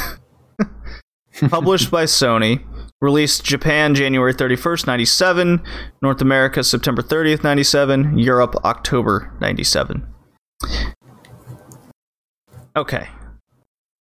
published 1.49 1.91
by 1.91 2.05
Sony, 2.05 2.65
released 3.01 3.45
Japan 3.45 3.95
January 3.95 4.33
31st, 4.33 4.87
97, 4.87 5.63
North 6.01 6.21
America 6.21 6.63
September 6.63 7.03
30th, 7.03 7.43
97, 7.43 8.19
Europe 8.19 8.55
October 8.65 9.33
97. 9.41 10.07
Okay. 12.77 13.09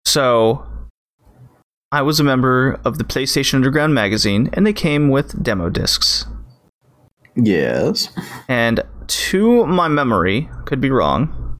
So 0.04 0.64
I 1.92 2.00
was 2.02 2.18
a 2.18 2.24
member 2.24 2.80
of 2.84 2.98
the 2.98 3.04
PlayStation 3.04 3.54
Underground 3.54 3.94
magazine 3.94 4.48
and 4.54 4.66
they 4.66 4.72
came 4.72 5.10
with 5.10 5.42
demo 5.42 5.68
discs. 5.68 6.26
yes. 7.36 8.08
And 8.48 8.80
to 9.08 9.66
my 9.66 9.88
memory, 9.88 10.48
could 10.64 10.80
be 10.80 10.90
wrong, 10.90 11.58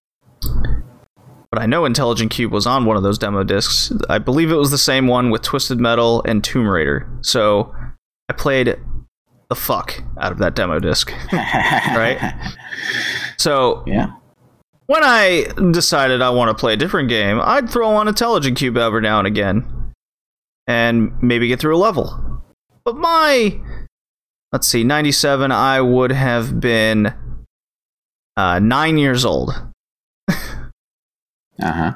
but 1.51 1.61
I 1.61 1.67
know 1.67 1.85
Intelligent 1.85 2.33
Qube 2.33 2.51
was 2.51 2.67
on 2.67 2.87
one 2.87 2.97
of 2.97 3.03
those 3.03 3.19
demo 3.19 3.45
discs. 3.45 3.93
I 4.09 4.19
believe 4.19 4.51
it 4.51 4.55
was 4.57 4.71
the 4.71 4.79
same 4.79 5.07
one 5.07 5.31
with 5.31 5.43
Twisted 5.43 5.79
Metal 5.79 6.23
and 6.27 6.43
Tomb 6.43 6.67
Raider. 6.67 7.07
So 7.21 7.75
I 8.29 8.33
played 8.33 8.79
the 9.51 9.55
fuck 9.55 10.03
out 10.19 10.33
of 10.33 10.39
that 10.39 10.55
demo 10.55 10.79
disc. 10.79 11.13
right? 11.33 12.19
So 13.37 13.83
Yeah. 13.87 14.13
when 14.87 15.03
I 15.05 15.47
decided 15.73 16.23
I 16.23 16.31
want 16.31 16.49
to 16.49 16.59
play 16.59 16.73
a 16.73 16.77
different 16.79 17.11
game, 17.11 17.39
I'd 17.43 17.69
throw 17.69 17.89
on 17.91 18.09
Intelligent 18.09 18.57
Qube 18.57 18.79
every 18.79 19.03
now 19.03 19.19
and 19.19 19.27
again 19.27 19.82
and 20.67 21.13
maybe 21.23 21.49
get 21.49 21.61
through 21.61 21.77
a 21.77 21.79
level. 21.79 22.43
But 22.85 22.97
my, 22.97 23.61
let's 24.53 24.67
see, 24.67 24.85
97, 24.85 25.53
I 25.53 25.81
would 25.81 26.13
have 26.13 26.61
been 26.61 27.15
uh, 28.37 28.59
nine 28.59 28.99
years 28.99 29.25
old. 29.25 29.53
Uh 31.61 31.73
huh. 31.73 31.93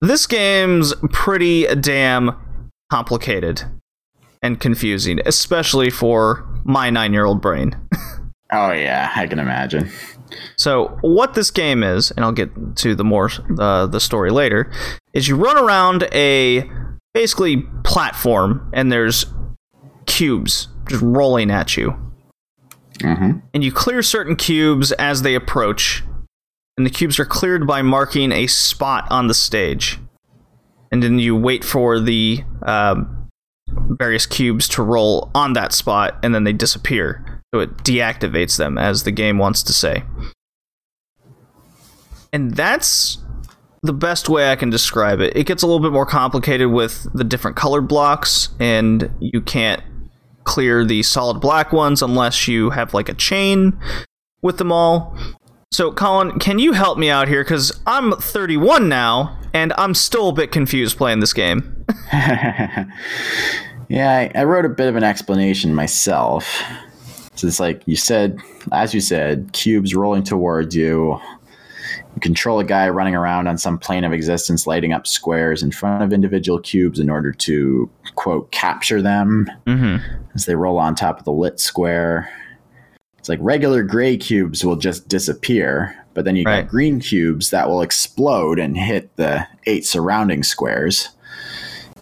This 0.00 0.26
game's 0.26 0.94
pretty 1.12 1.66
damn 1.74 2.36
complicated 2.90 3.64
and 4.40 4.58
confusing, 4.60 5.18
especially 5.26 5.90
for 5.90 6.46
my 6.64 6.88
nine 6.90 7.12
year 7.12 7.24
old 7.24 7.42
brain. 7.42 7.76
Oh 8.50 8.72
yeah, 8.72 9.12
I 9.14 9.26
can 9.26 9.40
imagine. 9.40 9.90
So 10.56 10.98
what 11.00 11.34
this 11.34 11.50
game 11.50 11.82
is, 11.82 12.10
and 12.10 12.24
I'll 12.24 12.32
get 12.32 12.50
to 12.76 12.94
the 12.94 13.04
more 13.04 13.30
uh, 13.58 13.86
the 13.86 14.00
story 14.00 14.30
later, 14.30 14.70
is 15.12 15.28
you 15.28 15.36
run 15.36 15.56
around 15.56 16.04
a 16.12 16.68
basically 17.14 17.62
platform, 17.84 18.70
and 18.72 18.92
there's 18.92 19.26
cubes 20.06 20.68
just 20.88 21.02
rolling 21.02 21.50
at 21.50 21.76
you, 21.76 21.96
Mm-hmm. 23.00 23.38
and 23.54 23.62
you 23.62 23.70
clear 23.70 24.02
certain 24.02 24.34
cubes 24.34 24.90
as 24.92 25.22
they 25.22 25.34
approach, 25.34 26.02
and 26.76 26.84
the 26.84 26.90
cubes 26.90 27.18
are 27.20 27.24
cleared 27.24 27.66
by 27.66 27.80
marking 27.80 28.32
a 28.32 28.46
spot 28.48 29.06
on 29.10 29.28
the 29.28 29.34
stage, 29.34 29.98
and 30.90 31.02
then 31.02 31.18
you 31.18 31.36
wait 31.36 31.64
for 31.64 32.00
the 32.00 32.42
um, 32.62 33.28
various 33.68 34.26
cubes 34.26 34.66
to 34.68 34.82
roll 34.82 35.30
on 35.34 35.52
that 35.52 35.72
spot, 35.72 36.18
and 36.22 36.34
then 36.34 36.44
they 36.44 36.52
disappear. 36.52 37.24
So 37.54 37.60
it 37.60 37.78
deactivates 37.78 38.58
them, 38.58 38.76
as 38.76 39.04
the 39.04 39.10
game 39.10 39.38
wants 39.38 39.62
to 39.64 39.72
say. 39.72 40.02
And 42.32 42.54
that's 42.54 43.18
the 43.82 43.92
best 43.92 44.28
way 44.28 44.50
I 44.50 44.56
can 44.56 44.70
describe 44.70 45.20
it. 45.20 45.36
It 45.36 45.44
gets 45.44 45.62
a 45.62 45.66
little 45.66 45.80
bit 45.80 45.92
more 45.92 46.06
complicated 46.06 46.70
with 46.70 47.06
the 47.14 47.24
different 47.24 47.56
colored 47.56 47.88
blocks, 47.88 48.50
and 48.60 49.10
you 49.20 49.40
can't 49.40 49.82
clear 50.44 50.84
the 50.84 51.02
solid 51.02 51.40
black 51.40 51.72
ones 51.72 52.02
unless 52.02 52.48
you 52.48 52.70
have 52.70 52.94
like 52.94 53.08
a 53.08 53.14
chain 53.14 53.78
with 54.42 54.58
them 54.58 54.72
all. 54.72 55.16
So, 55.70 55.92
Colin, 55.92 56.38
can 56.38 56.58
you 56.58 56.72
help 56.72 56.98
me 56.98 57.10
out 57.10 57.28
here? 57.28 57.44
Because 57.44 57.78
I'm 57.86 58.12
31 58.12 58.88
now, 58.88 59.38
and 59.52 59.72
I'm 59.76 59.94
still 59.94 60.30
a 60.30 60.32
bit 60.32 60.50
confused 60.50 60.96
playing 60.96 61.20
this 61.20 61.34
game. 61.34 61.84
yeah, 62.12 62.86
I, 63.90 64.32
I 64.34 64.44
wrote 64.44 64.64
a 64.64 64.70
bit 64.70 64.88
of 64.88 64.96
an 64.96 65.04
explanation 65.04 65.74
myself. 65.74 66.62
So 67.38 67.46
it's 67.46 67.60
like 67.60 67.82
you 67.86 67.94
said, 67.94 68.40
as 68.72 68.92
you 68.92 69.00
said, 69.00 69.50
cubes 69.52 69.94
rolling 69.94 70.24
towards 70.24 70.74
you. 70.74 71.20
You 72.16 72.20
control 72.20 72.58
a 72.58 72.64
guy 72.64 72.88
running 72.88 73.14
around 73.14 73.46
on 73.46 73.56
some 73.58 73.78
plane 73.78 74.02
of 74.02 74.12
existence, 74.12 74.66
lighting 74.66 74.92
up 74.92 75.06
squares 75.06 75.62
in 75.62 75.70
front 75.70 76.02
of 76.02 76.12
individual 76.12 76.58
cubes 76.58 76.98
in 76.98 77.08
order 77.08 77.30
to, 77.30 77.88
quote, 78.16 78.50
capture 78.50 79.00
them 79.00 79.48
Mm-hmm. 79.68 80.04
as 80.34 80.46
they 80.46 80.56
roll 80.56 80.78
on 80.78 80.96
top 80.96 81.20
of 81.20 81.24
the 81.24 81.30
lit 81.30 81.60
square. 81.60 82.28
It's 83.20 83.28
like 83.28 83.38
regular 83.40 83.84
gray 83.84 84.16
cubes 84.16 84.64
will 84.64 84.74
just 84.74 85.06
disappear, 85.06 85.94
but 86.14 86.24
then 86.24 86.34
you 86.34 86.42
Right. 86.44 86.62
got 86.62 86.70
green 86.70 86.98
cubes 86.98 87.50
that 87.50 87.68
will 87.68 87.82
explode 87.82 88.58
and 88.58 88.76
hit 88.76 89.14
the 89.14 89.46
eight 89.66 89.86
surrounding 89.86 90.42
squares. 90.42 91.10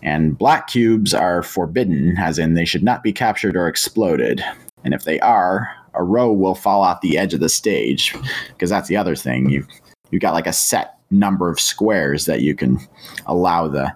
And 0.02 0.38
black 0.38 0.68
cubes 0.68 1.12
are 1.12 1.42
forbidden, 1.42 2.16
as 2.16 2.38
in 2.38 2.54
they 2.54 2.64
should 2.64 2.82
not 2.82 3.02
be 3.02 3.12
captured 3.12 3.54
or 3.54 3.68
exploded. 3.68 4.42
And 4.86 4.94
if 4.94 5.02
they 5.04 5.18
are, 5.20 5.68
a 5.94 6.02
row 6.02 6.32
will 6.32 6.54
fall 6.54 6.80
off 6.82 7.00
the 7.00 7.18
edge 7.18 7.34
of 7.34 7.40
the 7.40 7.48
stage, 7.48 8.14
because 8.48 8.70
that's 8.70 8.88
the 8.88 8.96
other 8.96 9.16
thing. 9.16 9.50
You've, 9.50 9.66
you've 10.10 10.22
got 10.22 10.32
like 10.32 10.46
a 10.46 10.52
set 10.52 10.94
number 11.10 11.50
of 11.50 11.60
squares 11.60 12.24
that 12.26 12.40
you 12.40 12.54
can 12.54 12.78
allow 13.26 13.68
the 13.68 13.92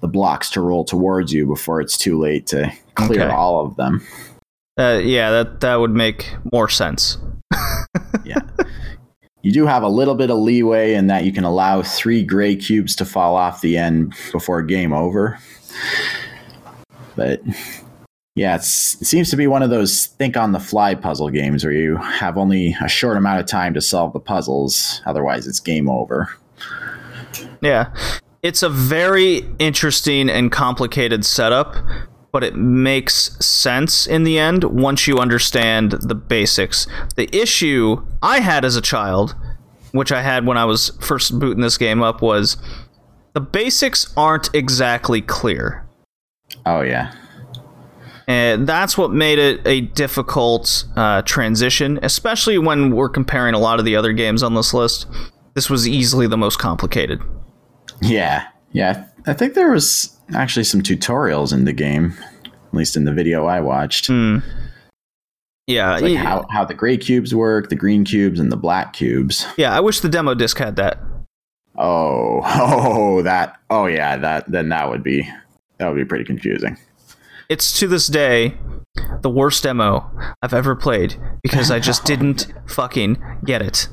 the 0.00 0.08
blocks 0.08 0.48
to 0.50 0.60
roll 0.60 0.84
towards 0.84 1.32
you 1.32 1.46
before 1.46 1.80
it's 1.80 1.98
too 1.98 2.18
late 2.18 2.46
to 2.46 2.70
clear 2.94 3.22
Okay. 3.24 3.34
all 3.34 3.64
of 3.66 3.76
them. 3.76 4.00
Uh, 4.78 5.00
yeah, 5.02 5.30
that 5.30 5.60
that 5.60 5.76
would 5.76 5.90
make 5.90 6.34
more 6.52 6.68
sense. 6.68 7.18
Yeah. 8.24 8.38
You 9.42 9.52
do 9.52 9.66
have 9.66 9.82
a 9.82 9.88
little 9.88 10.14
bit 10.14 10.30
of 10.30 10.38
leeway 10.38 10.94
in 10.94 11.06
that 11.08 11.24
you 11.24 11.32
can 11.32 11.44
allow 11.44 11.82
three 11.82 12.22
gray 12.22 12.54
cubes 12.54 12.94
to 12.96 13.04
fall 13.06 13.34
off 13.36 13.60
the 13.62 13.76
end 13.78 14.14
before 14.32 14.62
game 14.62 14.92
over. 14.92 15.38
But 17.16 17.40
yeah, 18.40 18.56
it's, 18.56 18.94
it 19.02 19.04
seems 19.04 19.28
to 19.28 19.36
be 19.36 19.46
one 19.46 19.62
of 19.62 19.68
those 19.68 20.06
think 20.06 20.34
on 20.34 20.52
the 20.52 20.58
fly 20.58 20.94
puzzle 20.94 21.28
games 21.28 21.62
where 21.62 21.74
you 21.74 21.98
have 21.98 22.38
only 22.38 22.74
a 22.82 22.88
short 22.88 23.18
amount 23.18 23.38
of 23.38 23.44
time 23.44 23.74
to 23.74 23.82
solve 23.82 24.14
the 24.14 24.18
puzzles. 24.18 25.02
Otherwise, 25.04 25.46
it's 25.46 25.60
game 25.60 25.90
over. 25.90 26.34
Yeah. 27.60 27.92
It's 28.42 28.62
a 28.62 28.70
very 28.70 29.46
interesting 29.58 30.30
and 30.30 30.50
complicated 30.50 31.26
setup, 31.26 31.76
but 32.32 32.42
it 32.42 32.56
makes 32.56 33.36
sense 33.44 34.06
in 34.06 34.24
the 34.24 34.38
end 34.38 34.64
once 34.64 35.06
you 35.06 35.18
understand 35.18 35.92
the 36.00 36.14
basics. 36.14 36.86
The 37.16 37.28
issue 37.36 38.02
I 38.22 38.40
had 38.40 38.64
as 38.64 38.74
a 38.74 38.80
child, 38.80 39.34
which 39.92 40.12
I 40.12 40.22
had 40.22 40.46
when 40.46 40.56
I 40.56 40.64
was 40.64 40.96
first 40.98 41.38
booting 41.38 41.60
this 41.60 41.76
game 41.76 42.02
up, 42.02 42.22
was 42.22 42.56
the 43.34 43.42
basics 43.42 44.14
aren't 44.16 44.48
exactly 44.54 45.20
clear. 45.20 45.86
Oh, 46.64 46.80
yeah. 46.80 47.12
And 48.26 48.66
that's 48.66 48.96
what 48.96 49.12
made 49.12 49.38
it 49.38 49.60
a 49.66 49.82
difficult 49.82 50.84
uh, 50.96 51.22
transition, 51.22 51.98
especially 52.02 52.58
when 52.58 52.94
we're 52.94 53.08
comparing 53.08 53.54
a 53.54 53.58
lot 53.58 53.78
of 53.78 53.84
the 53.84 53.96
other 53.96 54.12
games 54.12 54.42
on 54.42 54.54
this 54.54 54.72
list. 54.74 55.06
This 55.54 55.68
was 55.68 55.88
easily 55.88 56.26
the 56.26 56.36
most 56.38 56.58
complicated. 56.58 57.20
Yeah. 58.00 58.46
Yeah. 58.72 59.06
I 59.26 59.32
think 59.32 59.54
there 59.54 59.70
was 59.70 60.16
actually 60.34 60.64
some 60.64 60.80
tutorials 60.80 61.52
in 61.52 61.64
the 61.64 61.72
game, 61.72 62.14
at 62.44 62.74
least 62.74 62.96
in 62.96 63.04
the 63.04 63.12
video 63.12 63.46
I 63.46 63.60
watched. 63.60 64.06
Hmm. 64.06 64.38
Yeah, 65.66 65.98
Like 65.98 66.12
yeah. 66.12 66.22
how, 66.24 66.46
how 66.50 66.64
the 66.64 66.74
gray 66.74 66.96
cubes 66.96 67.32
work, 67.34 67.68
the 67.68 67.76
green 67.76 68.04
cubes, 68.04 68.40
and 68.40 68.50
the 68.50 68.56
black 68.56 68.92
cubes. 68.92 69.46
Yeah, 69.56 69.72
I 69.76 69.78
wish 69.80 70.00
the 70.00 70.08
demo 70.08 70.34
disc 70.34 70.58
had 70.58 70.76
that. 70.76 70.98
Oh, 71.76 72.40
oh, 72.44 73.22
that. 73.22 73.56
Oh, 73.70 73.86
yeah. 73.86 74.16
That 74.16 74.50
then 74.50 74.68
that 74.70 74.90
would 74.90 75.02
be 75.04 75.28
that 75.78 75.88
would 75.88 75.96
be 75.96 76.04
pretty 76.04 76.24
confusing. 76.24 76.76
It's 77.50 77.78
to 77.80 77.88
this 77.88 78.06
day 78.06 78.56
the 79.22 79.28
worst 79.28 79.64
demo 79.64 80.10
I've 80.40 80.54
ever 80.54 80.74
played 80.76 81.16
because 81.42 81.70
I 81.70 81.80
just 81.80 82.04
didn't 82.04 82.46
fucking 82.66 83.20
get 83.44 83.60
it. 83.60 83.88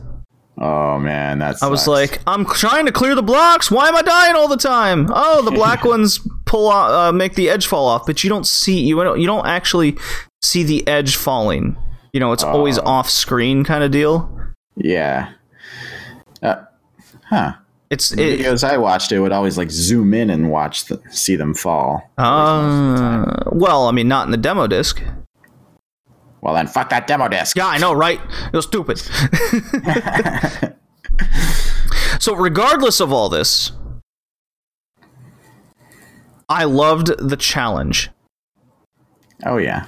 Oh 0.60 1.00
man, 1.00 1.40
that's. 1.40 1.62
I 1.64 1.68
was 1.68 1.88
like, 1.88 2.20
I'm 2.26 2.46
trying 2.46 2.86
to 2.86 2.92
clear 2.92 3.16
the 3.16 3.24
blocks. 3.24 3.70
Why 3.70 3.88
am 3.88 3.96
I 3.96 4.04
dying 4.04 4.36
all 4.36 4.48
the 4.48 4.58
time? 4.58 5.08
Oh, 5.12 5.42
the 5.42 5.52
black 5.52 5.84
ones 5.94 6.20
pull 6.46 6.68
off, 6.68 6.92
uh, 6.92 7.12
make 7.12 7.34
the 7.34 7.50
edge 7.50 7.68
fall 7.68 7.88
off, 7.88 8.06
but 8.06 8.24
you 8.24 8.30
don't 8.30 8.46
see 8.46 8.80
you 8.80 8.96
don't, 9.04 9.20
you 9.20 9.28
don't 9.28 9.46
actually 9.46 9.98
see 10.44 10.64
the 10.64 10.88
edge 10.88 11.16
falling. 11.16 11.78
You 12.14 12.20
know, 12.20 12.32
it's 12.34 12.44
always 12.44 12.78
off 12.80 13.10
screen 13.10 13.64
kind 13.64 13.84
of 13.84 13.92
deal. 13.92 14.32
yeah. 14.76 15.34
Uh, 16.42 16.64
huh. 17.26 17.54
It's 17.90 18.10
The 18.10 18.34
it, 18.34 18.40
videos 18.42 18.68
I 18.68 18.78
watched, 18.78 19.12
it 19.12 19.20
would 19.20 19.32
always 19.32 19.58
like 19.58 19.72
zoom 19.72 20.14
in 20.14 20.30
and 20.30 20.52
watch 20.52 20.86
the, 20.86 21.02
see 21.10 21.36
them 21.38 21.54
fall. 21.54 22.10
uh, 22.18 23.44
well, 23.52 23.88
I 23.88 23.92
mean, 23.92 24.08
not 24.08 24.26
in 24.28 24.32
the 24.32 24.38
demo 24.38 24.68
disc. 24.68 25.02
Well, 26.42 26.54
then 26.54 26.68
fuck 26.68 26.90
that 26.90 27.08
demo 27.08 27.28
disc. 27.30 27.56
Yeah, 27.56 27.68
I 27.68 27.78
know, 27.78 27.94
right? 27.94 28.20
It 28.52 28.56
was 28.56 28.66
stupid. 28.66 29.00
so, 32.20 32.36
regardless 32.36 33.00
of 33.00 33.12
all 33.12 33.30
this, 33.30 33.72
I 36.50 36.64
loved 36.66 37.08
the 37.20 37.38
challenge. 37.38 38.10
Oh 39.46 39.58
yeah. 39.58 39.86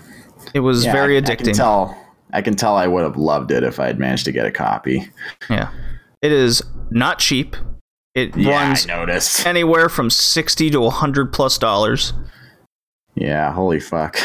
It 0.53 0.59
was 0.61 0.85
Yeah, 0.85 0.93
very 0.93 1.15
I, 1.15 1.19
I 1.19 1.21
can 1.21 1.35
addicting. 1.38 1.55
tell. 1.55 1.95
I 2.31 2.41
can 2.41 2.55
tell 2.55 2.76
I 2.76 2.88
would 2.88 3.03
have 3.03 3.17
loved 3.17 3.51
it 3.51 3.63
if 3.63 3.80
I 3.80 3.88
had 3.88 3.99
managed 3.99 4.26
to 4.26 4.31
get 4.31 4.45
a 4.45 4.51
copy. 4.51 5.09
yeah. 5.49 5.71
It 6.21 6.31
is 6.31 6.61
not 6.91 7.19
cheap. 7.19 7.55
It 8.20 8.38
Yeah, 8.38 8.68
runs 8.68 8.90
I 8.90 8.98
noticed. 8.98 9.46
anywhere 9.46 9.90
from 9.90 10.10
60 10.10 10.70
to 10.72 10.82
100 10.82 11.34
plus 11.34 11.58
dollars. 11.58 12.14
Yeah, 13.16 13.52
holy 13.54 13.80
fuck. 13.80 14.18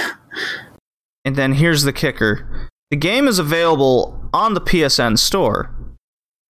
And 1.25 1.37
then 1.37 1.55
here's 1.55 1.83
the 1.83 1.93
kicker 1.93 2.69
the 2.91 2.97
game 2.97 3.27
is 3.27 3.39
available 3.39 4.29
on 4.33 4.55
the 4.55 4.61
PSN 4.61 5.19
store. 5.19 5.71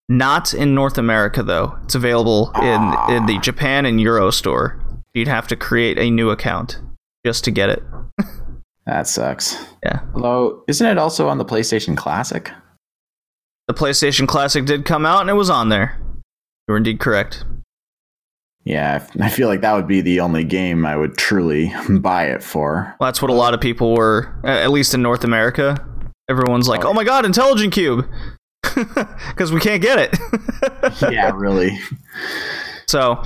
Not 0.09 0.53
in 0.53 0.75
North 0.75 0.99
America, 0.99 1.43
though. 1.43 1.79
It's 1.85 1.95
available 1.95 2.51
in, 2.57 2.83
in 3.15 3.25
the 3.25 3.37
ah. 3.39 3.41
Japan 3.41 3.87
and 3.87 3.99
Euro 4.01 4.31
store. 4.31 4.79
You'd 5.15 5.29
have 5.29 5.47
to 5.49 5.57
create 5.57 5.99
a 5.99 6.11
new 6.11 6.29
account 6.29 6.79
just 7.25 7.45
to 7.45 7.51
get 7.51 7.71
it. 7.71 7.83
That 8.87 9.07
sucks. 9.07 9.57
Yeah. 9.83 10.01
Although, 10.15 10.63
isn't 10.69 10.87
it 10.87 10.99
also 10.99 11.29
on 11.29 11.39
the 11.39 11.45
PlayStation 11.47 11.97
Classic? 11.97 12.51
The 13.67 13.73
PlayStation 13.73 14.29
Classic 14.29 14.67
did 14.67 14.85
come 14.85 15.07
out 15.07 15.23
and 15.23 15.31
it 15.31 15.35
was 15.35 15.49
on 15.49 15.71
there. 15.71 15.99
You 16.69 16.73
were 16.73 16.77
indeed 16.79 17.01
correct. 17.01 17.45
Yeah, 18.65 19.07
I 19.21 19.29
feel 19.29 19.49
like 19.49 19.61
that 19.61 19.75
would 19.75 19.87
be 19.87 20.01
the 20.01 20.21
only 20.21 20.43
game 20.43 20.87
I 20.87 20.97
would 20.97 21.19
truly 21.19 21.73
buy 21.91 22.27
it 22.29 22.43
for. 22.43 22.95
Well, 22.99 23.09
that's 23.09 23.21
what 23.21 23.31
a 23.31 23.35
lot 23.35 23.53
of 23.53 23.61
people 23.61 23.95
were, 23.95 24.35
at 24.45 24.71
least 24.71 24.95
in 24.95 25.03
North 25.03 25.23
America. 25.25 25.77
Everyone's 26.31 26.69
like, 26.69 26.85
oh 26.85 26.95
my 26.95 27.05
god, 27.05 27.25
Intelligent 27.27 27.75
Qube! 27.75 28.09
Because 29.29 29.53
we 29.53 29.61
can't 29.61 29.83
get 29.83 29.99
it. 29.99 30.19
Yeah, 31.13 31.33
really. 31.35 31.79
So, 32.89 33.23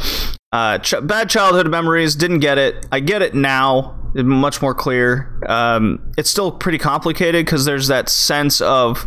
uh, 0.52 0.78
ch- 0.78 0.94
bad 1.02 1.30
childhood 1.30 1.68
memories. 1.68 2.14
Didn't 2.16 2.40
get 2.40 2.58
it. 2.58 2.86
I 2.92 3.00
get 3.00 3.22
it 3.22 3.34
now. 3.34 3.98
It's 4.14 4.24
much 4.24 4.60
more 4.60 4.74
clear. 4.74 5.40
Um, 5.46 6.12
it's 6.18 6.28
still 6.28 6.50
pretty 6.52 6.78
complicated 6.78 7.44
because 7.46 7.64
there's 7.64 7.86
that 7.88 8.08
sense 8.08 8.60
of 8.60 9.06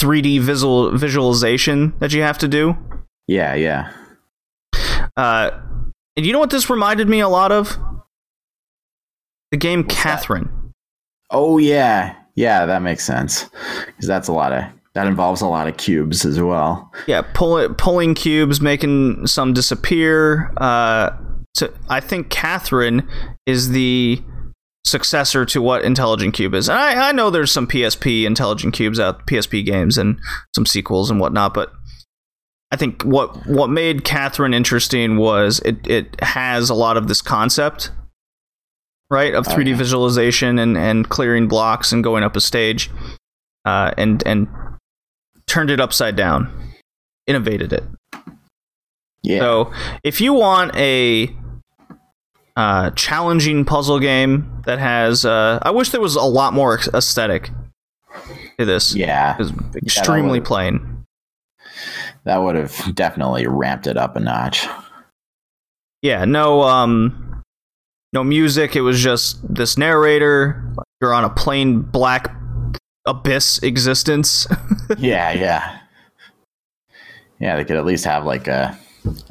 3D 0.00 0.40
visual 0.40 0.96
visualization 0.96 1.94
that 1.98 2.12
you 2.12 2.22
have 2.22 2.38
to 2.38 2.48
do. 2.48 2.76
Yeah, 3.26 3.54
yeah. 3.54 3.92
Uh, 5.16 5.50
and 6.16 6.26
you 6.26 6.32
know 6.32 6.38
what 6.38 6.50
this 6.50 6.68
reminded 6.68 7.08
me 7.08 7.20
a 7.20 7.28
lot 7.28 7.52
of? 7.52 7.78
The 9.50 9.56
game 9.56 9.84
Catherine. 9.84 10.50
Oh 11.30 11.58
yeah, 11.58 12.14
yeah. 12.34 12.66
That 12.66 12.82
makes 12.82 13.04
sense 13.04 13.46
because 13.86 14.06
that's 14.06 14.28
a 14.28 14.32
lot 14.32 14.52
of 14.52 14.64
that 14.94 15.06
involves 15.06 15.40
a 15.40 15.46
lot 15.46 15.68
of 15.68 15.76
cubes 15.76 16.24
as 16.24 16.40
well. 16.40 16.92
Yeah, 17.06 17.22
pull 17.34 17.58
it, 17.58 17.78
pulling 17.78 18.14
cubes, 18.14 18.60
making 18.60 19.26
some 19.26 19.52
disappear. 19.52 20.52
Uh, 20.58 21.10
so 21.54 21.72
I 21.88 22.00
think 22.00 22.30
Catherine 22.30 23.08
is 23.46 23.70
the 23.70 24.22
successor 24.84 25.44
to 25.46 25.62
what 25.62 25.84
Intelligent 25.84 26.34
Qube 26.34 26.54
is. 26.54 26.68
And 26.68 26.78
I, 26.78 27.08
I 27.08 27.12
know 27.12 27.30
there's 27.30 27.52
some 27.52 27.66
PSP 27.66 28.24
Intelligent 28.24 28.74
Qubes 28.74 28.98
out, 28.98 29.26
PSP 29.26 29.64
games, 29.64 29.96
and 29.96 30.18
some 30.54 30.66
sequels 30.66 31.10
and 31.10 31.20
whatnot, 31.20 31.54
but 31.54 31.72
I 32.72 32.76
think 32.76 33.02
what 33.02 33.46
what 33.46 33.68
made 33.68 34.02
Catherine 34.02 34.54
interesting 34.54 35.18
was 35.18 35.60
it 35.60 35.86
it 35.86 36.20
has 36.24 36.70
a 36.70 36.74
lot 36.74 36.96
of 36.96 37.06
this 37.06 37.22
concept, 37.22 37.90
right, 39.10 39.34
of 39.34 39.46
3D 39.46 39.68
yeah. 39.68 39.76
visualization 39.76 40.58
and 40.58 40.76
and 40.76 41.08
clearing 41.08 41.46
blocks 41.46 41.92
and 41.92 42.02
going 42.02 42.24
up 42.24 42.34
a 42.34 42.40
stage. 42.40 42.90
uh, 43.64 43.92
and 43.96 44.22
and 44.26 44.48
turned 45.46 45.70
it 45.70 45.80
upside 45.80 46.16
down, 46.16 46.50
innovated 47.26 47.72
it. 47.72 47.84
Yeah. 49.22 49.40
So 49.40 49.72
if 50.02 50.20
you 50.20 50.32
want 50.32 50.74
a 50.76 51.34
uh, 52.56 52.90
challenging 52.92 53.64
puzzle 53.64 54.00
game 54.00 54.62
that 54.66 54.78
has, 54.78 55.24
uh, 55.24 55.60
I 55.62 55.70
wish 55.70 55.90
there 55.90 56.00
was 56.00 56.16
a 56.16 56.22
lot 56.22 56.54
more 56.54 56.78
aesthetic 56.92 57.50
to 58.58 58.64
this. 58.64 58.94
yeah. 58.94 59.36
It's 59.38 59.52
extremely 59.76 60.40
plain. 60.40 61.01
That 62.24 62.38
would 62.38 62.56
have 62.56 62.94
definitely 62.94 63.46
ramped 63.46 63.86
it 63.86 63.96
up 63.96 64.16
a 64.16 64.20
notch. 64.20 64.66
Yeah, 66.02 66.24
no 66.24 66.62
um 66.62 67.42
no 68.12 68.22
music, 68.24 68.76
it 68.76 68.82
was 68.82 69.00
just 69.00 69.38
this 69.54 69.78
narrator. 69.78 70.62
You're 71.00 71.14
on 71.14 71.24
a 71.24 71.30
plain 71.30 71.80
black 71.80 72.34
abyss 73.06 73.62
existence. 73.62 74.46
yeah, 74.98 75.32
yeah. 75.32 75.78
Yeah, 77.38 77.56
they 77.56 77.64
could 77.64 77.76
at 77.76 77.84
least 77.84 78.04
have 78.04 78.24
like 78.24 78.46
a 78.48 78.78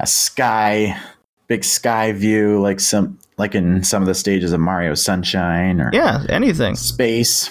a 0.00 0.06
sky 0.06 0.98
big 1.48 1.64
sky 1.64 2.12
view 2.12 2.60
like 2.60 2.80
some 2.80 3.18
like 3.38 3.54
in 3.54 3.82
some 3.82 4.02
of 4.02 4.06
the 4.06 4.14
stages 4.14 4.52
of 4.52 4.60
Mario 4.60 4.94
Sunshine 4.94 5.80
or 5.80 5.90
yeah, 5.92 6.24
anything. 6.28 6.74
space. 6.76 7.50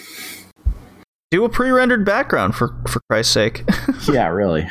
Do 1.32 1.46
a 1.46 1.50
pre-rendered 1.50 2.06
background 2.06 2.56
for 2.56 2.76
for 2.88 3.02
Christ's 3.10 3.34
sake. 3.34 3.64
yeah, 4.12 4.28
really. 4.28 4.68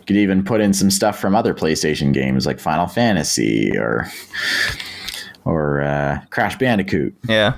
You 0.00 0.04
could 0.06 0.16
even 0.16 0.44
put 0.44 0.60
in 0.60 0.72
some 0.72 0.90
stuff 0.90 1.18
from 1.18 1.34
other 1.34 1.54
PlayStation 1.54 2.12
games 2.12 2.46
like 2.46 2.60
Final 2.60 2.86
Fantasy 2.86 3.76
or 3.76 4.06
or 5.44 5.82
uh, 5.82 6.20
Crash 6.30 6.56
Bandicoot. 6.58 7.14
yeah. 7.28 7.54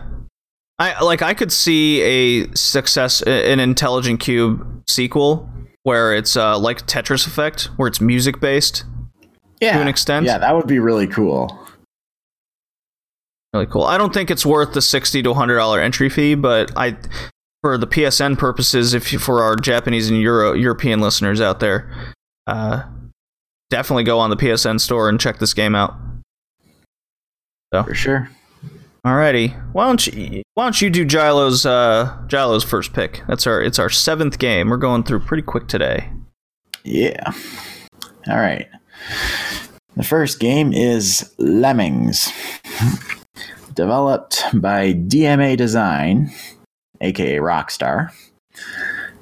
I 0.78 1.02
like 1.02 1.22
I 1.22 1.32
could 1.32 1.52
see 1.52 2.02
a 2.02 2.54
success 2.54 3.22
an 3.22 3.60
Intelligent 3.60 4.20
Qube 4.20 4.82
sequel 4.86 5.48
where 5.84 6.14
it's 6.14 6.36
uh 6.36 6.58
like 6.58 6.86
Tetris 6.86 7.26
Effect 7.26 7.70
where 7.76 7.88
it's 7.88 8.00
music 8.00 8.40
based. 8.40 8.84
Yeah, 9.60 9.76
To 9.76 9.80
an 9.80 9.88
extent. 9.88 10.26
Yeah, 10.26 10.36
that 10.36 10.54
would 10.54 10.66
be 10.66 10.78
really 10.78 11.06
cool. 11.06 11.58
really 13.54 13.64
cool. 13.66 13.84
I 13.84 13.96
don't 13.96 14.12
think 14.12 14.30
it's 14.30 14.44
worth 14.44 14.74
the 14.74 14.82
sixty 14.82 15.22
to 15.22 15.32
hundred 15.32 15.56
dollar 15.56 15.80
entry 15.80 16.10
fee, 16.10 16.34
but 16.34 16.70
I, 16.76 16.94
for 17.66 17.76
the 17.76 17.86
PSN 17.88 18.38
purposes, 18.38 18.94
if 18.94 19.12
you, 19.12 19.18
for 19.18 19.43
our 19.43 19.56
Japanese 19.56 20.09
and 20.09 20.20
Euro 20.20 20.52
European 20.52 21.01
listeners 21.01 21.40
out 21.40 21.59
there, 21.59 22.14
uh, 22.47 22.84
definitely 23.70 24.05
go 24.05 24.20
on 24.20 24.30
the 24.30 24.36
PSN 24.36 24.78
store 24.78 25.09
and 25.09 25.18
check 25.18 25.40
this 25.40 25.52
game 25.52 25.74
out. 25.74 25.97
For 27.72 27.93
sure. 27.93 28.30
Alrighty, 29.05 29.60
why 29.72 29.86
don't 29.86 30.06
you 30.06 30.44
why 30.55 30.66
don't 30.66 30.80
you 30.80 30.90
do 30.90 31.05
Gilo's 31.05 31.66
uh, 31.66 32.16
Gilo's 32.28 32.62
first 32.62 32.93
pick? 32.93 33.24
That's 33.26 33.48
our 33.48 33.60
it's 33.60 33.80
our 33.80 33.90
seventh 33.90 34.38
game. 34.38 34.68
We're 34.68 34.76
going 34.76 35.02
through 35.02 35.20
pretty 35.20 35.43
quick 35.43 35.66
today. 35.66 36.09
Yeah. 36.84 37.32
All 38.28 38.38
right. 38.38 38.68
The 39.97 40.05
first 40.05 40.38
game 40.38 40.72
is 40.72 41.34
Lemmings. 41.38 42.30
Developed 43.74 44.44
by 44.55 44.93
DMA 44.93 45.56
Design, 45.56 46.30
aka 47.01 47.36
Rockstar, 47.36 48.12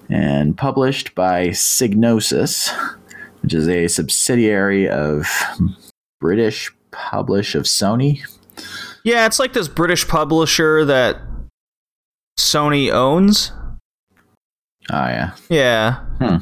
and 0.08 0.56
published 0.56 1.14
by 1.14 1.48
Psygnosis, 1.48 2.70
which 3.42 3.54
is 3.54 3.68
a 3.68 3.88
subsidiary 3.88 4.88
of 4.88 5.26
British 6.20 6.70
publish 6.90 7.54
of 7.54 7.64
Sony. 7.64 8.20
Yeah, 9.04 9.26
it's 9.26 9.38
like 9.38 9.52
this 9.52 9.68
British 9.68 10.08
publisher 10.08 10.84
that 10.84 11.20
Sony 12.38 12.90
owns. 12.90 13.52
Oh 14.90 15.06
yeah. 15.06 15.32
Yeah, 15.48 16.00
hmm. 16.18 16.36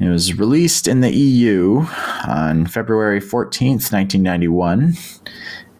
It 0.00 0.08
was 0.08 0.36
released 0.36 0.88
in 0.88 1.00
the 1.00 1.14
EU 1.14 1.86
on 2.26 2.66
February 2.66 3.20
14th, 3.20 3.92
1991, 3.92 4.94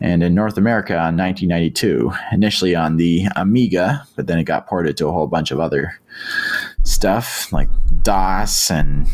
and 0.02 0.22
in 0.22 0.34
North 0.34 0.58
America 0.58 0.94
on 0.94 1.16
1992. 1.16 2.12
Initially 2.32 2.74
on 2.74 2.96
the 2.96 3.26
Amiga, 3.36 4.04
but 4.16 4.26
then 4.26 4.38
it 4.38 4.44
got 4.44 4.66
ported 4.66 4.96
to 4.96 5.06
a 5.06 5.12
whole 5.12 5.28
bunch 5.28 5.50
of 5.50 5.60
other 5.60 5.98
stuff 6.82 7.52
like 7.52 7.68
DOS 8.02 8.70
and 8.70 9.06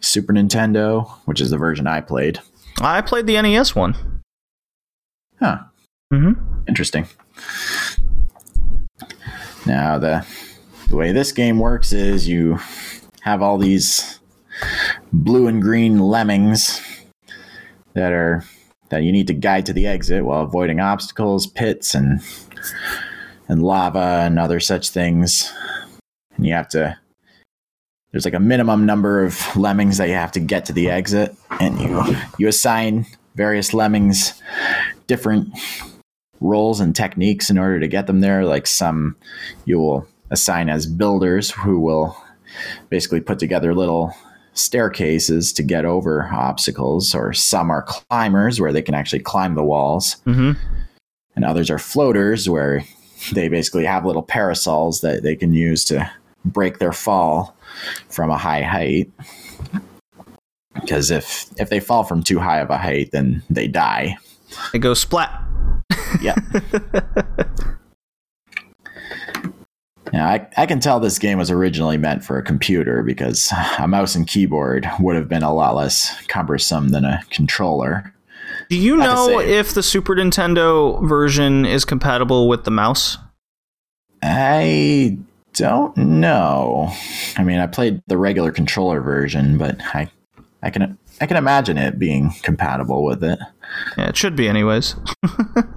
Super 0.00 0.32
Nintendo, 0.32 1.10
which 1.24 1.40
is 1.40 1.50
the 1.50 1.58
version 1.58 1.86
I 1.86 2.00
played. 2.00 2.38
I 2.80 3.00
played 3.00 3.26
the 3.26 3.42
NES 3.42 3.74
one. 3.74 4.22
Huh. 5.40 5.58
Mm-hmm. 6.14 6.40
Interesting. 6.68 7.08
Now 9.66 9.98
the 9.98 10.24
the 10.88 10.96
way 10.96 11.10
this 11.10 11.32
game 11.32 11.58
works 11.58 11.92
is 11.92 12.28
you 12.28 12.58
have 13.22 13.42
all 13.42 13.58
these 13.58 14.20
blue 15.12 15.48
and 15.48 15.60
green 15.60 15.98
lemmings 15.98 16.80
that 17.94 18.12
are 18.12 18.44
that 18.92 19.02
you 19.02 19.10
need 19.10 19.26
to 19.26 19.32
guide 19.32 19.64
to 19.64 19.72
the 19.72 19.86
exit 19.86 20.22
while 20.22 20.42
avoiding 20.42 20.78
obstacles, 20.78 21.46
pits 21.46 21.94
and 21.94 22.20
and 23.48 23.62
lava 23.62 24.22
and 24.26 24.38
other 24.38 24.60
such 24.60 24.90
things. 24.90 25.50
And 26.36 26.46
you 26.46 26.52
have 26.52 26.68
to 26.68 26.98
there's 28.10 28.26
like 28.26 28.34
a 28.34 28.40
minimum 28.40 28.84
number 28.84 29.24
of 29.24 29.56
lemmings 29.56 29.96
that 29.96 30.08
you 30.08 30.14
have 30.14 30.32
to 30.32 30.40
get 30.40 30.66
to 30.66 30.74
the 30.74 30.90
exit 30.90 31.34
and 31.58 31.80
you 31.80 32.04
you 32.38 32.48
assign 32.48 33.06
various 33.34 33.72
lemmings 33.72 34.40
different 35.06 35.48
roles 36.40 36.78
and 36.78 36.94
techniques 36.94 37.48
in 37.48 37.56
order 37.56 37.80
to 37.80 37.88
get 37.88 38.06
them 38.06 38.20
there. 38.20 38.44
Like 38.44 38.66
some 38.66 39.16
you 39.64 39.78
will 39.78 40.06
assign 40.30 40.68
as 40.68 40.86
builders 40.86 41.50
who 41.50 41.80
will 41.80 42.14
basically 42.90 43.22
put 43.22 43.38
together 43.38 43.74
little 43.74 44.14
staircases 44.54 45.52
to 45.54 45.62
get 45.62 45.84
over 45.84 46.28
obstacles, 46.32 47.14
or 47.14 47.32
some 47.32 47.70
are 47.70 47.82
climbers 47.82 48.60
where 48.60 48.72
they 48.72 48.82
can 48.82 48.94
actually 48.94 49.20
climb 49.20 49.54
the 49.54 49.64
walls, 49.64 50.16
Mm-hmm. 50.26 50.52
and 51.36 51.44
others 51.44 51.70
are 51.70 51.78
floaters 51.78 52.48
where 52.48 52.84
they 53.32 53.48
basically 53.48 53.84
have 53.84 54.04
little 54.04 54.22
parasols 54.22 55.00
that 55.00 55.22
they 55.22 55.36
can 55.36 55.52
use 55.52 55.84
to 55.86 56.10
break 56.44 56.78
their 56.78 56.92
fall 56.92 57.56
from 58.08 58.30
a 58.30 58.36
high 58.36 58.62
height. 58.62 59.10
Because 60.74 61.10
if 61.10 61.46
if 61.58 61.68
they 61.68 61.80
fall 61.80 62.02
from 62.02 62.22
too 62.22 62.38
high 62.40 62.58
of 62.60 62.70
a 62.70 62.78
height, 62.78 63.10
then 63.12 63.42
they 63.50 63.68
die. 63.68 64.16
It 64.74 64.78
goes 64.80 65.00
splat. 65.00 65.30
Yeah. 66.20 66.34
Yeah, 70.12 70.28
I, 70.28 70.46
I 70.56 70.66
can 70.66 70.78
tell 70.78 71.00
this 71.00 71.18
game 71.18 71.38
was 71.38 71.50
originally 71.50 71.96
meant 71.96 72.22
for 72.22 72.36
a 72.36 72.42
computer 72.42 73.02
because 73.02 73.52
a 73.78 73.88
mouse 73.88 74.14
and 74.14 74.26
keyboard 74.26 74.88
would 75.00 75.16
have 75.16 75.28
been 75.28 75.42
a 75.42 75.52
lot 75.52 75.74
less 75.74 76.14
cumbersome 76.26 76.90
than 76.90 77.04
a 77.04 77.20
controller. 77.30 78.12
Do 78.68 78.76
you 78.76 78.96
Not 78.96 79.04
know 79.04 79.40
if 79.40 79.74
the 79.74 79.82
Super 79.82 80.14
Nintendo 80.14 81.06
version 81.08 81.64
is 81.64 81.84
compatible 81.84 82.48
with 82.48 82.64
the 82.64 82.70
mouse? 82.70 83.16
I 84.22 85.18
don't 85.54 85.96
know. 85.96 86.92
I 87.36 87.44
mean, 87.44 87.58
I 87.58 87.66
played 87.66 88.02
the 88.06 88.18
regular 88.18 88.52
controller 88.52 89.00
version, 89.00 89.58
but 89.58 89.80
I 89.94 90.10
I 90.62 90.70
can 90.70 90.98
I 91.20 91.26
can 91.26 91.36
imagine 91.36 91.76
it 91.76 91.98
being 91.98 92.32
compatible 92.42 93.04
with 93.04 93.24
it. 93.24 93.38
Yeah, 93.96 94.08
it 94.08 94.16
should 94.16 94.36
be, 94.36 94.48
anyways. 94.48 94.94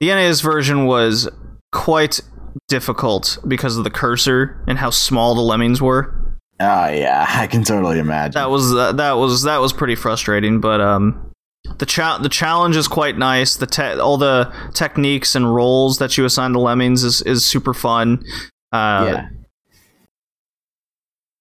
The 0.00 0.06
NES 0.06 0.40
version 0.40 0.86
was 0.86 1.28
quite 1.72 2.20
difficult 2.68 3.38
because 3.46 3.76
of 3.76 3.84
the 3.84 3.90
cursor 3.90 4.62
and 4.66 4.78
how 4.78 4.90
small 4.90 5.34
the 5.34 5.40
lemmings 5.40 5.80
were. 5.80 6.14
Oh 6.60 6.88
yeah, 6.88 7.24
I 7.28 7.46
can 7.46 7.64
totally 7.64 7.98
imagine. 7.98 8.34
That 8.34 8.50
was 8.50 8.74
uh, 8.74 8.92
that 8.92 9.12
was 9.12 9.42
that 9.42 9.58
was 9.58 9.72
pretty 9.72 9.94
frustrating, 9.94 10.60
but 10.60 10.80
um, 10.80 11.32
the 11.78 11.86
cha- 11.86 12.18
the 12.18 12.28
challenge 12.28 12.76
is 12.76 12.88
quite 12.88 13.16
nice. 13.16 13.56
The 13.56 13.66
te- 13.66 13.98
all 13.98 14.16
the 14.16 14.52
techniques 14.74 15.34
and 15.34 15.54
roles 15.54 15.98
that 15.98 16.16
you 16.18 16.24
assign 16.24 16.52
the 16.52 16.60
lemmings 16.60 17.02
is 17.04 17.22
is 17.22 17.44
super 17.44 17.72
fun. 17.74 18.22
Uh, 18.72 19.04
yeah. 19.06 19.28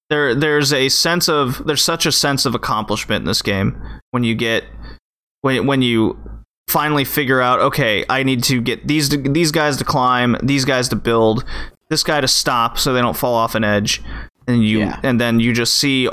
there 0.10 0.34
there's 0.34 0.73
a 0.73 0.90
sense 0.90 1.27
of 1.30 1.64
there's 1.65 1.84
such 1.84 2.06
a 2.06 2.11
sense 2.11 2.45
of 2.45 2.56
accomplishment 2.56 3.22
in 3.22 3.26
this 3.26 3.41
game 3.41 3.81
when 4.11 4.23
you 4.23 4.36
get 4.36 4.64
when 5.41 5.68
when 5.68 5.81
you 5.81 6.18
finally 6.69 7.03
figure 7.03 7.41
out 7.41 7.59
okay 7.59 8.05
I 8.09 8.23
need 8.23 8.43
to 8.45 8.61
get 8.61 8.87
these 8.87 9.09
these 9.09 9.51
guys 9.51 9.77
to 9.77 9.83
climb 9.83 10.37
these 10.43 10.65
guys 10.65 10.87
to 10.89 10.95
build 10.95 11.43
this 11.89 12.03
guy 12.03 12.21
to 12.21 12.27
stop 12.27 12.77
so 12.77 12.93
they 12.93 13.01
don't 13.01 13.17
fall 13.17 13.33
off 13.35 13.55
an 13.55 13.63
edge 13.63 14.01
and 14.47 14.63
you 14.63 14.79
Yeah. 14.79 14.99
and 15.03 15.19
then 15.19 15.39
you 15.39 15.53
just 15.53 15.73
see 15.79 16.07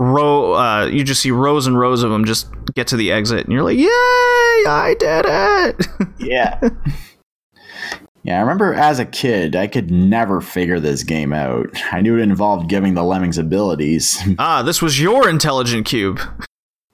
row 0.00 0.54
uh 0.54 0.86
you 0.86 1.04
just 1.04 1.22
see 1.22 1.30
rows 1.30 1.66
and 1.68 1.78
rows 1.78 2.02
of 2.02 2.10
them 2.10 2.24
just 2.24 2.48
get 2.74 2.88
to 2.88 2.96
the 2.96 3.12
exit 3.12 3.44
and 3.44 3.52
you're 3.52 3.62
like 3.62 3.78
yay 3.78 3.86
I 4.66 4.96
did 4.98 5.24
it 5.28 5.86
Yeah. 6.18 6.58
Yeah, 8.26 8.38
I 8.38 8.40
remember 8.40 8.72
as 8.72 8.98
a 8.98 9.04
kid, 9.04 9.54
I 9.54 9.66
could 9.66 9.90
never 9.90 10.40
figure 10.40 10.80
this 10.80 11.02
game 11.02 11.34
out. 11.34 11.68
I 11.92 12.00
knew 12.00 12.16
it 12.16 12.22
involved 12.22 12.70
giving 12.70 12.94
the 12.94 13.02
lemmings 13.02 13.36
abilities. 13.36 14.18
ah 14.38 14.62
this 14.62 14.80
was 14.80 14.98
your 14.98 15.28
Intelligent 15.28 15.86
Qube 15.86 16.18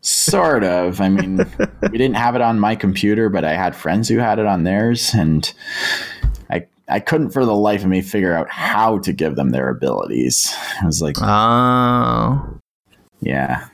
sort 0.01 0.65
of. 0.65 1.01
I 1.01 1.09
mean, 1.09 1.39
we 1.83 1.99
didn't 1.99 2.17
have 2.17 2.35
it 2.35 2.41
on 2.41 2.59
my 2.59 2.75
computer, 2.77 3.29
but 3.29 3.45
I 3.45 3.55
had 3.55 3.77
friends 3.77 4.09
who 4.09 4.19
had 4.19 4.39
it 4.39 4.47
on 4.47 4.65
theirs, 4.65 5.13
and 5.15 5.53
I 6.51 6.67
I 6.89 7.01
couldn't 7.01 7.31
for 7.31 7.45
the 7.45 7.55
life 7.55 7.83
of 7.83 7.89
me 7.89 8.03
figure 8.03 8.35
out 8.35 8.51
how 8.51 8.99
to 8.99 9.13
give 9.13 9.37
them 9.37 9.51
their 9.51 9.69
abilities. 9.69 10.55
I 10.83 10.87
was 10.87 11.03
like, 11.03 11.17
Oh, 11.21 12.59
yeah, 13.21 13.69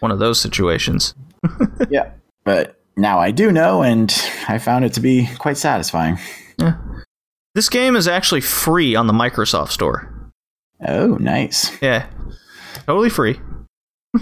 one 0.00 0.10
of 0.10 0.18
those 0.18 0.40
situations. 0.40 1.14
yeah. 1.90 2.10
But 2.44 2.80
now 2.96 3.18
I 3.18 3.30
do 3.30 3.52
know, 3.52 3.82
and 3.82 4.10
I 4.48 4.58
found 4.58 4.84
it 4.84 4.92
to 4.94 5.00
be 5.00 5.28
quite 5.38 5.56
satisfying. 5.56 6.18
This 7.54 7.68
game 7.68 7.96
is 7.96 8.06
actually 8.06 8.42
free 8.42 8.94
on 8.94 9.06
the 9.06 9.12
Microsoft 9.12 9.70
Store. 9.70 10.08
Oh, 10.86 11.16
nice. 11.16 11.70
Yeah, 11.82 12.06
totally 12.86 13.10
free. 13.10 13.40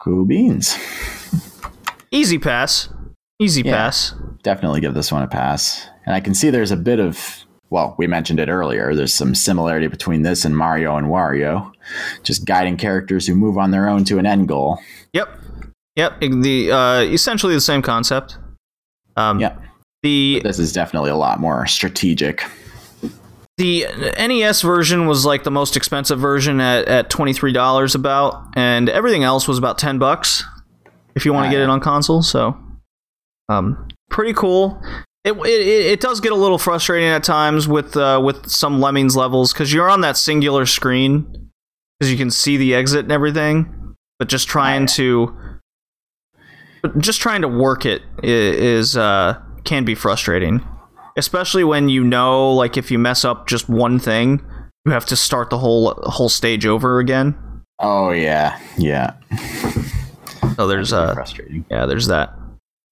Cool 0.00 0.24
beans. 0.24 0.76
Easy 2.10 2.38
pass. 2.38 2.88
Easy 3.38 3.62
Yeah. 3.62 3.76
pass. 3.76 4.14
Definitely 4.42 4.80
give 4.80 4.94
this 4.94 5.12
one 5.12 5.22
a 5.22 5.28
pass. 5.28 5.86
And 6.06 6.14
I 6.14 6.20
can 6.20 6.34
see 6.34 6.50
there's 6.50 6.70
a 6.70 6.76
bit 6.76 6.98
of, 6.98 7.18
well, 7.68 7.94
we 7.98 8.06
mentioned 8.06 8.40
it 8.40 8.48
earlier. 8.48 8.94
There's 8.94 9.12
some 9.14 9.34
similarity 9.34 9.86
between 9.86 10.22
this 10.22 10.44
and 10.44 10.56
Mario 10.56 10.96
and 10.96 11.08
Wario, 11.08 11.70
just 12.22 12.46
guiding 12.46 12.76
characters 12.76 13.26
who 13.26 13.34
move 13.34 13.58
on 13.58 13.70
their 13.70 13.88
own 13.88 14.04
to 14.04 14.18
an 14.18 14.26
end 14.26 14.48
goal. 14.48 14.78
Yep. 15.12 15.28
Yep. 15.96 16.20
The 16.20 16.72
uh, 16.72 17.00
essentially 17.02 17.54
the 17.54 17.60
same 17.60 17.82
concept. 17.82 18.38
Um, 19.16 19.38
Yeah. 19.40 19.56
The 20.02 20.40
This 20.42 20.58
is 20.58 20.72
definitely 20.72 21.10
a 21.10 21.16
lot 21.16 21.40
more 21.40 21.66
strategic. 21.66 22.42
The 23.60 23.86
NES 24.16 24.62
version 24.62 25.06
was 25.06 25.26
like 25.26 25.44
the 25.44 25.50
most 25.50 25.76
expensive 25.76 26.18
version 26.18 26.60
at, 26.60 26.88
at 26.88 27.10
twenty 27.10 27.34
three 27.34 27.52
dollars 27.52 27.94
about, 27.94 28.42
and 28.56 28.88
everything 28.88 29.22
else 29.22 29.46
was 29.46 29.58
about 29.58 29.76
ten 29.76 29.98
bucks 29.98 30.42
if 31.14 31.26
you 31.26 31.34
want 31.34 31.44
to 31.44 31.50
get 31.50 31.60
it 31.60 31.68
on 31.68 31.78
console. 31.80 32.22
So, 32.22 32.56
um, 33.50 33.86
pretty 34.08 34.32
cool. 34.32 34.82
It, 35.24 35.32
it 35.32 35.46
it 35.46 36.00
does 36.00 36.20
get 36.20 36.32
a 36.32 36.36
little 36.36 36.56
frustrating 36.56 37.10
at 37.10 37.22
times 37.22 37.68
with 37.68 37.96
uh, 37.98 38.20
with 38.24 38.48
some 38.48 38.80
Lemmings 38.80 39.14
levels 39.14 39.52
because 39.52 39.72
you're 39.72 39.90
on 39.90 40.00
that 40.00 40.16
singular 40.16 40.64
screen 40.64 41.50
because 41.98 42.10
you 42.10 42.16
can 42.16 42.30
see 42.30 42.56
the 42.56 42.74
exit 42.74 43.00
and 43.00 43.12
everything, 43.12 43.94
but 44.18 44.28
just 44.28 44.48
trying 44.48 44.86
to 44.86 45.36
but 46.80 46.96
just 46.98 47.20
trying 47.20 47.42
to 47.42 47.48
work 47.48 47.84
it 47.84 48.00
is 48.22 48.96
uh, 48.96 49.38
can 49.64 49.84
be 49.84 49.94
frustrating, 49.94 50.66
especially 51.16 51.64
when 51.64 51.88
you 51.88 52.04
know 52.04 52.52
like 52.52 52.76
if 52.76 52.90
you 52.90 52.98
mess 52.98 53.24
up 53.24 53.46
just 53.46 53.68
one 53.68 53.98
thing, 53.98 54.44
you 54.84 54.92
have 54.92 55.06
to 55.06 55.16
start 55.16 55.50
the 55.50 55.58
whole 55.58 55.94
whole 56.04 56.28
stage 56.28 56.66
over 56.66 56.98
again. 56.98 57.36
Oh, 57.78 58.10
yeah. 58.10 58.58
Yeah. 58.76 59.14
So 60.56 60.66
there's 60.66 60.92
uh 60.92 61.14
frustrating. 61.14 61.64
yeah 61.70 61.86
there's 61.86 62.06
that. 62.08 62.34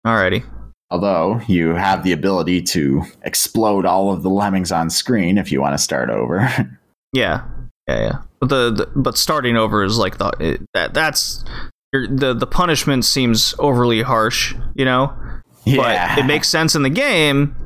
Alrighty. 0.07 0.45
Although 0.91 1.41
you 1.47 1.75
have 1.75 2.03
the 2.03 2.13
ability 2.13 2.63
to 2.63 3.03
explode 3.23 3.85
all 3.85 4.11
of 4.13 4.23
the 4.23 4.31
lemmings 4.31 4.73
on 4.73 4.89
screen 4.89 5.37
if 5.37 5.53
you 5.53 5.61
want 5.61 5.75
to 5.75 5.79
start 5.79 6.11
over. 6.11 6.49
Yeah, 7.15 7.45
yeah, 7.89 8.01
yeah. 8.01 8.19
But 8.39 8.51
the, 8.51 8.71
the 8.71 8.87
but 8.95 9.17
starting 9.17 9.57
over 9.57 9.83
is 9.83 9.97
like 9.97 10.19
the 10.19 10.31
it, 10.39 10.61
that 10.75 10.93
that's 10.93 11.43
the 11.91 12.35
the 12.39 12.47
punishment 12.47 13.07
seems 13.07 13.55
overly 13.59 14.03
harsh, 14.03 14.55
you 14.75 14.85
know. 14.85 15.17
yeah. 15.65 16.15
But 16.17 16.23
it 16.23 16.27
makes 16.27 16.51
sense 16.51 16.75
in 16.75 16.83
the 16.83 16.91
game. 16.91 17.57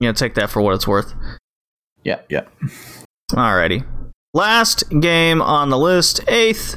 You 0.00 0.08
know, 0.08 0.12
take 0.12 0.34
that 0.34 0.50
for 0.50 0.62
what 0.62 0.74
it's 0.74 0.86
worth. 0.86 1.14
Yeah, 2.04 2.20
yeah. 2.28 2.42
Alrighty. 3.32 3.84
Last 4.32 4.84
game 5.00 5.42
on 5.42 5.70
the 5.70 5.78
list, 5.78 6.20
eighth, 6.28 6.76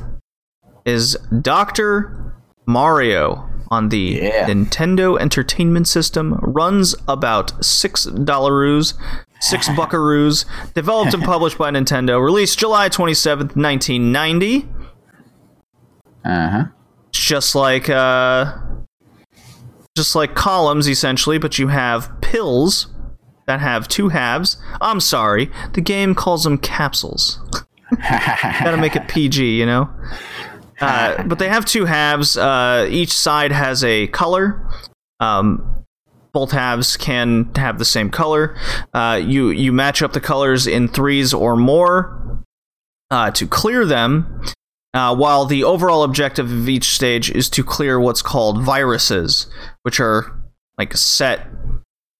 is 0.85 1.15
Doctor 1.41 2.33
Mario 2.65 3.47
on 3.69 3.89
the 3.89 4.19
Yeah. 4.21 4.47
Nintendo 4.47 5.19
Entertainment 5.19 5.87
System. 5.87 6.39
Runs 6.41 6.95
about 7.07 7.63
six 7.63 8.05
dollaroos, 8.07 8.95
six 9.39 9.67
buckaroos. 9.69 10.45
Developed 10.73 11.13
and 11.13 11.23
published 11.23 11.57
by 11.57 11.69
Nintendo. 11.69 12.23
Released 12.23 12.57
July 12.57 12.89
twenty 12.89 13.13
seventh, 13.13 13.55
nineteen 13.55 14.11
ninety. 14.11 14.67
Uh 16.25 16.49
huh. 16.49 16.63
It's 17.09 17.19
just 17.19 17.53
like 17.55 17.89
uh, 17.89 18.57
just 19.95 20.15
like 20.15 20.33
columns 20.33 20.87
essentially, 20.87 21.37
but 21.37 21.59
you 21.59 21.67
have 21.67 22.09
pills 22.21 22.87
that 23.47 23.59
have 23.59 23.87
two 23.87 24.09
halves. 24.09 24.57
I'm 24.79 24.99
sorry, 24.99 25.49
the 25.73 25.81
game 25.81 26.15
calls 26.15 26.43
them 26.43 26.57
capsules. 26.57 27.39
Gotta 28.01 28.77
make 28.77 28.95
it 28.95 29.07
PG, 29.07 29.59
you 29.59 29.65
know. 29.65 29.89
Uh, 30.79 31.23
but 31.23 31.37
they 31.37 31.47
have 31.47 31.65
two 31.65 31.85
halves. 31.85 32.37
Uh, 32.37 32.87
each 32.89 33.13
side 33.13 33.51
has 33.51 33.83
a 33.83 34.07
color. 34.07 34.67
Um, 35.19 35.85
both 36.33 36.51
halves 36.51 36.97
can 36.97 37.53
have 37.55 37.77
the 37.77 37.85
same 37.85 38.09
color. 38.09 38.55
Uh, 38.93 39.21
you 39.23 39.49
you 39.49 39.71
match 39.71 40.01
up 40.01 40.13
the 40.13 40.21
colors 40.21 40.65
in 40.65 40.87
threes 40.87 41.33
or 41.33 41.55
more 41.55 42.43
uh, 43.09 43.31
to 43.31 43.47
clear 43.47 43.85
them. 43.85 44.41
Uh, 44.93 45.15
while 45.15 45.45
the 45.45 45.63
overall 45.63 46.03
objective 46.03 46.51
of 46.51 46.67
each 46.67 46.89
stage 46.93 47.31
is 47.31 47.49
to 47.49 47.63
clear 47.63 47.97
what's 47.97 48.21
called 48.21 48.61
viruses, 48.61 49.47
which 49.83 50.01
are 50.01 50.37
like 50.77 50.93
a 50.93 50.97
set 50.97 51.47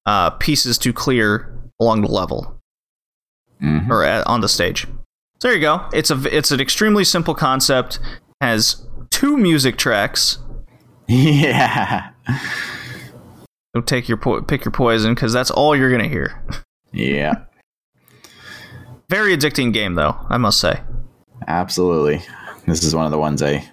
uh, 0.06 0.32
pieces 0.32 0.78
to 0.80 0.91
clear 0.94 1.53
along 1.80 2.02
the 2.02 2.07
level 2.11 2.60
Mhm. 3.61 3.90
or 3.90 4.03
at, 4.03 4.26
on 4.28 4.41
the 4.41 4.49
stage. 4.49 4.86
So 5.40 5.48
there 5.48 5.53
you 5.53 5.61
go. 5.61 5.88
It's 5.94 6.10
a 6.11 6.36
it's 6.38 6.52
an 6.52 6.60
extremely 6.60 7.03
simple 7.03 7.34
concept. 7.36 7.99
Has 8.41 8.86
two 9.10 9.38
music 9.38 9.78
tracks. 9.78 10.38
Yeah. 11.07 12.11
So 13.76 13.82
take 13.82 14.07
your 14.07 14.18
po- 14.18 14.41
pick 14.44 14.64
your 14.64 14.72
poison 14.72 15.14
because 15.14 15.34
that's 15.34 15.52
all 15.52 15.76
you're 15.76 15.91
gonna 15.91 16.07
hear. 16.07 16.41
Yeah. 16.94 17.34
Very 19.10 19.36
addicting 19.36 19.73
game 19.73 19.95
though, 19.95 20.15
I 20.30 20.38
must 20.38 20.60
say. 20.60 20.82
Absolutely. 21.48 22.22
This 22.65 22.84
is 22.84 22.95
one 22.95 23.06
of 23.06 23.11
the 23.11 23.18
ones 23.18 23.41
I 23.44 23.69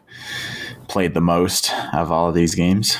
played 0.88 1.14
the 1.14 1.20
most 1.20 1.70
of 1.92 2.10
all 2.10 2.28
of 2.28 2.34
these 2.34 2.54
games. 2.56 2.96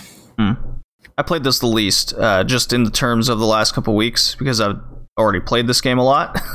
I 1.19 1.23
played 1.23 1.43
this 1.43 1.59
the 1.59 1.67
least, 1.67 2.15
uh, 2.17 2.45
just 2.45 2.73
in 2.73 2.85
the 2.85 2.93
terms 2.93 3.29
of 3.29 3.41
the 3.41 3.47
last 3.47 3.75
couple 3.75 3.97
weeks 3.97 4.37
because 4.37 4.61
I've 4.61 4.79
already 5.19 5.41
played 5.41 5.67
this 5.67 5.81
game 5.81 5.99
a 5.99 6.05
lot. 6.05 6.41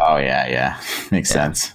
Oh 0.00 0.16
yeah, 0.16 0.46
yeah. 0.48 0.80
Makes 1.10 1.30
sense. 1.30 1.72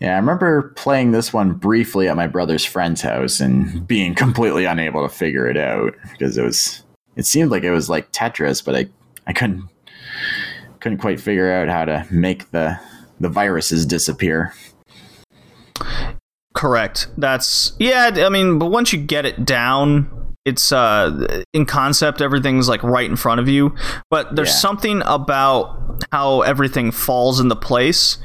Yeah, 0.00 0.14
I 0.14 0.16
remember 0.16 0.72
playing 0.76 1.12
this 1.12 1.32
one 1.32 1.52
briefly 1.52 2.08
at 2.08 2.16
my 2.16 2.26
brother's 2.26 2.64
friend's 2.64 3.00
house 3.00 3.38
and 3.40 3.86
being 3.86 4.14
completely 4.16 4.64
unable 4.64 5.06
to 5.06 5.14
figure 5.14 5.48
it 5.48 5.56
out 5.56 5.94
because 6.10 6.36
it 6.36 6.42
was 6.42 6.82
it 7.16 7.26
seemed 7.26 7.50
like 7.50 7.62
it 7.62 7.70
was 7.70 7.88
like 7.88 8.10
Tetris, 8.12 8.64
but 8.64 8.74
I 8.74 8.88
I 9.26 9.32
couldn't 9.32 9.68
couldn't 10.80 10.98
quite 10.98 11.20
figure 11.20 11.52
out 11.52 11.68
how 11.68 11.84
to 11.84 12.06
make 12.10 12.50
the 12.50 12.78
the 13.20 13.28
viruses 13.28 13.86
disappear. 13.86 14.52
Correct. 16.54 17.08
That's 17.16 17.72
yeah. 17.78 18.10
I 18.16 18.28
mean, 18.30 18.58
but 18.58 18.66
once 18.66 18.92
you 18.92 18.98
get 18.98 19.24
it 19.24 19.44
down, 19.44 20.19
it's 20.44 20.72
uh 20.72 21.42
in 21.52 21.66
concept 21.66 22.20
everything's 22.22 22.68
like 22.68 22.82
right 22.82 23.08
in 23.10 23.16
front 23.16 23.40
of 23.40 23.48
you. 23.48 23.74
But 24.10 24.34
there's 24.36 24.48
Yeah. 24.48 24.54
something 24.54 25.02
about 25.04 26.04
how 26.12 26.40
everything 26.42 26.90
falls 26.90 27.40
into 27.40 27.56
place 27.56 28.18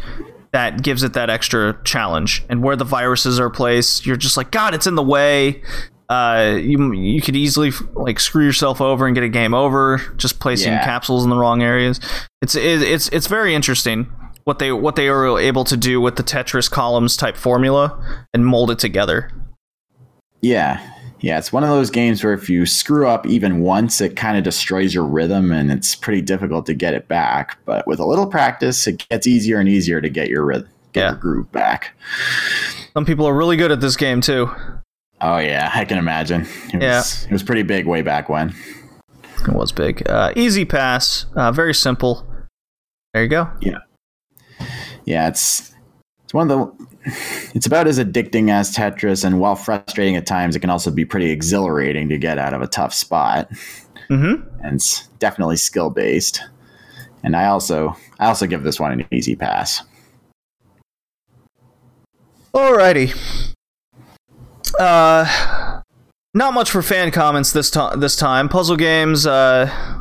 that 0.53 0.81
gives 0.81 1.03
it 1.03 1.11
that 1.13 1.29
extra 1.29 1.77
challenge. 1.83 2.45
And 2.49 2.63
where 2.63 2.77
the 2.77 2.85
viruses 2.85 3.39
are 3.41 3.49
placed, 3.49 4.05
you're 4.05 4.15
just 4.15 4.37
like, 4.37 4.51
God, 4.51 4.73
it's 4.73 4.87
in 4.87 4.95
the 4.95 5.03
way. 5.03 5.61
Uh, 6.07 6.57
you 6.61 6.93
you 6.93 7.19
could 7.19 7.35
easily 7.35 7.71
like 7.95 8.19
screw 8.19 8.45
yourself 8.45 8.79
over 8.79 9.05
and 9.07 9.15
get 9.15 9.23
a 9.23 9.27
game 9.29 9.53
over 9.55 9.97
just 10.17 10.39
placing 10.39 10.71
Yeah. 10.71 10.83
capsules 10.85 11.23
in 11.23 11.29
the 11.31 11.35
wrong 11.35 11.63
areas. 11.63 11.99
It's 12.41 12.55
it, 12.55 12.81
it's 12.83 13.09
it's 13.09 13.25
very 13.27 13.53
interesting 13.55 14.07
what 14.43 14.59
they 14.59 14.71
what 14.71 14.95
they 14.95 15.09
were 15.09 15.39
able 15.39 15.63
to 15.65 15.75
do 15.75 15.99
with 15.99 16.15
the 16.15 16.23
Tetris 16.23 16.69
columns 16.69 17.17
type 17.17 17.35
formula 17.35 17.97
and 18.35 18.45
mold 18.45 18.69
it 18.69 18.77
together. 18.79 19.31
Yeah. 20.41 20.79
Yeah, 21.25 21.39
it's 21.39 21.51
one 21.51 21.63
of 21.63 21.69
those 21.69 21.89
games 21.89 22.23
where 22.23 22.33
if 22.33 22.51
you 22.51 22.67
screw 22.67 23.07
up 23.07 23.25
even 23.25 23.61
once, 23.61 23.99
it 23.99 24.15
kind 24.15 24.37
of 24.37 24.43
destroys 24.43 24.93
your 24.93 25.05
rhythm 25.05 25.51
and 25.51 25.71
it's 25.71 25.95
pretty 25.95 26.21
difficult 26.21 26.67
to 26.67 26.75
get 26.75 26.93
it 26.93 27.07
back. 27.07 27.57
But 27.65 27.87
with 27.87 27.99
a 27.99 28.05
little 28.05 28.27
practice, 28.27 28.85
it 28.85 29.03
gets 29.09 29.25
easier 29.25 29.59
and 29.59 29.67
easier 29.67 29.99
to 30.01 30.07
get 30.09 30.29
your 30.29 30.45
rhythm, 30.45 30.69
get 30.93 31.01
Yeah. 31.01 31.09
your 31.09 31.17
groove 31.17 31.51
back. 31.51 31.95
Some 32.93 33.05
people 33.05 33.25
are 33.27 33.33
really 33.33 33.57
good 33.57 33.71
at 33.71 33.81
this 33.81 33.95
game 33.95 34.21
too. 34.21 34.51
Oh 35.19 35.37
yeah, 35.39 35.71
I 35.73 35.83
can 35.85 35.97
imagine. 35.97 36.41
It 36.71 36.83
Yeah. 36.83 36.97
was, 36.97 37.23
it 37.25 37.31
was 37.31 37.41
pretty 37.41 37.63
big 37.63 37.87
way 37.87 38.03
back 38.03 38.29
when. 38.29 38.53
It 39.47 39.53
was 39.53 39.71
big. 39.71 40.07
Uh, 40.07 40.31
easy 40.35 40.63
pass. 40.63 41.25
Uh, 41.35 41.51
very 41.51 41.73
simple. 41.73 42.23
There 43.15 43.23
you 43.23 43.29
go. 43.29 43.49
Yeah, 43.61 43.79
yeah. 45.05 45.27
it's 45.27 45.73
it's 46.23 46.35
one 46.35 46.51
of 46.51 46.55
the 46.77 46.85
it's 47.53 47.65
about 47.65 47.87
as 47.87 47.99
addicting 47.99 48.49
as 48.49 48.75
Tetris, 48.75 49.23
and 49.23 49.39
while 49.39 49.55
frustrating 49.55 50.15
at 50.15 50.25
times, 50.25 50.55
it 50.55 50.59
can 50.59 50.69
also 50.69 50.91
be 50.91 51.05
pretty 51.05 51.29
exhilarating 51.29 52.09
to 52.09 52.17
get 52.17 52.37
out 52.37 52.53
of 52.53 52.61
a 52.61 52.67
tough 52.67 52.93
spot. 52.93 53.49
Mm-hmm. 54.09 54.47
And 54.63 54.75
it's 54.75 55.07
definitely 55.19 55.57
skill 55.57 55.89
based. 55.89 56.41
And 57.23 57.35
I 57.35 57.47
also 57.47 57.95
I 58.19 58.27
also 58.27 58.47
give 58.47 58.63
this 58.63 58.79
one 58.79 58.91
an 58.91 59.05
easy 59.11 59.35
pass. 59.35 59.81
Alrighty. 62.53 63.15
Uh, 64.79 65.81
not 66.33 66.53
much 66.53 66.69
for 66.69 66.81
fan 66.81 67.11
comments 67.11 67.51
this 67.51 67.71
time. 67.71 67.99
This 67.99 68.15
time, 68.15 68.49
puzzle 68.49 68.77
games. 68.77 69.25
Uh, 69.25 69.94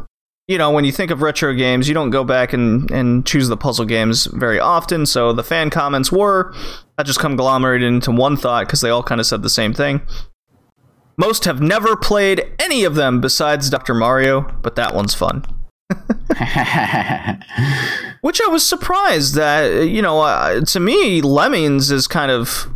you 0.47 0.59
know, 0.59 0.71
when 0.71 0.85
you 0.85 0.93
think 0.93 1.11
of 1.11 1.23
retro 1.23 1.55
games, 1.55 1.89
you 1.89 1.95
don't 1.95 2.11
go 2.11 2.23
back 2.25 2.53
and, 2.53 2.91
and 2.91 3.25
choose 3.27 3.49
the 3.49 3.57
puzzle 3.57 3.87
games 3.87 4.27
very 4.27 4.61
often. 4.61 5.07
So 5.07 5.33
the 5.33 5.43
fan 5.43 5.71
comments 5.71 6.13
were 6.13 6.55
that 6.97 7.07
just 7.07 7.19
conglomerated 7.19 7.89
into 7.89 8.11
one 8.11 8.37
thought 8.37 8.67
because 8.67 8.83
they 8.83 8.91
all 8.91 9.03
kind 9.03 9.21
of 9.21 9.27
said 9.27 9.43
the 9.43 9.51
same 9.51 9.73
thing. 9.73 10.03
Most 11.17 11.45
have 11.45 11.61
never 11.61 11.97
played 11.97 12.45
any 12.59 12.85
of 12.85 12.95
them 12.97 13.21
besides 13.21 13.71
Dr. 13.71 13.95
Mario, 13.95 14.43
but 14.63 14.75
that 14.77 14.95
one's 14.95 15.15
fun. 15.15 15.45
Which 18.21 18.41
I 18.41 18.49
was 18.49 18.67
surprised 18.67 19.35
that, 19.37 19.87
you 19.87 20.03
know, 20.03 20.21
uh, 20.21 20.61
to 20.63 20.81
me, 20.81 21.23
Lemmings 21.23 21.91
is 21.91 22.07
kind 22.07 22.31
of 22.31 22.69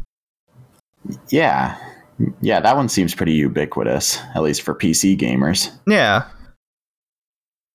yeah. 1.28 1.76
Yeah, 2.40 2.60
that 2.60 2.76
one 2.76 2.88
seems 2.88 3.14
pretty 3.14 3.32
ubiquitous, 3.32 4.18
at 4.34 4.42
least 4.42 4.62
for 4.62 4.74
PC 4.74 5.18
gamers. 5.18 5.70
Yeah. 5.86 6.24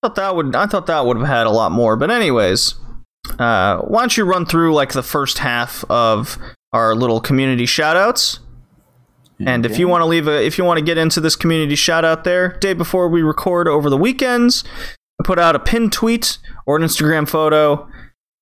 Thought 0.04 0.16
that 0.16 0.36
would 0.36 0.54
I 0.54 0.66
thought 0.66 0.84
that 0.88 1.06
would 1.06 1.16
have 1.16 1.26
had 1.26 1.46
a 1.46 1.50
lot 1.50 1.72
more. 1.72 1.96
But 1.96 2.10
anyways, 2.10 2.74
uh, 3.38 3.78
why 3.78 4.02
don't 4.02 4.14
you 4.14 4.26
run 4.26 4.44
through 4.44 4.74
like 4.74 4.92
the 4.92 5.02
first 5.02 5.38
half 5.38 5.82
of 5.88 6.36
our 6.74 6.94
little 6.94 7.22
community 7.22 7.64
shoutouts? 7.64 8.40
And 9.40 9.64
if 9.64 9.78
you 9.78 9.88
want 9.88 10.02
to 10.02 10.04
leave 10.04 10.28
a 10.28 10.44
if 10.44 10.58
you 10.58 10.64
want 10.64 10.76
to 10.78 10.84
get 10.84 10.98
into 10.98 11.22
this 11.22 11.36
community 11.36 11.74
shout 11.74 12.04
out 12.04 12.24
there, 12.24 12.58
day 12.58 12.74
before 12.74 13.08
we 13.08 13.22
record 13.22 13.66
over 13.66 13.88
the 13.88 13.96
weekends, 13.96 14.62
I 15.18 15.24
put 15.24 15.38
out 15.38 15.56
a 15.56 15.58
pinned 15.58 15.94
tweet 15.94 16.36
or 16.66 16.76
an 16.76 16.82
Instagram 16.82 17.26
photo 17.26 17.88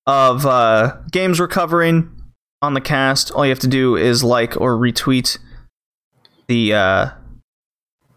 of 0.05 0.45
uh, 0.45 0.97
games 1.13 1.39
we're 1.39 1.47
covering 1.47 2.11
on 2.61 2.75
the 2.75 2.81
cast. 2.81 3.31
All 3.31 3.47
you 3.47 3.51
have 3.51 3.61
to 3.61 3.69
do 3.69 3.95
is 3.95 4.25
like 4.25 4.61
or 4.61 4.77
retweet 4.77 5.39
the 6.49 6.75
uh, 6.75 7.11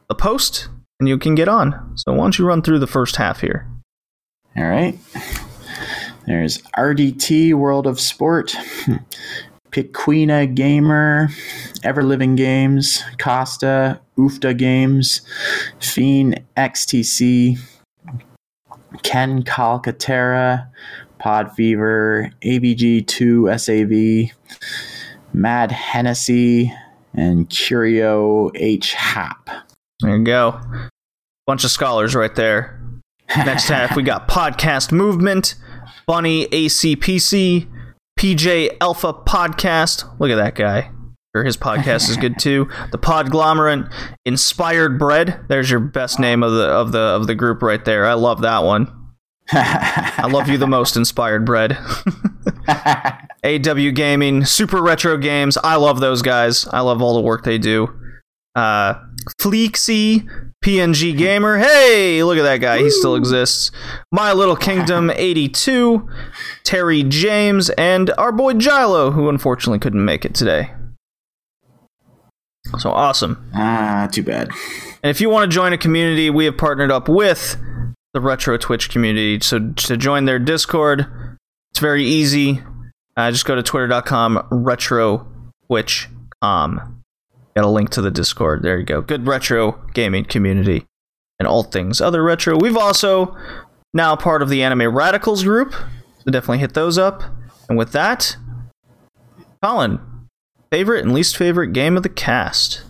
the 0.09 0.15
post, 0.15 0.67
and 0.99 1.09
you 1.09 1.17
can 1.17 1.35
get 1.35 1.47
on. 1.47 1.97
So 1.97 2.13
why 2.13 2.23
don't 2.23 2.37
you 2.37 2.45
run 2.45 2.61
through 2.61 2.79
the 2.79 2.87
first 2.87 3.17
half 3.17 3.41
here? 3.41 3.67
All 4.55 4.63
right. 4.63 4.97
There's 6.25 6.59
RDT 6.77 7.53
World 7.53 7.85
of 7.85 7.99
Sport, 7.99 8.55
Piquina 9.71 10.47
Gamer, 10.47 11.29
Ever 11.83 12.01
Living 12.01 12.35
Games, 12.35 13.03
Costa, 13.19 13.99
Ufta 14.17 14.57
Games, 14.57 15.21
Fiend 15.79 16.41
XTC, 16.57 17.59
Ken 19.03 19.43
Calcaterra, 19.43 20.67
Pod 21.19 21.51
Fever, 21.53 22.31
ABG2 22.41 23.59
SAV, 23.59 24.35
Mad 25.33 25.71
Hennessy, 25.71 26.73
and 27.13 27.49
Curio 27.49 28.51
H 28.55 28.93
Hap. 28.93 29.64
There 30.01 30.17
you 30.17 30.23
go. 30.23 30.59
Bunch 31.47 31.63
of 31.63 31.71
scholars 31.71 32.15
right 32.15 32.33
there. 32.35 32.81
Next 33.37 33.67
half, 33.67 33.95
we 33.95 34.03
got 34.03 34.27
Podcast 34.27 34.91
Movement, 34.91 35.55
Bunny 36.05 36.47
ACPC, 36.47 37.67
PJ 38.19 38.77
Alpha 38.81 39.13
Podcast. 39.13 40.19
Look 40.19 40.29
at 40.31 40.35
that 40.35 40.55
guy. 40.55 40.91
Sure, 41.35 41.43
His 41.43 41.57
podcast 41.57 42.09
is 42.09 42.17
good 42.17 42.39
too. 42.39 42.69
The 42.91 42.97
Podglomerate, 42.97 43.91
Inspired 44.25 44.97
Bread. 44.97 45.41
There's 45.49 45.69
your 45.69 45.81
best 45.81 46.19
name 46.19 46.43
of 46.43 46.53
the 46.53 46.63
of 46.65 46.91
the 46.93 46.99
of 46.99 47.27
the 47.27 47.35
group 47.35 47.61
right 47.61 47.83
there. 47.83 48.05
I 48.05 48.13
love 48.13 48.41
that 48.41 48.63
one. 48.63 48.91
I 49.51 50.27
love 50.31 50.47
you 50.47 50.57
the 50.57 50.67
most, 50.67 50.95
Inspired 50.97 51.45
Bread. 51.45 51.77
AW 53.43 53.91
Gaming, 53.93 54.45
Super 54.45 54.81
Retro 54.81 55.17
Games. 55.17 55.57
I 55.63 55.75
love 55.75 55.99
those 55.99 56.21
guys. 56.21 56.67
I 56.67 56.79
love 56.79 57.01
all 57.01 57.15
the 57.15 57.21
work 57.21 57.43
they 57.43 57.57
do. 57.57 57.93
Uh, 58.55 58.93
Fleeksy, 59.41 60.29
PNG 60.63 61.17
Gamer. 61.17 61.57
Hey, 61.57 62.23
look 62.23 62.37
at 62.37 62.43
that 62.43 62.57
guy. 62.57 62.79
He 62.79 62.89
still 62.89 63.15
exists. 63.15 63.71
My 64.11 64.33
Little 64.33 64.55
Kingdom 64.55 65.09
82, 65.15 66.07
Terry 66.63 67.03
James, 67.03 67.69
and 67.71 68.11
our 68.17 68.31
boy 68.31 68.53
Gilo, 68.53 69.13
who 69.13 69.29
unfortunately 69.29 69.79
couldn't 69.79 70.03
make 70.05 70.25
it 70.25 70.33
today. 70.33 70.71
So 72.79 72.91
awesome. 72.91 73.49
ah, 73.53 74.07
too 74.11 74.23
bad. 74.23 74.49
And 75.03 75.09
if 75.11 75.21
you 75.21 75.29
want 75.29 75.49
to 75.49 75.53
join 75.53 75.71
a 75.73 75.77
community, 75.77 76.29
we 76.29 76.45
have 76.45 76.57
partnered 76.57 76.91
up 76.91 77.07
with 77.07 77.57
the 78.13 78.19
Retro 78.21 78.57
Twitch 78.57 78.89
community. 78.89 79.39
So 79.41 79.71
to 79.71 79.97
join 79.97 80.25
their 80.25 80.39
Discord, 80.39 81.05
it's 81.71 81.79
very 81.79 82.03
easy. 82.05 82.63
Uh, 83.15 83.31
just 83.31 83.45
go 83.45 83.55
to 83.55 83.61
twitter.com 83.63 84.47
retro 84.49 85.27
twitch.com. 85.67 86.94
Got 87.55 87.65
a 87.65 87.69
link 87.69 87.89
to 87.91 88.01
the 88.01 88.11
Discord. 88.11 88.63
There 88.63 88.77
you 88.77 88.85
go. 88.85 89.01
Good 89.01 89.27
retro 89.27 89.81
gaming 89.93 90.25
community 90.25 90.85
and 91.39 91.47
all 91.47 91.63
things 91.63 92.01
other 92.01 92.21
retro. 92.21 92.57
We've 92.57 92.77
also 92.77 93.35
now 93.93 94.15
part 94.15 94.41
of 94.41 94.49
the 94.49 94.61
Anime 94.61 94.93
Radicals 94.93 95.43
group. 95.43 95.73
So 95.73 96.31
definitely 96.31 96.59
hit 96.59 96.73
those 96.73 96.97
up. 96.97 97.23
And 97.69 97.77
with 97.77 97.93
that, 97.93 98.35
Colin, 99.63 99.99
favorite 100.69 101.03
and 101.03 101.13
least 101.13 101.37
favorite 101.37 101.71
game 101.73 101.95
of 101.95 102.03
the 102.03 102.09
cast. 102.09 102.83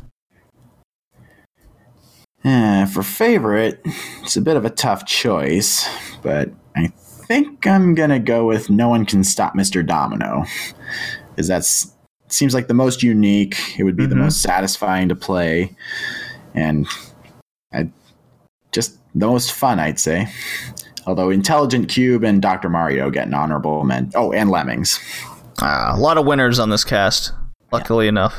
Uh, 2.43 2.85
for 2.85 3.01
favorite, 3.01 3.81
it's 4.21 4.37
a 4.37 4.41
bit 4.41 4.57
of 4.57 4.65
a 4.65 4.69
tough 4.69 5.05
choice, 5.05 5.87
but 6.21 6.51
I 6.75 6.87
think 7.27 7.65
I'm 7.65 7.95
gonna 7.95 8.19
go 8.19 8.45
with 8.45 8.69
No 8.69 8.89
One 8.89 9.05
Can 9.05 9.23
Stop 9.23 9.55
Mr. 9.55 9.85
Domino, 9.85 10.43
because 11.29 11.47
that's 11.47 11.94
seems 12.35 12.53
like 12.53 12.67
the 12.67 12.73
most 12.73 13.01
unique. 13.03 13.57
It 13.77 13.83
would 13.83 13.95
be 13.95 14.05
the 14.05 14.15
Mhm. 14.15 14.19
most 14.23 14.41
satisfying 14.41 15.09
to 15.09 15.15
play, 15.15 15.75
and 16.53 16.87
I, 17.73 17.89
just 18.71 18.97
the 19.15 19.27
most 19.27 19.51
fun, 19.53 19.79
I'd 19.79 19.99
say. 19.99 20.27
Although 21.07 21.29
Intelligent 21.29 21.87
Qube 21.87 22.27
and 22.27 22.41
Dr. 22.41 22.69
Mario 22.69 23.09
get 23.11 23.27
an 23.27 23.33
honorable 23.33 23.83
mention. 23.83 24.11
Oh, 24.15 24.31
and 24.33 24.49
Lemmings. 24.49 24.99
Ah, 25.61 25.93
a 25.95 25.99
lot 25.99 26.17
of 26.17 26.25
winners 26.25 26.59
on 26.59 26.69
this 26.69 26.83
cast, 26.83 27.31
luckily 27.71 28.07
enough. 28.07 28.33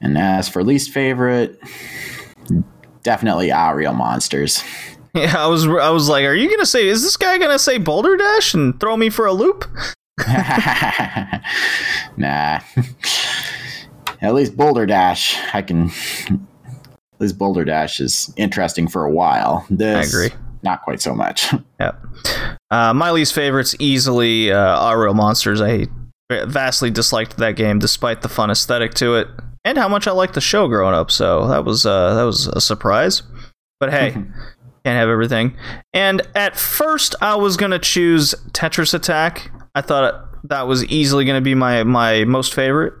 And 0.00 0.18
as 0.18 0.48
for 0.48 0.62
least 0.62 0.90
favorite, 0.92 1.58
definitely 3.02 3.50
Real 3.74 3.92
Monsters. 3.94 4.62
Yeah, 5.14 5.42
I 5.42 5.46
was 5.46 5.66
I 5.66 5.88
was 5.88 6.10
like, 6.10 6.26
are 6.26 6.34
you 6.34 6.50
gonna 6.50 6.66
say 6.66 6.86
is 6.86 7.02
this 7.02 7.16
guy 7.16 7.38
gonna 7.38 7.58
say 7.58 7.78
Boulder 7.78 8.18
Dash 8.18 8.52
and 8.52 8.78
throw 8.78 8.98
me 8.98 9.08
for 9.08 9.24
a 9.24 9.32
loop? 9.32 9.64
nah. 12.16 12.60
At 14.22 14.34
least 14.34 14.56
Boulder 14.56 14.86
Dash, 14.86 15.36
I 15.54 15.62
can. 15.62 15.90
At 16.30 17.20
least 17.20 17.38
Boulder 17.38 17.64
Dash 17.64 18.00
is 18.00 18.32
interesting 18.36 18.88
for 18.88 19.04
a 19.04 19.10
while. 19.10 19.66
This, 19.70 20.14
I 20.14 20.18
agree. 20.18 20.36
Not 20.62 20.82
quite 20.82 21.00
so 21.00 21.14
much. 21.14 21.52
Yep. 21.78 22.06
Uh, 22.70 22.94
my 22.94 23.10
least 23.10 23.34
favorite's 23.34 23.76
easily 23.78 24.50
uh, 24.50 24.56
Aaahh!!! 24.56 25.04
Real 25.04 25.12
Monsters. 25.12 25.60
I 25.60 25.86
vastly 26.46 26.90
disliked 26.90 27.36
that 27.36 27.52
game, 27.52 27.78
despite 27.78 28.22
the 28.22 28.30
fun 28.30 28.50
aesthetic 28.50 28.94
to 28.94 29.16
it 29.16 29.28
and 29.66 29.76
how 29.76 29.88
much 29.88 30.06
I 30.06 30.12
liked 30.12 30.34
the 30.34 30.40
show 30.40 30.68
growing 30.68 30.94
up. 30.94 31.10
So 31.10 31.48
that 31.48 31.64
was 31.64 31.84
uh, 31.84 32.14
that 32.14 32.22
was 32.22 32.46
a 32.46 32.60
surprise. 32.60 33.24
But 33.80 33.90
hey, 33.90 34.10
can't 34.12 34.26
have 34.84 35.08
everything. 35.08 35.56
And 35.92 36.22
at 36.34 36.56
first, 36.56 37.16
I 37.20 37.34
was 37.34 37.56
gonna 37.56 37.80
choose 37.80 38.34
Tetris 38.52 38.94
Attack. 38.94 39.50
I 39.76 39.82
thought 39.82 40.28
that 40.48 40.66
was 40.66 40.84
easily 40.86 41.24
gonna 41.24 41.40
be 41.40 41.54
my 41.54 41.84
my 41.84 42.24
most 42.24 42.54
favorite 42.54 42.94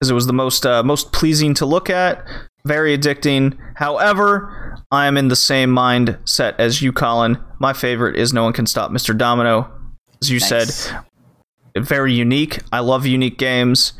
because 0.00 0.10
it 0.10 0.14
was 0.14 0.26
the 0.26 0.32
most 0.32 0.64
uh, 0.64 0.82
most 0.82 1.12
pleasing 1.12 1.54
to 1.54 1.66
look 1.66 1.90
at, 1.90 2.24
very 2.64 2.96
addicting. 2.96 3.58
However, 3.74 4.78
I 4.90 5.06
am 5.06 5.16
in 5.16 5.28
the 5.28 5.36
same 5.36 5.70
mindset 5.74 6.54
as 6.58 6.80
you, 6.80 6.92
Colin. 6.92 7.38
My 7.58 7.72
favorite 7.72 8.16
is 8.16 8.32
No 8.32 8.44
One 8.44 8.52
Can 8.52 8.66
Stop 8.66 8.90
Mr. 8.92 9.16
Domino. 9.16 9.70
As 10.22 10.30
you 10.30 10.38
Nice. 10.38 10.48
said, 10.88 11.04
very 11.76 12.12
unique. 12.12 12.60
I 12.72 12.78
love 12.80 13.04
unique 13.06 13.36
games. 13.38 13.92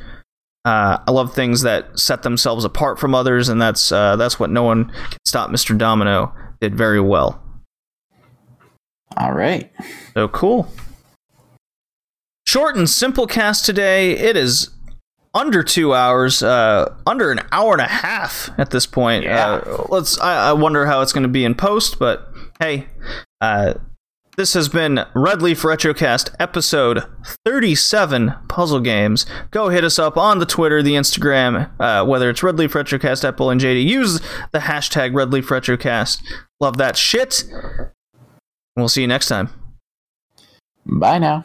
Uh, 0.64 0.98
I 1.06 1.10
love 1.10 1.34
things 1.34 1.62
that 1.62 1.98
set 1.98 2.22
themselves 2.22 2.64
apart 2.64 2.98
from 2.98 3.14
others, 3.14 3.48
and 3.48 3.60
that's 3.60 3.90
uh, 3.92 4.14
that's 4.16 4.38
what 4.38 4.50
No 4.50 4.62
One 4.62 4.84
Can 5.10 5.18
Stop 5.24 5.50
Mr. 5.50 5.76
Domino 5.76 6.32
did 6.60 6.76
very 6.76 7.00
well. 7.00 7.42
All 9.16 9.32
right. 9.32 9.70
So 10.14 10.28
cool. 10.28 10.68
Short 12.54 12.76
and 12.76 12.88
simple 12.88 13.26
cast 13.26 13.64
today. 13.64 14.12
It 14.12 14.36
is 14.36 14.70
under 15.34 15.64
two 15.64 15.92
hours, 15.92 16.40
uh, 16.40 16.94
under 17.04 17.32
an 17.32 17.40
hour 17.50 17.72
and 17.72 17.80
a 17.80 17.88
half 17.88 18.48
at 18.56 18.70
this 18.70 18.86
point. 18.86 19.24
Yeah. 19.24 19.54
Uh, 19.54 19.86
let's. 19.88 20.20
I, 20.20 20.50
I 20.50 20.52
wonder 20.52 20.86
how 20.86 21.00
it's 21.00 21.12
going 21.12 21.24
to 21.24 21.28
be 21.28 21.44
in 21.44 21.56
post, 21.56 21.98
but 21.98 22.28
hey, 22.60 22.86
uh, 23.40 23.74
this 24.36 24.54
has 24.54 24.68
been 24.68 25.04
Red 25.16 25.42
Leaf 25.42 25.62
Retrocast 25.62 26.32
episode 26.38 27.02
37 27.44 28.32
Puzzle 28.48 28.78
Games. 28.78 29.26
Go 29.50 29.70
hit 29.70 29.82
us 29.82 29.98
up 29.98 30.16
on 30.16 30.38
the 30.38 30.46
Twitter, 30.46 30.80
the 30.80 30.94
Instagram, 30.94 31.72
uh, 31.80 32.06
whether 32.06 32.30
it's 32.30 32.44
Red 32.44 32.56
Leaf 32.56 32.74
Retrocast, 32.74 33.24
Apple, 33.24 33.50
and 33.50 33.60
JD. 33.60 33.84
Use 33.84 34.20
the 34.52 34.60
hashtag 34.60 35.12
Red 35.12 35.32
Leaf 35.32 35.48
Retrocast. 35.48 36.22
Love 36.60 36.76
that 36.76 36.96
shit. 36.96 37.42
We'll 38.76 38.88
see 38.88 39.00
you 39.00 39.08
next 39.08 39.26
time. 39.26 39.50
Bye 40.86 41.18
now. 41.18 41.44